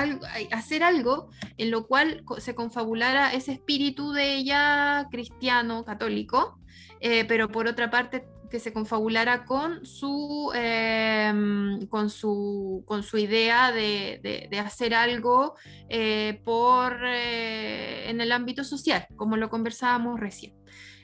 hacer 0.51 0.83
algo 0.83 1.29
en 1.59 1.71
lo 1.71 1.87
cual 1.87 2.25
se 2.39 2.55
confabulara 2.55 3.35
ese 3.35 3.53
espíritu 3.53 4.13
de 4.13 4.37
ella 4.37 5.09
cristiano, 5.11 5.85
católico, 5.85 6.59
eh, 7.01 7.25
pero 7.27 7.51
por 7.51 7.67
otra 7.67 7.91
parte 7.91 8.27
que 8.51 8.61
se 8.61 8.73
confabulara 8.73 9.45
con 9.45 9.87
su, 9.87 10.53
em, 10.55 11.87
con 11.87 12.11
su, 12.11 12.85
con 12.87 13.03
su 13.03 13.17
idea 13.19 13.73
de, 13.73 14.49
de, 14.51 14.59
hacer 14.59 14.95
algo 14.95 15.55
eh, 15.89 16.41
por, 16.45 16.99
eh, 17.07 18.11
en 18.11 18.21
el 18.21 18.33
ámbito 18.33 18.65
social, 18.65 19.07
como 19.17 19.37
lo 19.37 19.49
conversábamos 19.49 20.21
recién. 20.21 20.55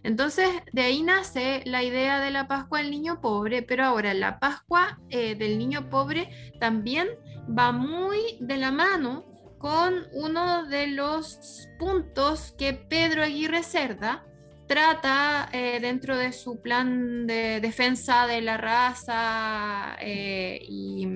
Entonces, 0.03 0.49
de 0.73 0.83
ahí 0.83 1.03
nace 1.03 1.63
la 1.65 1.83
idea 1.83 2.21
de 2.21 2.31
la 2.31 2.47
Pascua 2.47 2.79
del 2.79 2.91
Niño 2.91 3.21
Pobre, 3.21 3.63
pero 3.63 3.85
ahora 3.85 4.15
la 4.15 4.39
Pascua 4.39 5.01
eh, 5.09 5.35
del 5.35 5.59
Niño 5.59 5.89
Pobre 5.89 6.53
también 6.61 7.09
va 7.47 7.73
muy 7.73 8.37
de 8.41 8.57
la 8.57 8.71
mano 8.71 9.25
con 9.59 10.07
uno 10.13 10.67
de 10.67 10.89
los 10.89 11.69
puntos 11.79 12.55
que 12.59 12.75
Pedro 12.75 13.23
Aguirre 13.23 13.63
Cerda 13.63 14.25
trata 14.67 15.49
eh, 15.53 15.79
dentro 15.81 16.17
de 16.17 16.33
su 16.33 16.61
plan 16.61 17.27
de 17.27 17.61
defensa 17.61 18.27
de 18.27 18.41
la 18.41 18.57
raza 18.57 19.97
eh, 20.01 20.61
y, 20.69 21.07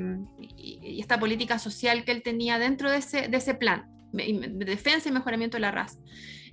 esta 1.01 1.19
política 1.19 1.59
social 1.59 2.05
que 2.05 2.13
él 2.13 2.23
tenía 2.23 2.59
dentro 2.59 2.91
de 2.91 2.99
ese, 2.99 3.55
plan, 3.55 3.87
de 4.13 4.65
defensa 4.65 5.09
y 5.09 5.13
mejoramiento 5.13 5.57
de 5.57 5.63
la 5.63 5.71
raza. 5.71 5.99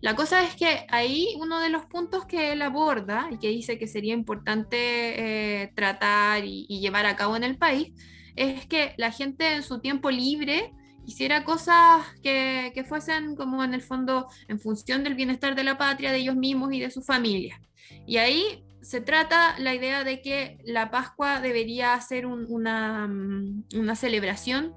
La 0.01 0.15
cosa 0.15 0.43
es 0.43 0.55
que 0.55 0.85
ahí 0.89 1.35
uno 1.39 1.59
de 1.59 1.69
los 1.69 1.85
puntos 1.85 2.25
que 2.25 2.51
él 2.51 2.61
aborda 2.61 3.29
y 3.31 3.37
que 3.39 3.49
dice 3.49 3.77
que 3.77 3.87
sería 3.87 4.13
importante 4.13 4.77
eh, 4.77 5.71
tratar 5.75 6.45
y, 6.45 6.65
llevar 6.67 7.05
a 7.05 7.15
cabo 7.15 7.35
en 7.35 7.43
el 7.43 7.57
país 7.57 7.93
es 8.35 8.65
que 8.67 8.93
la 8.97 9.11
gente 9.11 9.55
en 9.55 9.63
su 9.63 9.79
tiempo 9.79 10.11
libre 10.11 10.71
hiciera 11.07 11.43
cosas 11.43 12.05
que, 12.21 12.71
que, 12.75 12.83
fuesen 12.83 13.35
como 13.35 13.63
en 13.63 13.73
el 13.73 13.81
fondo 13.81 14.27
en 14.47 14.59
función 14.59 15.03
del 15.03 15.15
bienestar 15.15 15.55
de 15.55 15.63
la 15.63 15.77
patria, 15.77 16.11
de 16.11 16.19
ellos 16.19 16.35
mismos 16.35 16.71
y 16.73 16.79
de 16.79 16.91
su 16.91 17.01
familia. 17.01 17.59
Y 18.05 18.17
ahí 18.17 18.63
se 18.81 19.01
trata 19.01 19.57
la 19.57 19.73
idea 19.73 20.03
de 20.03 20.21
que 20.21 20.59
la 20.63 20.91
Pascua 20.91 21.41
debería 21.41 21.99
ser 22.01 22.25
una, 22.25 23.07
mm, 23.07 23.63
una 23.75 23.95
celebración 23.95 24.73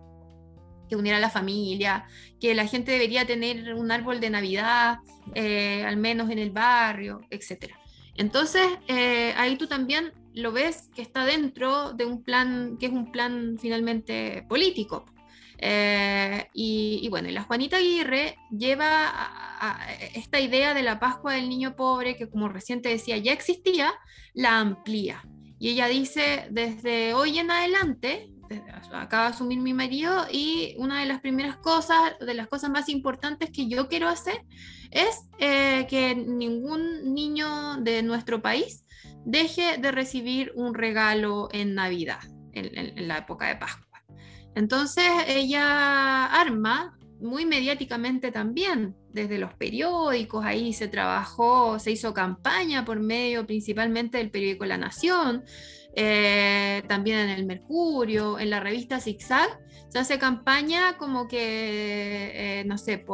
que 0.89 0.97
uniera 0.97 1.19
a 1.19 1.21
la 1.21 1.31
familia, 1.31 2.07
que 2.41 2.55
la 2.55 2.67
gente 2.67 2.91
debería 2.91 3.25
tener 3.25 3.75
un 3.75 3.93
árbol 3.93 4.21
de 4.21 4.31
Navidad, 4.31 4.99
eh, 5.35 5.85
al 5.87 5.97
menos 5.97 6.31
en 6.31 6.39
el 6.41 6.51
barrio, 6.51 7.21
etc. 7.31 7.73
Entonces, 8.17 8.67
eh, 8.89 9.33
ahí 9.37 9.57
tú 9.57 9.69
también 9.69 10.13
lo 10.35 10.53
ves 10.53 10.91
que 10.95 11.03
está 11.03 11.25
dentro 11.25 11.93
de 11.93 12.05
un 12.05 12.23
plan 12.23 12.77
que 12.79 12.87
es 12.87 12.93
un 12.93 13.13
plan 13.13 13.57
finalmente 13.61 14.45
político. 14.49 15.07
Eh, 15.63 16.49
y, 16.55 17.07
bueno, 17.11 17.29
y 17.29 17.33
la 17.33 17.43
Juanita 17.43 17.77
Aguirre 17.77 18.37
lleva 18.51 19.11
a, 19.13 19.93
esta 20.15 20.41
idea 20.41 20.73
de 20.73 20.83
la 20.83 20.99
Pascua 20.99 21.35
del 21.35 21.49
Niño 21.49 21.77
Pobre, 21.77 22.17
que 22.17 22.31
como 22.31 22.49
reciente 22.49 22.89
decía 22.89 23.19
ya 23.19 23.33
existía, 23.33 23.93
la 24.33 24.59
amplía. 24.59 25.23
Y 25.59 25.69
ella 25.71 25.89
dice, 25.89 26.47
desde 26.51 27.13
hoy 27.13 27.39
en 27.39 27.51
adelante, 27.51 28.31
acaba 28.93 29.25
de 29.25 29.35
asumir 29.35 29.61
mi 29.61 29.75
marido 29.75 30.27
y 30.31 30.75
una 30.79 31.01
de 31.01 31.07
las 31.07 31.21
primeras 31.21 31.57
cosas, 31.57 32.19
de 32.19 32.35
las 32.35 32.49
cosas 32.49 32.71
más 32.71 32.89
importantes 32.89 33.51
que 33.51 33.69
yo 33.69 33.89
quiero 33.89 34.09
hacer 34.09 34.45
es 34.91 35.29
eh, 35.39 35.87
que 35.89 36.15
ningún 36.15 37.15
niño 37.15 37.77
de 37.77 38.03
nuestro 38.03 38.43
país 38.43 38.85
deje 39.25 39.79
de 39.79 39.93
recibir 39.93 40.53
un 40.55 40.75
regalo 40.75 41.49
en 41.53 41.75
Navidad, 41.75 42.21
en, 42.53 43.07
la 43.07 43.19
época 43.19 43.47
de 43.47 43.57
Pascua. 43.57 43.90
Entonces 44.55 45.05
ella 45.29 46.27
arma 46.27 46.97
muy 47.21 47.45
mediáticamente 47.45 48.33
también, 48.33 48.97
desde 49.13 49.39
los 49.39 49.53
periódicos, 49.55 50.45
ahí 50.45 50.73
se 50.73 50.89
trabajó, 50.89 51.79
se 51.79 51.91
hizo 51.91 52.15
campaña 52.15 52.85
por 52.85 53.01
medio 53.01 53.47
principalmente 53.47 54.19
del 54.19 54.31
periódico 54.31 54.65
La 54.65 54.79
Nación, 54.79 55.45
eh, 55.95 56.83
también 56.87 57.19
en 57.19 57.31
el 57.31 57.45
Mercurio, 57.45 58.39
en 58.39 58.51
la 58.51 58.61
revista 58.61 59.01
Zigzag, 59.01 59.61
se 59.89 59.99
hace 59.99 60.19
campaña 60.19 60.97
como 60.99 61.27
que, 61.27 62.61
eh, 62.61 62.65
no 62.65 62.79
sé, 62.79 63.05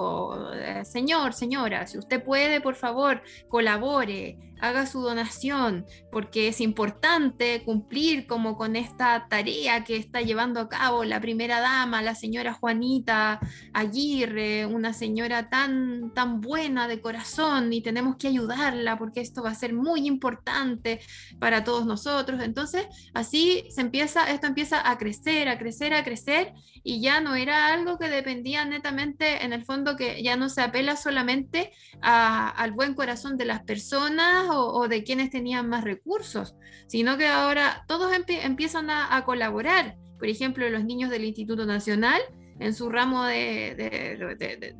eh, 0.54 0.82
señor, 0.84 1.32
señora, 1.32 1.86
si 1.86 1.96
usted 1.96 2.22
puede, 2.22 2.60
por 2.60 2.74
favor, 2.74 3.22
colabore, 3.48 4.36
haga 4.60 4.86
su 4.86 5.00
donación, 5.00 5.86
porque 6.10 6.48
es 6.48 6.60
importante 6.60 7.62
cumplir 7.64 8.26
como 8.26 8.56
con 8.56 8.76
esta 8.76 9.26
tarea 9.28 9.84
que 9.84 9.96
está 9.96 10.22
llevando 10.22 10.60
a 10.60 10.68
cabo 10.68 11.04
la 11.04 11.20
primera 11.20 11.60
dama, 11.60 12.02
la 12.02 12.14
señora 12.14 12.54
Juanita 12.54 13.40
Aguirre, 13.72 14.66
una 14.66 14.92
señora 14.92 15.48
tan, 15.48 16.12
tan 16.14 16.40
buena 16.40 16.88
de 16.88 17.00
corazón 17.00 17.72
y 17.72 17.82
tenemos 17.82 18.16
que 18.16 18.28
ayudarla 18.28 18.98
porque 18.98 19.20
esto 19.20 19.42
va 19.42 19.50
a 19.50 19.54
ser 19.54 19.74
muy 19.74 20.06
importante 20.06 21.00
para 21.38 21.64
todos 21.64 21.86
nosotros. 21.86 22.40
Entonces, 22.42 22.86
así 23.14 23.64
se 23.70 23.80
empieza, 23.80 24.30
esto 24.30 24.46
empieza 24.46 24.88
a 24.88 24.98
crecer, 24.98 25.48
a 25.48 25.58
crecer, 25.58 25.94
a 25.94 26.04
crecer 26.04 26.52
y 26.82 27.00
ya 27.00 27.20
no 27.20 27.34
era 27.34 27.72
algo 27.72 27.98
que 27.98 28.08
dependía 28.08 28.64
netamente, 28.64 29.44
en 29.44 29.52
el 29.52 29.64
fondo, 29.64 29.96
que 29.96 30.22
ya 30.22 30.36
no 30.36 30.48
se 30.48 30.62
apela 30.62 30.96
solamente 30.96 31.72
al 32.00 32.72
buen 32.72 32.94
corazón 32.94 33.36
de 33.36 33.44
las 33.44 33.62
personas 33.64 34.45
o, 34.50 34.88
de 34.88 35.04
quienes 35.04 35.30
tenían 35.30 35.68
más 35.68 35.84
recursos, 35.84 36.54
sino 36.86 37.16
que 37.16 37.26
ahora 37.26 37.84
todos 37.88 38.12
empiezan 38.28 38.90
a, 38.90 39.24
colaborar. 39.24 39.96
Por 40.18 40.28
ejemplo, 40.28 40.68
los 40.70 40.84
niños 40.84 41.10
del 41.10 41.24
Instituto 41.24 41.66
Nacional, 41.66 42.20
en 42.58 42.74
su 42.74 42.88
ramo 42.88 43.24
de, 43.24 44.74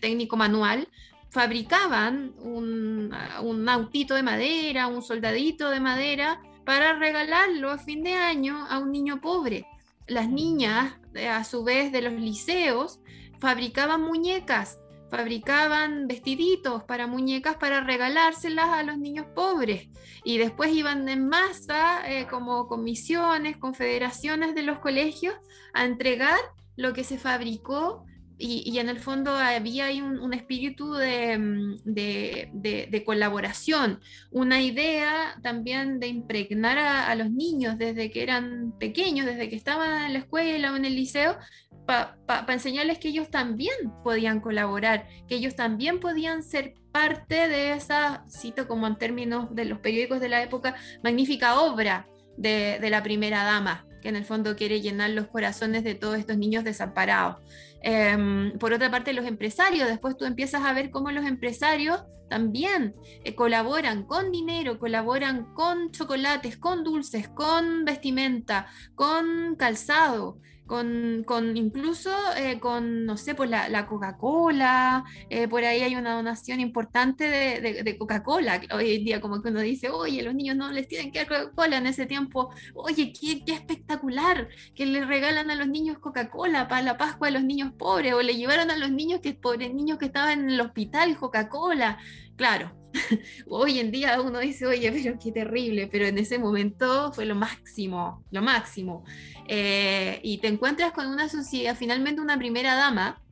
técnico 0.00 0.36
manual, 0.36 0.88
fabricaban 1.30 2.34
un, 2.38 3.14
un 3.42 3.68
autito 3.68 4.14
de 4.14 4.22
madera, 4.22 4.86
un 4.86 5.02
soldadito 5.02 5.70
de 5.70 5.80
madera, 5.80 6.40
para 6.64 6.98
regalarlo 6.98 7.70
a 7.70 7.78
fin 7.78 8.02
de 8.02 8.14
año 8.14 8.66
a 8.68 8.78
un 8.78 8.90
niño 8.92 9.20
pobre. 9.20 9.66
Las 10.06 10.28
niñas, 10.28 10.94
eh, 11.14 11.28
a 11.28 11.44
su 11.44 11.64
vez, 11.64 11.92
de 11.92 12.02
los 12.02 12.12
liceos, 12.12 13.00
fabricaban 13.38 14.02
muñecas, 14.02 14.78
fabricaban 15.16 16.08
vestiditos 16.08 16.82
para 16.82 17.06
muñecas 17.06 17.56
para 17.56 17.84
regalárselas 17.84 18.68
a 18.70 18.82
los 18.82 18.98
niños 18.98 19.26
pobres. 19.32 19.88
Y 20.24 20.38
después 20.38 20.72
iban 20.72 21.08
en 21.08 21.28
masa 21.28 22.02
eh, 22.10 22.26
como 22.28 22.66
comisiones, 22.66 23.56
confederaciones 23.56 24.56
de 24.56 24.64
los 24.64 24.80
colegios 24.80 25.36
a 25.72 25.84
entregar 25.84 26.38
lo 26.76 26.92
que 26.92 27.04
se 27.04 27.16
fabricó. 27.16 28.04
Y, 28.36 28.80
en 28.80 28.88
el 28.88 28.98
fondo 28.98 29.30
había 29.30 29.86
ahí 29.86 30.02
un, 30.02 30.34
espíritu 30.34 30.94
mm, 30.94 31.76
de, 31.84 33.02
colaboración, 33.06 34.00
una 34.32 34.60
idea 34.60 35.38
también 35.40 36.00
de 36.00 36.08
impregnar 36.08 36.76
a, 36.76 37.14
los 37.14 37.30
niños 37.30 37.78
desde 37.78 38.10
que 38.10 38.24
eran 38.24 38.76
pequeños, 38.80 39.24
desde 39.24 39.48
que 39.48 39.54
estaban 39.54 40.06
en 40.06 40.14
la 40.14 40.18
escuela 40.18 40.72
o 40.72 40.76
en 40.76 40.84
el 40.84 40.96
liceo, 40.96 41.38
para 41.86 42.46
enseñarles 42.48 42.98
que 42.98 43.08
ellos 43.08 43.30
también 43.30 43.74
podían 44.02 44.40
colaborar, 44.40 45.06
que 45.28 45.36
ellos 45.36 45.54
también 45.54 46.00
podían 46.00 46.42
ser 46.42 46.74
parte 46.92 47.48
de 47.48 47.72
esa, 47.72 48.24
cito 48.30 48.66
como 48.68 48.86
en 48.86 48.96
términos 48.96 49.54
de 49.54 49.64
los 49.64 49.78
periódicos 49.80 50.20
de 50.20 50.28
la 50.28 50.42
época, 50.42 50.74
magnífica 51.02 51.60
obra 51.60 52.06
de, 52.36 52.78
de 52.80 52.90
la 52.90 53.02
primera 53.02 53.44
dama 53.44 53.86
que 54.04 54.10
en 54.10 54.16
el 54.16 54.26
fondo 54.26 54.54
quiere 54.54 54.82
llenar 54.82 55.08
los 55.10 55.28
corazones 55.28 55.82
de 55.82 55.94
todos 55.94 56.18
estos 56.18 56.36
niños 56.36 56.62
desamparados. 56.62 57.42
Em, 57.80 58.52
por 58.58 58.74
otra 58.74 58.90
parte, 58.90 59.14
los 59.14 59.24
empresarios, 59.24 59.88
después 59.88 60.14
tú 60.18 60.26
empiezas 60.26 60.62
a 60.62 60.74
ver 60.74 60.90
cómo 60.90 61.10
los 61.10 61.24
empresarios 61.24 62.04
también 62.28 62.94
eh, 63.24 63.34
colaboran 63.34 64.04
con 64.04 64.30
dinero, 64.30 64.78
colaboran 64.78 65.54
con 65.54 65.90
chocolates, 65.90 66.58
con 66.58 66.84
dulces, 66.84 67.28
con 67.28 67.86
vestimenta, 67.86 68.66
con 68.94 69.56
calzado 69.56 70.38
con, 70.66 71.24
con 71.26 71.56
incluso 71.56 72.10
eh, 72.36 72.58
con, 72.58 73.04
no 73.04 73.16
sé, 73.16 73.34
pues 73.34 73.50
la, 73.50 73.68
la 73.68 73.86
Coca-Cola, 73.86 75.04
eh, 75.28 75.46
por 75.48 75.64
ahí 75.64 75.82
hay 75.82 75.96
una 75.96 76.14
donación 76.14 76.60
importante 76.60 77.24
de, 77.24 77.82
de, 77.82 77.98
Coca-Cola. 77.98 78.60
Hoy 78.72 78.94
en 78.94 79.04
día 79.04 79.20
como 79.20 79.42
que 79.42 79.50
uno 79.50 79.60
dice, 79.60 79.90
oye, 79.90 80.22
los 80.22 80.34
niños 80.34 80.56
no 80.56 80.70
les 80.72 80.88
tienen 80.88 81.12
que 81.12 81.20
dar 81.20 81.28
Coca-Cola 81.28 81.76
en 81.78 81.86
ese 81.86 82.06
tiempo, 82.06 82.50
oye, 82.74 83.12
qué, 83.12 83.44
qué 83.44 83.52
espectacular 83.52 84.48
que 84.74 84.86
le 84.86 85.04
regalan 85.04 85.50
a 85.50 85.54
los 85.54 85.68
niños 85.68 85.98
Coca-Cola 85.98 86.68
para 86.68 86.82
la 86.82 86.96
Pascua 86.96 87.28
de 87.28 87.34
los 87.34 87.44
niños 87.44 87.72
pobres, 87.78 88.14
o 88.14 88.22
le 88.22 88.36
llevaron 88.36 88.70
a 88.70 88.76
los 88.76 88.90
niños 88.90 89.20
que, 89.20 89.34
pobres 89.34 89.74
niños 89.74 89.98
que 89.98 90.06
estaban 90.06 90.40
en 90.40 90.50
el 90.50 90.60
hospital 90.60 91.16
Coca-Cola. 91.18 91.98
Claro, 92.36 92.72
hoy 93.48 93.78
en 93.78 93.90
día 93.90 94.20
uno 94.20 94.38
dice, 94.40 94.66
oye, 94.66 94.90
pero 94.92 95.18
qué 95.18 95.32
terrible, 95.32 95.88
pero 95.90 96.06
en 96.06 96.18
ese 96.18 96.38
momento 96.38 97.12
fue 97.12 97.26
lo 97.26 97.34
máximo, 97.34 98.24
lo 98.30 98.42
máximo. 98.42 99.04
Eh, 99.48 100.20
y 100.22 100.38
te 100.38 100.48
encuentras 100.48 100.92
con 100.92 101.06
una 101.06 101.28
sociedad, 101.28 101.76
finalmente 101.76 102.20
una 102.20 102.38
primera 102.38 102.74
dama, 102.74 103.22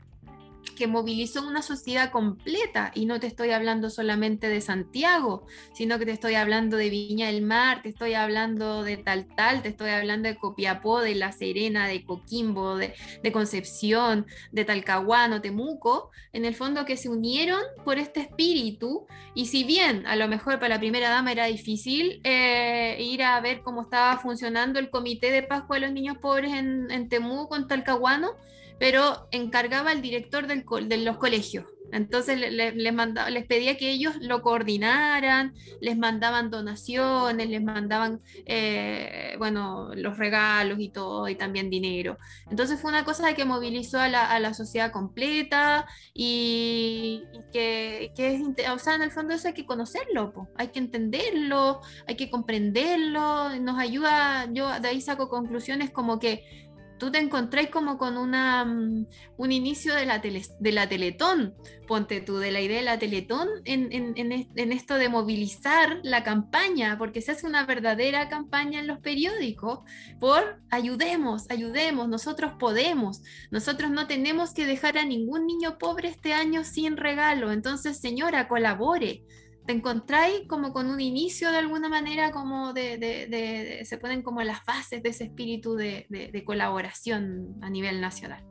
que 0.77 0.87
movilizó 0.87 1.47
una 1.47 1.63
sociedad 1.63 2.11
completa, 2.11 2.93
y 2.95 3.07
no 3.07 3.21
te 3.21 3.27
estoy 3.27 3.51
hablando 3.51 3.91
solamente 3.91 4.49
de 4.49 4.61
Santiago, 4.61 5.47
sino 5.75 5.99
que 5.99 6.07
te 6.07 6.13
estoy 6.13 6.35
hablando 6.35 6.77
de 6.77 6.91
Viña 6.91 7.27
del 7.27 7.43
Mar, 7.43 7.83
te 7.83 7.91
estoy 7.91 8.15
hablando 8.15 8.83
de 8.83 8.97
Tal 8.97 9.27
Tal, 9.35 9.63
te 9.63 9.69
estoy 9.69 9.91
hablando 9.91 10.29
de 10.29 10.37
Copiapó, 10.37 11.01
de 11.01 11.15
La 11.15 11.33
Serena, 11.33 11.87
de 11.87 12.05
Coquimbo, 12.05 12.77
de, 12.77 12.95
Concepción, 13.33 14.27
de 14.51 14.65
Talcahuano, 14.65 15.41
Temuco, 15.41 16.11
en 16.33 16.45
el 16.45 16.55
fondo 16.55 16.85
que 16.85 16.97
se 16.97 17.09
unieron 17.09 17.61
por 17.85 17.99
este 17.99 18.21
espíritu, 18.21 19.07
y 19.35 19.47
si 19.47 19.65
bien 19.65 20.07
a 20.07 20.17
lo 20.17 20.29
mejor 20.29 20.55
para 20.55 20.75
la 20.75 20.79
primera 20.79 21.11
dama 21.11 21.33
era 21.33 21.47
difícil 21.47 22.21
eh, 22.25 22.97
ir 23.01 23.23
a 23.23 23.41
ver 23.41 23.63
cómo 23.63 23.83
estaba 23.83 24.19
funcionando 24.19 24.79
el 24.79 24.91
Comité 24.91 25.31
de 25.31 25.43
Pascua 25.43 25.77
de 25.77 25.81
los 25.87 25.93
Niños 25.93 26.19
Pobres 26.19 26.53
en, 26.53 26.91
en 26.91 27.09
Temuco, 27.09 27.57
en 27.57 27.67
Talcahuano, 27.67 28.33
pero 28.79 29.29
encargaba 29.31 29.91
al 29.91 30.03
director 30.03 30.47
de 30.47 30.97
los 30.99 31.17
colegios. 31.19 31.65
Entonces 31.93 32.39
les, 32.39 32.75
les 32.75 33.45
pedía 33.47 33.77
que 33.77 33.91
ellos 33.91 34.17
lo 34.21 34.41
coordinaran, 34.41 35.55
les 35.81 35.99
mandaban 35.99 36.51
donaciones, 36.51 37.51
les 37.51 37.63
mandaban, 37.63 38.23
eh, 38.47 39.35
bueno, 39.37 39.95
los 39.95 40.17
regalos 40.17 40.81
y 40.81 40.89
todo, 40.89 41.29
y 41.29 41.35
también 41.35 41.69
dinero. 41.69 42.17
Entonces 42.51 42.81
fue 42.81 42.91
una 42.91 43.05
cosa 43.05 43.35
que 43.35 43.45
movilizó 43.45 44.01
a 44.01 44.09
la, 44.09 44.55
sociedad 44.55 44.91
completa 44.91 45.87
y, 46.15 47.25
que, 47.53 48.13
es, 48.17 48.43
o 48.71 48.79
sea, 48.79 48.95
en 48.95 49.03
el 49.03 49.11
fondo 49.11 49.35
eso 49.35 49.49
hay 49.49 49.55
que 49.55 49.67
conocerlo, 49.67 50.49
hay 50.57 50.69
que 50.69 50.79
entenderlo, 50.79 51.81
hay 52.07 52.17
que 52.17 52.31
comprenderlo, 52.31 53.51
nos 53.61 53.79
ayuda, 53.79 54.49
yo 54.51 54.69
de 54.81 54.89
ahí 54.89 55.01
saco 55.03 55.29
conclusiones 55.29 55.91
como 55.91 56.19
que 56.19 56.62
tú 57.03 57.11
te 57.11 57.19
encontráis 57.19 57.69
como 57.69 57.99
con 57.99 58.17
una, 58.17 58.65
mm, 58.65 59.07
un 59.37 59.51
inicio 59.51 59.93
de 59.97 60.07
la, 60.07 60.21
de 60.21 60.73
la 60.73 60.89
Teletón, 60.89 61.53
ponte 61.89 62.21
tú, 62.21 62.37
de 62.37 62.53
la 62.53 62.61
idea 62.61 62.77
de 62.77 62.85
la 62.85 63.01
Teletón 63.01 63.49
en, 63.65 63.89
en, 63.91 64.73
esto 64.73 64.95
de 64.95 65.09
movilizar 65.09 65.99
la 66.05 66.23
campaña, 66.23 66.97
porque 66.99 67.21
se 67.21 67.33
hace 67.33 67.45
una 67.45 67.67
verdadera 67.67 68.29
campaña 68.29 68.79
en 68.79 68.87
los 68.87 69.01
periódicos 69.01 69.81
por 70.21 70.63
ayudemos, 70.71 71.51
ayudemos, 71.51 72.09
nosotros 72.09 72.53
podemos, 72.57 73.21
nosotros 73.51 73.91
no 73.91 74.07
tenemos 74.07 74.55
que 74.55 74.65
dejar 74.65 74.97
a 74.97 75.05
ningún 75.05 75.45
niño 75.45 75.79
pobre 75.79 76.09
este 76.09 76.33
año 76.35 76.63
sin 76.63 76.97
regalo, 76.97 77.51
entonces 77.51 77.99
señora, 77.99 78.47
colabore 78.47 79.25
te 79.67 79.73
encontráis 79.73 80.47
como 80.49 80.73
con 80.73 80.89
un 80.89 81.01
inicio 81.01 81.51
de 81.51 81.59
alguna 81.59 81.89
manera, 81.89 82.33
como 82.33 82.73
de, 82.73 83.83
se 83.85 83.99
ponen 83.99 84.23
como 84.23 84.43
las 84.43 84.65
bases 84.65 85.03
de 85.03 85.11
ese 85.11 85.25
espíritu 85.25 85.75
de, 85.75 86.43
colaboración 86.45 87.57
a 87.61 87.71
nivel 87.71 88.01
nacional. 88.01 88.45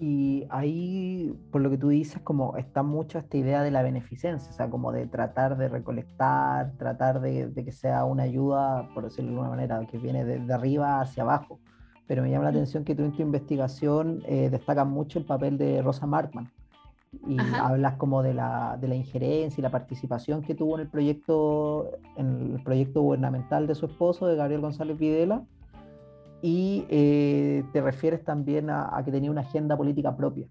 Y 0.00 0.44
ahí, 0.50 1.32
por 1.52 1.60
lo 1.60 1.70
que 1.70 1.78
tú 1.78 1.90
dices, 1.90 2.20
como 2.22 2.56
está 2.56 2.82
mucho 2.82 3.18
esta 3.18 3.36
idea 3.36 3.62
de 3.62 3.70
la 3.70 3.82
beneficencia, 3.82 4.50
o 4.50 4.52
sea, 4.52 4.68
como 4.68 4.90
de 4.90 5.06
tratar 5.06 5.56
de 5.56 5.68
recolectar, 5.68 6.72
tratar 6.76 7.20
de, 7.20 7.52
que 7.54 7.70
sea 7.70 8.04
una 8.04 8.24
ayuda, 8.24 8.88
por 8.94 9.04
decirlo 9.04 9.30
de 9.30 9.36
alguna 9.36 9.50
manera, 9.50 9.86
que 9.88 9.98
viene 9.98 10.24
de, 10.24 10.52
arriba 10.52 11.00
hacia 11.00 11.22
abajo. 11.22 11.60
Pero 12.08 12.22
me 12.22 12.30
llama 12.30 12.44
la 12.44 12.50
atención 12.50 12.84
que 12.84 12.96
tú 12.96 13.04
en 13.04 13.12
tu 13.12 13.22
investigación 13.22 14.22
eh, 14.26 14.50
destacas 14.50 14.88
mucho 14.88 15.20
el 15.20 15.24
papel 15.24 15.56
de 15.56 15.82
Rosa 15.82 16.04
Markman, 16.04 16.50
y 17.26 17.36
hablas 17.54 17.96
como 17.96 18.22
de 18.22 18.34
la, 18.34 18.78
de 18.80 18.88
la, 18.88 18.94
injerencia 18.94 19.60
y 19.60 19.62
la 19.62 19.70
participación 19.70 20.42
que 20.42 20.54
tuvo 20.54 20.76
en 20.76 20.82
el 20.82 20.88
proyecto 20.88 21.90
en 22.16 22.54
el 22.54 22.62
proyecto 22.62 23.02
gubernamental 23.02 23.66
de 23.66 23.74
su 23.74 23.86
esposo, 23.86 24.26
de 24.26 24.36
Gabriel 24.36 24.62
González 24.62 24.98
Videla, 24.98 25.42
y 26.40 26.84
eh, 26.88 27.64
te 27.72 27.80
refieres 27.80 28.24
también 28.24 28.70
a, 28.70 29.00
que 29.04 29.12
tenía 29.12 29.30
una 29.30 29.42
agenda 29.42 29.76
política 29.76 30.16
propia. 30.16 30.46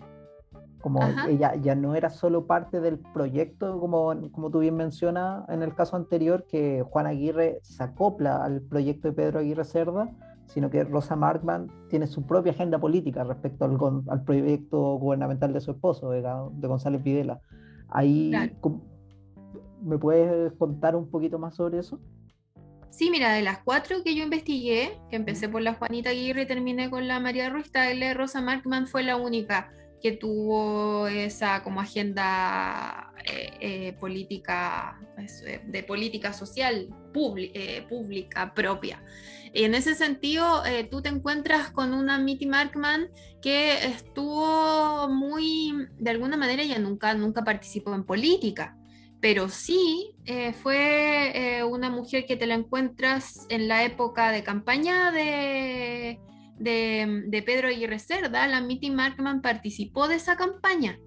Como 0.79 0.99
ella 1.27 1.55
ya 1.55 1.75
no 1.75 1.93
era 1.93 2.09
solo 2.09 2.47
parte 2.47 2.79
del 2.79 2.97
proyecto, 2.97 3.79
como, 3.79 4.15
como 4.31 4.49
tú 4.49 4.59
bien 4.59 4.75
mencionas 4.75 5.47
en 5.49 5.61
el 5.61 5.75
caso 5.75 5.95
anterior, 5.95 6.45
que 6.47 6.83
Juan 6.89 7.05
Aguirre 7.05 7.59
se 7.61 7.83
acopla 7.83 8.43
al 8.43 8.61
proyecto 8.61 9.09
de 9.09 9.13
Pedro 9.13 9.39
Aguirre 9.39 9.63
Cerda, 9.63 10.09
sino 10.47 10.69
que 10.69 10.83
Rosa 10.83 11.15
Markman 11.15 11.71
tiene 11.89 12.07
su 12.07 12.25
propia 12.25 12.51
agenda 12.51 12.79
política 12.79 13.23
respecto 13.23 13.65
al, 13.65 13.77
al 14.07 14.23
proyecto 14.23 14.95
gubernamental 14.95 15.53
de 15.53 15.61
su 15.61 15.71
esposo, 15.71 16.09
de, 16.11 16.21
González 16.67 17.03
Videla. 17.03 17.41
Ahí, 17.89 18.31
¿me 19.81 19.97
puedes 19.97 20.53
contar 20.53 20.95
un 20.95 21.09
poquito 21.09 21.39
más 21.39 21.55
sobre 21.55 21.79
eso? 21.79 21.99
Sí, 22.89 23.09
mira, 23.09 23.31
de 23.31 23.41
las 23.41 23.59
cuatro 23.59 24.03
que 24.03 24.15
yo 24.15 24.23
investigué, 24.23 24.99
que 25.09 25.15
empecé 25.15 25.47
por 25.47 25.61
la 25.61 25.75
Juanita 25.75 26.09
Aguirre 26.09 26.41
y 26.41 26.45
terminé 26.45 26.89
con 26.89 27.07
la 27.07 27.21
María 27.21 27.49
Ruiz 27.49 27.71
Tagle, 27.71 28.13
Rosa 28.13 28.41
Markman 28.41 28.85
fue 28.87 29.03
la 29.03 29.15
única 29.15 29.71
que 30.01 30.11
tuvo 30.11 31.07
esa 31.07 31.63
como 31.63 31.79
agenda 31.79 33.13
eh, 33.25 33.51
eh, 33.61 33.93
política, 33.93 34.99
eh, 35.17 35.61
de 35.65 35.83
política 35.83 36.33
social 36.33 36.89
pública 37.13 38.53
propia. 38.53 39.01
Y 39.53 39.65
en 39.65 39.75
ese 39.75 39.95
sentido, 39.95 40.63
tú 40.89 41.01
te 41.01 41.09
encuentras 41.09 41.71
con 41.71 41.93
una 41.93 42.17
Mitty 42.19 42.45
Markman 42.45 43.09
que 43.41 43.85
estuvo 43.85 45.09
muy, 45.09 45.87
de 45.99 46.09
alguna 46.11 46.37
manera, 46.37 46.61
ella 46.63 46.79
nunca, 46.79 47.13
nunca 47.13 47.43
participó 47.43 47.93
en 47.93 48.05
política, 48.05 48.77
pero 49.19 49.49
sí 49.49 50.15
fue 50.61 51.63
una 51.69 51.89
mujer 51.89 52.25
que 52.25 52.37
te 52.37 52.45
la 52.45 52.55
encuentras 52.55 53.45
en 53.49 53.67
la 53.67 53.83
época 53.83 54.31
de 54.31 54.43
campaña 54.43 55.11
de 55.11 56.17
de, 56.61 57.43
Pedro 57.45 57.67
Aguirre 57.67 57.99
Cerda, 57.99 58.47
la 58.47 58.61
Mitty 58.61 58.91
Markman 58.91 59.41
participó 59.41 60.07
de 60.07 60.15
esa 60.15 60.35
campaña. 60.35 60.99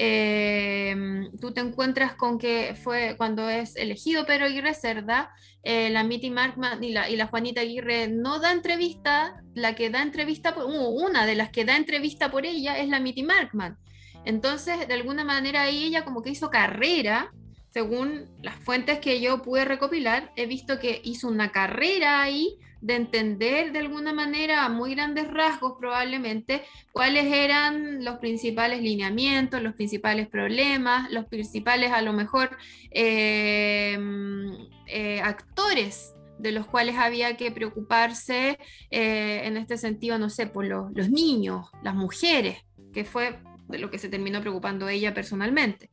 Em, 0.00 1.36
tú 1.40 1.52
te 1.52 1.60
encuentras 1.60 2.14
con 2.14 2.38
que 2.38 2.76
fue 2.80 3.16
cuando 3.16 3.50
es 3.50 3.74
elegido 3.74 4.24
Pedro 4.26 4.46
Aguirre 4.46 4.72
Cerda, 4.72 5.30
eh, 5.64 5.90
la 5.90 6.04
Mitty 6.04 6.30
Markman 6.30 6.84
y 6.84 6.92
la, 6.92 7.26
Juanita 7.26 7.62
Aguirre 7.62 8.06
no 8.06 8.38
da 8.38 8.52
entrevista, 8.52 9.42
la 9.54 9.74
que 9.74 9.90
da 9.90 10.02
entrevista, 10.02 10.54
por, 10.54 10.66
una 10.66 11.26
de 11.26 11.34
las 11.34 11.50
que 11.50 11.64
da 11.64 11.76
entrevista 11.76 12.30
por 12.30 12.46
ella 12.46 12.78
es 12.78 12.88
la 12.88 13.00
Mitty 13.00 13.24
Markman. 13.24 13.76
Entonces, 14.24 14.86
de 14.86 14.94
alguna 14.94 15.24
manera 15.24 15.62
ahí 15.62 15.84
ella 15.84 16.04
como 16.04 16.22
que 16.22 16.30
hizo 16.30 16.48
carrera, 16.48 17.32
según 17.70 18.30
las 18.40 18.54
fuentes 18.54 19.00
que 19.00 19.20
yo 19.20 19.42
pude 19.42 19.64
recopilar, 19.64 20.32
he 20.36 20.46
visto 20.46 20.78
que 20.78 21.00
hizo 21.02 21.26
una 21.26 21.50
carrera 21.50 22.22
ahí 22.22 22.56
de 22.80 22.94
entender 22.94 23.72
de 23.72 23.80
alguna 23.80 24.12
manera 24.12 24.64
a 24.64 24.68
muy 24.68 24.94
grandes 24.94 25.28
rasgos 25.28 25.74
probablemente 25.78 26.62
cuáles 26.92 27.32
eran 27.32 28.04
los 28.04 28.18
principales 28.18 28.82
lineamientos, 28.82 29.62
los 29.62 29.74
principales 29.74 30.28
problemas, 30.28 31.10
los 31.10 31.26
principales 31.26 31.92
a 31.92 32.02
lo 32.02 32.12
mejor 32.12 32.56
em, 32.90 34.52
eh, 34.86 35.20
actores 35.22 36.14
de 36.38 36.52
los 36.52 36.66
cuales 36.66 36.96
había 36.96 37.36
que 37.36 37.50
preocuparse 37.50 38.58
eh, 38.90 39.40
en 39.44 39.56
este 39.56 39.76
sentido, 39.76 40.18
no 40.18 40.30
sé, 40.30 40.46
por 40.46 40.64
los 40.64 41.10
niños, 41.10 41.66
las 41.82 41.96
mujeres, 41.96 42.58
que 42.92 43.04
fue 43.04 43.40
de 43.68 43.78
lo 43.78 43.90
que 43.90 43.98
se 43.98 44.08
terminó 44.08 44.40
preocupando 44.40 44.88
ella 44.88 45.12
personalmente. 45.12 45.90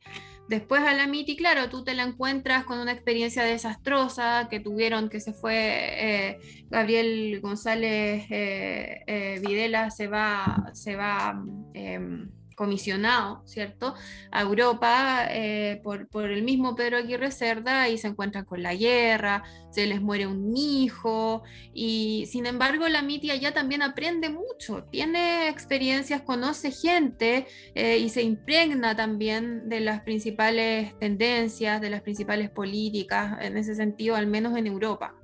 Después 0.48 0.82
a 0.82 0.94
la 0.94 1.08
MITI, 1.08 1.36
claro, 1.36 1.68
tú 1.68 1.82
te 1.82 1.94
la 1.94 2.04
encuentras 2.04 2.64
con 2.64 2.78
una 2.78 2.92
experiencia 2.92 3.42
desastrosa 3.42 4.46
que 4.48 4.60
tuvieron, 4.60 5.08
que 5.08 5.18
se 5.18 5.32
fue 5.32 5.54
eh, 5.56 6.38
Gabriel 6.70 7.40
González 7.40 8.26
eh, 8.30 9.02
eh, 9.06 9.40
Videla, 9.44 9.90
se 9.90 10.06
va, 10.06 10.70
se 10.72 10.94
va 10.94 11.42
em, 11.74 12.30
comisionado, 12.56 13.42
¿cierto?, 13.46 13.94
a 14.32 14.42
Europa 14.42 15.28
eh, 15.30 15.80
por, 15.84 16.08
por, 16.08 16.30
el 16.30 16.42
mismo 16.42 16.74
Pedro 16.74 16.96
Aguirre 16.96 17.30
Cerda 17.30 17.88
y 17.88 17.98
se 17.98 18.08
encuentran 18.08 18.44
con 18.44 18.62
la 18.62 18.74
guerra, 18.74 19.44
se 19.70 19.86
les 19.86 20.00
muere 20.00 20.26
un 20.26 20.56
hijo 20.56 21.44
y 21.72 22.26
sin 22.26 22.46
embargo 22.46 22.88
la 22.88 23.02
Mitia 23.02 23.36
ya 23.36 23.52
también 23.52 23.82
aprende 23.82 24.30
mucho, 24.30 24.84
tiene 24.90 25.48
experiencias, 25.48 26.22
conoce 26.22 26.72
gente 26.72 27.46
eh, 27.74 27.98
y 27.98 28.08
se 28.08 28.22
impregna 28.22 28.96
también 28.96 29.68
de 29.68 29.80
las 29.80 30.00
principales 30.00 30.98
tendencias, 30.98 31.80
de 31.80 31.90
las 31.90 32.02
principales 32.02 32.50
políticas, 32.50 33.36
en 33.42 33.56
ese 33.56 33.74
sentido, 33.74 34.16
al 34.16 34.26
menos 34.26 34.56
en 34.56 34.66
Europa. 34.66 35.14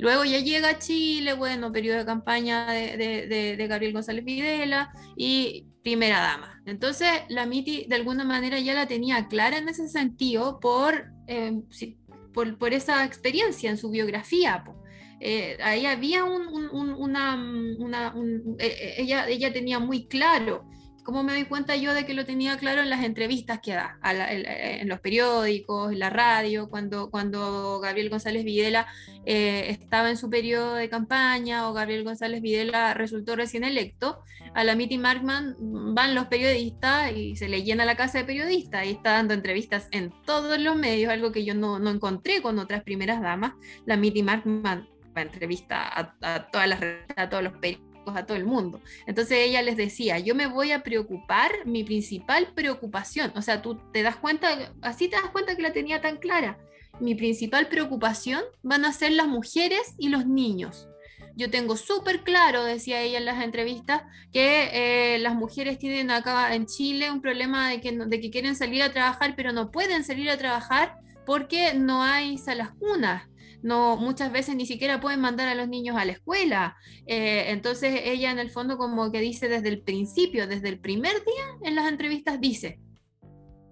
Luego 0.00 0.24
ya 0.24 0.38
llega 0.38 0.70
a 0.70 0.78
Chile, 0.78 1.34
bueno, 1.34 1.72
periodo 1.72 1.98
de 1.98 2.06
campaña 2.06 2.70
de, 2.72 3.56
de, 3.56 3.66
Gabriel 3.66 3.92
González 3.92 4.24
Videla 4.24 4.92
y 5.14 5.66
primera 5.82 6.20
dama. 6.20 6.62
Entonces, 6.64 7.08
la 7.28 7.44
MITI 7.44 7.86
de 7.86 7.96
alguna 7.96 8.24
manera 8.24 8.58
ya 8.60 8.72
la 8.72 8.86
tenía 8.86 9.28
clara 9.28 9.58
en 9.58 9.68
ese 9.68 9.88
sentido 9.88 10.58
por, 10.58 11.12
eh, 11.26 11.60
por, 12.32 12.72
esa 12.72 13.04
experiencia 13.04 13.68
en 13.70 13.76
su 13.76 13.90
biografía. 13.90 14.64
Eh, 15.20 15.58
ahí 15.62 15.84
había 15.84 16.24
un, 16.24 16.48
una, 16.72 17.34
una 17.78 18.14
eh, 18.58 18.94
ella, 18.96 19.28
ella 19.28 19.52
tenía 19.52 19.78
muy 19.78 20.06
claro 20.06 20.69
¿Cómo 21.04 21.22
me 21.22 21.32
doy 21.32 21.44
cuenta 21.44 21.76
yo 21.76 21.94
de 21.94 22.04
que 22.04 22.14
lo 22.14 22.26
tenía 22.26 22.56
claro 22.58 22.82
en 22.82 22.90
las 22.90 23.04
entrevistas 23.04 23.60
que 23.60 23.72
da, 23.72 23.98
en, 24.02 24.88
los 24.88 25.00
periódicos, 25.00 25.92
en 25.92 25.98
la 25.98 26.10
radio, 26.10 26.68
cuando, 26.68 27.10
cuando 27.10 27.80
Gabriel 27.80 28.10
González 28.10 28.44
Videla 28.44 28.86
eh, 29.24 29.66
estaba 29.68 30.10
en 30.10 30.16
su 30.16 30.28
periodo 30.28 30.74
de 30.74 30.88
campaña 30.88 31.68
o 31.68 31.72
Gabriel 31.72 32.04
González 32.04 32.42
Videla 32.42 32.94
resultó 32.94 33.36
recién 33.36 33.64
electo? 33.64 34.22
A 34.54 34.64
la 34.64 34.76
Mitty 34.76 34.98
Markman 34.98 35.56
van 35.94 36.14
los 36.14 36.26
periodistas 36.26 37.12
y 37.16 37.36
se 37.36 37.48
le 37.48 37.62
llena 37.62 37.84
la 37.84 37.96
casa 37.96 38.18
de 38.18 38.24
periodistas 38.24 38.86
y 38.86 38.90
está 38.90 39.12
dando 39.12 39.34
entrevistas 39.34 39.88
en 39.92 40.12
todos 40.26 40.58
los 40.58 40.76
medios, 40.76 41.10
algo 41.10 41.32
que 41.32 41.44
yo 41.44 41.54
no, 41.54 41.78
no 41.78 41.90
encontré 41.90 42.42
con 42.42 42.58
otras 42.58 42.82
primeras 42.82 43.22
damas. 43.22 43.54
La 43.86 43.96
Mitty 43.96 44.22
Markman 44.22 44.88
entrevista 45.16 45.82
a, 45.82 46.14
a 46.22 46.50
todas 46.50 46.68
las 46.68 46.80
a 47.16 47.28
todos 47.28 47.42
los 47.42 47.52
periodistas 47.54 47.89
a 48.06 48.26
todo 48.26 48.36
el 48.36 48.44
mundo. 48.44 48.80
Entonces 49.06 49.38
ella 49.38 49.62
les 49.62 49.76
decía, 49.76 50.18
yo 50.18 50.34
me 50.34 50.46
voy 50.46 50.72
a 50.72 50.82
preocupar, 50.82 51.50
mi 51.64 51.84
principal 51.84 52.48
preocupación, 52.54 53.32
o 53.36 53.42
sea, 53.42 53.62
tú 53.62 53.78
te 53.92 54.02
das 54.02 54.16
cuenta, 54.16 54.72
así 54.82 55.08
te 55.08 55.16
das 55.16 55.30
cuenta 55.30 55.56
que 55.56 55.62
la 55.62 55.72
tenía 55.72 56.00
tan 56.00 56.16
clara, 56.16 56.58
mi 57.00 57.14
principal 57.14 57.68
preocupación 57.68 58.42
van 58.62 58.84
a 58.84 58.92
ser 58.92 59.12
las 59.12 59.26
mujeres 59.26 59.94
y 59.98 60.08
los 60.08 60.26
niños. 60.26 60.86
Yo 61.36 61.50
tengo 61.50 61.76
súper 61.76 62.22
claro, 62.22 62.64
decía 62.64 63.00
ella 63.00 63.18
en 63.18 63.24
las 63.24 63.42
entrevistas, 63.42 64.02
que 64.32 65.14
eh, 65.14 65.18
las 65.20 65.34
mujeres 65.34 65.78
tienen 65.78 66.10
acá 66.10 66.54
en 66.54 66.66
Chile 66.66 67.10
un 67.10 67.22
problema 67.22 67.70
de 67.70 67.80
que, 67.80 67.92
de 67.92 68.20
que 68.20 68.30
quieren 68.30 68.56
salir 68.56 68.82
a 68.82 68.92
trabajar, 68.92 69.34
pero 69.36 69.52
no 69.52 69.70
pueden 69.70 70.04
salir 70.04 70.28
a 70.28 70.36
trabajar 70.36 70.96
porque 71.24 71.74
no 71.74 72.02
hay 72.02 72.36
salas 72.36 72.70
cunas 72.72 73.29
no 73.62 73.96
muchas 73.96 74.32
veces 74.32 74.56
ni 74.56 74.66
siquiera 74.66 75.00
pueden 75.00 75.20
mandar 75.20 75.48
a 75.48 75.54
los 75.54 75.68
niños 75.68 75.96
a 75.96 76.04
la 76.04 76.12
escuela. 76.12 76.76
Eh, 77.06 77.46
entonces 77.48 78.00
ella 78.04 78.30
en 78.30 78.38
el 78.38 78.50
fondo 78.50 78.78
como 78.78 79.10
que 79.10 79.20
dice 79.20 79.48
desde 79.48 79.68
el 79.68 79.82
principio, 79.82 80.46
desde 80.46 80.68
el 80.68 80.80
primer 80.80 81.12
día 81.12 81.44
en 81.62 81.74
las 81.74 81.88
entrevistas 81.88 82.40
dice, 82.40 82.80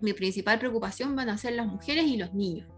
mi 0.01 0.13
principal 0.13 0.59
preocupación 0.59 1.17
van 1.17 1.29
a 1.29 1.39
ser 1.39 1.55
las 1.55 1.67
mujeres 1.67 2.05
y 2.07 2.17
los 2.17 2.35
niños. 2.35 2.69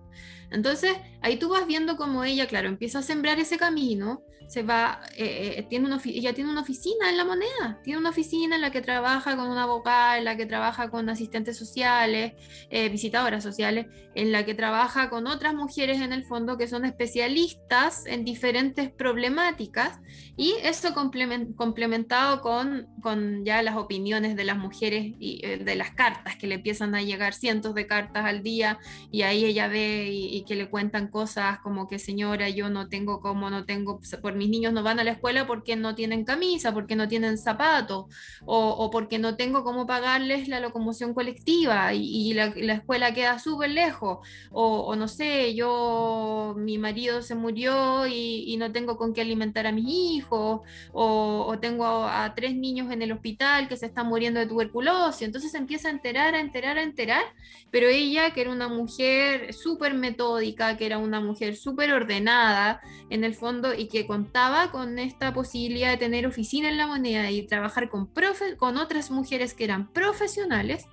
Entonces, 0.51 0.93
ahí 1.23 1.39
tú 1.39 1.51
vas 1.51 1.67
viendo 1.67 1.97
cómo 1.97 2.25
ella, 2.25 2.47
claro, 2.47 2.69
empieza 2.69 2.99
a 2.99 3.03
sembrar 3.03 3.39
ese 3.39 3.57
camino, 3.57 4.23
se 4.51 4.65
va, 4.65 5.01
eh, 5.17 5.55
eh, 5.59 5.63
tiene 5.71 5.87
una, 5.87 6.01
ella 6.05 6.35
tiene 6.35 6.51
una 6.51 6.63
oficina 6.63 7.09
en 7.09 7.17
la 7.17 7.25
moneda, 7.25 7.79
tiene 7.85 8.01
una 8.01 8.11
oficina 8.11 8.57
en 8.57 8.61
la 8.61 8.73
que 8.73 8.81
trabaja 8.81 9.37
con 9.37 9.49
una 9.49 9.65
vocal, 9.65 10.19
en 10.19 10.25
la 10.25 10.37
que 10.37 10.45
trabaja 10.45 10.91
con 10.91 11.09
asistentes 11.09 11.57
sociales, 11.57 12.33
eh, 12.69 12.89
visitadoras 12.89 13.45
sociales, 13.45 13.87
en 14.17 14.33
la 14.33 14.45
que 14.45 14.55
trabaja 14.55 15.09
con 15.09 15.29
otras 15.29 15.55
mujeres 15.55 16.01
en 16.01 16.13
el 16.13 16.25
fondo 16.25 16.59
que 16.59 16.67
son 16.67 16.85
especialistas 16.85 18.07
en 18.07 18.25
diferentes 18.25 18.91
problemáticas 18.91 20.01
y 20.41 20.55
eso 20.63 20.95
complementado 20.95 22.41
con, 22.41 22.89
con 23.03 23.45
ya 23.45 23.63
las 23.63 23.77
opiniones 23.77 24.37
de 24.37 24.45
las 24.45 24.57
mujeres 24.57 25.15
y 25.19 25.43
de 25.43 25.75
las 25.77 25.91
cartas 25.91 26.37
que 26.37 26.47
le 26.47 26.55
empiezan 26.55 26.95
a 26.95 27.03
llegar 27.03 27.35
cientos 27.35 27.75
de 27.75 27.87
cartas 27.87 28.25
al 28.25 28.43
día 28.43 28.79
y 29.11 29.21
ahí 29.21 29.45
ella 29.45 29.69
ve 29.69 30.09
y 30.11 30.43
que 30.45 30.55
le 30.55 30.71
cuentan 30.71 31.09
cosas 31.09 31.59
como 31.59 31.87
que 31.87 31.99
señora, 31.99 32.49
yo 32.49 32.71
no 32.71 32.89
tengo 32.89 33.21
como, 33.21 33.51
no 33.51 33.65
tengo, 33.65 34.01
por 34.23 34.35
mis 34.35 34.49
niños 34.49 34.73
no 34.73 34.83
van 34.83 34.99
a 34.99 35.05
la 35.05 35.13
escuela 35.13 35.47
porque 35.47 35.77
no 35.77 35.95
tienen 35.95 36.25
camisa, 36.25 36.73
porque 36.73 36.97
no 36.97 37.09
tienen 37.09 37.39
zapatos, 37.39 38.07
o, 38.45 38.91
porque 38.91 39.19
no 39.19 39.37
tengo 39.37 39.65
cómo 39.65 39.87
pagarles 39.87 40.49
la 40.49 40.61
locomoción 40.61 41.15
colectiva 41.15 41.93
y, 41.95 42.33
la, 42.35 42.47
escuela 42.75 43.13
queda 43.13 43.39
súper 43.39 43.71
lejos, 43.71 44.27
o, 44.51 44.95
no 44.97 45.09
sé, 45.09 45.55
yo, 45.55 46.55
mi 46.57 46.79
marido 46.79 47.23
se 47.23 47.35
murió 47.35 48.07
y, 48.07 48.57
no 48.61 48.73
tengo 48.73 48.99
con 48.99 49.15
qué 49.15 49.23
alimentar 49.23 49.67
a 49.67 49.73
mis 49.73 49.87
hijos, 49.89 50.30
o, 50.31 51.59
tengo 51.61 51.85
a, 51.85 52.33
tres 52.35 52.55
niños 52.55 52.91
en 52.93 53.03
el 53.03 53.13
hospital 53.13 53.69
que 53.69 53.77
se 53.77 53.87
están 53.87 54.07
muriendo 54.07 54.41
de 54.41 54.47
tuberculosis, 54.47 55.23
entonces 55.23 55.55
empieza 55.55 55.89
a 55.89 55.91
enterar, 55.91 56.35
a 56.35 56.41
enterar, 56.41 56.79
a 56.79 56.83
enterar, 56.83 57.25
pero 57.71 57.89
ella, 57.89 58.33
que 58.33 58.43
era 58.43 58.51
una 58.51 58.69
mujer 58.69 59.53
súper 59.53 59.95
metódica, 59.95 60.77
que 60.77 60.87
era 60.87 60.99
una 60.99 61.21
mujer 61.21 61.57
súper 61.57 61.93
ordenada 61.93 62.81
en 63.11 63.25
el 63.25 63.35
fondo 63.35 63.75
y 63.75 63.89
que 63.89 64.07
contaba 64.07 64.71
con 64.71 64.99
esta 64.99 65.33
posibilidad 65.33 65.91
de 65.91 65.97
tener 65.97 66.27
oficina 66.27 66.69
en 66.69 66.77
la 66.77 66.87
moneda 66.87 67.31
y 67.31 67.47
trabajar 67.47 67.89
con, 67.89 68.11
con 68.59 68.77
otras 68.77 69.11
mujeres 69.11 69.55
que 69.55 69.65
eran 69.65 69.93
profesionales, 69.93 70.87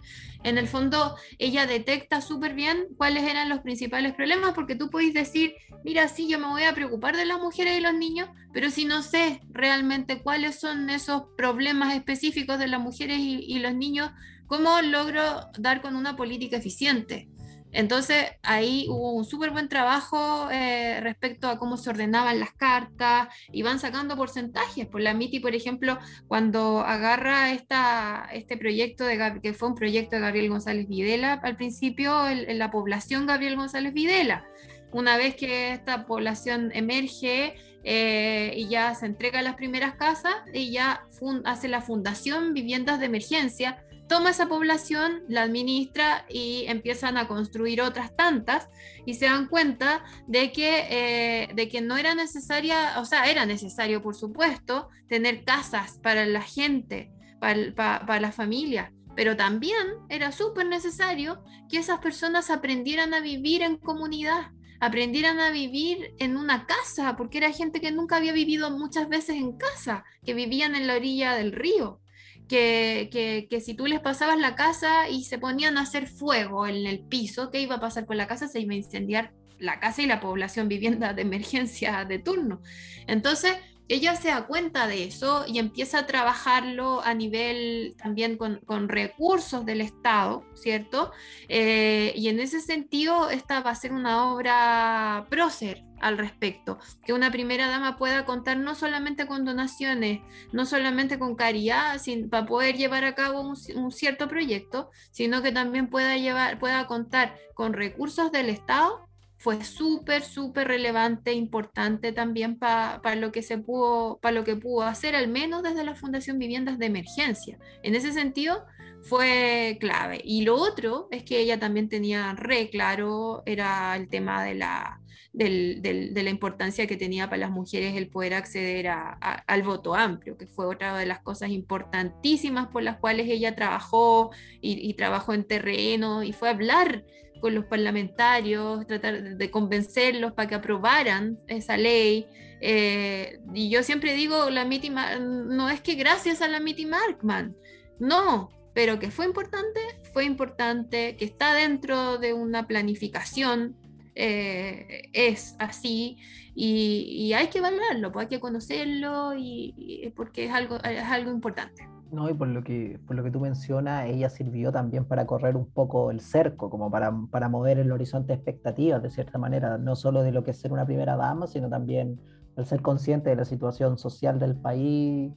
en 0.43 0.57
el 0.57 0.67
fondo 0.67 1.15
ella 1.39 1.65
detecta 1.65 2.21
súper 2.21 2.53
bien 2.53 2.87
cuáles 2.97 3.23
eran 3.23 3.49
los 3.49 3.59
principales 3.59 4.13
problemas, 4.13 4.53
porque 4.53 4.75
tú 4.75 4.89
puedes 4.89 5.13
decir, 5.13 5.55
mira, 5.83 6.07
sí, 6.07 6.27
yo 6.27 6.39
me 6.39 6.47
voy 6.47 6.63
a 6.63 6.73
preocupar 6.73 7.15
de 7.15 7.25
las 7.25 7.39
mujeres 7.39 7.77
y 7.77 7.81
los 7.81 7.93
niños, 7.93 8.29
pero 8.53 8.69
si 8.71 8.85
no 8.85 9.01
sé 9.01 9.41
realmente 9.49 10.21
cuáles 10.21 10.59
son 10.59 10.89
esos 10.89 11.23
problemas 11.35 11.95
específicos 11.95 12.59
de 12.59 12.67
las 12.67 12.81
mujeres 12.81 13.19
y, 13.19 13.39
y 13.39 13.59
los 13.59 13.73
niños, 13.73 14.11
¿cómo 14.47 14.81
logro 14.81 15.47
dar 15.57 15.81
con 15.81 15.95
una 15.95 16.15
política 16.15 16.57
eficiente? 16.57 17.29
Entonces 17.77 18.25
ahí 18.41 18.87
hubo 18.89 19.11
un 19.11 19.23
súper 19.23 19.51
buen 19.51 19.69
trabajo 19.69 20.49
eh, 20.51 20.99
respecto 20.99 21.47
a 21.47 21.59
cómo 21.59 21.77
se 21.77 21.91
ordenaban 21.91 22.39
las 22.39 22.51
cartas 22.51 23.27
y 23.51 23.61
van 23.61 23.77
sacando 23.77 24.17
porcentajes. 24.17 24.87
Por 24.87 25.01
la 25.01 25.13
MITI, 25.13 25.41
por 25.41 25.53
ejemplo, 25.53 25.99
cuando 26.27 26.79
agarra 26.79 27.51
esta, 27.51 28.29
este 28.33 28.57
proyecto, 28.57 29.05
de, 29.05 29.39
que 29.43 29.53
fue 29.53 29.67
un 29.67 29.75
proyecto 29.75 30.15
de 30.15 30.23
Gabriel 30.23 30.49
González 30.49 30.87
Videla, 30.87 31.33
al 31.33 31.55
principio 31.55 32.27
en 32.27 32.57
la 32.57 32.71
población 32.71 33.27
Gabriel 33.27 33.55
González 33.57 33.93
Videla. 33.93 34.43
Una 34.91 35.15
vez 35.15 35.35
que 35.35 35.73
esta 35.73 36.07
población 36.07 36.71
emerge 36.73 37.57
eh, 37.83 38.53
y 38.57 38.69
ya 38.69 38.95
se 38.95 39.05
entrega 39.05 39.37
a 39.39 39.43
las 39.43 39.53
primeras 39.53 39.93
casas, 39.93 40.33
ella 40.51 41.05
hace 41.45 41.67
la 41.67 41.81
fundación 41.81 42.55
Viviendas 42.55 42.99
de 42.99 43.05
Emergencia, 43.05 43.85
toma 44.07 44.31
esa 44.31 44.47
población, 44.47 45.23
la 45.27 45.43
administra 45.43 46.25
y 46.29 46.65
empiezan 46.67 47.17
a 47.17 47.27
construir 47.27 47.81
otras 47.81 48.15
tantas 48.15 48.69
y 49.05 49.15
se 49.15 49.25
dan 49.25 49.47
cuenta 49.47 50.03
de 50.27 50.51
que, 50.51 50.85
eh, 50.89 51.49
de 51.53 51.67
que 51.69 51.81
no 51.81 51.97
era 51.97 52.15
necesaria, 52.15 52.99
o 52.99 53.05
sea, 53.05 53.29
era 53.29 53.45
necesario, 53.45 54.01
por 54.01 54.15
supuesto, 54.15 54.89
tener 55.07 55.43
casas 55.43 55.99
para 56.01 56.25
la 56.25 56.41
gente, 56.41 57.11
para, 57.39 57.73
para, 58.05 58.19
la 58.19 58.31
familia, 58.31 58.93
pero 59.15 59.35
también 59.35 59.87
era 60.09 60.31
súper 60.31 60.67
necesario 60.67 61.43
que 61.69 61.77
esas 61.77 61.99
personas 61.99 62.49
aprendieran 62.49 63.13
a 63.13 63.19
vivir 63.19 63.61
en 63.61 63.77
comunidad, 63.77 64.51
aprendieran 64.79 65.39
a 65.39 65.51
vivir 65.51 66.13
en 66.19 66.37
una 66.37 66.65
casa, 66.65 67.15
porque 67.17 67.39
era 67.39 67.51
gente 67.51 67.81
que 67.81 67.91
nunca 67.91 68.17
había 68.17 68.33
vivido 68.33 68.69
muchas 68.71 69.09
veces 69.09 69.35
en 69.35 69.57
casa, 69.57 70.05
que 70.23 70.33
vivían 70.33 70.75
en 70.75 70.87
la 70.87 70.95
orilla 70.95 71.33
del 71.33 71.51
río. 71.51 71.99
Que, 72.47 73.09
que, 73.11 73.47
que, 73.49 73.59
si 73.59 73.73
tú 73.73 73.87
les 73.87 73.99
pasabas 73.99 74.37
la 74.39 74.55
casa 74.55 75.09
y 75.09 75.25
se 75.25 75.37
ponían 75.37 75.77
a 75.77 75.81
hacer 75.81 76.07
fuego 76.07 76.65
en 76.65 76.87
el 76.87 76.99
piso, 76.99 77.51
¿qué 77.51 77.59
iba 77.59 77.75
a 77.75 77.79
pasar 77.81 78.05
con 78.05 78.15
la 78.15 78.27
casa? 78.27 78.47
Se 78.47 78.61
iba 78.61 78.73
a 78.73 78.77
incendiar 78.77 79.33
la 79.59 79.79
casa 79.79 80.01
y 80.01 80.05
la 80.05 80.19
población 80.19 80.67
vivienda 80.67 81.13
de 81.13 81.23
emergencia 81.23 82.05
de 82.05 82.19
turno. 82.19 82.61
Entonces, 83.07 83.57
ella 83.89 84.15
se 84.15 84.29
da 84.29 84.45
cuenta 84.47 84.87
de 84.87 85.05
eso 85.05 85.45
y 85.47 85.59
empieza 85.59 85.99
a 85.99 86.07
trabajarlo 86.07 87.01
a 87.01 87.13
nivel 87.13 87.95
también 87.97 88.37
con, 88.37 88.89
recursos 88.89 89.65
del 89.65 89.81
Estado, 89.81 90.43
¿cierto? 90.55 91.11
Eh, 91.47 92.11
y 92.15 92.27
en 92.27 92.39
ese 92.39 92.59
sentido, 92.59 93.29
esta 93.29 93.61
va 93.61 93.71
a 93.71 93.75
ser 93.75 93.93
una 93.93 94.33
obra 94.33 95.25
prócer 95.29 95.86
al 95.99 96.17
respecto, 96.17 96.79
que 97.05 97.13
una 97.13 97.31
primera 97.31 97.67
dama 97.67 97.97
pueda 97.97 98.25
contar 98.25 98.57
no 98.57 98.75
solamente 98.75 99.27
con 99.27 99.45
donaciones, 99.45 100.21
no 100.51 100.65
solamente 100.65 101.19
con 101.19 101.35
caridad, 101.35 101.97
sin, 101.99 102.29
para 102.29 102.45
poder 102.45 102.75
llevar 102.75 103.03
a 103.03 103.15
cabo 103.15 103.41
un, 103.41 103.91
cierto 103.91 104.27
proyecto, 104.27 104.89
sino 105.11 105.41
que 105.41 105.51
también 105.51 105.89
pueda, 105.89 106.17
llevar, 106.17 106.59
pueda 106.59 106.87
contar 106.87 107.35
con 107.53 107.73
recursos 107.73 108.31
del 108.31 108.49
Estado 108.49 109.07
fue 109.39 109.63
súper, 109.63 110.23
súper 110.23 110.67
relevante, 110.67 111.31
importante 111.31 112.11
también 112.11 112.57
para 112.57 113.15
lo 113.15 113.31
que 113.31 113.43
se 113.43 113.59
pudo, 113.59 114.17
para 114.19 114.33
lo 114.33 114.43
que 114.43 114.55
pudo 114.55 114.81
hacer, 114.81 115.15
al 115.15 115.27
menos 115.27 115.61
desde 115.61 115.83
la 115.83 115.93
Fundación 115.93 116.39
Viviendas 116.39 116.79
de 116.79 116.87
Emergencia. 116.87 117.59
En 117.83 117.93
ese 117.93 118.13
sentido, 118.13 118.65
fue 119.03 119.77
clave. 119.79 120.21
Y 120.23 120.43
lo 120.43 120.55
otro 120.55 121.07
es 121.11 121.23
que 121.23 121.39
ella 121.39 121.59
también 121.59 121.89
tenía 121.89 122.33
re 122.33 122.69
claro, 122.69 123.43
era 123.45 123.95
el 123.95 124.09
tema 124.09 124.43
de 124.43 124.55
la, 124.55 125.01
de 125.37 126.21
la 126.23 126.29
importancia 126.31 126.87
que 126.87 126.97
tenía 126.97 127.29
para 127.29 127.41
las 127.41 127.51
mujeres 127.51 127.95
el 127.95 128.09
poder 128.09 128.33
acceder 128.33 128.87
al 128.89 129.63
voto 129.63 129.93
amplio, 129.93 130.35
que 130.35 130.47
fue 130.47 130.65
otra 130.65 130.97
de 130.97 131.05
las 131.05 131.19
cosas 131.19 131.51
importantísimas 131.51 132.67
por 132.67 132.81
las 132.81 132.97
cuales 132.97 133.27
ella 133.29 133.55
trabajó 133.55 134.31
y, 134.61 134.93
trabajó 134.95 135.33
en 135.33 135.43
terreno 135.43 136.23
y 136.23 136.33
fue 136.33 136.49
a 136.49 136.51
hablar 136.51 137.05
con 137.39 137.53
los 137.53 137.65
parlamentarios, 137.65 138.87
tratar 138.87 139.37
de 139.37 139.51
convencerlos 139.51 140.33
para 140.33 140.49
que 140.49 140.55
aprobaran 140.55 141.37
esa 141.47 141.77
ley. 141.77 142.25
Eh, 142.59 143.39
y 143.53 143.69
yo 143.69 143.83
siempre 143.83 144.15
digo, 144.15 144.49
la 144.49 144.65
Mitty 144.65 144.89
no 144.89 145.69
es 145.69 145.81
que 145.81 145.93
gracias 145.93 146.41
a 146.41 146.47
la 146.47 146.59
Mitty 146.59 146.87
Markman, 146.87 147.55
no, 147.99 148.49
pero 148.73 148.97
que 148.97 149.11
fue 149.11 149.25
importante, 149.25 149.81
fue 150.13 150.25
importante, 150.25 151.15
que 151.15 151.25
está 151.25 151.53
dentro 151.53 152.17
de 152.17 152.33
una 152.33 152.65
planificación, 152.65 153.75
eh, 154.17 155.09
es 155.13 155.55
así, 155.59 156.17
y, 156.55 157.33
hay 157.33 157.47
que 157.47 157.61
valorarlo, 157.61 158.11
pues 158.11 158.25
hay 158.25 158.29
que 158.29 158.39
conocerlo, 158.39 159.33
y, 159.37 160.11
porque 160.15 160.45
es 160.45 160.51
algo, 160.51 160.77
es 160.77 161.03
algo 161.03 161.31
importante. 161.31 161.87
No, 162.11 162.29
y 162.29 162.33
por 162.33 162.47
lo 162.47 162.63
que, 162.63 162.99
por 163.05 163.15
lo 163.15 163.23
que 163.23 163.31
tú 163.31 163.39
mencionas, 163.39 164.09
ella 164.09 164.29
sirvió 164.29 164.71
también 164.71 165.05
para 165.05 165.27
correr 165.27 165.55
un 165.55 165.65
poco 165.65 166.09
el 166.09 166.21
cerco, 166.21 166.69
como 166.69 166.89
para, 166.89 167.13
para 167.29 167.49
mover 167.49 167.79
el 167.79 167.91
horizonte 167.91 168.29
de 168.29 168.35
expectativas, 168.35 169.03
de 169.03 169.11
cierta 169.11 169.37
manera, 169.37 169.77
no 169.77 169.95
solo 169.95 170.23
de 170.23 170.31
lo 170.31 170.43
que 170.43 170.51
es 170.51 170.57
ser 170.57 170.71
una 170.71 170.85
primera 170.85 171.15
dama, 171.15 171.47
sino 171.47 171.69
también 171.69 172.19
el 172.55 172.65
ser 172.65 172.81
consciente 172.81 173.29
de 173.29 173.35
la 173.35 173.45
situación 173.45 173.97
social 173.97 174.39
del 174.39 174.55
país 174.55 175.31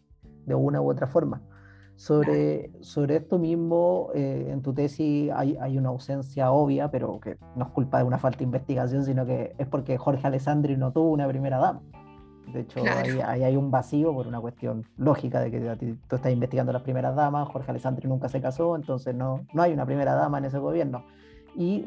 de 0.47 0.55
una 0.55 0.81
u 0.81 0.91
otra 0.91 1.07
forma. 1.07 1.43
Sobre, 2.01 2.71
sobre 2.81 3.17
esto 3.17 3.39
mismo, 3.39 4.09
eh, 4.15 4.47
en 4.49 4.63
tu 4.63 4.73
tesis 4.73 5.31
hay, 5.35 5.59
hay, 5.61 5.77
una 5.77 5.91
ausencia 5.91 6.51
obvia, 6.51 6.91
pero 6.91 7.21
que 7.21 7.37
no 7.57 7.67
es 7.67 7.71
culpa 7.73 7.99
de 7.99 8.05
una 8.05 8.17
falta 8.17 8.39
de 8.39 8.45
investigación, 8.45 9.05
sino 9.05 9.27
que 9.27 9.55
es 9.59 9.67
porque 9.67 9.99
Jorge 9.99 10.27
Alessandri 10.27 10.79
no 10.79 10.93
tuvo 10.93 11.11
una 11.11 11.29
primera 11.29 11.59
dama. 11.59 11.83
De 12.55 12.61
hecho, 12.61 12.81
ahí, 13.27 13.43
hay 13.43 13.55
un 13.55 13.71
vacío 13.71 14.15
por 14.15 14.27
una 14.27 14.41
cuestión 14.41 14.87
lógica 14.97 15.41
de 15.41 15.51
que 15.51 15.99
tú 16.09 16.17
estás 16.17 16.33
investigando 16.33 16.73
las 16.73 16.81
primeras 16.81 17.15
damas, 17.15 17.47
Jorge 17.51 17.71
Alessandri 17.71 18.09
nunca 18.09 18.31
se 18.31 18.41
casó, 18.41 18.77
entonces 18.77 19.15
no, 19.15 19.45
no 19.53 19.61
hay 19.61 19.75
una 19.75 19.85
primera 19.85 20.15
dama 20.15 20.39
en 20.39 20.47
ese 20.47 20.59
gobierno. 20.59 21.05
Y 21.55 21.85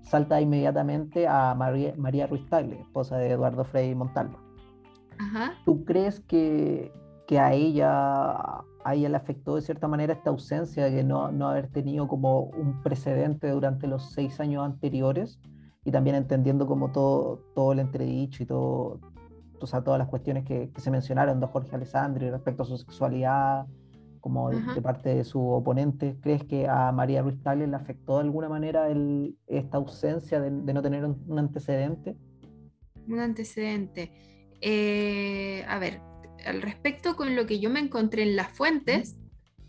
salta 0.00 0.40
inmediatamente 0.40 1.28
a 1.28 1.54
María, 1.54 1.92
María 1.98 2.26
Ruiz 2.26 2.48
Tagle, 2.48 2.80
esposa 2.80 3.18
de 3.18 3.32
Eduardo 3.32 3.64
Frei 3.64 3.94
Montalvo. 3.94 4.38
¿Tú 5.66 5.84
crees 5.84 6.20
que, 6.20 6.90
que 7.26 7.38
a 7.38 7.52
ella 7.52 8.64
a 8.84 8.94
ella 8.94 9.08
le 9.08 9.16
afectó 9.16 9.56
de 9.56 9.62
cierta 9.62 9.88
manera 9.88 10.12
esta 10.12 10.30
ausencia 10.30 10.84
de 10.84 10.96
que 10.96 11.04
no, 11.04 11.30
no 11.32 11.48
haber 11.48 11.68
tenido 11.68 12.08
como 12.08 12.42
un 12.42 12.82
precedente 12.82 13.48
durante 13.50 13.86
los 13.86 14.12
seis 14.12 14.40
años 14.40 14.64
anteriores 14.64 15.38
y 15.84 15.90
también 15.90 16.16
entendiendo 16.16 16.66
como 16.66 16.92
todo, 16.92 17.40
todo 17.54 17.72
el 17.72 17.80
entredicho 17.80 18.42
y 18.42 18.46
todo, 18.46 19.00
o 19.60 19.66
sea, 19.66 19.82
todas 19.82 19.98
las 19.98 20.08
cuestiones 20.08 20.44
que, 20.44 20.70
se 20.76 20.90
mencionaron 20.90 21.40
de 21.40 21.46
Jorge 21.46 21.74
Alessandri 21.74 22.30
respecto 22.30 22.62
a 22.62 22.66
su 22.66 22.76
sexualidad, 22.78 23.66
como 24.20 24.50
de, 24.50 24.80
parte 24.80 25.16
de 25.16 25.24
su 25.24 25.44
oponente, 25.44 26.16
¿crees 26.20 26.44
que 26.44 26.68
a 26.68 26.92
María 26.92 27.22
Ruiz 27.22 27.42
Tagle 27.42 27.66
le 27.66 27.74
afectó 27.74 28.18
de 28.18 28.22
alguna 28.22 28.48
manera 28.48 28.88
el, 28.88 29.36
esta 29.48 29.78
ausencia 29.78 30.40
de, 30.40 30.50
no 30.50 30.80
tener 30.80 31.04
un, 31.04 31.38
antecedente? 31.38 32.16
Un 33.08 33.18
antecedente. 33.18 34.12
Eh, 34.60 35.64
a 35.66 35.80
ver, 35.80 36.00
al 36.46 36.62
respecto 36.62 37.16
con 37.16 37.36
lo 37.36 37.46
que 37.46 37.60
yo 37.60 37.70
me 37.70 37.80
encontré 37.80 38.22
en 38.22 38.36
las 38.36 38.50
fuentes, 38.50 39.16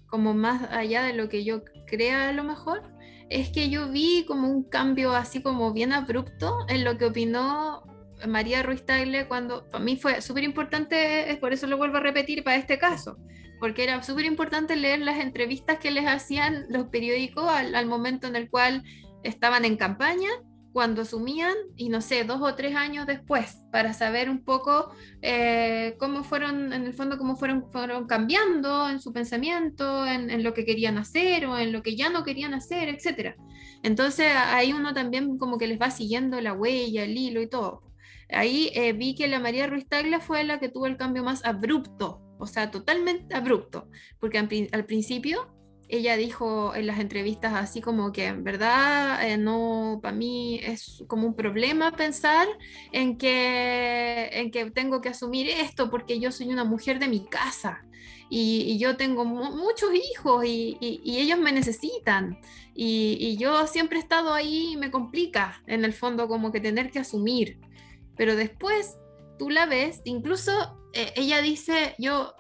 como 0.08 0.34
más 0.34 0.72
allá 0.72 1.04
de 1.04 1.14
lo 1.14 1.30
que 1.30 1.44
yo 1.44 1.64
crea 1.88 2.30
a 2.30 2.34
lo 2.34 2.44
mejor, 2.44 2.84
es 3.30 3.50
que 3.50 3.70
yo 3.70 3.90
vi 3.90 4.26
como 4.28 4.48
un 4.48 4.64
cambio 4.64 5.16
así 5.16 5.42
como 5.42 5.74
bien 5.74 5.92
abrupto 5.92 6.56
en 6.70 6.84
lo 6.84 6.98
que 6.98 7.06
opinó 7.06 7.84
María 8.28 8.64
Ruiz 8.64 8.86
Tagle 8.86 9.28
cuando 9.28 9.70
para 9.70 9.84
mí 9.84 9.98
fue 9.98 10.22
súper 10.22 10.44
importante, 10.44 11.38
por 11.42 11.54
eso 11.54 11.68
lo 11.68 11.78
vuelvo 11.78 11.98
a 11.98 12.02
repetir 12.02 12.44
para 12.44 12.58
este 12.58 12.78
caso, 12.78 13.18
porque 13.60 13.84
era 13.84 14.02
súper 14.04 14.26
importante 14.26 14.76
leer 14.76 15.00
las 15.00 15.20
entrevistas 15.20 15.80
que 15.80 15.92
les 15.92 16.06
hacían 16.06 16.66
los 16.70 16.88
periódicos 16.88 17.50
al, 17.50 17.86
momento 17.86 18.28
en 18.28 18.36
el 18.36 18.50
cual 18.50 18.84
estaban 19.24 19.66
en 19.66 19.78
campaña, 19.78 20.30
cuando 20.74 21.04
asumían 21.04 21.54
y 21.78 21.90
no 21.90 22.02
sé, 22.02 22.24
dos 22.24 22.42
o 22.42 22.56
tres 22.56 22.76
años 22.76 23.06
después, 23.06 23.60
para 23.72 23.94
saber 23.94 24.30
un 24.30 24.44
poco 24.44 24.92
eh, 25.22 25.96
cómo 26.00 26.24
fueron, 26.24 26.74
en 26.74 26.86
el 26.86 26.94
fondo, 26.94 27.18
cómo 27.18 27.36
fueron, 27.38 27.72
fueron 27.72 28.08
cambiando 28.08 28.90
en 28.90 29.00
su 29.00 29.14
pensamiento, 29.14 30.06
en, 30.06 30.44
lo 30.44 30.54
que 30.54 30.66
querían 30.66 30.98
hacer 30.98 31.46
o 31.46 31.58
en 31.58 31.72
lo 31.72 31.84
que 31.84 31.96
ya 31.96 32.10
no 32.10 32.24
querían 32.24 32.54
hacer, 32.54 32.90
etc. 32.90 33.36
Entonces 33.84 34.28
ahí 34.36 34.74
uno 34.74 34.94
también 34.94 35.38
como 35.38 35.58
que 35.58 35.68
les 35.68 35.80
va 35.80 35.92
siguiendo 35.92 36.42
la 36.42 36.54
huella, 36.54 37.04
el 37.04 37.16
hilo 37.16 37.42
y 37.42 37.48
todo 37.48 37.94
ahí 38.30 38.72
eh, 38.74 38.94
vi 38.94 39.16
que 39.16 39.28
la 39.28 39.40
María 39.40 39.68
Ruiz 39.68 39.88
Taglia 39.88 40.20
fue 40.20 40.44
la 40.44 40.60
que 40.60 40.70
tuvo 40.70 40.88
el 40.88 40.98
cambio 40.98 41.24
más 41.24 41.46
abrupto, 41.46 42.22
o 42.40 42.48
sea, 42.48 42.72
totalmente 42.72 43.36
abrupto, 43.36 43.90
porque 44.20 44.38
al, 44.38 44.86
principio 44.86 45.54
ella 45.96 46.18
dijo 46.18 46.76
en 46.76 46.88
las 46.88 47.00
entrevistas 47.00 47.54
así 47.54 47.82
como 47.82 48.12
que 48.12 48.28
en 48.28 48.44
verdad 48.44 49.28
eh, 49.28 49.38
no, 49.38 50.00
para 50.02 50.16
mí 50.16 50.60
es 50.64 51.04
como 51.08 51.28
un 51.28 51.36
problema 51.36 51.92
pensar 51.92 52.48
en 52.92 53.18
que, 53.18 54.30
en 54.34 54.52
que 54.52 54.72
tengo 54.72 55.02
que 55.02 55.10
asumir 55.10 55.50
esto 55.50 55.90
porque 55.90 56.20
yo 56.20 56.32
soy 56.32 56.50
una 56.50 56.64
mujer 56.64 57.00
de 57.00 57.08
mi 57.08 57.26
casa 57.26 57.86
y, 58.30 58.80
yo 58.80 58.98
tengo 58.98 59.26
muchos 59.26 59.92
hijos 59.94 60.44
y, 60.46 60.78
ellos 61.06 61.38
me 61.38 61.52
necesitan 61.52 62.40
y, 62.74 63.18
y 63.20 63.38
yo 63.38 63.68
siempre 63.68 64.00
he 64.00 64.02
estado 64.02 64.34
ahí 64.34 64.74
y 64.74 64.78
me 64.78 64.90
complica 64.90 65.62
en 65.68 65.86
el 65.86 65.94
fondo 65.94 66.28
como 66.28 66.52
que 66.52 66.60
tener 66.60 66.90
que 66.90 67.00
asumir 67.00 67.60
pero 68.16 68.36
después 68.36 68.98
tú 69.38 69.50
la 69.50 69.66
ves, 69.66 70.02
incluso 70.06 70.52
eh, 70.94 71.14
ella 71.16 71.42
dice, 71.42 71.96
yo 71.98 72.34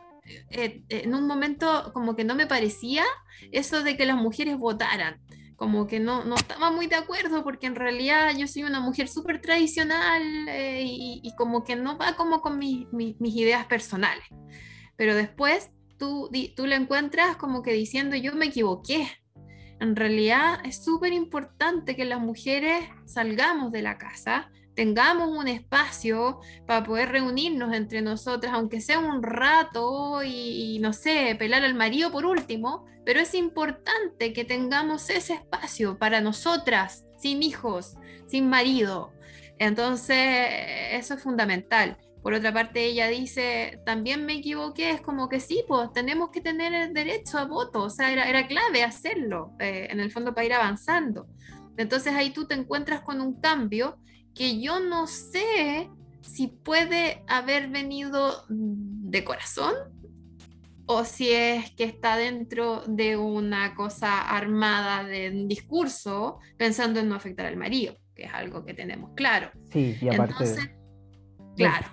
eh, 0.49 0.83
eh, 0.89 1.01
en 1.03 1.13
un 1.15 1.27
momento 1.27 1.91
como 1.93 2.15
que 2.15 2.23
no 2.23 2.35
me 2.35 2.47
parecía 2.47 3.03
eso 3.51 3.83
de 3.83 3.97
que 3.97 4.05
las 4.05 4.17
mujeres 4.17 4.57
votaran, 4.57 5.19
como 5.55 5.87
que 5.87 5.99
no, 5.99 6.23
no 6.25 6.35
estaba 6.35 6.71
muy 6.71 6.87
de 6.87 6.95
acuerdo 6.95 7.43
porque 7.43 7.67
en 7.67 7.75
realidad 7.75 8.35
yo 8.37 8.47
soy 8.47 8.63
una 8.63 8.79
mujer 8.79 9.07
súper 9.07 9.41
tradicional 9.41 10.23
y, 10.49 11.31
como 11.37 11.63
que 11.63 11.75
no 11.75 11.97
va 11.97 12.15
como 12.15 12.41
con 12.41 12.57
mis 12.57 12.87
ideas 13.19 13.65
personales. 13.65 14.25
Pero 14.95 15.15
después 15.15 15.71
tú, 15.97 16.29
tú 16.55 16.65
la 16.65 16.75
encuentras 16.75 17.37
como 17.37 17.61
que 17.63 17.73
diciendo 17.73 18.15
yo 18.15 18.33
me 18.33 18.47
equivoqué. 18.47 19.07
En 19.79 19.95
realidad 19.95 20.59
es 20.65 20.83
súper 20.83 21.13
importante 21.13 21.95
que 21.95 22.05
las 22.05 22.21
mujeres 22.21 22.85
salgamos 23.05 23.71
de 23.71 23.81
la 23.81 23.97
casa, 23.97 24.49
tengamos 24.75 25.29
un 25.29 25.47
espacio 25.47 26.39
para 26.65 26.83
poder 26.83 27.09
reunirnos 27.09 27.73
entre 27.73 28.01
nosotras, 28.01 28.53
aunque 28.53 28.81
sea 28.81 28.99
un 28.99 29.21
rato 29.21 30.23
y, 30.23 30.79
no 30.79 30.93
sé, 30.93 31.35
pelar 31.37 31.63
al 31.63 31.75
marido 31.75 32.11
por 32.11 32.25
último, 32.25 32.85
pero 33.05 33.19
es 33.19 33.33
importante 33.33 34.33
que 34.33 34.45
tengamos 34.45 35.09
ese 35.09 35.33
espacio 35.33 35.97
para 35.97 36.21
nosotras, 36.21 37.05
sin 37.17 37.43
hijos, 37.43 37.95
sin 38.27 38.49
marido. 38.49 39.13
Entonces, 39.59 40.17
eso 40.91 41.13
es 41.13 41.21
fundamental. 41.21 41.97
Por 42.23 42.33
otra 42.33 42.53
parte, 42.53 42.85
ella 42.85 43.09
dice, 43.09 43.81
también 43.85 44.25
me 44.25 44.35
equivoqué, 44.35 44.91
es 44.91 45.01
como 45.01 45.27
que 45.27 45.41
sí, 45.41 45.65
pues 45.67 45.91
tenemos 45.91 46.29
que 46.29 46.39
tener 46.39 46.73
el 46.73 46.93
derecho 46.93 47.37
a 47.37 47.45
voto, 47.45 47.83
o 47.83 47.89
sea, 47.89 48.13
era, 48.13 48.29
era 48.29 48.47
clave 48.47 48.81
hacerlo, 48.81 49.51
eh, 49.59 49.87
en 49.89 49.99
el 49.99 50.09
fondo 50.09 50.33
para 50.33 50.45
ir 50.45 50.53
avanzando. 50.53 51.27
Entonces 51.75 52.13
ahí 52.13 52.29
tú 52.29 52.47
te 52.47 52.53
encuentras 52.53 53.01
con 53.01 53.19
un 53.19 53.41
cambio 53.41 53.97
que 54.33 54.59
yo 54.61 54.79
no 54.79 55.07
sé 55.07 55.89
si 56.21 56.47
puede 56.47 57.23
haber 57.27 57.69
venido 57.69 58.45
de 58.49 59.23
corazón 59.23 59.73
o 60.85 61.05
si 61.05 61.31
es 61.31 61.71
que 61.71 61.83
está 61.83 62.17
dentro 62.17 62.83
de 62.87 63.15
una 63.17 63.75
cosa 63.75 64.21
armada 64.21 65.03
de 65.03 65.29
un 65.29 65.47
discurso 65.47 66.39
pensando 66.57 66.99
en 66.99 67.09
no 67.09 67.15
afectar 67.15 67.45
al 67.45 67.57
marido, 67.57 67.97
que 68.15 68.23
es 68.23 68.33
algo 68.33 68.65
que 68.65 68.73
tenemos 68.73 69.11
claro. 69.15 69.51
Sí, 69.71 69.97
y 70.01 70.07
aparte... 70.07 70.33
Entonces, 70.33 70.69
claro, 71.55 71.87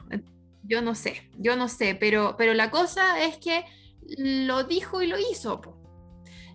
yo 0.62 0.82
no 0.82 0.94
sé, 0.94 1.30
yo 1.38 1.56
no 1.56 1.68
sé, 1.68 1.94
pero, 1.94 2.36
pero 2.36 2.54
la 2.54 2.70
cosa 2.70 3.22
es 3.22 3.38
que 3.38 3.64
lo 4.16 4.64
dijo 4.64 5.02
y 5.02 5.06
lo 5.06 5.16
hizo. 5.18 5.60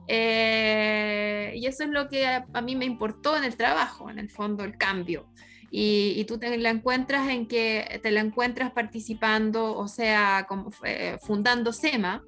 Eh, 0.08 1.54
y 1.56 1.66
eso 1.66 1.84
es 1.84 1.90
lo 1.90 2.08
que 2.10 2.26
a, 2.28 2.62
mí 2.62 2.76
me 2.76 2.86
importó 2.86 3.38
en 3.38 3.44
el 3.44 3.56
trabajo, 3.56 4.10
en 4.10 4.20
el 4.20 4.30
fondo, 4.30 4.64
el 4.64 4.78
cambio. 4.78 5.28
Y, 5.72 6.24
tú 6.26 6.38
te 6.38 6.58
la 6.58 6.70
encuentras 6.70 7.30
en 7.30 7.48
que 7.48 8.00
te 8.02 8.12
la 8.12 8.22
encuentras 8.22 8.72
participando, 8.72 9.76
o 9.78 9.88
sea, 9.88 10.46
como, 10.48 10.72
fundando 11.22 11.74
SEMA, 11.74 12.24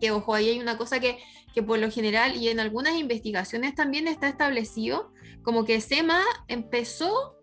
que 0.00 0.10
ojo, 0.10 0.34
ahí 0.34 0.50
hay 0.50 0.60
una 0.60 0.76
cosa 0.78 1.00
que, 1.00 1.18
que 1.54 1.62
por 1.62 1.78
lo 1.78 1.90
general 1.90 2.36
y 2.36 2.48
en 2.48 2.60
algunas 2.60 2.94
investigaciones 2.94 3.74
también 3.74 4.06
está 4.06 4.28
establecido, 4.28 5.12
como 5.42 5.64
que 5.64 5.80
SEMA 5.80 6.22
empezó 6.48 7.34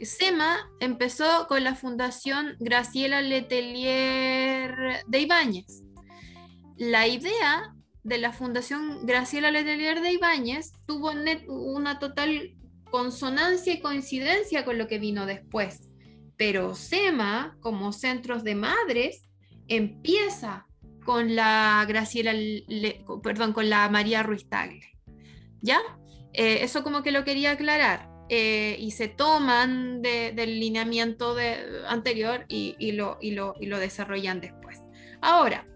SEMA 0.00 0.70
empezó 0.80 1.46
con 1.48 1.64
la 1.64 1.74
Fundación 1.74 2.56
Graciela 2.60 3.20
Letelier 3.20 5.04
de 5.06 5.20
Ibáñez. 5.20 5.82
La 6.76 7.06
idea 7.06 7.74
de 8.04 8.18
la 8.18 8.32
Fundación 8.32 9.06
Graciela 9.06 9.50
Letelier 9.50 10.00
de 10.00 10.12
Ibáñez 10.12 10.72
tuvo 10.86 11.10
una 11.48 11.98
total 11.98 12.54
consonancia 12.96 13.74
y 13.74 13.80
coincidencia 13.80 14.64
con 14.64 14.78
lo 14.78 14.88
que 14.88 14.98
vino 14.98 15.26
después. 15.26 15.90
Pero 16.38 16.74
SEMA, 16.74 17.58
como 17.60 17.92
centros 17.92 18.42
de 18.42 18.54
madres, 18.54 19.28
empieza 19.68 20.66
con 21.04 21.36
la 21.36 21.84
Graciela, 21.86 22.32
perdón, 23.22 23.52
con 23.52 23.68
la 23.68 23.86
María 23.90 24.22
Ruiz 24.22 24.48
Tagle. 24.48 24.80
¿Ya? 25.60 25.78
Eh, 26.32 26.60
eso 26.62 26.82
como 26.82 27.02
que 27.02 27.12
lo 27.12 27.22
quería 27.22 27.50
aclarar. 27.50 28.08
Eh, 28.30 28.76
y 28.80 28.92
se 28.92 29.08
toman 29.08 30.00
del 30.00 30.58
lineamiento 30.58 31.34
de, 31.34 31.58
anterior 31.88 32.46
y, 32.48 32.92
lo, 32.92 33.18
y, 33.20 33.32
lo, 33.32 33.56
y, 33.60 33.66
lo, 33.66 33.78
desarrollan 33.78 34.40
después. 34.40 34.80
Ahora, 35.20 35.66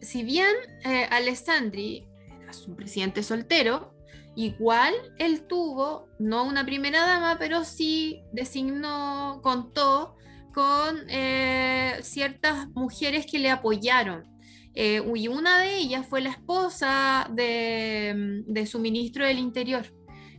si 0.00 0.22
bien 0.22 0.54
eh, 0.82 1.06
Alessandri 1.10 2.08
era 2.42 2.52
un 2.66 2.74
presidente 2.74 3.22
soltero, 3.22 3.93
igual 4.36 4.94
él 5.18 5.46
tuvo, 5.46 6.08
no 6.18 6.44
una 6.44 6.64
primera 6.64 7.06
dama, 7.06 7.36
pero 7.38 7.64
sí 7.64 8.22
designó, 8.32 9.40
contó 9.42 10.16
con 10.52 10.98
eh, 11.08 11.98
ciertas 12.02 12.68
mujeres 12.70 13.26
que 13.26 13.38
le 13.38 13.50
apoyaron. 13.50 14.24
y 14.74 15.28
una 15.28 15.58
de 15.60 15.76
ellas 15.76 16.06
fue 16.06 16.20
la 16.20 16.30
esposa 16.30 17.28
de, 17.32 18.42
de 18.46 18.66
su 18.66 18.78
ministro 18.80 19.24
del 19.26 19.38
Interior, 19.38 19.86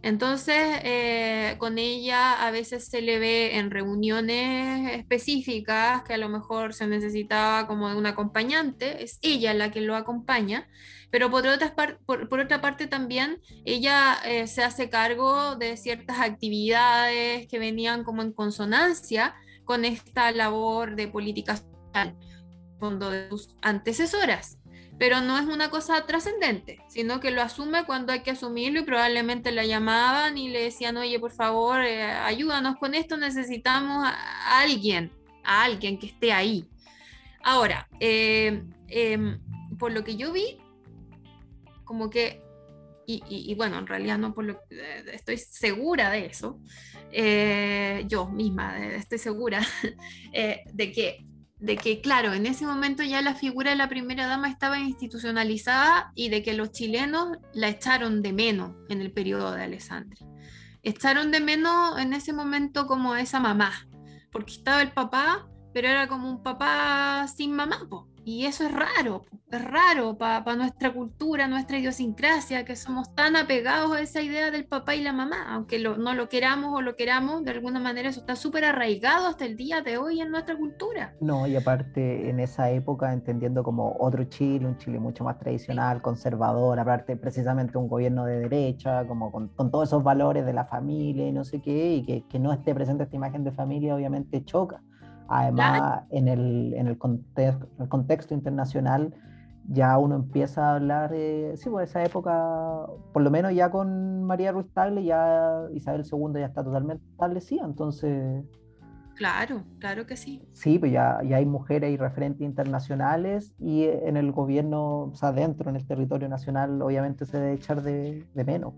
entonces, 0.06 0.56
eh, 0.84 1.56
con 1.58 1.80
ella 1.80 2.34
a 2.46 2.52
veces 2.52 2.88
se 2.89 3.02
le 3.02 3.18
ve 3.18 3.58
en 3.58 3.72
reuniones 3.72 5.00
específicas 5.00 6.04
que 6.04 6.14
a 6.14 6.20
lo 6.20 6.30
mejor 6.30 6.76
se 6.76 6.86
necesitaba 6.86 7.66
como 7.66 7.89
de 7.89 7.96
un 7.96 8.06
acompañante, 8.06 9.04
es 9.04 9.18
ella 9.24 9.56
la 9.56 9.72
que 9.72 9.82
lo 9.82 9.96
acompaña, 9.96 10.68
pero 11.16 11.32
por, 11.32 12.28
por, 12.28 12.39
otra 12.41 12.59
parte 12.59 12.88
también 12.88 13.39
ella 13.63 14.18
eh, 14.26 14.47
se 14.47 14.66
hace 14.66 14.89
cargo 14.89 15.55
de 15.55 15.78
ciertas 15.78 16.20
actividades 16.20 17.47
que 17.47 17.57
venían 17.57 18.03
como 18.03 18.22
en 18.22 18.34
consonancia 18.34 19.34
con 19.63 19.86
esta 19.86 20.34
labor 20.34 20.97
de 20.97 21.07
política 21.07 21.55
social, 21.55 22.18
fondo 22.82 23.11
de 23.11 23.30
sus 23.30 23.55
antecesoras 23.61 24.57
pero 24.99 25.22
no 25.22 25.38
es 25.38 25.45
una 25.45 25.70
cosa 25.70 26.05
trascendente, 26.05 26.80
sino 26.89 27.22
que 27.22 27.32
lo 27.32 27.41
asume 27.41 27.86
cuando 27.86 28.11
hay 28.11 28.22
que 28.22 28.32
asumirlo 28.32 28.82
y 28.82 28.84
probablemente 28.84 29.53
la 29.53 29.66
llamaban 29.66 30.38
y 30.38 30.49
le 30.49 30.63
decían, 30.63 30.97
oye, 30.97 31.18
por 31.20 31.32
favor, 31.32 31.82
eh, 31.82 32.03
ayúdanos 32.03 32.76
con 32.76 32.93
esto, 32.93 33.16
necesitamos 33.16 34.05
a, 34.05 34.59
alguien, 34.61 35.11
a 35.43 35.63
alguien 35.63 35.97
que 35.97 36.07
esté 36.07 36.32
ahí. 36.32 36.66
Ahora, 37.43 37.89
eh, 37.99 38.63
em, 38.88 39.39
por 39.78 39.91
lo 39.91 40.05
que 40.05 40.16
yo 40.16 40.32
vi, 40.32 40.59
como 41.86 42.10
que, 42.10 42.44
y, 43.08 43.54
bueno, 43.56 43.78
en 43.78 43.86
realidad 43.86 44.18
no 44.18 44.34
por 44.34 44.46
lo 44.46 44.54
eh, 44.72 45.06
estoy 45.14 45.38
segura 45.38 46.10
de 46.10 46.26
eso, 46.26 46.60
yo 48.08 48.28
misma 48.28 48.84
estoy 48.96 49.20
segura 49.20 49.62
de 50.74 50.92
que 50.92 51.26
de 51.60 51.78
que, 51.78 52.02
claro, 52.02 52.34
en 52.34 52.46
ese 52.46 52.66
momento 52.66 53.04
ya 53.04 53.22
la 53.22 53.34
figura 53.34 53.72
de 53.72 53.78
la 53.78 53.90
primera 53.90 54.28
dama 54.28 54.50
estaba 54.50 54.80
institucionalizada 54.80 56.12
y 56.14 56.30
de 56.30 56.44
que 56.44 56.54
los 56.54 56.72
chilenos 56.72 57.38
la 57.54 57.70
echaron 57.70 58.22
de 58.22 58.34
menos 58.34 58.74
en 58.90 59.02
el 59.02 59.12
periodo 59.12 59.52
de 59.54 59.64
Alessandri. 59.64 60.26
Echaron 60.84 61.32
de 61.32 61.40
menos 61.40 61.98
en 61.98 62.14
ese 62.14 62.34
momento 62.34 62.86
como 62.88 63.16
esa 63.16 63.40
mamá, 63.40 63.72
porque 64.32 64.54
estaba 64.54 64.82
el 64.82 64.92
papá, 64.92 65.48
pero 65.74 65.88
era 65.88 66.08
como 66.08 66.30
un 66.30 66.44
papá 66.44 67.28
sin 67.36 67.54
mamá, 67.54 67.88
y 68.26 68.46
eso 68.48 68.66
es 68.66 68.72
raro, 68.74 69.24
es 69.52 69.64
raro 69.64 70.18
para 70.18 70.56
nuestra 70.56 70.92
cultura, 70.92 71.48
nuestra 71.48 71.78
idiosincrasia, 71.78 72.66
que 72.66 72.76
somos 72.76 73.14
tan 73.14 73.36
apegados 73.36 73.92
a 73.92 74.02
esa 74.02 74.24
idea 74.24 74.50
del 74.50 74.66
papá 74.66 74.96
y 74.96 75.04
la 75.04 75.14
mamá, 75.14 75.54
aunque 75.54 75.78
no 75.80 76.14
lo 76.16 76.28
queramos 76.28 76.74
o 76.74 76.82
lo 76.82 76.96
queramos, 76.96 77.44
de 77.44 77.52
alguna 77.52 77.80
manera 77.80 78.10
eso 78.10 78.22
está 78.22 78.36
súper 78.36 78.66
arraigado 78.66 79.28
hasta 79.28 79.46
el 79.46 79.56
día 79.56 79.82
de 79.82 80.00
hoy 80.00 80.22
en 80.22 80.32
nuestra 80.32 80.58
cultura. 80.58 81.14
No, 81.22 81.46
y 81.46 81.56
aparte 81.56 82.28
en 82.28 82.40
esa 82.40 82.72
época 82.72 83.14
entendiendo 83.14 83.64
como 83.64 83.96
otro 84.00 84.24
Chile, 84.24 84.66
un 84.66 84.78
Chile 84.80 85.00
mucho 85.00 85.24
más 85.24 85.38
tradicional, 85.38 86.02
conservador, 86.02 86.80
aparte 86.80 87.16
precisamente 87.18 87.78
un 87.78 87.88
gobierno 87.88 88.26
de 88.26 88.40
derecha, 88.40 89.06
como 89.06 89.32
con, 89.32 89.52
todos 89.56 89.90
esos 89.90 90.04
valores 90.04 90.48
de 90.48 90.54
la 90.54 90.66
familia 90.66 91.28
y 91.28 91.32
no 91.32 91.44
sé 91.44 91.62
qué, 91.62 91.94
y 91.98 92.04
que, 92.04 92.26
que 92.28 92.40
no 92.40 92.52
esté 92.52 92.74
presente 92.74 93.04
esta 93.04 93.16
imagen 93.16 93.44
de 93.44 93.52
familia 93.52 93.96
obviamente 93.96 94.44
choca. 94.44 94.82
Además, 95.28 96.04
en, 96.10 96.28
el, 96.28 96.74
en 96.76 96.88
el, 96.88 96.98
contexto, 96.98 97.68
el, 97.80 97.90
contexto 97.90 98.34
internacional 98.34 99.14
ya 99.68 99.98
uno 99.98 100.16
empieza 100.16 100.70
a 100.70 100.76
hablar, 100.76 101.12
eh, 101.14 101.54
sí, 101.56 101.70
pues 101.70 101.90
esa 101.90 102.04
época, 102.04 102.86
por 103.14 103.24
lo 103.24 103.32
menos 103.32 103.54
ya 103.54 103.72
con 103.72 104.24
María 104.24 104.52
Ruiz 104.52 104.72
Tagle, 104.74 105.04
ya 105.04 105.64
Isabel 105.74 106.04
II 106.04 106.40
ya 106.40 106.46
está 106.46 106.64
totalmente 106.64 107.04
establecida, 107.12 107.66
entonces... 107.66 108.44
Claro, 109.16 109.64
claro 109.80 110.06
que 110.06 110.18
sí. 110.18 110.44
Sí, 110.52 110.78
pues 110.78 110.92
ya, 110.92 111.22
ya 111.24 111.38
hay 111.38 111.46
mujeres 111.46 111.92
y 111.92 111.98
referentes 111.98 112.42
internacionales 112.42 113.56
y 113.58 113.86
en 113.86 114.18
el 114.18 114.34
gobierno, 114.34 115.04
o 115.04 115.16
sea, 115.16 115.32
dentro, 115.32 115.70
en 115.70 115.78
el 115.78 115.88
territorio 115.88 116.28
nacional, 116.28 116.82
obviamente 116.82 117.26
se 117.26 117.40
debe 117.40 117.54
echar 117.54 117.82
de, 117.82 118.26
de 118.34 118.44
menos. 118.44 118.74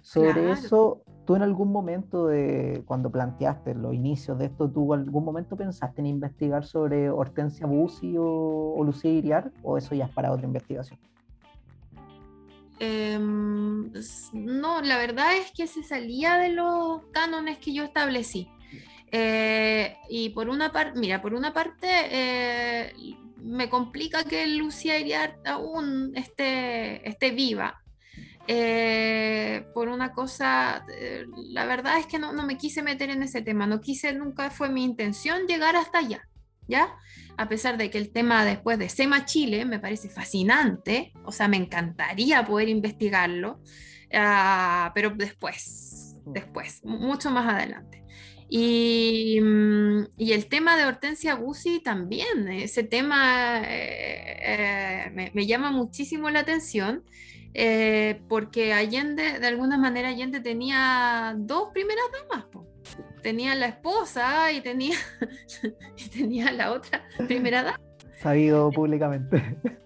Sobre 0.00 0.52
eso, 0.52 1.02
¿Tú 1.24 1.36
en 1.36 1.42
algún 1.42 1.72
momento 1.72 2.26
de 2.26 2.82
cuando 2.86 3.10
planteaste 3.10 3.74
los 3.74 3.94
inicios 3.94 4.38
de 4.38 4.46
esto, 4.46 4.70
tú 4.70 4.92
algún 4.92 5.24
momento 5.24 5.56
pensaste 5.56 6.02
en 6.02 6.06
investigar 6.06 6.64
sobre 6.66 7.08
Hortensia 7.08 7.66
Bussi 7.66 8.14
o, 8.18 8.82
Lucía 8.84 9.10
Iriar 9.10 9.50
o 9.62 9.78
eso 9.78 9.94
ya 9.94 10.04
es 10.04 10.10
para 10.10 10.30
otra 10.30 10.46
investigación? 10.46 10.98
Em, 12.78 13.90
no, 14.34 14.82
la 14.82 14.98
verdad 14.98 15.36
es 15.38 15.50
que 15.52 15.66
se 15.66 15.82
salía 15.82 16.36
de 16.36 16.50
los 16.50 17.02
cánones 17.12 17.58
que 17.58 17.72
yo 17.72 17.84
establecí. 17.84 18.50
Eh, 19.10 19.96
y 20.10 20.30
por 20.30 20.48
una 20.48 20.72
parte, 20.72 20.98
mira, 20.98 21.22
por 21.22 21.34
una 21.34 21.54
parte 21.54 21.86
eh, 21.88 22.92
me 23.40 23.70
complica 23.70 24.24
que 24.24 24.46
Lucía 24.46 24.98
Iriar 24.98 25.38
aún 25.46 26.12
esté, 26.16 27.08
esté 27.08 27.30
viva. 27.30 27.83
Eh, 28.46 29.66
por 29.72 29.88
una 29.88 30.12
cosa, 30.12 30.84
eh, 30.94 31.24
la 31.34 31.64
verdad 31.64 31.98
es 31.98 32.06
que 32.06 32.18
no, 32.18 32.32
me 32.32 32.58
quise 32.58 32.82
meter 32.82 33.08
en 33.08 33.22
ese 33.22 33.40
tema, 33.40 33.66
no 33.66 33.80
quise, 33.80 34.12
nunca 34.12 34.50
fue 34.50 34.68
mi 34.68 34.84
intención 34.84 35.46
llegar 35.46 35.76
hasta 35.76 35.98
allá, 35.98 36.28
¿ya? 36.68 36.94
A 37.38 37.48
pesar 37.48 37.78
de 37.78 37.88
que 37.88 37.96
el 37.96 38.12
tema 38.12 38.44
después 38.44 38.78
de 38.78 38.90
SEMA 38.90 39.24
Chile 39.24 39.64
me 39.64 39.78
parece 39.78 40.10
fascinante, 40.10 41.12
o 41.24 41.32
sea, 41.32 41.48
me 41.48 41.56
encantaría 41.56 42.44
poder 42.44 42.68
investigarlo, 42.68 43.62
ah, 44.12 44.92
pero 44.94 45.10
después, 45.16 46.16
después, 46.26 46.84
mucho 46.84 47.30
más 47.30 47.48
adelante. 47.48 48.04
Y, 48.50 49.40
mm, 49.40 50.04
y, 50.18 50.32
el 50.32 50.46
tema 50.48 50.76
de 50.76 50.84
Hortensia 50.84 51.34
Bussi 51.34 51.80
también, 51.82 52.46
ese 52.48 52.84
tema 52.84 53.62
eh, 53.64 55.10
me, 55.14 55.30
me, 55.34 55.46
llama 55.46 55.70
muchísimo 55.70 56.28
la 56.28 56.40
atención 56.40 57.04
eh, 57.54 58.20
porque 58.28 58.72
Allende, 58.72 59.38
de 59.38 59.46
alguna 59.46 59.78
manera, 59.78 60.08
Allende 60.08 60.40
tenía 60.40 61.34
dos 61.38 61.70
primeras 61.72 62.04
damas. 62.12 62.46
tenía 63.22 63.54
la 63.54 63.66
esposa 63.66 64.52
y 64.52 64.60
tenía, 64.60 64.96
y 65.96 66.08
tenía 66.08 66.52
la 66.52 66.72
otra 66.72 67.04
primera 67.26 67.62
dama. 67.62 67.80
Sabido 68.16 68.70
públicamente. 68.70 69.56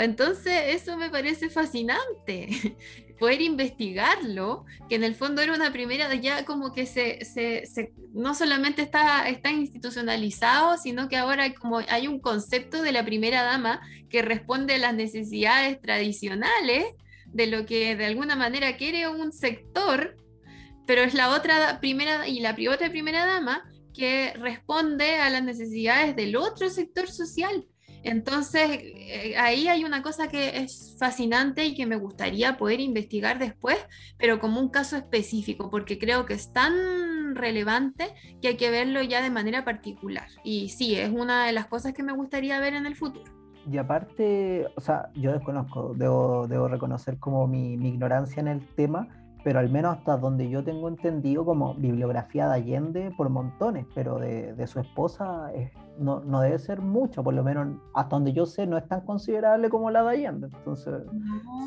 entonces 0.00 0.52
eso 0.68 0.96
me 0.96 1.10
parece 1.10 1.50
fascinante, 1.50 2.48
poder 3.18 3.40
investigarlo, 3.40 4.64
que 4.88 4.94
en 4.94 5.04
el 5.04 5.14
fondo 5.14 5.42
era 5.42 5.54
una 5.54 5.72
primera, 5.72 6.14
ya 6.14 6.44
como 6.44 6.72
que 6.72 6.86
se, 6.86 7.24
se, 7.24 7.92
no 8.12 8.34
solamente 8.34 8.82
está, 8.82 9.28
está 9.28 9.50
institucionalizado, 9.50 10.76
sino 10.78 11.08
que 11.08 11.16
ahora 11.16 11.44
hay, 11.44 11.54
como, 11.54 11.78
hay 11.78 12.06
un 12.06 12.20
concepto 12.20 12.82
de 12.82 12.92
la 12.92 13.04
primera 13.04 13.42
dama 13.42 13.80
que 14.10 14.22
responde 14.22 14.74
a 14.74 14.78
las 14.78 14.94
necesidades 14.94 15.80
tradicionales 15.80 16.84
de 17.26 17.46
lo 17.46 17.66
que 17.66 17.96
de 17.96 18.06
alguna 18.06 18.36
manera 18.36 18.76
quiere 18.76 19.08
un 19.08 19.32
sector, 19.32 20.16
pero 20.86 21.02
es 21.02 21.14
la 21.14 21.30
otra 21.30 21.80
primera 21.80 22.28
y 22.28 22.40
la 22.40 22.56
otra 22.70 22.90
primera 22.90 23.26
dama 23.26 23.68
que 23.92 24.34
responde 24.34 25.16
a 25.16 25.30
las 25.30 25.42
necesidades 25.42 26.14
del 26.14 26.36
otro 26.36 26.68
sector 26.68 27.10
social. 27.10 27.66
Entonces, 28.06 28.68
eh, 28.70 29.34
ahí 29.36 29.66
hay 29.66 29.84
una 29.84 30.00
cosa 30.00 30.28
que 30.28 30.58
es 30.58 30.96
fascinante 30.96 31.64
y 31.64 31.74
que 31.74 31.86
me 31.86 31.96
gustaría 31.96 32.56
poder 32.56 32.78
investigar 32.80 33.40
después, 33.40 33.76
pero 34.16 34.38
como 34.38 34.60
un 34.60 34.68
caso 34.68 34.96
específico, 34.96 35.70
porque 35.70 35.98
creo 35.98 36.24
que 36.24 36.34
es 36.34 36.52
tan 36.52 37.34
relevante 37.34 38.14
que 38.40 38.48
hay 38.48 38.56
que 38.56 38.70
verlo 38.70 39.02
ya 39.02 39.22
de 39.22 39.30
manera 39.30 39.64
particular. 39.64 40.28
Y 40.44 40.68
sí, 40.68 40.94
es 40.94 41.10
una 41.10 41.46
de 41.46 41.52
las 41.52 41.66
cosas 41.66 41.94
que 41.94 42.04
me 42.04 42.12
gustaría 42.12 42.60
ver 42.60 42.74
en 42.74 42.86
el 42.86 42.94
futuro. 42.94 43.32
Y 43.68 43.76
aparte, 43.76 44.68
o 44.76 44.80
sea, 44.80 45.10
yo 45.16 45.32
desconozco, 45.32 45.92
debo, 45.96 46.46
debo 46.46 46.68
reconocer 46.68 47.18
como 47.18 47.48
mi, 47.48 47.76
mi 47.76 47.88
ignorancia 47.88 48.40
en 48.40 48.46
el 48.46 48.64
tema, 48.76 49.08
pero 49.42 49.58
al 49.58 49.68
menos 49.68 49.96
hasta 49.96 50.16
donde 50.16 50.48
yo 50.48 50.62
tengo 50.62 50.88
entendido 50.88 51.44
como 51.44 51.74
bibliografía 51.74 52.46
de 52.46 52.54
Allende 52.54 53.10
por 53.16 53.30
montones, 53.30 53.84
pero 53.96 54.20
de, 54.20 54.54
de 54.54 54.66
su 54.68 54.78
esposa 54.78 55.50
no, 55.98 56.20
no, 56.20 56.40
debe 56.40 56.58
ser 56.58 56.80
mucho, 56.80 57.22
por 57.22 57.34
lo 57.34 57.42
menos 57.42 57.78
hasta 57.94 58.16
donde 58.16 58.32
yo 58.32 58.46
sé 58.46 58.66
no 58.66 58.76
es 58.76 58.86
tan 58.86 59.02
considerable 59.02 59.68
como 59.70 59.90
la 59.90 60.02
de 60.02 60.10
Allende, 60.10 60.48
entonces 60.52 61.02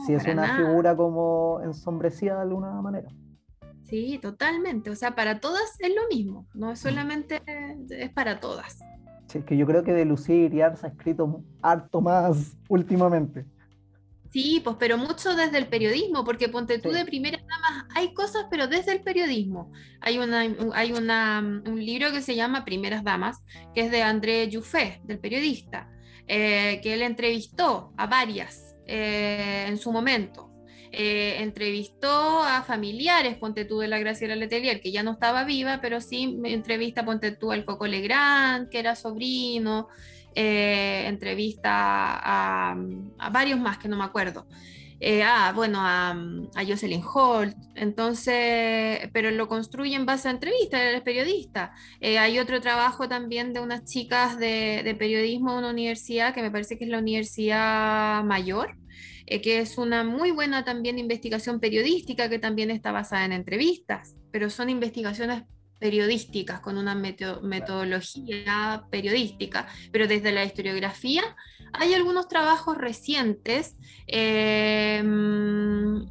sí 0.06 0.14
es 0.14 0.26
una 0.26 0.58
figura 0.58 0.96
como 0.96 1.60
ensombrecida 1.64 2.36
de 2.36 2.42
alguna 2.42 2.82
manera. 2.82 3.10
Sí, 3.84 4.20
totalmente, 4.22 4.90
o 4.90 4.96
sea, 4.96 5.16
para 5.16 5.40
todas 5.40 5.76
es 5.80 5.90
lo 5.90 6.08
mismo, 6.16 6.46
no 6.54 6.72
es 6.72 6.80
solamente, 6.80 7.42
es 7.90 8.10
para 8.12 8.40
todas. 8.40 8.80
Sí, 9.28 9.40
es 9.40 9.46
que 9.46 9.58
yo 9.58 9.66
creo 9.66 9.84
que 9.84 9.94
de 9.94 10.06
Lucía 10.06 10.36
Iriar 10.36 10.78
se 10.78 10.88
ha 10.88 10.90
escrito 10.90 11.44
harto 11.62 12.02
más 12.02 12.58
últimamente. 12.70 13.46
Sí, 14.32 14.62
pues, 14.64 14.76
pero 14.80 14.98
mucho 14.98 15.36
desde 15.36 15.58
el 15.58 15.68
periodismo, 15.68 16.24
porque 16.24 16.50
ponte 16.50 16.78
tú 16.78 16.92
de 16.92 17.04
primera 17.04 17.40
dama, 17.40 17.88
hay 17.96 18.14
cosas, 18.14 18.46
pero 18.52 18.68
desde 18.68 18.92
el 18.92 19.02
periodismo. 19.02 19.72
Hay, 20.02 20.20
una, 20.20 20.42
hay 20.74 20.92
una, 20.92 21.40
un 21.40 21.84
libro 21.84 22.12
que 22.12 22.22
se 22.22 22.36
llama 22.36 22.64
Primeras 22.64 23.04
Damas, 23.04 23.38
que 23.74 23.82
es 23.82 23.92
de 23.92 24.04
André 24.04 24.50
Juffé, 24.54 25.02
del 25.04 25.20
periodista, 25.20 25.90
eh, 26.28 26.80
que 26.84 26.94
él 26.94 27.02
entrevistó 27.02 27.92
a 27.98 28.06
varias 28.06 28.76
eh, 28.86 29.66
en 29.68 29.78
su 29.80 29.92
momento. 29.92 30.50
Eh, 30.92 31.38
entrevistó 31.42 32.44
a 32.44 32.64
familiares, 32.64 33.38
ponte 33.38 33.66
tú 33.66 33.80
de 33.80 33.88
la 33.88 34.00
Graciela 34.00 34.36
Letelier, 34.36 34.82
que 34.82 34.92
ya 34.92 35.04
no 35.04 35.12
estaba 35.12 35.44
viva, 35.44 35.80
pero 35.82 36.02
sí 36.02 36.40
entrevista, 36.44 37.06
ponte 37.06 37.32
tú 37.32 37.52
al 37.52 37.66
Coco 37.66 37.88
Legrand, 37.88 38.70
que 38.70 38.80
era 38.80 38.96
sobrino. 38.96 39.88
Eh, 40.36 41.06
entrevista 41.08 41.72
a, 41.72 42.78
varios 43.32 43.60
más 43.60 43.78
que 43.78 43.88
no 43.88 43.98
me 43.98 44.04
acuerdo. 44.04 44.48
Eh, 45.02 45.24
ah, 45.24 45.54
bueno, 45.56 45.80
a, 45.82 46.12
a, 46.12 46.66
Jocelyn 46.68 47.02
Holt, 47.02 47.56
entonces, 47.76 49.10
pero 49.14 49.32
lo 49.32 49.48
construye 49.48 49.96
en 49.96 50.06
base 50.06 50.28
a 50.28 50.32
entrevistas, 50.32 50.82
él 50.82 50.96
es 50.96 51.02
periodista. 51.02 51.74
Eh, 52.02 52.20
hay 52.20 52.38
otro 52.38 52.60
trabajo 52.60 53.08
también 53.08 53.54
de 53.54 53.62
unas 53.62 53.86
chicas 53.86 54.38
de, 54.38 54.96
periodismo 55.00 55.54
de 55.54 55.60
una 55.60 55.70
universidad, 55.70 56.34
que 56.34 56.42
me 56.42 56.52
parece 56.52 56.78
que 56.78 56.84
es 56.84 56.90
la 56.90 57.00
Universidad 57.00 58.24
Mayor, 58.26 58.78
que 59.26 59.60
es 59.60 59.78
una 59.78 60.04
muy 60.04 60.32
buena 60.32 60.66
también 60.66 60.98
investigación 60.98 61.60
periodística 61.60 62.30
que 62.30 62.40
también 62.40 62.72
está 62.72 62.92
basada 62.92 63.26
en 63.26 63.32
entrevistas, 63.32 64.16
pero 64.32 64.50
son 64.50 64.70
investigaciones 64.70 65.44
periodísticas, 65.80 66.60
con 66.60 66.78
una 66.78 66.94
metodología 66.96 68.84
periodística, 68.92 69.68
pero 69.92 70.08
desde 70.08 70.32
la 70.32 70.44
historiografía 70.44 71.24
hay 71.74 71.94
algunos 71.94 72.28
trabajos 72.28 72.78
recientes, 72.78 73.76
em, 74.08 76.06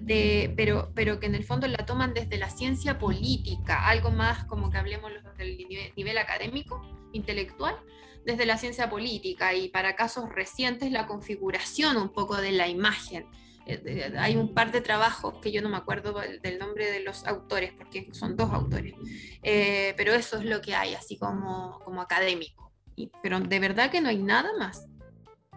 de, 0.00 0.52
pero, 0.56 0.92
pero 0.94 1.20
que 1.20 1.26
en 1.26 1.34
el 1.34 1.44
fondo 1.44 1.66
la 1.66 1.84
toman 1.84 2.14
desde 2.14 2.38
la 2.38 2.48
ciencia 2.48 2.98
política, 2.98 3.86
algo 3.86 4.10
más 4.10 4.44
como 4.44 4.70
que 4.70 4.78
hablemos 4.78 5.10
del 5.36 5.58
nivel 5.96 6.18
académico, 6.18 6.80
intelectual, 7.12 7.76
desde 8.24 8.46
la 8.46 8.58
ciencia 8.58 8.88
política 8.88 9.54
y 9.54 9.68
para 9.68 9.96
casos 9.96 10.28
recientes 10.28 10.92
la 10.92 11.06
configuración 11.06 11.96
un 11.96 12.10
poco 12.10 12.36
de 12.36 12.52
la 12.52 12.68
imagen 12.68 13.26
eh, 13.66 14.14
hay 14.18 14.36
un 14.36 14.54
par 14.54 14.72
de 14.72 14.80
trabajos 14.80 15.34
que 15.40 15.52
yo 15.52 15.62
no 15.62 15.68
me 15.68 15.76
acuerdo 15.76 16.14
del 16.42 16.58
nombre 16.58 16.90
de 16.90 17.00
los 17.00 17.26
autores, 17.26 17.72
porque 17.72 18.08
son 18.12 18.36
dos 18.36 18.52
autores, 18.52 18.94
eh, 19.42 19.94
pero 19.96 20.12
eso 20.12 20.38
es 20.38 20.44
lo 20.44 20.60
que 20.60 20.74
hay, 20.74 20.94
así 20.94 21.18
como, 21.18 21.78
como 21.84 22.00
académico. 22.00 22.72
pero 23.22 23.40
de 23.40 23.60
verdad 23.60 23.90
que 23.90 24.00
no 24.00 24.08
hay 24.08 24.18
nada 24.18 24.50
más. 24.58 24.86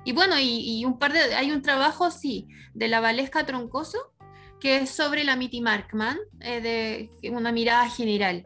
Y 0.06 0.12
bueno, 0.12 0.36
y, 0.38 0.84
un 0.86 1.00
par 1.00 1.14
de, 1.14 1.20
hay 1.36 1.52
un 1.52 1.62
trabajo, 1.62 2.12
sí, 2.12 2.48
de 2.74 2.90
la 2.90 3.00
Valesca 3.00 3.46
Troncoso, 3.46 4.14
que 4.60 4.78
es 4.78 4.90
sobre 4.90 5.24
la 5.24 5.36
Mitty 5.36 5.62
Markman, 5.62 6.18
eh, 6.42 7.10
de 7.22 7.30
una 7.30 7.52
mirada 7.52 7.90
general. 7.90 8.46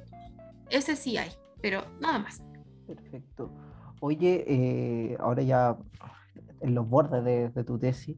Ese 0.69 0.95
sí 0.95 1.17
hay, 1.17 1.31
pero 1.61 1.83
nada 1.99 2.19
más. 2.19 2.43
Perfecto. 2.85 3.51
Oye, 3.99 5.17
ahora 5.19 5.41
ya 5.41 5.75
en 6.61 6.75
los 6.75 6.87
bordes 6.87 7.23
de, 7.23 7.49
de 7.49 7.63
tu 7.63 7.79
tesis, 7.79 8.17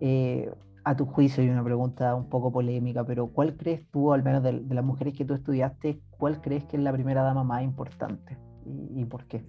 eh, 0.00 0.50
a 0.90 0.96
tu 0.96 1.06
juicio, 1.06 1.44
y 1.44 1.48
una 1.48 1.62
pregunta 1.62 2.16
un 2.16 2.28
poco 2.28 2.52
polémica, 2.52 3.04
pero 3.04 3.28
¿cuál 3.28 3.56
crees 3.56 3.88
tú, 3.92 4.12
al 4.12 4.24
menos 4.24 4.42
de, 4.42 4.60
las 4.68 4.84
mujeres 4.84 5.14
que 5.14 5.24
tú 5.24 5.34
estudiaste, 5.34 6.00
cuál 6.10 6.40
crees 6.40 6.64
que 6.64 6.76
es 6.76 6.82
la 6.82 6.92
primera 6.92 7.22
dama 7.22 7.44
más 7.44 7.62
importante 7.62 8.36
y, 8.96 9.04
por 9.04 9.26
qué? 9.26 9.44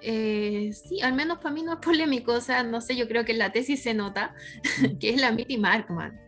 Eh, 0.00 0.72
sí, 0.72 1.02
al 1.02 1.12
menos 1.12 1.38
para 1.38 1.54
mí 1.54 1.62
no 1.62 1.74
es 1.74 1.78
polémico, 1.80 2.32
o 2.32 2.40
sea, 2.40 2.62
no 2.62 2.80
sé, 2.80 2.96
yo 2.96 3.06
creo 3.08 3.26
que 3.26 3.32
en 3.32 3.38
la 3.38 3.52
tesis 3.52 3.82
se 3.82 3.92
nota 3.92 4.34
mm. 4.82 4.96
que 4.98 5.10
es 5.10 5.20
la 5.20 5.32
Mitty 5.32 5.58
Markman, 5.58 6.18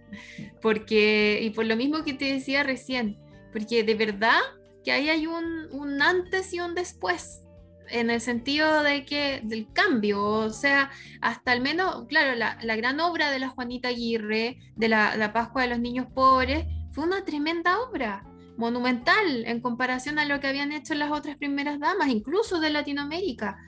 porque, 0.60 1.40
y 1.42 1.50
por 1.50 1.64
lo 1.64 1.74
mismo 1.74 2.04
que 2.04 2.12
te 2.12 2.26
decía 2.26 2.62
recién, 2.62 3.18
porque 3.52 3.84
de 3.84 3.94
verdad 3.94 4.38
que 4.84 4.92
ahí 4.92 5.08
hay 5.08 5.26
un, 5.26 5.68
un 5.72 6.02
antes 6.02 6.52
y 6.52 6.60
un 6.60 6.74
después 6.74 7.41
en 7.89 8.11
el 8.11 8.20
sentido 8.20 8.83
de 8.83 9.05
que 9.05 9.41
del 9.45 9.72
cambio, 9.72 10.22
o 10.22 10.51
sea, 10.51 10.91
hasta 11.20 11.53
al 11.53 11.61
menos, 11.61 12.07
claro, 12.09 12.35
la, 12.35 12.76
gran 12.76 13.01
obra 13.01 13.30
de 13.30 13.39
la 13.39 13.49
Juanita 13.49 13.89
Aguirre, 13.89 14.59
de 14.76 14.89
la, 14.89 15.16
la, 15.16 15.33
Pascua 15.33 15.62
de 15.62 15.68
los 15.68 15.80
Niños 15.80 16.07
Pobres, 16.14 16.66
fue 16.93 17.05
una 17.05 17.24
tremenda 17.24 17.80
obra, 17.80 18.24
monumental 18.57 19.45
en 19.47 19.61
comparación 19.61 20.18
a 20.18 20.24
lo 20.24 20.41
que 20.41 20.49
habían 20.49 20.72
hecho 20.72 20.95
las 20.95 21.11
otras 21.11 21.37
primeras 21.37 21.80
damas, 21.80 22.09
incluso 22.09 22.61
de 22.61 22.70
Latinoamérica, 22.70 23.59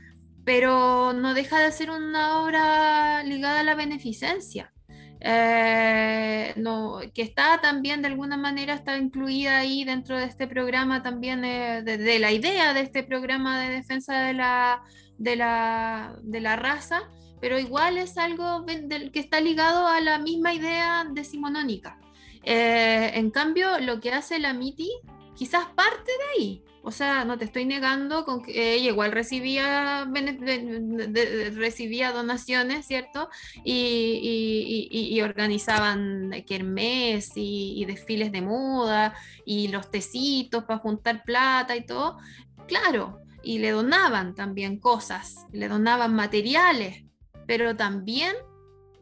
pero 0.45 1.13
no 1.15 1.35
deja 1.35 1.59
de 1.59 1.73
ser 1.73 1.91
una 1.91 2.41
obra 2.41 3.23
ligada 3.23 3.61
a 3.61 3.65
la 3.65 3.75
beneficencia. 3.75 4.74
Eh, 5.27 6.53
no, 6.57 7.01
que 7.15 7.23
está 7.23 7.59
también 7.63 8.03
de 8.03 8.09
alguna 8.09 8.37
manera 8.37 8.75
está 8.75 8.99
incluida 8.99 9.57
ahí 9.57 9.83
dentro 9.83 10.19
de 10.19 10.27
este 10.27 10.47
programa 10.47 11.03
también 11.03 11.41
de, 11.41 12.19
la 12.21 12.31
idea 12.31 12.75
de 12.75 12.83
este 12.83 13.03
programa 13.03 13.59
de 13.63 13.71
defensa 13.71 14.21
de 14.21 14.35
la, 14.35 14.83
de 15.17 15.37
la, 15.37 16.15
de 16.23 16.41
la 16.41 16.57
raza, 16.57 17.09
pero 17.41 17.59
igual 17.59 17.97
es 17.97 18.19
algo 18.19 18.67
que 18.67 19.19
está 19.19 19.41
ligado 19.41 19.89
a 19.89 20.03
la 20.03 20.19
misma 20.19 20.53
idea 20.53 21.07
decimonónica. 21.11 21.99
Eh, 22.43 23.13
en 23.15 23.31
cambio, 23.31 23.79
lo 23.81 24.01
que 24.01 24.13
hace 24.13 24.39
la 24.39 24.53
MITI 24.53 24.91
quizás 25.35 25.65
parte 25.75 26.13
de 26.13 26.25
ahí, 26.37 26.65
o 26.87 26.91
sea, 26.91 27.25
no 27.25 27.39
te 27.39 27.47
estoy 27.47 27.65
negando 27.65 28.27
con 28.27 28.43
que 28.43 28.75
ella 28.75 28.91
igual 28.91 29.11
recibía, 29.11 30.07
recibía 31.55 32.13
donaciones, 32.13 32.87
¿cierto? 32.87 33.31
Y, 33.65 35.19
organizaban 35.23 36.31
kermés 36.47 37.33
y, 37.37 37.85
desfiles 37.87 38.33
de 38.33 38.43
moda 38.43 39.15
y 39.47 39.69
los 39.69 39.91
tecitos 39.91 40.65
para 40.65 40.79
juntar 40.79 41.25
plata 41.25 41.75
y 41.75 41.87
todo. 41.87 42.19
Claro, 42.69 43.21
y 43.43 43.59
le 43.59 43.71
donaban 43.71 44.35
también 44.35 44.79
cosas, 44.79 45.47
le 45.53 45.69
donaban 45.69 46.15
materiales, 46.15 47.05
pero 47.47 47.75
también 47.77 48.35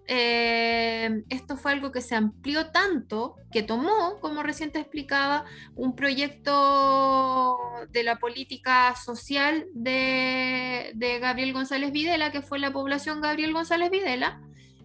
eh, 0.08 1.22
esto 1.28 1.56
fue 1.56 1.72
algo 1.72 1.92
que 1.92 2.00
se 2.00 2.14
amplió 2.14 2.70
tanto 2.70 3.36
que 3.52 3.62
tomó, 3.62 4.18
como 4.20 4.42
recién 4.42 4.72
te 4.72 4.80
explicaba, 4.80 5.44
un 5.74 5.94
proyecto 5.94 7.58
de 7.90 8.02
la 8.02 8.18
política 8.18 8.94
social 8.96 9.66
de, 9.74 10.92
Gabriel 11.20 11.52
González 11.52 11.92
Videla, 11.92 12.32
que 12.32 12.42
fue 12.42 12.58
la 12.58 12.72
población 12.72 13.20
Gabriel 13.20 13.52
González 13.52 13.90
Videla, 13.90 14.40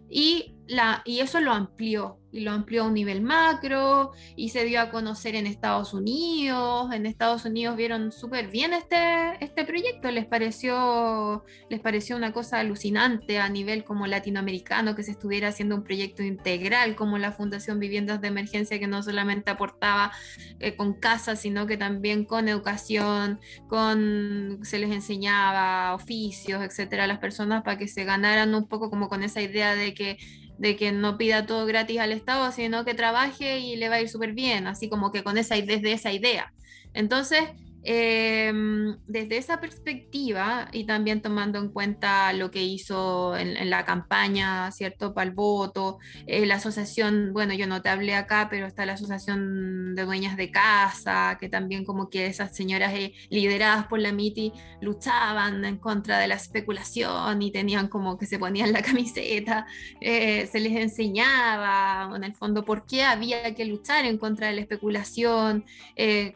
y, 0.10 0.56
la, 0.68 1.02
y 1.03 1.19
eso 1.19 1.39
lo 1.39 1.52
amplió. 1.52 2.19
Y 2.32 2.41
lo 2.41 2.52
amplió 2.52 2.84
a 2.84 2.88
un 2.88 2.94
nivel 2.94 3.22
macro 3.22 4.12
y 4.36 4.49
se 4.49 4.66
dio 4.66 4.82
a 4.82 4.90
conocer 4.90 5.36
en 5.36 5.48
Estados 5.48 5.94
Unidos. 5.94 6.91
En 6.94 7.06
Estados 7.06 7.45
Unidos 7.45 7.76
vieron 7.78 8.12
súper 8.12 8.48
bien 8.49 8.74
este, 8.74 9.44
este 9.44 9.66
proyecto, 9.66 10.12
les 10.12 10.26
pareció, 10.26 11.45
les 11.70 11.80
pareció 11.80 12.16
una 12.16 12.34
cosa 12.34 12.60
alucinante 12.60 13.40
a 13.40 13.49
nivel 13.49 13.84
como 13.84 14.08
latinoamericano 14.08 14.95
que 14.95 15.04
se 15.04 15.12
estuviera 15.12 15.49
haciendo 15.49 15.76
un 15.76 15.84
proyecto 15.84 16.24
integral 16.24 16.95
como 16.95 17.18
la 17.18 17.32
Fundación 17.32 17.80
Viviendas 17.80 18.22
de 18.22 18.28
Emergencia 18.28 18.80
que 18.80 18.88
no 18.88 19.02
solamente 19.04 19.52
aportaba 19.52 20.12
eh, 20.60 20.76
con 20.76 20.94
casas, 20.94 21.41
sino 21.41 21.66
que 21.66 21.78
también 21.78 22.26
con 22.26 22.49
educación, 22.49 23.40
con 23.68 24.60
se 24.64 24.80
les 24.80 24.91
enseñaba 24.91 25.94
oficios, 25.95 26.62
etcétera, 26.62 27.06
a 27.06 27.08
las 27.08 27.20
personas 27.20 27.64
para 27.64 27.78
que 27.78 27.88
se 27.88 28.04
ganaran 28.04 28.54
un 28.54 28.68
poco 28.68 28.90
como 28.90 29.08
con 29.10 29.24
esa 29.24 29.41
idea 29.41 29.76
de 29.76 29.94
que 29.94 30.18
de 30.58 30.76
que 30.76 30.91
no 30.91 31.18
pida 31.18 31.45
todo 31.45 31.66
gratis 31.66 31.99
al 31.99 32.12
Estado, 32.18 32.52
sino 32.52 32.85
que 32.85 32.94
trabaje 32.94 33.60
y 33.60 33.76
le 33.76 33.89
va 33.89 33.95
a 33.95 34.02
ir 34.02 34.10
súper 34.10 34.34
bien, 34.34 34.68
así 34.68 34.89
como 34.89 35.11
que 35.11 35.23
con 35.23 35.38
esa, 35.38 35.56
desde 35.56 35.94
esa 35.94 36.11
idea. 36.11 36.53
Entonces, 36.94 37.41
Em, 37.89 38.97
desde 39.07 39.38
esa 39.38 39.61
perspectiva 39.61 40.68
y 40.73 40.84
también 40.84 41.22
tomando 41.22 41.57
en 41.57 41.69
cuenta 41.69 42.34
lo 42.34 42.51
que 42.51 42.61
hizo 42.61 43.38
en, 43.38 43.69
la 43.69 43.85
campaña, 43.85 44.69
¿cierto? 44.73 45.14
Para 45.14 45.30
el 45.30 45.34
voto, 45.34 45.97
eh, 46.26 46.45
la 46.45 46.55
asociación, 46.55 47.31
bueno, 47.31 47.53
yo 47.53 47.65
no 47.65 47.81
te 47.81 47.88
hablé 47.88 48.14
acá, 48.14 48.49
pero 48.49 48.68
está 48.68 48.85
la 48.85 48.93
asociación 48.93 49.95
de 49.95 50.03
dueñas 50.03 50.35
de 50.35 50.51
casa, 50.51 51.38
que 51.39 51.47
también 51.47 51.85
como 51.85 52.09
que 52.09 52.26
esas 52.26 52.53
señoras 52.53 52.93
eh, 52.93 53.14
lideradas 53.30 53.88
por 53.88 53.99
la 53.99 54.11
MITI 54.11 54.51
luchaban 54.81 55.64
en 55.64 55.77
contra 55.77 56.19
de 56.19 56.27
la 56.27 56.35
especulación 56.35 57.41
y 57.41 57.51
tenían 57.51 57.88
como 57.88 58.18
que 58.18 58.26
se 58.26 58.38
ponían 58.38 58.73
la 58.73 58.81
camiseta, 58.84 59.65
eh, 60.01 60.45
se 60.51 60.59
les 60.59 60.76
enseñaba 60.76 62.14
en 62.14 62.26
el 62.26 62.34
fondo 62.34 62.65
por 62.65 62.85
qué 62.85 63.03
había 63.03 63.55
que 63.55 63.64
luchar 63.64 64.03
en 64.03 64.18
contra 64.18 64.47
de 64.47 64.55
la 64.55 64.61
especulación, 64.61 65.64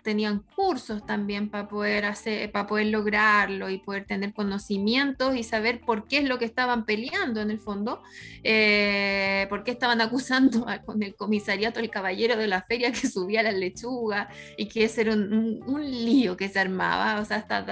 tenían 0.01 0.45
cursos 0.55 1.05
también 1.05 1.40
para 1.49 1.67
poder 1.67 2.05
hacer, 2.05 2.51
para 2.51 2.67
poder 2.67 2.87
lograrlo 2.87 3.69
y 3.69 3.77
poder 3.77 4.05
tener 4.05 4.33
conocimientos 4.33 5.35
y 5.35 5.43
saber 5.43 5.81
por 5.81 6.07
qué 6.07 6.19
es 6.19 6.23
lo 6.25 6.37
que 6.37 6.45
estaban 6.45 6.85
peleando 6.85 7.41
en 7.41 7.51
el 7.51 7.59
fondo, 7.59 8.01
eh, 8.43 9.45
por 9.49 9.63
qué 9.63 9.71
estaban 9.71 10.01
acusando 10.01 10.65
con 10.85 11.03
el 11.03 11.15
comisariato 11.15 11.79
el 11.79 11.89
caballero 11.89 12.37
de 12.37 12.47
la 12.47 12.61
feria 12.63 12.91
que 12.91 13.07
subía 13.07 13.43
las 13.43 13.55
lechugas 13.55 14.27
y 14.57 14.67
que 14.67 14.85
ese 14.85 15.01
era 15.01 15.13
un, 15.13 15.61
lío 15.81 16.37
que 16.37 16.49
se 16.49 16.59
armaba, 16.59 17.19
o 17.19 17.25
sea, 17.25 17.37
está, 17.37 17.63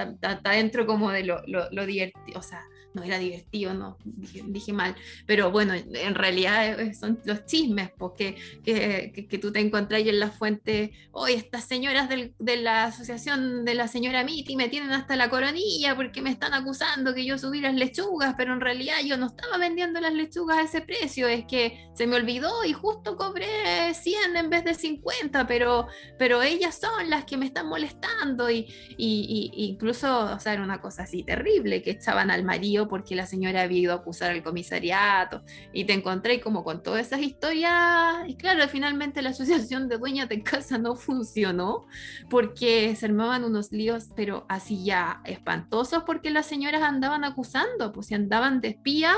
dentro 0.50 0.86
como 0.86 1.10
de 1.10 1.24
lo, 1.24 1.40
lo, 1.46 1.70
lo 1.70 1.86
divertido, 1.86 2.38
o 2.38 2.42
sea, 2.42 2.62
no 2.94 3.02
era 3.02 3.18
divertido, 3.18 3.74
no, 3.74 3.96
dije, 4.04 4.72
mal, 4.72 4.96
pero 5.26 5.50
bueno, 5.50 5.74
en 5.74 6.14
realidad 6.14 6.80
eh, 6.80 6.94
son 6.94 7.20
los 7.24 7.46
chismes, 7.46 7.90
porque 7.96 8.36
que, 8.64 9.38
tú 9.40 9.52
te 9.52 9.60
encontrás 9.60 10.00
en 10.00 10.18
la 10.18 10.30
fuente, 10.30 10.92
hoy 11.12 11.34
estas 11.34 11.64
señoras 11.64 12.08
de 12.08 12.56
la 12.56 12.84
asociación 12.84 13.64
de 13.64 13.74
la 13.74 13.88
señora 13.88 14.24
Miti 14.24 14.56
me 14.56 14.68
tienen 14.68 14.92
hasta 14.92 15.16
la 15.16 15.30
coronilla 15.30 15.94
porque 15.94 16.22
me 16.22 16.30
están 16.30 16.54
acusando 16.54 17.14
que 17.14 17.24
yo 17.24 17.38
subí 17.38 17.60
las 17.60 17.74
lechugas, 17.74 18.34
pero 18.36 18.52
en 18.52 18.60
realidad 18.60 18.96
yo 19.04 19.16
no 19.16 19.26
estaba 19.26 19.58
vendiendo 19.58 20.00
las 20.00 20.12
lechugas 20.12 20.58
a 20.58 20.62
ese 20.62 20.80
precio, 20.80 21.28
es 21.28 21.44
que 21.46 21.88
se 21.94 22.06
me 22.06 22.16
olvidó 22.16 22.64
y 22.64 22.72
justo 22.72 23.16
cobré 23.16 23.94
100 23.94 24.36
en 24.36 24.50
vez 24.50 24.64
de 24.64 24.74
50, 24.74 25.46
pero, 25.46 25.86
pero 26.18 26.42
ellas 26.42 26.78
son 26.80 27.08
las 27.08 27.24
que 27.24 27.36
me 27.36 27.46
están 27.46 27.68
molestando 27.68 28.50
y, 28.50 28.66
y, 28.96 29.50
y 29.54 29.64
incluso, 29.66 30.34
o 30.34 30.40
sea, 30.40 30.54
era 30.54 30.62
una 30.62 30.80
cosa 30.80 31.04
así 31.04 31.22
terrible, 31.22 31.82
que 31.82 31.92
echaban 31.92 32.30
al 32.30 32.44
marido 32.44 32.79
porque 32.88 33.14
la 33.14 33.26
señora 33.26 33.62
había 33.62 33.80
ido 33.80 33.92
a 33.92 33.96
acusar 33.96 34.30
al 34.30 34.42
comisariato 34.42 35.42
y 35.72 35.84
te 35.84 35.92
encontré 35.92 36.40
como 36.40 36.64
con 36.64 36.82
todas 36.82 37.06
esas 37.06 37.20
historias 37.20 38.28
y 38.28 38.36
claro, 38.36 38.66
finalmente 38.68 39.22
la 39.22 39.30
asociación 39.30 39.88
de 39.88 39.98
dueñas 39.98 40.28
de 40.28 40.42
casa 40.42 40.78
no 40.78 40.96
funcionó 40.96 41.86
porque 42.28 42.94
se 42.96 43.06
armaban 43.06 43.44
unos 43.44 43.72
líos 43.72 44.10
pero 44.14 44.46
así 44.48 44.84
ya 44.84 45.20
espantosos 45.24 46.04
porque 46.04 46.30
las 46.30 46.46
señoras 46.46 46.82
andaban 46.82 47.24
acusando, 47.24 47.92
pues 47.92 48.06
si 48.06 48.14
andaban 48.14 48.60
de 48.60 48.68
espías, 48.68 49.16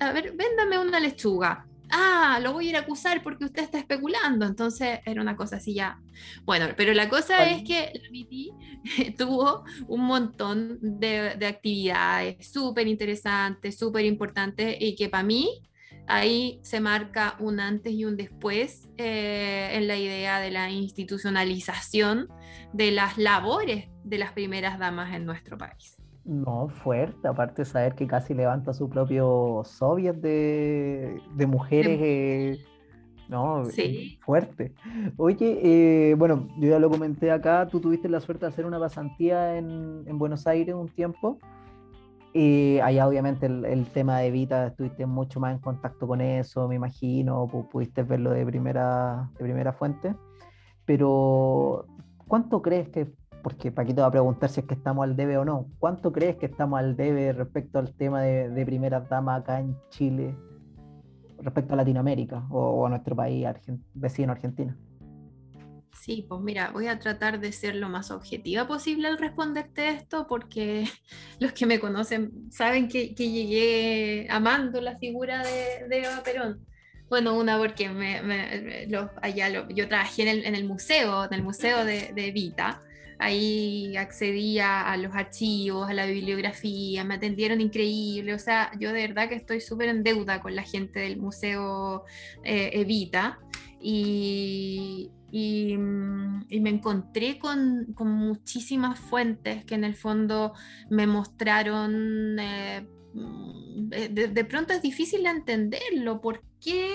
a 0.00 0.12
ver, 0.12 0.34
véndame 0.36 0.78
una 0.78 1.00
lechuga 1.00 1.66
ah, 1.90 2.38
lo 2.42 2.52
voy 2.52 2.66
a 2.66 2.70
ir 2.70 2.76
a 2.76 2.80
acusar 2.80 3.22
porque 3.22 3.44
usted 3.44 3.62
está 3.62 3.78
especulando. 3.78 4.46
Entonces 4.46 5.00
era 5.04 5.20
una 5.20 5.36
cosa 5.36 5.56
así 5.56 5.74
ya. 5.74 6.00
Bueno, 6.44 6.68
pero 6.76 6.92
la 6.94 7.08
cosa 7.08 7.50
es 7.50 7.62
que 7.62 7.92
la 7.94 8.10
MITI 8.10 8.52
tuvo 9.18 9.64
un 9.88 10.02
montón 10.02 10.78
de, 10.80 11.46
actividades 11.46 12.46
súper 12.46 12.88
interesantes, 12.88 13.78
súper 13.78 14.04
importantes 14.04 14.76
y 14.80 14.96
que 14.96 15.08
para 15.08 15.24
mí 15.24 15.62
ahí 16.06 16.60
se 16.62 16.80
marca 16.80 17.36
un 17.38 17.60
antes 17.60 17.92
y 17.92 18.04
un 18.04 18.16
después 18.16 18.88
eh, 18.98 19.70
en 19.72 19.88
la 19.88 19.96
idea 19.96 20.40
de 20.40 20.50
la 20.50 20.70
institucionalización 20.70 22.28
de 22.72 22.90
las 22.90 23.16
labores 23.18 23.88
de 24.04 24.18
las 24.18 24.32
primeras 24.32 24.78
damas 24.78 25.14
en 25.14 25.24
nuestro 25.24 25.56
país. 25.56 25.96
No, 26.24 26.68
fuerte, 26.68 27.28
aparte 27.28 27.62
de 27.62 27.66
saber 27.66 27.94
que 27.94 28.06
casi 28.06 28.32
levanta 28.32 28.72
su 28.72 28.88
propio 28.88 29.62
soviet 29.66 30.16
de, 30.16 31.20
mujeres, 31.46 32.00
eh, 32.02 32.64
no, 33.28 33.66
sí. 33.66 34.18
fuerte. 34.24 34.72
Oye, 35.18 35.60
eh, 35.62 36.14
bueno, 36.14 36.48
yo 36.58 36.70
ya 36.70 36.78
lo 36.78 36.88
comenté 36.88 37.30
acá, 37.30 37.68
tú 37.70 37.78
tuviste 37.78 38.08
la 38.08 38.20
suerte 38.20 38.46
de 38.46 38.52
hacer 38.52 38.64
una 38.64 38.78
pasantía 38.78 39.58
en, 39.58 40.18
Buenos 40.18 40.46
Aires 40.46 40.74
un 40.74 40.88
tiempo, 40.88 41.38
y 42.32 42.78
allá 42.78 43.06
obviamente 43.06 43.44
el, 43.44 43.86
tema 43.92 44.20
de 44.20 44.30
Vita, 44.30 44.68
estuviste 44.68 45.04
mucho 45.04 45.40
más 45.40 45.52
en 45.52 45.60
contacto 45.60 46.08
con 46.08 46.22
eso, 46.22 46.66
me 46.68 46.76
imagino, 46.76 47.46
pudiste 47.70 48.02
verlo 48.02 48.30
de 48.30 48.46
primera, 48.46 49.30
de 49.38 49.44
primera 49.44 49.74
fuente, 49.74 50.14
pero 50.86 51.84
¿cuánto 52.26 52.62
crees 52.62 52.88
que 52.88 53.12
porque 53.44 53.70
Paquito 53.70 54.00
va 54.00 54.08
a 54.08 54.10
preguntar 54.10 54.48
si 54.48 54.60
es 54.60 54.66
que 54.66 54.74
estamos 54.74 55.04
al 55.04 55.14
debe 55.14 55.36
o 55.36 55.44
no. 55.44 55.68
¿Cuánto 55.78 56.12
crees 56.12 56.36
que 56.36 56.46
estamos 56.46 56.80
al 56.80 56.96
debe 56.96 57.32
respecto 57.34 57.78
al 57.78 57.94
tema 57.94 58.22
de, 58.22 58.48
de 58.48 58.66
primeras 58.66 59.06
damas 59.08 59.42
acá 59.42 59.60
en 59.60 59.76
Chile, 59.90 60.34
respecto 61.38 61.74
a 61.74 61.76
Latinoamérica 61.76 62.46
o, 62.50 62.86
a 62.86 62.88
nuestro 62.88 63.14
país 63.14 63.46
vecino 63.92 64.32
Argentina? 64.32 64.76
Sí, 65.92 66.24
pues 66.26 66.40
mira, 66.40 66.70
voy 66.72 66.86
a 66.86 66.98
tratar 66.98 67.38
de 67.38 67.52
ser 67.52 67.76
lo 67.76 67.88
más 67.90 68.10
objetiva 68.10 68.66
posible 68.66 69.08
al 69.08 69.18
responderte 69.18 69.90
esto, 69.90 70.26
porque 70.26 70.88
los 71.38 71.52
que 71.52 71.66
me 71.66 71.78
conocen 71.78 72.50
saben 72.50 72.88
que, 72.88 73.14
llegué 73.14 74.26
amando 74.30 74.80
la 74.80 74.96
figura 74.98 75.44
de, 75.44 75.98
Eva 75.98 76.22
Perón. 76.24 76.66
Bueno, 77.10 77.38
una 77.38 77.58
porque 77.58 77.90
me, 77.90 78.20
allá 79.20 79.68
yo 79.68 79.88
trabajé 79.88 80.22
en 80.22 80.28
el, 80.28 80.44
en 80.46 80.54
el, 80.54 80.64
museo, 80.64 81.24
en 81.26 81.34
el 81.34 81.42
museo 81.42 81.84
de, 81.84 82.12
de 82.14 82.30
Vita, 82.32 82.82
ahí 83.18 83.96
accedía 83.96 84.82
a 84.90 84.96
los 84.96 85.14
archivos, 85.14 85.88
a 85.88 85.94
la 85.94 86.06
bibliografía, 86.06 87.04
me 87.04 87.14
atendieron 87.14 87.60
increíble, 87.60 88.34
o 88.34 88.38
sea, 88.38 88.70
yo 88.78 88.92
de 88.92 89.06
verdad 89.06 89.28
que 89.28 89.36
estoy 89.36 89.60
súper 89.60 89.88
en 89.88 90.02
deuda 90.02 90.40
con 90.40 90.54
la 90.54 90.62
gente 90.62 91.00
del 91.00 91.18
Museo 91.18 92.04
eh, 92.44 92.70
Evita 92.74 93.38
y, 93.80 95.10
mm, 95.32 96.46
y, 96.48 96.60
me 96.60 96.70
encontré 96.70 97.38
con, 97.38 97.92
con, 97.94 98.08
muchísimas 98.08 98.98
fuentes 98.98 99.64
que 99.64 99.74
en 99.74 99.84
el 99.84 99.94
fondo 99.94 100.54
me 100.90 101.06
mostraron... 101.06 102.38
Eh, 102.38 102.86
mm, 103.14 103.88
de, 103.88 104.44
pronto 104.44 104.72
es 104.72 104.82
difícil 104.82 105.26
entenderlo, 105.26 106.20
¿por 106.20 106.42
qué 106.60 106.90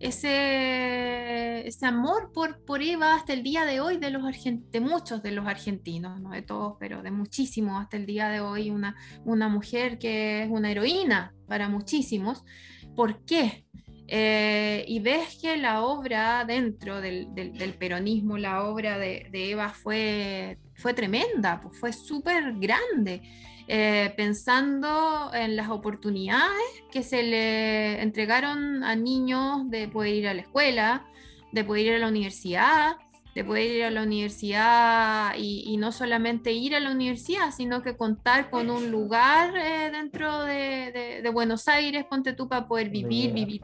ese, 0.00 1.66
ese 1.66 1.86
amor 1.86 2.32
por, 2.32 2.64
por 2.64 2.82
Eva 2.82 3.14
hasta 3.14 3.32
el 3.32 3.42
día 3.42 3.64
de 3.64 3.80
hoy 3.80 3.96
de, 3.98 4.10
los 4.10 4.22
de 4.24 4.80
muchos 4.80 5.22
de 5.22 5.30
los 5.30 5.46
argentinos, 5.46 6.20
no 6.20 6.30
de 6.30 6.42
todos, 6.42 6.76
pero 6.80 7.02
de 7.02 7.10
muchísimos 7.10 7.80
hasta 7.80 7.96
el 7.96 8.06
día 8.06 8.28
de 8.28 8.40
hoy, 8.40 8.70
una, 8.70 8.96
una 9.24 9.48
mujer 9.48 9.98
que 9.98 10.42
es 10.42 10.50
una 10.50 10.70
heroína 10.70 11.34
para 11.46 11.68
muchísimos? 11.68 12.44
¿Por 12.96 13.24
qué? 13.24 13.64
Eh, 14.08 14.84
y 14.88 15.00
ves 15.00 15.38
que 15.40 15.56
la 15.56 15.82
obra 15.82 16.44
dentro 16.44 17.00
del, 17.00 17.28
del, 17.34 17.74
peronismo, 17.74 18.36
la 18.36 18.64
obra 18.64 18.98
de, 18.98 19.28
de, 19.30 19.52
Eva 19.52 19.70
fue, 19.70 20.58
fue 20.74 20.92
tremenda, 20.92 21.60
pues 21.62 21.78
fue 21.78 21.92
súper 21.92 22.52
grande. 22.58 23.22
Eh, 23.68 24.12
pensando 24.16 25.30
en 25.32 25.56
las 25.56 25.70
oportunidades 25.70 26.82
que 26.90 27.02
se 27.02 27.22
le 27.22 28.02
entregaron 28.02 28.82
a 28.82 28.96
niños 28.96 29.70
de 29.70 29.88
poder 29.88 30.14
ir 30.14 30.28
a 30.28 30.34
la 30.34 30.42
escuela, 30.42 31.06
de 31.52 31.64
poder 31.64 31.86
ir 31.86 31.92
a 31.94 31.98
la 31.98 32.08
universidad, 32.08 32.96
de 33.34 33.44
poder 33.44 33.70
ir 33.70 33.84
a 33.84 33.90
la 33.90 34.02
universidad 34.02 35.34
y, 35.38 35.76
no 35.78 35.92
solamente 35.92 36.52
ir 36.52 36.74
a 36.74 36.80
la 36.80 36.90
universidad, 36.90 37.50
sino 37.50 37.82
que 37.82 37.96
contar 37.96 38.50
con 38.50 38.68
un 38.68 38.90
lugar 38.90 39.54
eh, 39.56 39.90
dentro 39.90 40.44
de, 40.44 41.22
Buenos 41.32 41.68
Aires, 41.68 42.04
ponte 42.04 42.34
tú 42.34 42.48
para 42.48 42.66
poder 42.66 42.90
vivir, 42.90 43.32
vivir. 43.32 43.62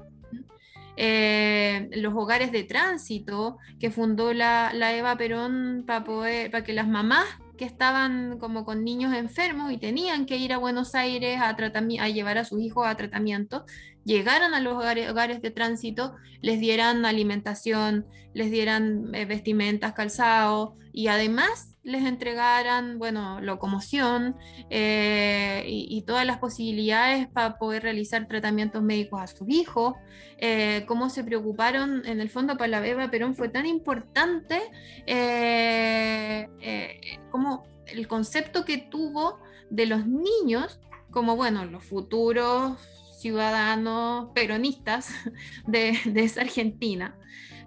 Eh, 0.96 1.90
los 1.96 2.14
hogares 2.14 2.50
de 2.50 2.64
tránsito 2.64 3.58
que 3.78 3.90
fundó 3.90 4.32
la, 4.32 4.72
la 4.74 4.96
Eva 4.96 5.16
Perón 5.16 5.84
para 5.86 6.02
poder 6.02 6.50
para 6.50 6.64
que 6.64 6.72
las 6.72 6.88
mamás 6.88 7.24
que 7.58 7.66
estaban 7.66 8.38
como 8.38 8.64
con 8.64 8.84
niños 8.84 9.12
enfermos 9.12 9.70
y 9.72 9.76
tenían 9.76 10.24
que 10.24 10.38
ir 10.38 10.54
a 10.54 10.58
Buenos 10.58 10.94
Aires 10.94 11.38
a, 11.40 11.50
a 11.50 12.08
llevar 12.08 12.38
a 12.38 12.44
sus 12.44 12.62
hijos 12.62 12.86
a 12.86 12.96
tratamiento, 12.96 13.66
llegaran 14.08 14.54
a 14.54 14.60
los 14.60 14.74
hogares, 14.74 15.42
de 15.42 15.50
tránsito, 15.50 16.16
les 16.40 16.58
dieran 16.58 17.04
alimentación, 17.04 18.06
les 18.32 18.50
dieran 18.50 19.14
eh, 19.14 19.26
vestimentas, 19.26 19.92
calzado 19.92 20.76
y 20.94 21.08
además 21.08 21.76
les 21.82 22.04
entregaran, 22.06 22.98
bueno, 22.98 23.40
locomoción 23.42 24.34
eh, 24.70 25.62
y, 25.66 26.02
todas 26.02 26.26
las 26.26 26.38
posibilidades 26.38 27.28
para 27.28 27.58
poder 27.58 27.82
realizar 27.82 28.26
tratamientos 28.26 28.82
médicos 28.82 29.20
a 29.20 29.26
sus 29.26 29.48
hijos. 29.48 29.94
Eh, 30.38 30.84
cómo 30.88 31.10
se 31.10 31.22
preocuparon, 31.22 32.06
en 32.06 32.20
el 32.20 32.30
fondo, 32.30 32.56
para 32.56 32.68
la 32.68 32.80
Beba 32.80 33.10
Perón 33.10 33.34
fue 33.34 33.50
tan 33.50 33.66
importante 33.66 34.62
como 37.30 37.66
el 37.86 38.08
concepto 38.08 38.64
que 38.64 38.78
tuvo 38.78 39.38
de 39.70 39.86
los 39.86 40.06
niños 40.06 40.80
como, 41.10 41.36
bueno, 41.36 41.64
los 41.64 41.84
futuros 41.84 42.97
ciudadanos 43.18 44.30
peronistas 44.34 45.14
de, 45.66 45.98
esa 46.14 46.42
Argentina. 46.42 47.16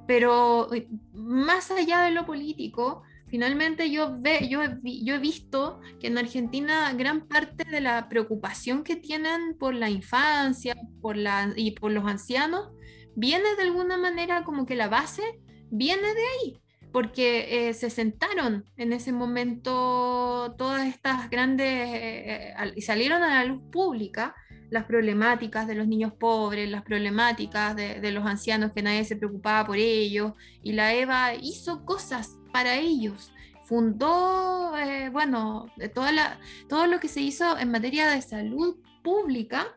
Pero 0.07 0.69
más 1.13 1.71
allá 1.71 2.01
de 2.01 2.11
lo 2.11 2.25
político, 2.25 3.03
finalmente 3.27 3.89
yo, 3.91 4.17
ve, 4.19 4.47
yo, 4.49 4.61
yo, 4.83 5.15
he 5.15 5.19
visto 5.19 5.79
que 5.99 6.07
en 6.07 6.17
Argentina 6.17 6.91
gran 6.93 7.27
parte 7.27 7.63
de 7.63 7.79
la 7.79 8.09
preocupación 8.09 8.83
que 8.83 8.95
tienen 8.95 9.57
por 9.57 9.73
la 9.73 9.89
infancia 9.89 10.75
por 11.01 11.15
la, 11.15 11.53
y 11.55 11.71
por 11.71 11.91
los 11.91 12.05
ancianos 12.05 12.71
viene 13.15 13.55
de 13.55 13.63
alguna 13.63 13.97
manera 13.97 14.43
como 14.43 14.65
que 14.65 14.75
la 14.75 14.89
base 14.89 15.23
viene 15.69 16.13
de 16.13 16.21
ahí, 16.21 16.61
porque 16.91 17.69
eh, 17.69 17.73
se 17.73 17.89
sentaron 17.89 18.65
en 18.75 18.91
ese 18.91 19.13
momento 19.13 20.55
todas 20.57 20.87
estas 20.87 21.29
grandes 21.29 21.67
eh, 21.67 22.53
eh, 22.57 22.81
salieron 22.81 23.23
a 23.23 23.29
la 23.29 23.45
luz 23.45 23.61
pública 23.71 24.35
las 24.71 24.85
problemáticas 24.85 25.67
de 25.67 25.75
los 25.75 25.85
niños 25.85 26.13
pobres, 26.13 26.67
las 26.69 26.81
problemáticas 26.81 27.75
de, 27.75 28.11
los 28.11 28.25
ancianos 28.25 28.71
que 28.71 28.81
nadie 28.81 29.03
se 29.03 29.17
preocupaba 29.17 29.67
por 29.67 29.77
ellos, 29.77 30.33
y 30.63 30.71
la 30.71 30.93
EVA 30.93 31.35
hizo 31.35 31.85
cosas 31.85 32.37
para 32.53 32.77
ellos, 32.77 33.33
fundó, 33.65 34.73
bueno, 35.11 35.67
toda 35.93 36.11
la, 36.13 36.39
todo 36.69 36.87
lo 36.87 36.99
que 36.99 37.09
se 37.09 37.19
hizo 37.21 37.57
en 37.57 37.69
materia 37.69 38.09
de 38.09 38.21
salud 38.21 38.77
pública 39.03 39.67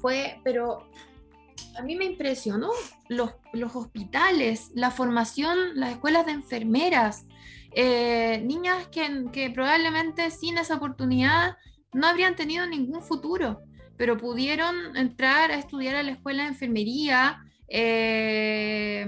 fue, 0.00 0.40
pero 0.44 0.88
a 1.78 1.82
mí 1.82 1.94
me 1.94 2.06
impresionó 2.06 2.70
los, 3.08 3.34
los 3.52 3.76
hospitales, 3.76 4.70
la 4.74 4.90
formación, 4.90 5.58
las 5.74 5.92
escuelas 5.92 6.24
de 6.24 6.32
enfermeras, 6.32 7.26
eh, 7.72 8.42
niñas 8.46 8.88
que, 8.88 9.26
que, 9.30 9.50
probablemente 9.50 10.30
sin 10.30 10.56
esa 10.56 10.76
oportunidad 10.76 11.58
no 11.92 12.06
habrían 12.06 12.34
tenido 12.34 12.66
ningún 12.66 13.02
futuro, 13.02 13.60
pero 14.00 14.16
pudieron 14.16 14.96
entrar 14.96 15.50
a 15.50 15.56
estudiar 15.56 15.94
a 15.94 16.02
la 16.02 16.12
escuela 16.12 16.44
de 16.44 16.48
enfermería 16.48 17.44
eh, 17.68 19.06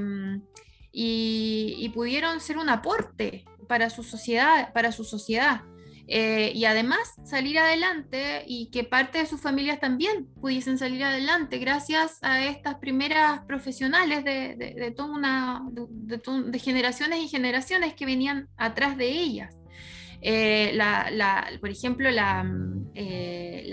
y, 0.93 1.91
pudieron 1.95 2.43
ser 2.43 2.59
un 2.59 2.69
aporte 2.69 3.47
para 3.69 3.89
su 3.89 4.03
sociedad, 4.03 4.71
para 4.75 4.93
su 4.93 5.05
sociedad. 5.05 5.63
Eh, 6.09 6.53
y 6.55 6.67
además 6.67 7.15
salir 7.25 7.59
adelante 7.59 8.45
y 8.47 8.67
que 8.71 8.85
parte 8.85 9.17
de 9.17 9.25
sus 9.25 9.41
familias 9.41 9.81
también 9.81 10.27
pudiesen 10.43 10.77
salir 10.77 11.03
adelante 11.05 11.57
gracias 11.57 12.19
a 12.21 12.45
estas 12.45 12.75
primeras 12.75 13.47
profesionales 13.47 14.25
de, 14.25 14.57
de, 14.57 14.91
toda 14.91 15.09
una, 15.09 15.63
de, 15.71 16.59
generaciones 16.59 17.21
y 17.21 17.29
generaciones 17.29 17.95
que 17.95 18.05
venían 18.05 18.51
atrás 18.59 18.99
de 18.99 19.09
ellas. 19.09 19.57
Eh, 20.21 20.73
la, 20.75 21.49
por 21.61 21.71
ejemplo, 21.71 22.11
la, 22.11 22.45
eh, 22.95 23.71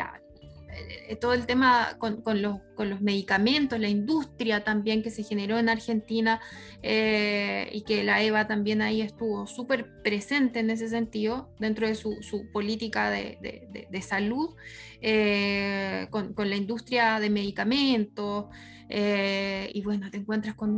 todo 1.20 1.34
el 1.34 1.46
tema 1.46 1.98
con, 1.98 2.22
los, 2.42 2.60
con, 2.76 2.90
los, 2.90 3.02
medicamentos, 3.02 3.80
la 3.80 3.90
industria 3.90 4.64
también 4.64 5.02
que 5.02 5.12
se 5.12 5.24
generó 5.24 5.58
en 5.58 5.70
Argentina 5.70 6.40
eh, 6.82 7.70
y 7.72 7.82
que 7.82 8.04
la 8.04 8.22
EVA 8.22 8.48
también 8.48 8.82
ahí 8.82 9.02
estuvo 9.02 9.48
súper 9.48 10.02
presente 10.02 10.60
en 10.60 10.70
ese 10.70 10.88
sentido 10.90 11.54
dentro 11.60 11.88
de 11.88 11.96
su, 11.96 12.18
su 12.22 12.52
política 12.52 13.10
de, 13.10 13.38
de, 13.90 14.02
salud, 14.02 14.56
eh, 15.02 16.08
con, 16.10 16.34
con, 16.34 16.50
la 16.50 16.56
industria 16.56 17.20
de 17.20 17.30
medicamentos. 17.30 18.46
y 18.90 19.82
bueno, 19.82 20.10
te 20.10 20.18
encuentras 20.18 20.56
con 20.56 20.72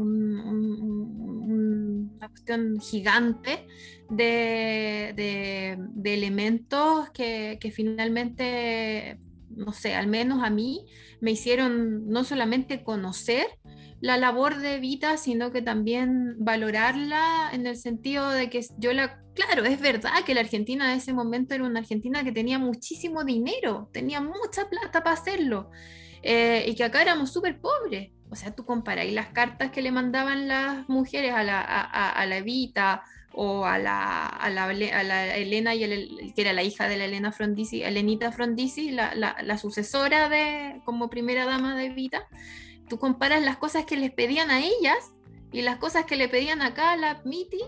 una 2.21 2.27
cuestión 2.27 2.79
gigante 2.79 3.67
de, 4.09 5.77
elementos 6.03 7.09
que, 7.11 7.57
que 7.59 7.71
finalmente 7.71 9.19
no 9.55 9.73
sé, 9.73 9.95
al 9.95 10.07
menos 10.07 10.43
a 10.43 10.49
mí, 10.49 10.85
me 11.19 11.31
hicieron 11.31 12.07
no 12.07 12.23
solamente 12.23 12.83
conocer 12.83 13.45
la 13.99 14.17
labor 14.17 14.57
de 14.57 14.79
Vita, 14.79 15.17
sino 15.17 15.51
que 15.51 15.61
también 15.61 16.35
valorarla 16.39 17.49
en 17.53 17.67
el 17.67 17.77
sentido 17.77 18.29
de 18.31 18.49
que 18.49 18.65
yo 18.77 18.93
la, 18.93 19.21
claro, 19.35 19.63
es 19.63 19.79
verdad 19.79 20.23
que 20.25 20.33
la 20.33 20.41
Argentina 20.41 20.89
de 20.89 20.97
ese 20.97 21.13
momento 21.13 21.53
era 21.53 21.63
una 21.63 21.79
Argentina 21.79 22.23
que 22.23 22.31
tenía 22.31 22.57
muchísimo 22.57 23.23
dinero, 23.23 23.89
tenía 23.93 24.19
mucha 24.19 24.67
plata 24.69 25.03
para 25.03 25.13
hacerlo, 25.13 25.69
eh, 26.23 26.65
y 26.67 26.75
que 26.75 26.83
acá 26.83 27.01
éramos 27.01 27.31
súper 27.31 27.61
pobres. 27.61 28.11
O 28.31 28.35
sea, 28.35 28.55
tú 28.55 28.65
comparáis 28.65 29.13
las 29.13 29.27
cartas 29.27 29.71
que 29.71 29.81
le 29.81 29.91
mandaban 29.91 30.47
las 30.47 30.87
mujeres 30.87 31.33
a 31.33 31.43
la, 31.43 31.59
a 31.59 32.25
la 32.25 32.37
Evita, 32.37 33.03
o 33.33 33.65
a 33.65 33.77
la, 33.77 34.25
a 34.25 34.49
la, 34.49 34.71
Elena, 34.71 35.75
y 35.75 35.83
el, 35.83 36.33
que 36.35 36.41
era 36.41 36.53
la 36.53 36.63
hija 36.63 36.87
de 36.87 36.97
la 36.97 37.05
Elena 37.05 37.31
Frondizi, 37.31 37.83
Elenita 37.83 38.31
Frondizi, 38.31 38.91
la, 38.91 39.57
sucesora 39.57 40.29
de, 40.29 40.81
como 40.85 41.09
primera 41.09 41.45
dama 41.45 41.75
de 41.75 41.89
Vita, 41.89 42.27
tú 42.89 42.97
comparas 42.97 43.41
las 43.41 43.57
cosas 43.57 43.85
que 43.85 43.97
les 43.97 44.11
pedían 44.11 44.51
a 44.51 44.59
ellas 44.59 45.13
y 45.51 45.61
las 45.61 45.77
cosas 45.77 46.05
que 46.05 46.15
le 46.15 46.29
pedían 46.29 46.61
acá 46.61 46.93
a 46.93 46.97
la 46.97 47.21
Miti, 47.25 47.61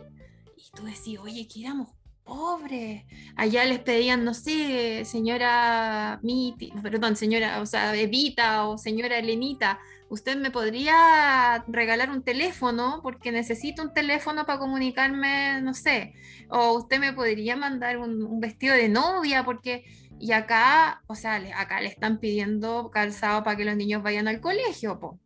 y 0.57 0.71
tú 0.75 0.83
decís, 0.83 1.19
oye, 1.19 1.47
que 1.47 1.61
éramos 1.61 1.89
pobres. 2.23 3.03
Allá 3.35 3.65
les 3.65 3.79
pedían, 3.79 4.23
no 4.23 4.33
sé, 4.33 5.03
señora 5.05 6.19
Miti, 6.23 6.71
perdón, 6.81 7.15
señora, 7.15 7.61
o 7.61 7.65
sea, 7.65 7.95
Evita 7.95 8.65
o 8.67 8.77
señora 8.77 9.17
Elenita, 9.17 9.79
usted 10.09 10.37
me 10.37 10.51
podría 10.51 11.63
regalar 11.67 12.09
un 12.09 12.23
teléfono 12.23 12.99
porque 13.03 13.31
necesito 13.31 13.81
un 13.81 13.93
teléfono 13.93 14.45
para 14.45 14.59
comunicarme, 14.59 15.61
no 15.61 15.73
sé, 15.73 16.13
o 16.49 16.73
usted 16.73 16.99
me 16.99 17.13
podría 17.13 17.55
mandar 17.55 17.97
un, 17.97 18.39
vestido 18.39 18.75
de 18.75 18.89
novia 18.89 19.43
porque, 19.43 19.85
y 20.19 20.31
acá, 20.31 21.01
o 21.07 21.15
sea, 21.15 21.41
acá 21.57 21.81
le 21.81 21.87
están 21.87 22.19
pidiendo 22.19 22.89
calzado 22.91 23.43
para 23.43 23.57
que 23.57 23.65
los 23.65 23.75
niños 23.75 24.03
vayan 24.03 24.27
al 24.27 24.41
colegio, 24.41 24.99
po. 24.99 25.19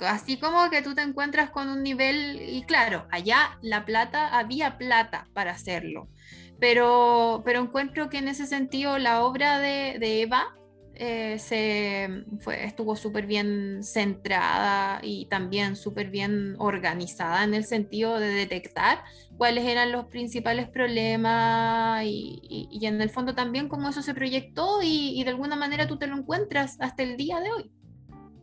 Así 0.00 0.38
como 0.38 0.70
que 0.70 0.82
tú 0.82 0.94
te 0.94 1.02
encuentras 1.02 1.50
con 1.50 1.68
un 1.68 1.84
nivel, 1.84 2.40
y 2.42 2.64
claro, 2.64 3.06
allá 3.10 3.58
la 3.62 3.84
plata, 3.84 4.36
había 4.36 4.76
plata 4.76 5.28
para 5.34 5.52
hacerlo, 5.52 6.08
pero, 6.58 7.42
pero 7.44 7.60
encuentro 7.60 8.10
que 8.10 8.18
en 8.18 8.28
ese 8.28 8.46
sentido 8.46 8.98
la 8.98 9.22
obra 9.22 9.58
de, 9.60 9.98
de 10.00 10.22
Eva 10.22 10.56
eh, 11.04 11.40
se 11.40 12.26
fue, 12.38 12.64
estuvo 12.64 12.94
súper 12.94 13.26
bien 13.26 13.82
centrada 13.82 15.00
y 15.02 15.26
también 15.26 15.74
súper 15.74 16.10
bien 16.10 16.54
organizada 16.60 17.42
en 17.42 17.54
el 17.54 17.64
sentido 17.64 18.20
de 18.20 18.28
detectar 18.28 18.98
cuáles 19.36 19.64
eran 19.64 19.90
los 19.90 20.04
principales 20.04 20.68
problemas 20.68 22.04
y, 22.04 22.68
y, 22.70 22.86
en 22.86 23.02
el 23.02 23.10
fondo 23.10 23.34
también 23.34 23.66
cómo 23.66 23.88
eso 23.88 24.00
se 24.00 24.14
proyectó 24.14 24.80
y, 24.80 25.18
y, 25.20 25.24
de 25.24 25.30
alguna 25.30 25.56
manera 25.56 25.88
tú 25.88 25.96
te 25.98 26.06
lo 26.06 26.16
encuentras 26.16 26.76
hasta 26.78 27.02
el 27.02 27.16
día 27.16 27.40
de 27.40 27.50
hoy. 27.50 27.72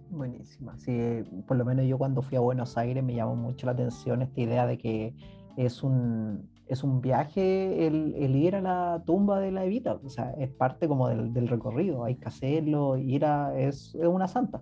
Buenísima, 0.09 0.77
sí, 0.79 1.23
por 1.47 1.55
lo 1.55 1.63
menos 1.63 1.85
yo 1.85 1.97
cuando 1.97 2.21
fui 2.21 2.35
a 2.35 2.41
Buenos 2.41 2.77
Aires 2.77 3.01
me 3.01 3.15
llamó 3.15 3.37
mucho 3.37 3.67
la 3.67 3.71
atención 3.71 4.21
esta 4.21 4.41
idea 4.41 4.67
de 4.67 4.77
que 4.77 5.15
es 5.55 5.81
un, 5.81 6.49
es 6.69 6.83
un 6.83 7.01
viaje 7.01 7.87
el, 7.87 8.35
ir 8.35 8.55
a 8.55 8.61
la 8.61 9.03
tumba 9.05 9.39
de 9.39 9.51
la 9.51 9.65
Evita, 9.65 9.95
o 9.95 10.09
sea, 10.09 10.31
es 10.37 10.49
parte 10.49 10.87
como 10.87 11.09
del, 11.09 11.47
recorrido, 11.47 12.05
hay 12.05 12.15
que 12.15 12.27
hacerlo, 12.27 12.95
ir 12.95 13.25
a, 13.25 13.57
es, 13.59 13.95
es 13.95 14.07
una 14.07 14.27
santa. 14.27 14.61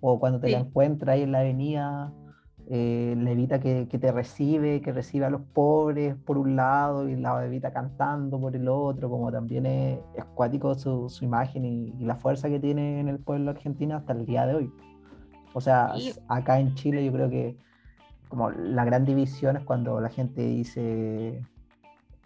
O 0.00 0.20
cuando 0.20 0.38
te 0.38 0.50
la 0.50 0.58
encuentras 0.58 1.14
ahí 1.14 1.22
en 1.22 1.32
la 1.32 1.40
avenida, 1.40 2.12
eh, 2.68 3.14
la 3.16 3.30
Evita 3.30 3.58
que, 3.58 3.88
que, 3.88 3.98
te 3.98 4.12
recibe, 4.12 4.82
que 4.82 4.92
recibe 4.92 5.24
a 5.24 5.30
los 5.30 5.40
pobres 5.40 6.14
por 6.14 6.36
un 6.36 6.56
lado 6.56 7.08
y 7.08 7.16
la 7.16 7.44
Evita 7.46 7.72
cantando 7.72 8.38
por 8.38 8.54
el 8.54 8.68
otro, 8.68 9.08
como 9.08 9.32
también 9.32 9.64
es, 9.64 9.98
escuático 10.14 10.74
su, 10.74 11.08
su, 11.08 11.24
imagen 11.24 11.64
y, 11.64 12.04
la 12.04 12.16
fuerza 12.16 12.50
que 12.50 12.60
tiene 12.60 13.00
en 13.00 13.08
el 13.08 13.18
pueblo 13.18 13.50
argentino 13.50 13.96
hasta 13.96 14.12
el 14.12 14.26
día 14.26 14.46
de 14.46 14.56
hoy. 14.56 14.72
O 15.54 15.60
sea, 15.62 15.94
acá 16.28 16.60
en 16.60 16.74
Chile 16.74 17.02
yo 17.02 17.12
creo 17.12 17.30
que 17.30 17.56
como 18.28 18.50
la 18.50 18.84
gran 18.84 19.04
división 19.04 19.56
es 19.56 19.64
cuando 19.64 20.00
la 20.00 20.08
gente 20.08 20.42
dice 20.42 21.40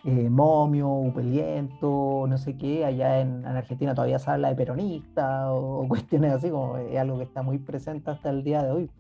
eh, 0.04 0.30
momio, 0.30 0.88
upeliento, 0.88 2.24
no 2.26 2.38
sé 2.38 2.56
qué, 2.56 2.86
allá 2.86 3.20
en, 3.20 3.44
Argentina 3.44 3.94
todavía 3.94 4.18
se 4.18 4.30
habla 4.30 4.48
de 4.48 4.56
peronista 4.56 5.52
o, 5.52 5.86
cuestiones 5.88 6.32
así, 6.32 6.48
como 6.50 6.78
es 6.78 6.98
algo 6.98 7.18
que 7.18 7.24
está 7.24 7.42
muy 7.42 7.58
presente 7.58 8.10
hasta 8.10 8.30
el 8.30 8.42
día 8.42 8.62
de 8.62 8.70
hoy. 8.70 8.90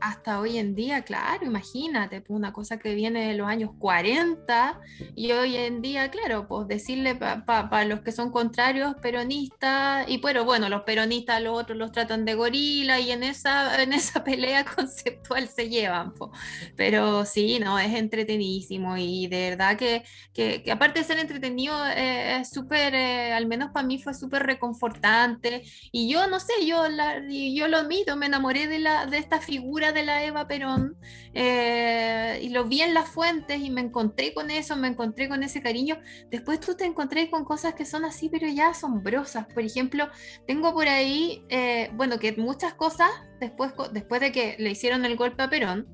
Hasta 0.00 0.40
hoy 0.40 0.58
en 0.58 0.74
día, 0.74 1.02
claro, 1.02 1.46
imagínate, 1.46 2.20
pues 2.20 2.36
una 2.36 2.52
cosa 2.52 2.78
que 2.78 2.94
viene 2.94 3.28
de 3.28 3.34
los 3.34 3.46
años 3.46 3.70
40 3.78 4.80
y 5.16 5.32
hoy 5.32 5.56
en 5.56 5.80
día, 5.80 6.10
claro, 6.10 6.46
pues 6.46 6.68
decirle 6.68 7.14
para 7.14 7.84
los 7.84 8.00
que 8.00 8.12
son 8.12 8.30
contrarios, 8.30 8.94
peronistas, 9.00 10.08
y 10.08 10.18
bueno, 10.18 10.44
bueno, 10.44 10.68
los 10.68 10.82
peronistas 10.82 11.42
los 11.42 11.58
otros 11.58 11.78
los 11.78 11.92
tratan 11.92 12.24
de 12.24 12.34
gorila 12.34 13.00
y 13.00 13.12
en 13.12 13.22
esa, 13.22 13.82
en 13.82 13.92
esa 13.92 14.24
pelea 14.24 14.64
conceptual 14.64 15.48
se 15.48 15.68
llevan, 15.68 16.12
pero 16.76 17.24
sí, 17.24 17.58
no, 17.58 17.78
es 17.78 17.94
entretenidísimo 17.94 18.96
y 18.96 19.26
de 19.28 19.50
verdad 19.50 19.76
que, 19.76 20.04
que, 20.32 20.62
aparte 20.70 21.00
de 21.00 21.04
ser 21.06 21.18
entretenido, 21.18 21.74
eh, 21.86 22.40
es 22.40 22.50
súper, 22.50 22.94
eh, 22.94 23.32
al 23.32 23.46
menos 23.46 23.70
para 23.70 23.86
mí 23.86 23.98
fue 23.98 24.14
súper 24.14 24.44
reconfortante 24.44 25.62
y 25.92 26.10
yo 26.10 26.26
no 26.26 26.40
sé, 26.40 26.52
yo, 26.66 26.84
yo 27.28 27.68
lo 27.68 27.78
admito, 27.78 28.16
me 28.16 28.26
enamoré 28.26 28.66
de, 28.66 28.80
la, 28.80 29.06
de 29.06 29.18
esta 29.18 29.40
figura 29.40 29.83
de 29.92 30.04
la 30.04 30.24
Eva 30.24 30.46
Perón 30.46 30.96
eh, 31.32 32.38
y 32.42 32.48
lo 32.50 32.64
vi 32.64 32.82
en 32.82 32.94
las 32.94 33.08
fuentes 33.08 33.60
y 33.60 33.70
me 33.70 33.80
encontré 33.80 34.32
con 34.34 34.50
eso, 34.50 34.76
me 34.76 34.88
encontré 34.88 35.28
con 35.28 35.42
ese 35.42 35.62
cariño. 35.62 35.98
Después 36.30 36.60
tú 36.60 36.76
te 36.76 36.84
encontré 36.84 37.30
con 37.30 37.44
cosas 37.44 37.74
que 37.74 37.84
son 37.84 38.04
así, 38.04 38.28
pero 38.28 38.48
ya 38.48 38.70
asombrosas. 38.70 39.46
Por 39.46 39.62
ejemplo, 39.64 40.08
tengo 40.46 40.72
por 40.72 40.88
ahí, 40.88 41.44
eh, 41.48 41.90
bueno, 41.94 42.18
que 42.18 42.32
muchas 42.32 42.74
cosas 42.74 43.10
después, 43.40 43.72
después 43.92 44.20
de 44.20 44.32
que 44.32 44.56
le 44.58 44.70
hicieron 44.70 45.04
el 45.04 45.16
golpe 45.16 45.42
a 45.42 45.50
Perón, 45.50 45.88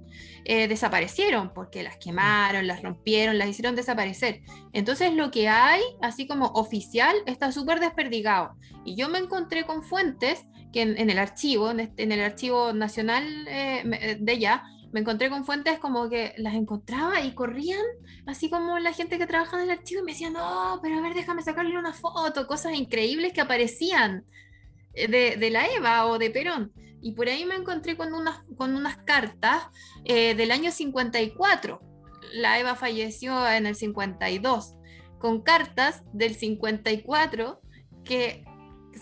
eh, 0.44 0.68
desaparecieron 0.68 1.52
porque 1.52 1.82
las 1.82 1.96
quemaron, 1.98 2.66
las 2.66 2.82
rompieron, 2.82 3.38
las 3.38 3.48
hicieron 3.48 3.76
desaparecer. 3.76 4.40
Entonces 4.72 5.14
lo 5.14 5.30
que 5.30 5.48
hay, 5.48 5.82
así 6.00 6.26
como 6.26 6.46
oficial, 6.46 7.14
está 7.26 7.52
súper 7.52 7.80
desperdigado. 7.80 8.56
Y 8.84 8.96
yo 8.96 9.08
me 9.08 9.18
encontré 9.18 9.64
con 9.64 9.82
fuentes 9.82 10.46
que 10.72 10.82
en, 10.82 11.10
el 11.10 11.18
archivo, 11.18 11.70
en, 11.70 11.90
el 11.96 12.20
archivo 12.20 12.72
nacional 12.72 13.24
eh, 13.48 13.82
eh, 13.84 14.16
de 14.20 14.32
ella, 14.32 14.62
me 14.92 15.00
encontré 15.00 15.30
con 15.30 15.44
fuentes 15.44 15.78
como 15.78 16.08
que 16.08 16.34
las 16.36 16.54
encontraba 16.54 17.20
y 17.20 17.32
corrían, 17.32 17.84
así 18.26 18.50
como 18.50 18.78
la 18.78 18.92
gente 18.92 19.18
que 19.18 19.26
trabaja 19.26 19.56
en 19.56 19.64
el 19.64 19.70
archivo, 19.70 20.00
y 20.00 20.04
me 20.04 20.12
decían, 20.12 20.32
no, 20.32 20.80
pero 20.82 20.98
a 20.98 21.00
ver, 21.00 21.14
déjame 21.14 21.42
sacarle 21.42 21.78
una 21.78 21.92
foto, 21.92 22.46
cosas 22.46 22.74
increíbles 22.74 23.32
que 23.32 23.40
aparecían 23.40 24.24
de, 24.94 25.36
de 25.36 25.50
la 25.50 25.66
Eva 25.66 26.06
o 26.06 26.18
de 26.18 26.30
Perón. 26.30 26.72
Y 27.02 27.12
por 27.12 27.28
ahí 27.28 27.44
me 27.44 27.54
encontré 27.54 27.96
con 27.96 28.12
unas, 28.14 28.42
con 28.56 28.74
unas 28.74 28.98
cartas 28.98 29.64
eh, 30.04 30.34
del 30.34 30.50
año 30.50 30.70
54. 30.70 31.80
La 32.34 32.58
Eva 32.58 32.74
falleció 32.74 33.48
en 33.48 33.66
el 33.66 33.74
52, 33.74 34.74
con 35.18 35.42
cartas 35.42 36.02
del 36.12 36.34
54 36.34 37.60
que 38.04 38.44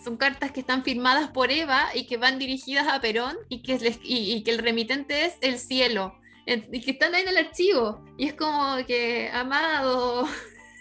son 0.05 0.16
cartas 0.16 0.53
que 0.53 0.61
están 0.61 0.85
firmadas 0.85 1.31
por 1.31 1.51
Eva 1.51 1.87
y 1.95 2.07
que 2.07 2.16
van 2.16 2.39
dirigidas 2.39 2.89
a 2.89 3.01
Perón 3.01 3.37
y 3.49 3.62
que, 3.62 3.79
y, 4.03 4.43
que 4.43 4.51
el 4.51 4.59
remitente 4.59 5.25
es 5.25 5.37
el 5.41 5.59
cielo 5.59 6.15
y 6.47 6.81
que 6.81 6.93
están 6.93 7.15
ahí 7.15 7.23
en 7.23 7.29
el 7.29 7.37
archivo 7.37 8.05
y 8.16 8.27
es 8.27 8.35
como 8.35 8.77
que 8.87 9.31
amado 9.33 10.27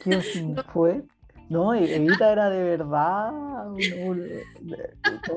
¿Quién 0.03 0.21
fue? 0.73 1.03
No, 1.49 1.73
e-, 1.73 1.95
Evita 1.95 2.31
era 2.31 2.49
de 2.49 2.63
verdad 2.63 3.31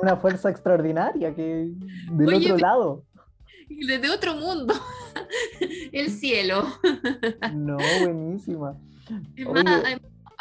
una 0.01 0.17
fuerza 0.17 0.51
extraordinaria 0.51 1.35
que 1.35 1.73
del 2.11 2.35
otro 2.35 2.59
lado. 2.59 3.05
Desde 3.69 4.11
otro 4.11 4.35
mundo, 4.35 4.75
el 5.93 6.11
cielo. 6.11 6.65
No, 7.55 7.77
buenísima 8.03 8.77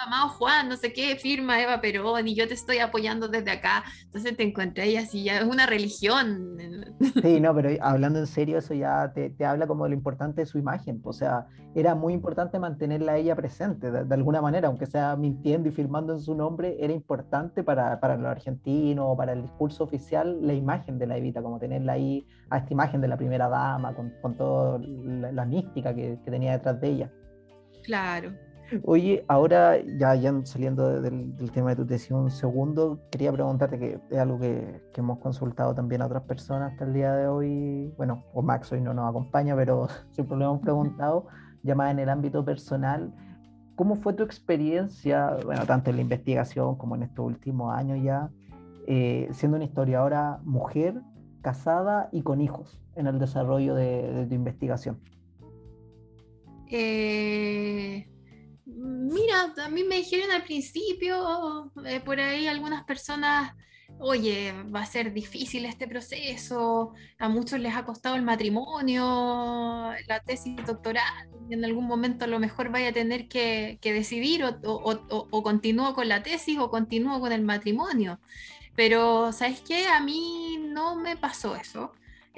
amado 0.06 0.30
Juan, 0.30 0.70
no 0.70 0.78
sé 0.78 0.94
qué, 0.94 1.16
firma 1.16 1.62
Eva 1.62 1.82
Perón 1.82 2.28
y 2.28 2.36
yo 2.36 2.48
te 2.48 2.54
estoy 2.54 2.80
apoyando 2.80 3.28
desde 3.28 3.52
acá. 3.52 3.84
Entonces 4.04 4.36
te 4.36 4.44
encontré 4.44 4.92
y 4.92 4.98
así 4.98 5.24
ya 5.24 5.40
es 5.40 5.44
una 5.44 5.66
religión. 5.66 6.58
Sí, 7.22 7.40
no, 7.42 7.54
pero 7.54 7.70
hablando 7.82 8.20
en 8.20 8.28
serio, 8.28 8.58
eso 8.58 8.74
ya 8.74 9.12
te, 9.14 9.30
te 9.30 9.46
habla 9.46 9.68
como 9.68 9.84
de 9.84 9.92
lo 9.92 9.96
importante 9.96 10.42
de 10.42 10.46
su 10.46 10.58
imagen. 10.58 11.02
O 11.04 11.14
sea, 11.14 11.48
era 11.76 11.96
muy 11.96 12.14
importante 12.14 12.60
mantenerla 12.60 13.14
a 13.14 13.18
ella 13.18 13.36
presente, 13.36 13.92
de, 13.92 14.14
alguna 14.14 14.42
manera, 14.42 14.68
aunque 14.68 14.86
sea 14.86 15.16
mintiendo 15.16 15.70
y 15.70 15.72
firmando 15.72 16.14
en 16.14 16.20
su 16.20 16.34
nombre, 16.34 16.78
era 16.80 16.94
importante 16.94 17.64
para, 17.64 18.00
para 18.00 18.18
los 18.18 18.26
argentinos, 18.26 19.16
para 19.18 19.34
el 19.34 19.44
discurso 19.44 19.84
oficial, 19.84 20.40
la 20.42 20.54
imagen 20.54 20.98
de 20.98 21.08
la 21.08 21.18
Evita, 21.18 21.42
como 21.42 21.60
tenerla 21.60 21.94
ahí, 21.94 22.26
a 22.50 22.58
esta 22.58 22.74
imagen 22.74 23.02
de 23.02 23.08
la 23.08 23.18
primera 23.18 23.48
dama, 23.48 23.94
con, 23.94 24.14
con 24.22 24.36
toda 24.36 24.80
la, 24.80 25.46
mística 25.46 25.94
que, 25.94 26.20
que 26.24 26.32
tenía 26.32 26.54
detrás 26.54 26.80
de 26.82 26.88
ella. 26.90 27.12
Claro. 27.84 28.32
Oye, 28.84 29.26
ahora 29.28 29.82
ya, 29.82 30.16
saliendo 30.44 31.02
del, 31.02 31.52
tema 31.52 31.72
de 31.72 31.76
tu 31.78 31.86
tesis 31.86 32.12
un 32.12 32.30
segundo, 32.30 33.00
quería 33.12 33.32
preguntarte 33.32 33.80
que 33.80 34.00
es 34.10 34.18
algo 34.18 34.40
que, 34.40 34.82
que, 34.94 35.02
hemos 35.02 35.20
consultado 35.20 35.74
también 35.74 36.02
a 36.02 36.06
otras 36.06 36.24
personas 36.24 36.72
hasta 36.72 36.86
el 36.86 36.94
día 36.94 37.14
de 37.14 37.28
hoy. 37.28 37.94
Bueno, 37.98 38.24
o 38.34 38.42
Max 38.42 38.72
hoy 38.72 38.82
no 38.82 38.94
nos 38.94 39.10
acompaña, 39.10 39.56
pero 39.56 39.88
siempre 40.12 40.38
lo 40.38 40.46
hemos 40.46 40.62
preguntado, 40.62 41.28
ya 41.64 41.76
más 41.76 41.92
en 41.92 42.00
el 42.00 42.10
ámbito 42.10 42.46
personal. 42.46 43.14
¿Cómo 43.76 43.96
fue 43.96 44.14
tu 44.14 44.24
experiencia, 44.24 45.38
bueno, 45.46 45.66
tanto 45.66 45.90
en 45.90 45.96
la 45.96 46.02
investigación 46.02 46.76
como 46.76 46.96
en 46.96 47.04
estos 47.04 47.26
últimos 47.26 47.74
años 47.74 48.00
ya, 48.04 48.30
eh, 48.88 49.30
siendo 49.32 49.56
una 49.56 49.66
historiadora 49.66 50.40
mujer, 50.44 51.02
casada 51.42 52.10
y 52.12 52.22
con 52.22 52.42
hijos 52.42 52.82
en 52.96 53.08
el 53.08 53.20
desarrollo 53.20 53.74
de, 53.76 54.12
de 54.12 54.26
tu 54.26 54.36
investigación? 54.36 55.00
Eh 56.70 58.08
Mira, 58.82 59.54
a 59.58 59.70
mí 59.70 59.84
me 59.84 59.98
dijeron 59.98 60.32
al 60.32 60.44
principio, 60.44 61.72
eh, 61.86 62.00
por 62.00 62.20
ahí 62.20 62.48
algunas 62.48 62.86
personas, 62.86 63.54
oye, 64.00 64.54
va 64.74 64.82
a 64.82 64.86
ser 64.86 65.12
difícil 65.14 65.66
este 65.66 65.88
proceso, 65.88 66.94
a 67.18 67.28
muchos 67.28 67.60
les 67.60 67.76
ha 67.76 67.84
costado 67.84 68.16
el 68.16 68.22
matrimonio, 68.22 69.92
la 70.08 70.20
tesis 70.22 70.56
doctoral, 70.66 71.30
y 71.50 71.56
en 71.56 71.66
algún 71.66 71.88
momento 71.88 72.24
a 72.26 72.28
lo 72.30 72.40
mejor 72.40 72.70
vaya 72.72 72.90
a 72.90 72.94
tener 72.94 73.28
que, 73.28 73.80
decidir 73.84 74.46
o, 74.46 74.60
o 74.64 75.44
continúo 75.44 75.94
con 75.94 76.08
la 76.08 76.24
tesis 76.24 76.58
o 76.60 76.70
continúo 76.70 77.20
con 77.20 77.32
el 77.34 77.42
matrimonio. 77.44 78.20
Pero, 78.76 79.34
¿sabes 79.34 79.62
qué? 79.62 79.88
A 79.88 80.00
mí 80.00 80.58
no 80.74 80.96
me 80.96 81.18
pasó 81.18 81.56
eso. 81.56 81.92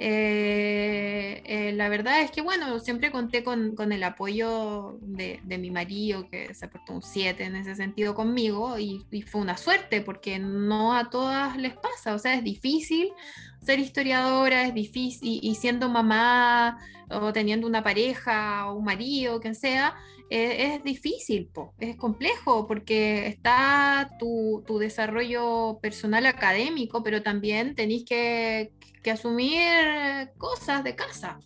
Eh, 0.04 1.42
eh, 1.44 1.72
la 1.74 1.88
verdad 1.88 2.22
es 2.22 2.32
que, 2.32 2.40
bueno, 2.40 2.80
siempre 2.80 3.12
conté 3.12 3.44
con, 3.44 3.92
el 3.92 4.02
apoyo 4.02 4.98
de, 5.00 5.40
mi 5.60 5.70
marido, 5.70 6.28
que 6.28 6.52
se 6.54 6.66
portó 6.66 6.94
un 6.94 7.02
7 7.02 7.44
en 7.44 7.54
ese 7.54 7.76
sentido 7.76 8.12
conmigo, 8.12 8.76
y, 8.80 9.06
fue 9.28 9.40
una 9.40 9.56
suerte, 9.56 10.00
porque 10.00 10.40
no 10.40 10.92
a 10.92 11.08
todas 11.08 11.56
les 11.56 11.74
pasa, 11.74 12.16
o 12.16 12.18
sea, 12.18 12.34
es 12.34 12.42
difícil 12.42 13.12
ser 13.60 13.78
historiadora, 13.78 14.64
es 14.64 14.74
difícil, 14.74 15.38
y, 15.40 15.54
siendo 15.54 15.88
mamá 15.88 16.80
o 17.08 17.32
teniendo 17.32 17.68
una 17.68 17.84
pareja 17.84 18.66
o 18.66 18.78
un 18.78 18.84
marido, 18.84 19.40
quien 19.40 19.54
sea, 19.54 19.94
eh, 20.32 20.74
es 20.74 20.84
difícil, 20.84 21.50
es 21.78 21.96
complejo, 21.96 22.66
porque 22.66 23.26
está 23.26 24.10
tu, 24.18 24.62
tu 24.66 24.78
desarrollo 24.78 25.78
personal 25.82 26.26
académico, 26.26 27.02
pero 27.02 27.22
también 27.22 27.74
tenéis 27.74 28.04
que 28.04 28.72
que 29.02 29.10
asumir 29.10 30.30
cosas 30.38 30.84
de 30.84 30.94
casa. 30.94 31.40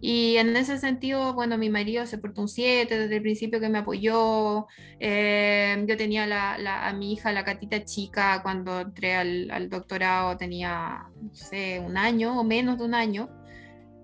Y 0.00 0.36
en 0.36 0.56
ese 0.56 0.78
sentido, 0.78 1.34
bueno, 1.34 1.58
mi 1.58 1.70
marido 1.70 2.06
se 2.06 2.18
portó 2.18 2.42
un 2.42 2.48
7 2.48 2.96
desde 2.96 3.16
el 3.16 3.22
principio 3.22 3.58
que 3.58 3.68
me 3.68 3.78
apoyó. 3.78 4.66
Eh, 5.00 5.84
yo 5.88 5.96
tenía 5.96 6.26
la, 6.26 6.86
a 6.86 6.92
mi 6.92 7.14
hija, 7.14 7.32
la 7.32 7.44
catita 7.44 7.84
chica, 7.84 8.40
cuando 8.42 8.80
entré 8.80 9.16
al, 9.16 9.68
doctorado 9.68 10.36
tenía, 10.36 11.08
no 11.20 11.34
sé, 11.34 11.80
un 11.80 11.96
año 11.96 12.38
o 12.38 12.44
menos 12.44 12.78
de 12.78 12.84
un 12.84 12.94
año. 12.94 13.28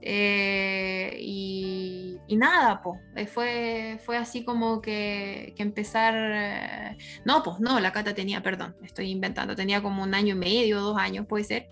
Eh, 0.07 1.17
y, 1.19 2.19
nada, 2.37 2.83
pues, 2.83 3.31
fue, 3.31 3.99
fue 4.05 4.17
así 4.19 4.45
como 4.45 4.81
que, 4.83 5.55
que 5.57 5.63
empezar... 5.63 6.97
no, 7.25 7.43
pues 7.43 7.61
no, 7.61 7.81
la 7.81 7.93
cata 7.93 8.15
tenía, 8.15 8.43
perdón, 8.43 8.77
estoy 8.83 9.11
inventando, 9.11 9.57
tenía 9.57 9.83
como 9.83 10.03
un 10.03 10.15
año 10.15 10.35
y 10.35 10.39
medio, 10.39 10.81
dos 10.81 10.99
años, 10.99 11.27
puede 11.27 11.45
ser. 11.45 11.71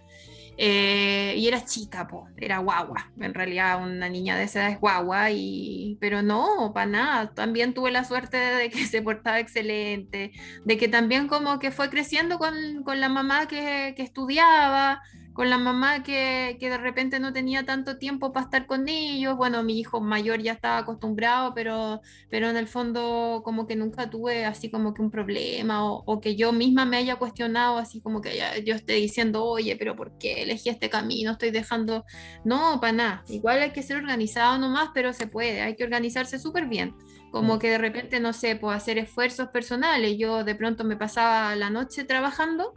Eh, 0.56 1.34
y 1.36 1.48
era 1.48 1.64
chica, 1.64 2.06
po, 2.06 2.28
era 2.36 2.58
guagua. 2.58 3.10
En 3.18 3.34
realidad 3.34 3.82
una 3.82 4.08
niña 4.08 4.36
de 4.36 4.44
esa 4.44 4.60
edad 4.60 4.70
es 4.70 4.80
guagua, 4.80 5.30
y, 5.30 5.98
pero 6.00 6.22
no, 6.22 6.72
para 6.72 6.86
nada. 6.86 7.34
También 7.34 7.74
tuve 7.74 7.90
la 7.90 8.04
suerte 8.04 8.36
de 8.36 8.70
que 8.70 8.86
se 8.86 9.02
portaba 9.02 9.40
excelente, 9.40 10.32
de 10.64 10.78
que 10.78 10.88
también 10.88 11.28
como 11.28 11.58
que 11.58 11.70
fue 11.70 11.90
creciendo 11.90 12.38
con, 12.38 12.82
con 12.84 13.00
la 13.00 13.08
mamá 13.08 13.46
que, 13.48 13.94
que 13.96 14.02
estudiaba 14.02 15.02
con 15.32 15.50
la 15.50 15.58
mamá 15.58 16.02
que, 16.02 16.56
que, 16.60 16.68
de 16.70 16.78
repente 16.78 17.18
no 17.20 17.32
tenía 17.32 17.64
tanto 17.64 17.98
tiempo 17.98 18.32
para 18.32 18.44
estar 18.44 18.66
con 18.66 18.88
ellos. 18.88 19.36
Bueno, 19.36 19.62
mi 19.62 19.78
hijo 19.78 20.00
mayor 20.00 20.42
ya 20.42 20.52
estaba 20.52 20.78
acostumbrado, 20.78 21.54
pero, 21.54 22.00
pero 22.30 22.50
en 22.50 22.56
el 22.56 22.68
fondo 22.68 23.42
como 23.44 23.66
que 23.66 23.76
nunca 23.76 24.10
tuve 24.10 24.44
así 24.44 24.70
como 24.70 24.94
que 24.94 25.02
un 25.02 25.10
problema 25.10 25.84
o, 25.84 26.02
o 26.06 26.20
que 26.20 26.36
yo 26.36 26.52
misma 26.52 26.84
me 26.84 26.96
haya 26.98 27.16
cuestionado 27.16 27.78
así 27.78 28.00
como 28.00 28.20
que 28.20 28.38
yo 28.64 28.74
esté 28.74 28.94
diciendo, 28.94 29.44
oye, 29.44 29.76
pero 29.76 29.96
¿por 29.96 30.18
qué 30.18 30.42
elegí 30.42 30.68
este 30.68 30.90
camino? 30.90 31.32
Estoy 31.32 31.50
dejando... 31.50 32.04
No, 32.44 32.80
para 32.80 32.92
nada. 32.92 33.24
Igual 33.28 33.62
hay 33.62 33.70
que 33.70 33.82
ser 33.82 33.96
organizado 33.96 34.58
nomás, 34.58 34.90
pero 34.94 35.12
se 35.12 35.26
puede. 35.26 35.62
Hay 35.62 35.76
que 35.76 35.84
organizarse 35.84 36.38
súper 36.38 36.66
bien. 36.66 36.94
Como 37.30 37.56
mm. 37.56 37.58
que 37.58 37.70
de 37.70 37.78
repente, 37.78 38.20
no 38.20 38.32
sé, 38.32 38.56
puedo 38.56 38.74
hacer 38.74 38.98
esfuerzos 38.98 39.48
personales. 39.48 40.16
Yo 40.18 40.44
de 40.44 40.54
pronto 40.54 40.84
me 40.84 40.96
pasaba 40.96 41.54
la 41.56 41.70
noche 41.70 42.04
trabajando 42.04 42.74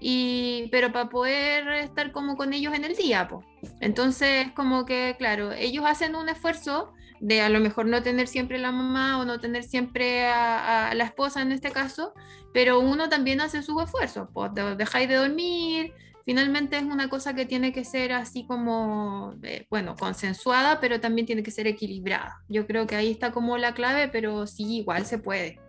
y, 0.00 0.68
pero 0.72 0.92
para 0.92 1.08
poder 1.08 1.68
estar 1.68 2.10
como 2.12 2.36
con 2.36 2.52
ellos 2.52 2.74
en 2.74 2.84
el 2.84 2.96
día. 2.96 3.28
pues 3.28 3.44
Entonces, 3.80 4.50
como 4.52 4.86
que, 4.86 5.14
claro, 5.18 5.52
ellos 5.52 5.84
hacen 5.86 6.16
un 6.16 6.28
esfuerzo 6.28 6.92
de 7.20 7.42
a 7.42 7.50
lo 7.50 7.60
mejor 7.60 7.86
no 7.86 8.02
tener 8.02 8.26
siempre 8.26 8.58
la 8.58 8.72
mamá 8.72 9.18
o 9.18 9.24
no 9.24 9.38
tener 9.38 9.62
siempre 9.62 10.26
a, 10.26 10.92
la 10.94 11.04
esposa 11.04 11.42
en 11.42 11.52
este 11.52 11.70
caso, 11.70 12.14
pero 12.52 12.80
uno 12.80 13.08
también 13.08 13.40
hace 13.40 13.62
sus 13.62 13.82
esfuerzos, 13.82 14.28
pues 14.32 14.50
dejáis 14.78 15.08
de 15.08 15.16
dormir, 15.16 15.92
finalmente 16.24 16.78
es 16.78 16.84
una 16.84 17.10
cosa 17.10 17.34
que 17.34 17.44
tiene 17.44 17.72
que 17.72 17.84
ser 17.84 18.12
así 18.12 18.46
como, 18.46 19.34
eh, 19.42 19.66
bueno, 19.68 19.96
consensuada, 19.96 20.80
pero 20.80 20.98
también 21.00 21.26
tiene 21.26 21.42
que 21.42 21.50
ser 21.50 21.66
equilibrada. 21.66 22.42
Yo 22.48 22.66
creo 22.66 22.86
que 22.86 22.96
ahí 22.96 23.10
está 23.10 23.32
como 23.32 23.58
la 23.58 23.74
clave, 23.74 24.08
pero 24.08 24.46
sí, 24.46 24.78
igual 24.78 25.04
se 25.04 25.18
puede. 25.18 25.60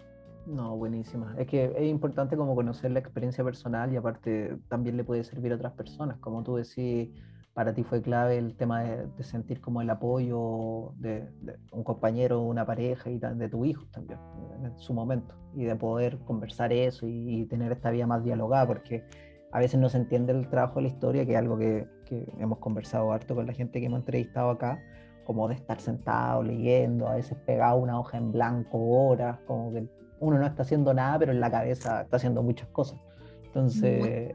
No, 0.46 0.76
buenísima. 0.76 1.36
Es 1.38 1.48
que 1.48 1.74
es 1.76 1.88
importante 1.88 2.36
como 2.36 2.56
conocer 2.56 2.92
la 2.92 3.00
experiencia 3.00 3.44
personal 3.44 3.94
y 3.94 3.98
aparte 3.98 4.58
también 4.68 4.98
le 4.98 5.04
puede 5.04 5.24
servir 5.24 5.52
a 5.52 5.56
otras 5.56 5.74
personas. 5.74 6.18
Como 6.18 6.44
tú 6.44 6.56
decís, 6.56 7.10
para 7.54 7.74
ti 7.74 7.84
fue 7.84 8.02
clave 8.02 8.38
el 8.38 8.56
tema 8.56 8.84
de, 8.84 9.24
sentir 9.24 9.62
como 9.62 9.82
el 9.82 9.90
apoyo 9.90 10.94
de, 10.98 11.28
un 11.72 11.84
compañero, 11.84 12.42
una 12.42 12.66
pareja 12.66 13.10
y 13.10 13.20
de 13.20 13.50
tu 13.50 13.66
hijo 13.66 13.86
también 13.92 14.20
en 14.64 14.78
su 14.78 14.94
momento 14.94 15.36
y 15.54 15.66
de 15.66 15.76
poder 15.76 16.20
conversar 16.20 16.72
eso 16.72 17.08
y, 17.08 17.46
tener 17.46 17.72
esta 17.72 17.92
vía 17.92 18.08
más 18.08 18.24
dialogada 18.24 18.68
porque 18.68 19.04
a 19.52 19.60
veces 19.60 19.80
no 19.80 19.90
se 19.90 19.98
entiende 19.98 20.32
el 20.32 20.48
trabajo 20.48 20.76
de 20.76 20.84
la 20.84 20.88
historia, 20.88 21.26
que 21.26 21.34
es 21.34 21.38
algo 21.38 21.58
que, 21.58 21.86
que 22.06 22.26
hemos 22.40 22.60
conversado 22.60 23.12
harto 23.12 23.36
con 23.36 23.46
la 23.46 23.54
gente 23.54 23.82
que 23.82 23.88
hemos 23.88 24.00
entrevistado 24.00 24.50
acá, 24.50 24.80
como 25.26 25.50
de 25.50 25.56
estar 25.56 25.82
sentado 25.82 26.42
leyendo, 26.42 27.08
a 27.08 27.16
veces 27.16 27.38
pegado 27.46 27.78
una 27.78 28.00
hoja 28.00 28.18
en 28.18 28.32
blanco 28.32 28.78
horas, 28.78 29.40
como 29.46 29.74
que 29.74 29.90
uno 30.22 30.38
no 30.40 30.46
está 30.46 30.62
haciendo 30.62 30.94
nada, 30.94 31.20
pero 31.20 31.32
en 31.34 31.42
la 31.42 31.52
cabeza 31.52 32.04
está 32.04 32.16
haciendo 32.16 32.42
muchas 32.42 32.70
cosas. 32.70 32.98
Entonces... 33.44 34.34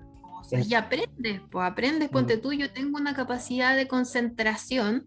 Y 0.52 0.74
aprendes, 0.74 1.40
pues 1.50 1.66
aprendes, 1.66 2.08
ponte 2.08 2.36
mm. 2.36 2.40
tú, 2.40 2.52
yo 2.52 2.70
tengo 2.70 2.98
una 2.98 3.14
capacidad 3.14 3.74
de 3.74 3.88
concentración 3.88 5.06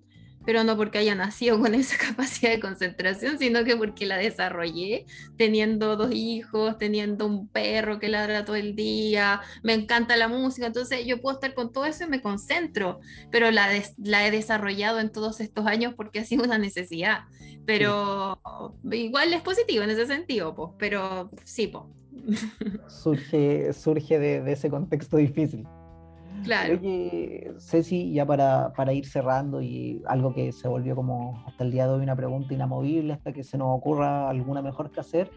pero 0.50 0.64
no 0.64 0.76
porque 0.76 0.98
haya 0.98 1.14
nacido 1.14 1.60
con 1.60 1.76
esa 1.76 1.96
capacidad 2.08 2.50
de 2.50 2.60
concentración, 2.60 3.38
sino 3.38 3.64
que 3.64 3.76
porque 3.76 4.08
la 4.08 4.18
desarrollé 4.18 5.06
teniendo 5.38 5.96
dos 5.96 6.12
hijos, 6.12 6.80
teniendo 6.80 7.28
un 7.28 7.48
perro 7.48 8.00
que 8.00 8.10
ladra 8.10 8.46
todo 8.46 8.56
el 8.56 8.76
día, 8.76 9.42
me 9.62 9.76
encanta 9.76 10.18
la 10.18 10.28
música, 10.28 10.66
entonces 10.66 11.06
yo 11.06 11.22
puedo 11.22 11.36
estar 11.36 11.54
con 11.54 11.72
todo 11.72 11.86
eso 11.86 12.06
y 12.06 12.08
me 12.08 12.24
concentro, 12.24 13.00
pero 13.30 13.52
la, 13.52 13.70
la 14.04 14.26
he 14.26 14.32
desarrollado 14.32 15.00
en 15.00 15.12
todos 15.12 15.40
estos 15.40 15.68
años 15.68 15.94
porque 15.94 16.18
ha 16.18 16.26
sido 16.26 16.46
una 16.46 16.58
necesidad, 16.58 17.26
pero 17.68 18.42
igual 18.92 19.32
es 19.32 19.44
positivo 19.44 19.84
en 19.84 19.92
ese 19.92 20.08
sentido, 20.08 20.56
pues, 20.56 20.72
pero 20.80 21.30
sí, 21.44 21.68
pues. 21.68 21.84
Surge, 22.88 23.72
surge 23.74 24.18
de, 24.18 24.42
de 24.42 24.52
ese 24.54 24.72
contexto 24.72 25.18
difícil. 25.18 25.68
Claro. 26.44 26.74
Oye, 26.74 27.54
Ceci, 27.60 28.14
ya 28.14 28.26
para, 28.26 28.74
para, 28.74 28.94
ir 28.94 29.06
cerrando 29.06 29.62
y 29.62 30.02
algo 30.06 30.34
que 30.34 30.52
se 30.52 30.68
volvió 30.68 30.96
como 30.96 31.44
hasta 31.46 31.64
el 31.64 31.72
día 31.72 31.88
de 31.88 31.94
hoy 31.94 32.04
una 32.04 32.16
pregunta 32.16 32.54
inamovible 32.54 33.14
hasta 33.14 33.34
que 33.34 33.44
se 33.44 33.58
nos 33.58 33.68
ocurra 33.70 34.30
alguna 34.30 34.62
mejor 34.62 34.92
que 34.92 35.00
hacer, 35.00 35.30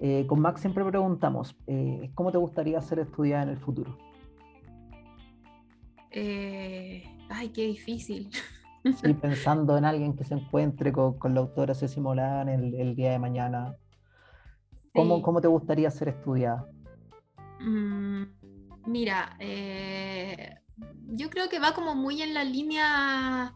eh, 0.00 0.26
con 0.26 0.40
Max 0.40 0.60
siempre 0.60 0.84
preguntamos, 0.84 1.56
eh, 1.66 2.10
¿cómo 2.14 2.32
te 2.32 2.38
gustaría 2.38 2.80
ser 2.80 2.98
estudiada 2.98 3.44
en 3.44 3.48
el 3.50 3.58
futuro? 3.58 3.96
Eh, 6.10 7.04
ay, 7.28 7.48
qué 7.48 7.66
difícil. 7.66 8.30
Sí, 8.84 9.14
pensando 9.14 9.78
en 9.78 9.84
alguien 9.84 10.14
que 10.14 10.24
se 10.24 10.34
encuentre 10.34 10.92
con, 10.92 11.18
con 11.18 11.34
la 11.34 11.40
autora 11.40 11.74
Ceci 11.74 12.00
Molán 12.00 12.48
el, 12.48 12.74
el, 12.74 12.94
día 12.94 13.12
de 13.12 13.18
mañana. 13.18 13.76
¿Cómo, 14.92 15.22
¿Cómo, 15.22 15.40
te 15.40 15.48
gustaría 15.48 15.90
ser 15.90 16.08
estudiada? 16.08 16.66
Mm, 17.60 18.24
Mira, 18.86 19.36
eh, 19.40 20.56
yo 21.08 21.30
creo 21.30 21.48
que 21.48 21.58
va 21.58 21.74
como 21.74 21.94
muy 21.94 22.22
en 22.22 22.34
la 22.34 22.44
línea 22.44 23.54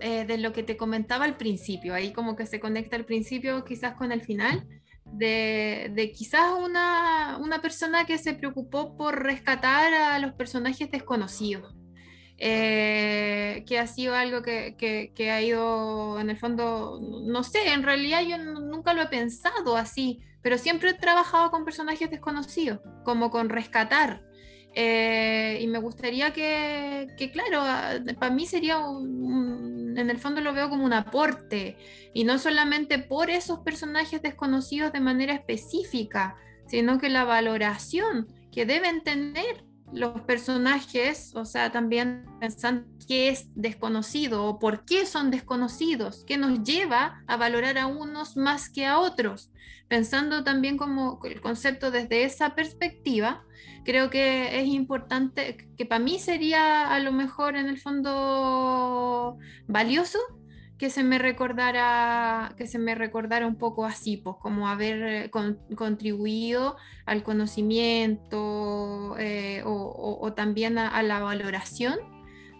eh, 0.00 0.24
de 0.24 0.38
lo 0.38 0.52
que 0.52 0.62
te 0.62 0.76
comentaba 0.76 1.24
al 1.24 1.36
principio, 1.36 1.94
ahí 1.94 2.12
como 2.12 2.36
que 2.36 2.46
se 2.46 2.60
conecta 2.60 2.96
al 2.96 3.04
principio 3.04 3.64
quizás 3.64 3.94
con 3.94 4.12
el 4.12 4.22
final, 4.22 4.66
de, 5.04 6.12
quizás 6.14 6.52
una, 6.58 7.38
persona 7.62 8.04
que 8.04 8.18
se 8.18 8.34
preocupó 8.34 8.96
por 8.96 9.22
rescatar 9.22 9.92
a 9.92 10.18
los 10.18 10.32
personajes 10.32 10.90
desconocidos. 10.90 11.74
Eh, 12.40 13.64
que 13.66 13.80
ha 13.80 13.88
sido 13.88 14.14
algo 14.14 14.42
que, 14.42 14.76
que, 14.78 15.30
ha 15.32 15.42
ido 15.42 16.20
en 16.20 16.30
el 16.30 16.36
fondo, 16.36 17.00
no 17.24 17.42
sé, 17.42 17.72
en 17.72 17.82
realidad 17.82 18.22
yo 18.22 18.38
nunca 18.38 18.94
lo 18.94 19.02
he 19.02 19.08
pensado 19.08 19.76
así, 19.76 20.20
pero 20.40 20.56
siempre 20.56 20.90
he 20.90 20.94
trabajado 20.94 21.50
con 21.50 21.64
personajes 21.64 22.08
desconocidos, 22.08 22.78
como 23.04 23.32
con 23.32 23.48
rescatar, 23.48 24.22
eh, 24.74 25.58
y 25.60 25.66
me 25.66 25.78
gustaría 25.78 26.32
que, 26.32 27.30
claro, 27.32 27.62
para 28.18 28.32
mí 28.32 28.46
sería 28.46 28.78
en 28.78 30.10
el 30.10 30.18
fondo 30.18 30.40
lo 30.40 30.52
veo 30.52 30.68
como 30.68 30.84
un 30.84 30.92
aporte, 30.92 31.76
y 32.14 32.24
no 32.24 32.38
solamente 32.38 32.98
por 32.98 33.30
esos 33.30 33.60
personajes 33.60 34.22
desconocidos 34.22 34.92
de 34.92 35.00
manera 35.00 35.34
específica, 35.34 36.36
sino 36.66 36.98
que 36.98 37.08
la 37.08 37.24
valoración 37.24 38.28
que 38.52 38.66
deben 38.66 39.02
tener 39.02 39.64
los 39.92 40.20
personajes, 40.22 41.32
o 41.34 41.44
sea, 41.44 41.72
también 41.72 42.26
pensando 42.40 42.86
qué 43.06 43.30
es 43.30 43.48
desconocido 43.54 44.44
o 44.44 44.58
por 44.58 44.84
qué 44.84 45.06
son 45.06 45.30
desconocidos, 45.30 46.24
qué 46.26 46.36
nos 46.36 46.62
lleva 46.62 47.22
a 47.26 47.36
valorar 47.36 47.78
a 47.78 47.86
unos 47.86 48.36
más 48.36 48.68
que 48.68 48.86
a 48.86 48.98
otros. 48.98 49.50
Pensando 49.88 50.44
también 50.44 50.76
como 50.76 51.18
el 51.24 51.40
concepto 51.40 51.90
desde 51.90 52.24
esa 52.24 52.54
perspectiva, 52.54 53.44
creo 53.84 54.10
que 54.10 54.60
es 54.60 54.66
importante, 54.66 55.68
que 55.76 55.86
para 55.86 56.04
mí 56.04 56.18
sería 56.18 56.92
a 56.92 57.00
lo 57.00 57.12
mejor 57.12 57.56
en 57.56 57.68
el 57.68 57.78
fondo 57.78 59.38
valioso 59.66 60.18
que 60.78 60.90
se 60.90 61.02
me 61.02 61.18
recordara, 61.18 62.54
que 62.56 62.68
se 62.68 62.78
me 62.78 62.94
recordara 62.94 63.46
un 63.48 63.56
poco 63.56 63.84
así, 63.84 64.16
pues 64.16 64.36
como 64.40 64.68
haber 64.68 65.02
eh, 65.02 65.30
contribuido 65.74 66.76
al 67.04 67.24
conocimiento 67.24 69.16
eh, 69.18 69.62
o, 69.64 70.32
también 70.36 70.78
a, 70.78 71.02
la 71.02 71.18
valoración 71.20 71.98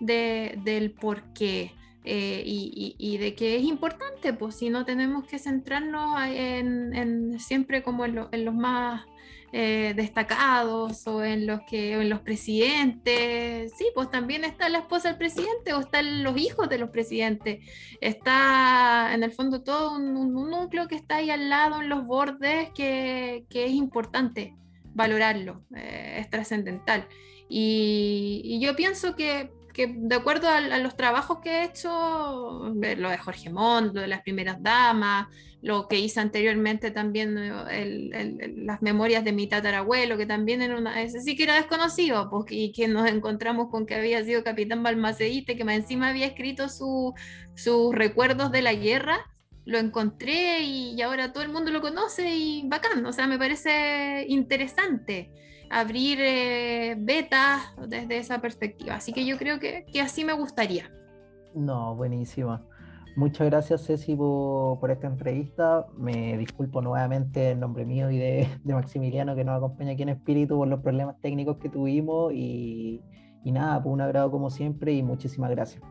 de, 0.00 0.58
del 0.64 0.90
por 0.90 1.32
qué. 1.32 1.72
Eh, 2.10 2.42
y, 2.46 3.18
de 3.18 3.34
que 3.34 3.56
es 3.56 3.64
importante, 3.64 4.32
pues 4.32 4.56
si 4.56 4.70
no 4.70 4.84
tenemos 4.86 5.24
que 5.24 5.38
centrarnos 5.38 6.18
en, 6.24 7.38
siempre 7.38 7.82
como 7.82 8.04
en, 8.04 8.26
en 8.32 8.44
los 8.44 8.54
más 8.54 9.04
eh, 9.50 9.94
destacados 9.96 11.06
o 11.06 11.24
en 11.24 11.46
los 11.46 11.60
que 11.62 11.94
en 11.94 12.10
los 12.10 12.20
presidentes. 12.20 13.72
Sí, 13.78 13.86
pues 13.94 14.10
también 14.10 14.44
está 14.44 14.68
la 14.68 14.80
esposa 14.80 15.08
del 15.08 15.16
presidente 15.16 15.72
o 15.72 15.80
están 15.80 16.22
los 16.22 16.36
hijos 16.36 16.68
de 16.68 16.76
los 16.76 16.90
presidentes. 16.90 17.64
Está 18.02 19.14
en 19.14 19.22
el 19.22 19.32
fondo 19.32 19.62
todo 19.62 19.96
un, 19.96 20.34
núcleo 20.50 20.86
que 20.86 20.96
está 20.96 21.16
ahí 21.16 21.30
al 21.30 21.48
lado 21.48 21.80
en 21.80 21.88
los 21.88 22.04
bordes 22.04 22.70
que, 22.74 23.46
es 23.48 23.70
importante 23.70 24.54
valorarlo, 24.94 25.62
eh, 25.74 26.18
es 26.20 26.28
trascendental. 26.28 27.08
Y, 27.48 28.58
yo 28.60 28.76
pienso 28.76 29.16
que, 29.16 29.50
de 29.74 30.14
acuerdo 30.14 30.48
a, 30.48 30.60
los 30.60 30.94
trabajos 30.94 31.38
que 31.38 31.50
he 31.50 31.64
hecho, 31.64 32.74
eh, 32.82 32.96
lo 32.96 33.08
de 33.08 33.16
Jorge 33.16 33.48
Montt, 33.48 33.94
lo 33.94 34.02
de 34.02 34.08
las 34.08 34.20
primeras 34.22 34.62
damas, 34.62 35.28
lo 35.60 35.88
que 35.88 35.98
hice 35.98 36.20
anteriormente 36.20 36.90
también, 36.90 37.34
las 38.66 38.80
memorias 38.80 39.24
de 39.24 39.32
mi 39.32 39.48
tatarabuelo, 39.48 40.16
que 40.16 40.26
también 40.26 40.62
era 40.62 40.76
una, 40.76 41.02
ese 41.02 41.20
sí 41.20 41.36
que 41.36 41.42
era 41.44 41.56
desconocido, 41.56 42.30
porque, 42.30 42.54
y 42.54 42.72
que 42.72 42.86
nos 42.86 43.08
encontramos 43.08 43.68
con 43.68 43.84
que 43.84 43.96
había 43.96 44.22
sido 44.24 44.44
capitán 44.44 44.82
Balmaceíte, 44.82 45.56
que 45.56 45.64
más 45.64 45.74
encima 45.74 46.08
había 46.08 46.26
escrito 46.26 46.68
sus 46.68 47.94
recuerdos 47.94 48.52
de 48.52 48.62
la 48.62 48.72
guerra, 48.72 49.18
lo 49.64 49.78
encontré 49.78 50.62
y, 50.62 51.00
ahora 51.02 51.32
todo 51.32 51.42
el 51.42 51.50
mundo 51.50 51.70
lo 51.70 51.80
conoce 51.80 52.34
y 52.34 52.62
bacán, 52.68 53.04
o 53.04 53.12
sea, 53.12 53.26
me 53.26 53.38
parece 53.38 54.26
interesante 54.28 55.32
abrir 55.70 56.18
eh, 56.20 56.94
betas 56.98 57.62
desde 57.88 58.18
esa 58.18 58.40
perspectiva, 58.40 58.94
así 58.94 59.12
que 59.12 59.26
yo 59.26 59.36
creo 59.36 59.58
que, 59.58 59.84
que 59.92 60.00
así 60.00 60.24
me 60.24 60.32
gustaría. 60.32 60.90
No, 61.54 61.96
buenísima. 61.96 62.64
Muchas 63.18 63.48
gracias, 63.48 63.84
Ceci, 63.84 64.14
por, 64.14 64.92
esta 64.92 65.08
entrevista. 65.08 65.88
Me 65.96 66.38
disculpo 66.38 66.80
nuevamente 66.80 67.50
en 67.50 67.58
nombre 67.58 67.84
mío 67.84 68.12
y 68.12 68.16
de, 68.16 68.48
Maximiliano, 68.64 69.34
que 69.34 69.42
nos 69.42 69.56
acompaña 69.56 69.94
aquí 69.94 70.04
en 70.04 70.10
espíritu, 70.10 70.56
por 70.56 70.68
los 70.68 70.80
problemas 70.82 71.20
técnicos 71.20 71.56
que 71.56 71.68
tuvimos. 71.68 72.32
Y, 72.32 73.02
y 73.42 73.50
nada, 73.50 73.82
pues 73.82 73.92
un 73.92 74.02
agrado 74.02 74.30
como 74.30 74.50
siempre 74.50 74.92
y 74.92 75.02
muchísimas 75.02 75.50
gracias. 75.50 75.82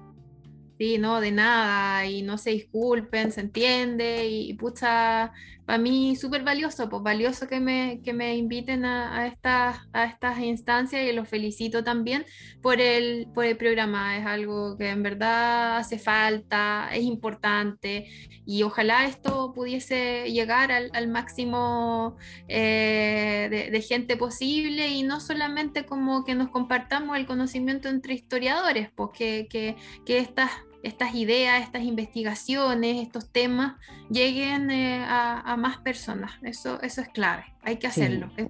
Sí, 0.78 1.00
no, 1.00 1.22
de 1.22 1.32
nada, 1.32 2.06
y 2.06 2.22
no 2.22 2.38
se 2.38 2.52
disculpen, 2.52 3.32
se 3.32 3.42
entiende, 3.42 4.28
y 4.28 4.54
pucha, 4.54 5.34
para 5.66 5.80
mí 5.80 6.16
súper 6.16 6.44
valioso, 6.44 6.88
pues 6.88 7.02
valioso 7.02 7.48
que 7.48 7.60
me, 7.60 8.00
que 8.04 8.14
me 8.14 8.38
inviten 8.38 8.86
a, 8.86 9.26
estas, 9.26 9.80
a 9.92 10.06
estas 10.06 10.40
instancias 10.40 11.04
y 11.04 11.14
los 11.14 11.28
felicito 11.28 11.84
también 11.84 12.26
por 12.62 12.80
el, 12.80 13.28
por 13.34 13.46
el 13.46 13.58
programa, 13.58 14.18
es 14.18 14.26
algo 14.28 14.78
que 14.78 14.90
en 14.90 15.02
verdad 15.02 15.78
hace 15.78 15.98
falta, 15.98 16.90
es 16.94 17.02
importante, 17.04 18.08
y 18.46 18.62
ojalá 18.62 19.06
esto 19.08 19.54
pudiese 19.56 20.32
llegar 20.32 20.72
al, 20.72 21.08
máximo 21.08 22.18
eh, 22.48 23.70
de, 23.72 23.82
gente 23.82 24.16
posible, 24.16 24.90
y 24.90 25.02
no 25.02 25.22
solamente 25.22 25.88
como 25.88 26.24
que 26.24 26.36
nos 26.36 26.50
compartamos 26.50 27.18
el 27.18 27.26
conocimiento 27.26 27.90
entre 27.90 28.14
historiadores, 28.14 28.92
pues 28.96 29.10
que, 29.18 29.48
que 29.50 30.18
estas 30.20 30.52
estas 30.88 31.14
ideas, 31.14 31.62
estas 31.62 31.84
investigaciones, 31.84 33.02
estos 33.02 33.30
temas 33.30 33.76
lleguen 34.10 34.72
eh, 34.72 35.04
a, 35.04 35.42
a, 35.42 35.58
más 35.58 35.78
personas. 35.78 36.32
Eso, 36.42 36.82
eso 36.82 37.02
es 37.02 37.10
clave, 37.10 37.44
hay 37.62 37.78
que 37.78 37.88
hacerlo. 37.88 38.30
Sí. 38.38 38.48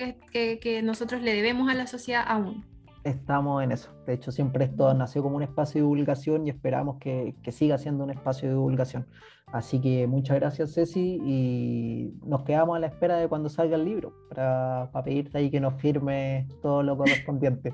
Es 0.00 0.14
que, 0.32 0.58
que, 0.58 0.82
nosotros 0.82 1.22
le 1.22 1.34
debemos 1.34 1.70
a 1.70 1.74
la 1.74 1.86
sociedad 1.86 2.24
aún. 2.26 2.64
Estamos 3.04 3.62
en 3.62 3.72
eso. 3.72 3.90
De 4.06 4.14
hecho, 4.14 4.32
siempre 4.32 4.64
esto 4.64 4.92
nació 4.94 5.22
como 5.22 5.36
un 5.36 5.42
espacio 5.42 5.74
de 5.74 5.82
divulgación 5.82 6.46
y 6.46 6.50
esperamos 6.50 6.98
que, 6.98 7.36
que 7.42 7.52
siga 7.52 7.78
siendo 7.78 8.02
un 8.02 8.10
espacio 8.10 8.48
de 8.48 8.54
divulgación. 8.54 9.06
Así 9.52 9.80
que 9.80 10.08
muchas 10.08 10.40
gracias, 10.40 10.74
Ceci, 10.74 11.20
y 11.24 12.14
nos 12.24 12.42
quedamos 12.42 12.76
a 12.76 12.80
la 12.80 12.88
espera 12.88 13.16
de 13.16 13.28
cuando 13.28 13.48
salga 13.48 13.76
el 13.76 13.84
libro 13.84 14.12
para, 14.28 14.90
para 14.92 15.04
pedirte 15.04 15.38
ahí 15.38 15.50
que 15.50 15.60
nos 15.60 15.80
firme 15.80 16.48
todo 16.62 16.82
lo 16.82 16.96
correspondiente. 16.96 17.72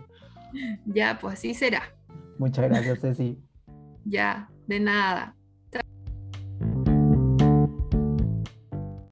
ya, 0.85 1.19
pues 1.19 1.35
así 1.35 1.55
será. 1.55 1.83
Muchas 2.39 2.69
gracias, 2.69 3.01
Ceci. 3.01 3.39
Ya, 4.05 4.51
de 4.67 4.81
nada. 4.81 5.37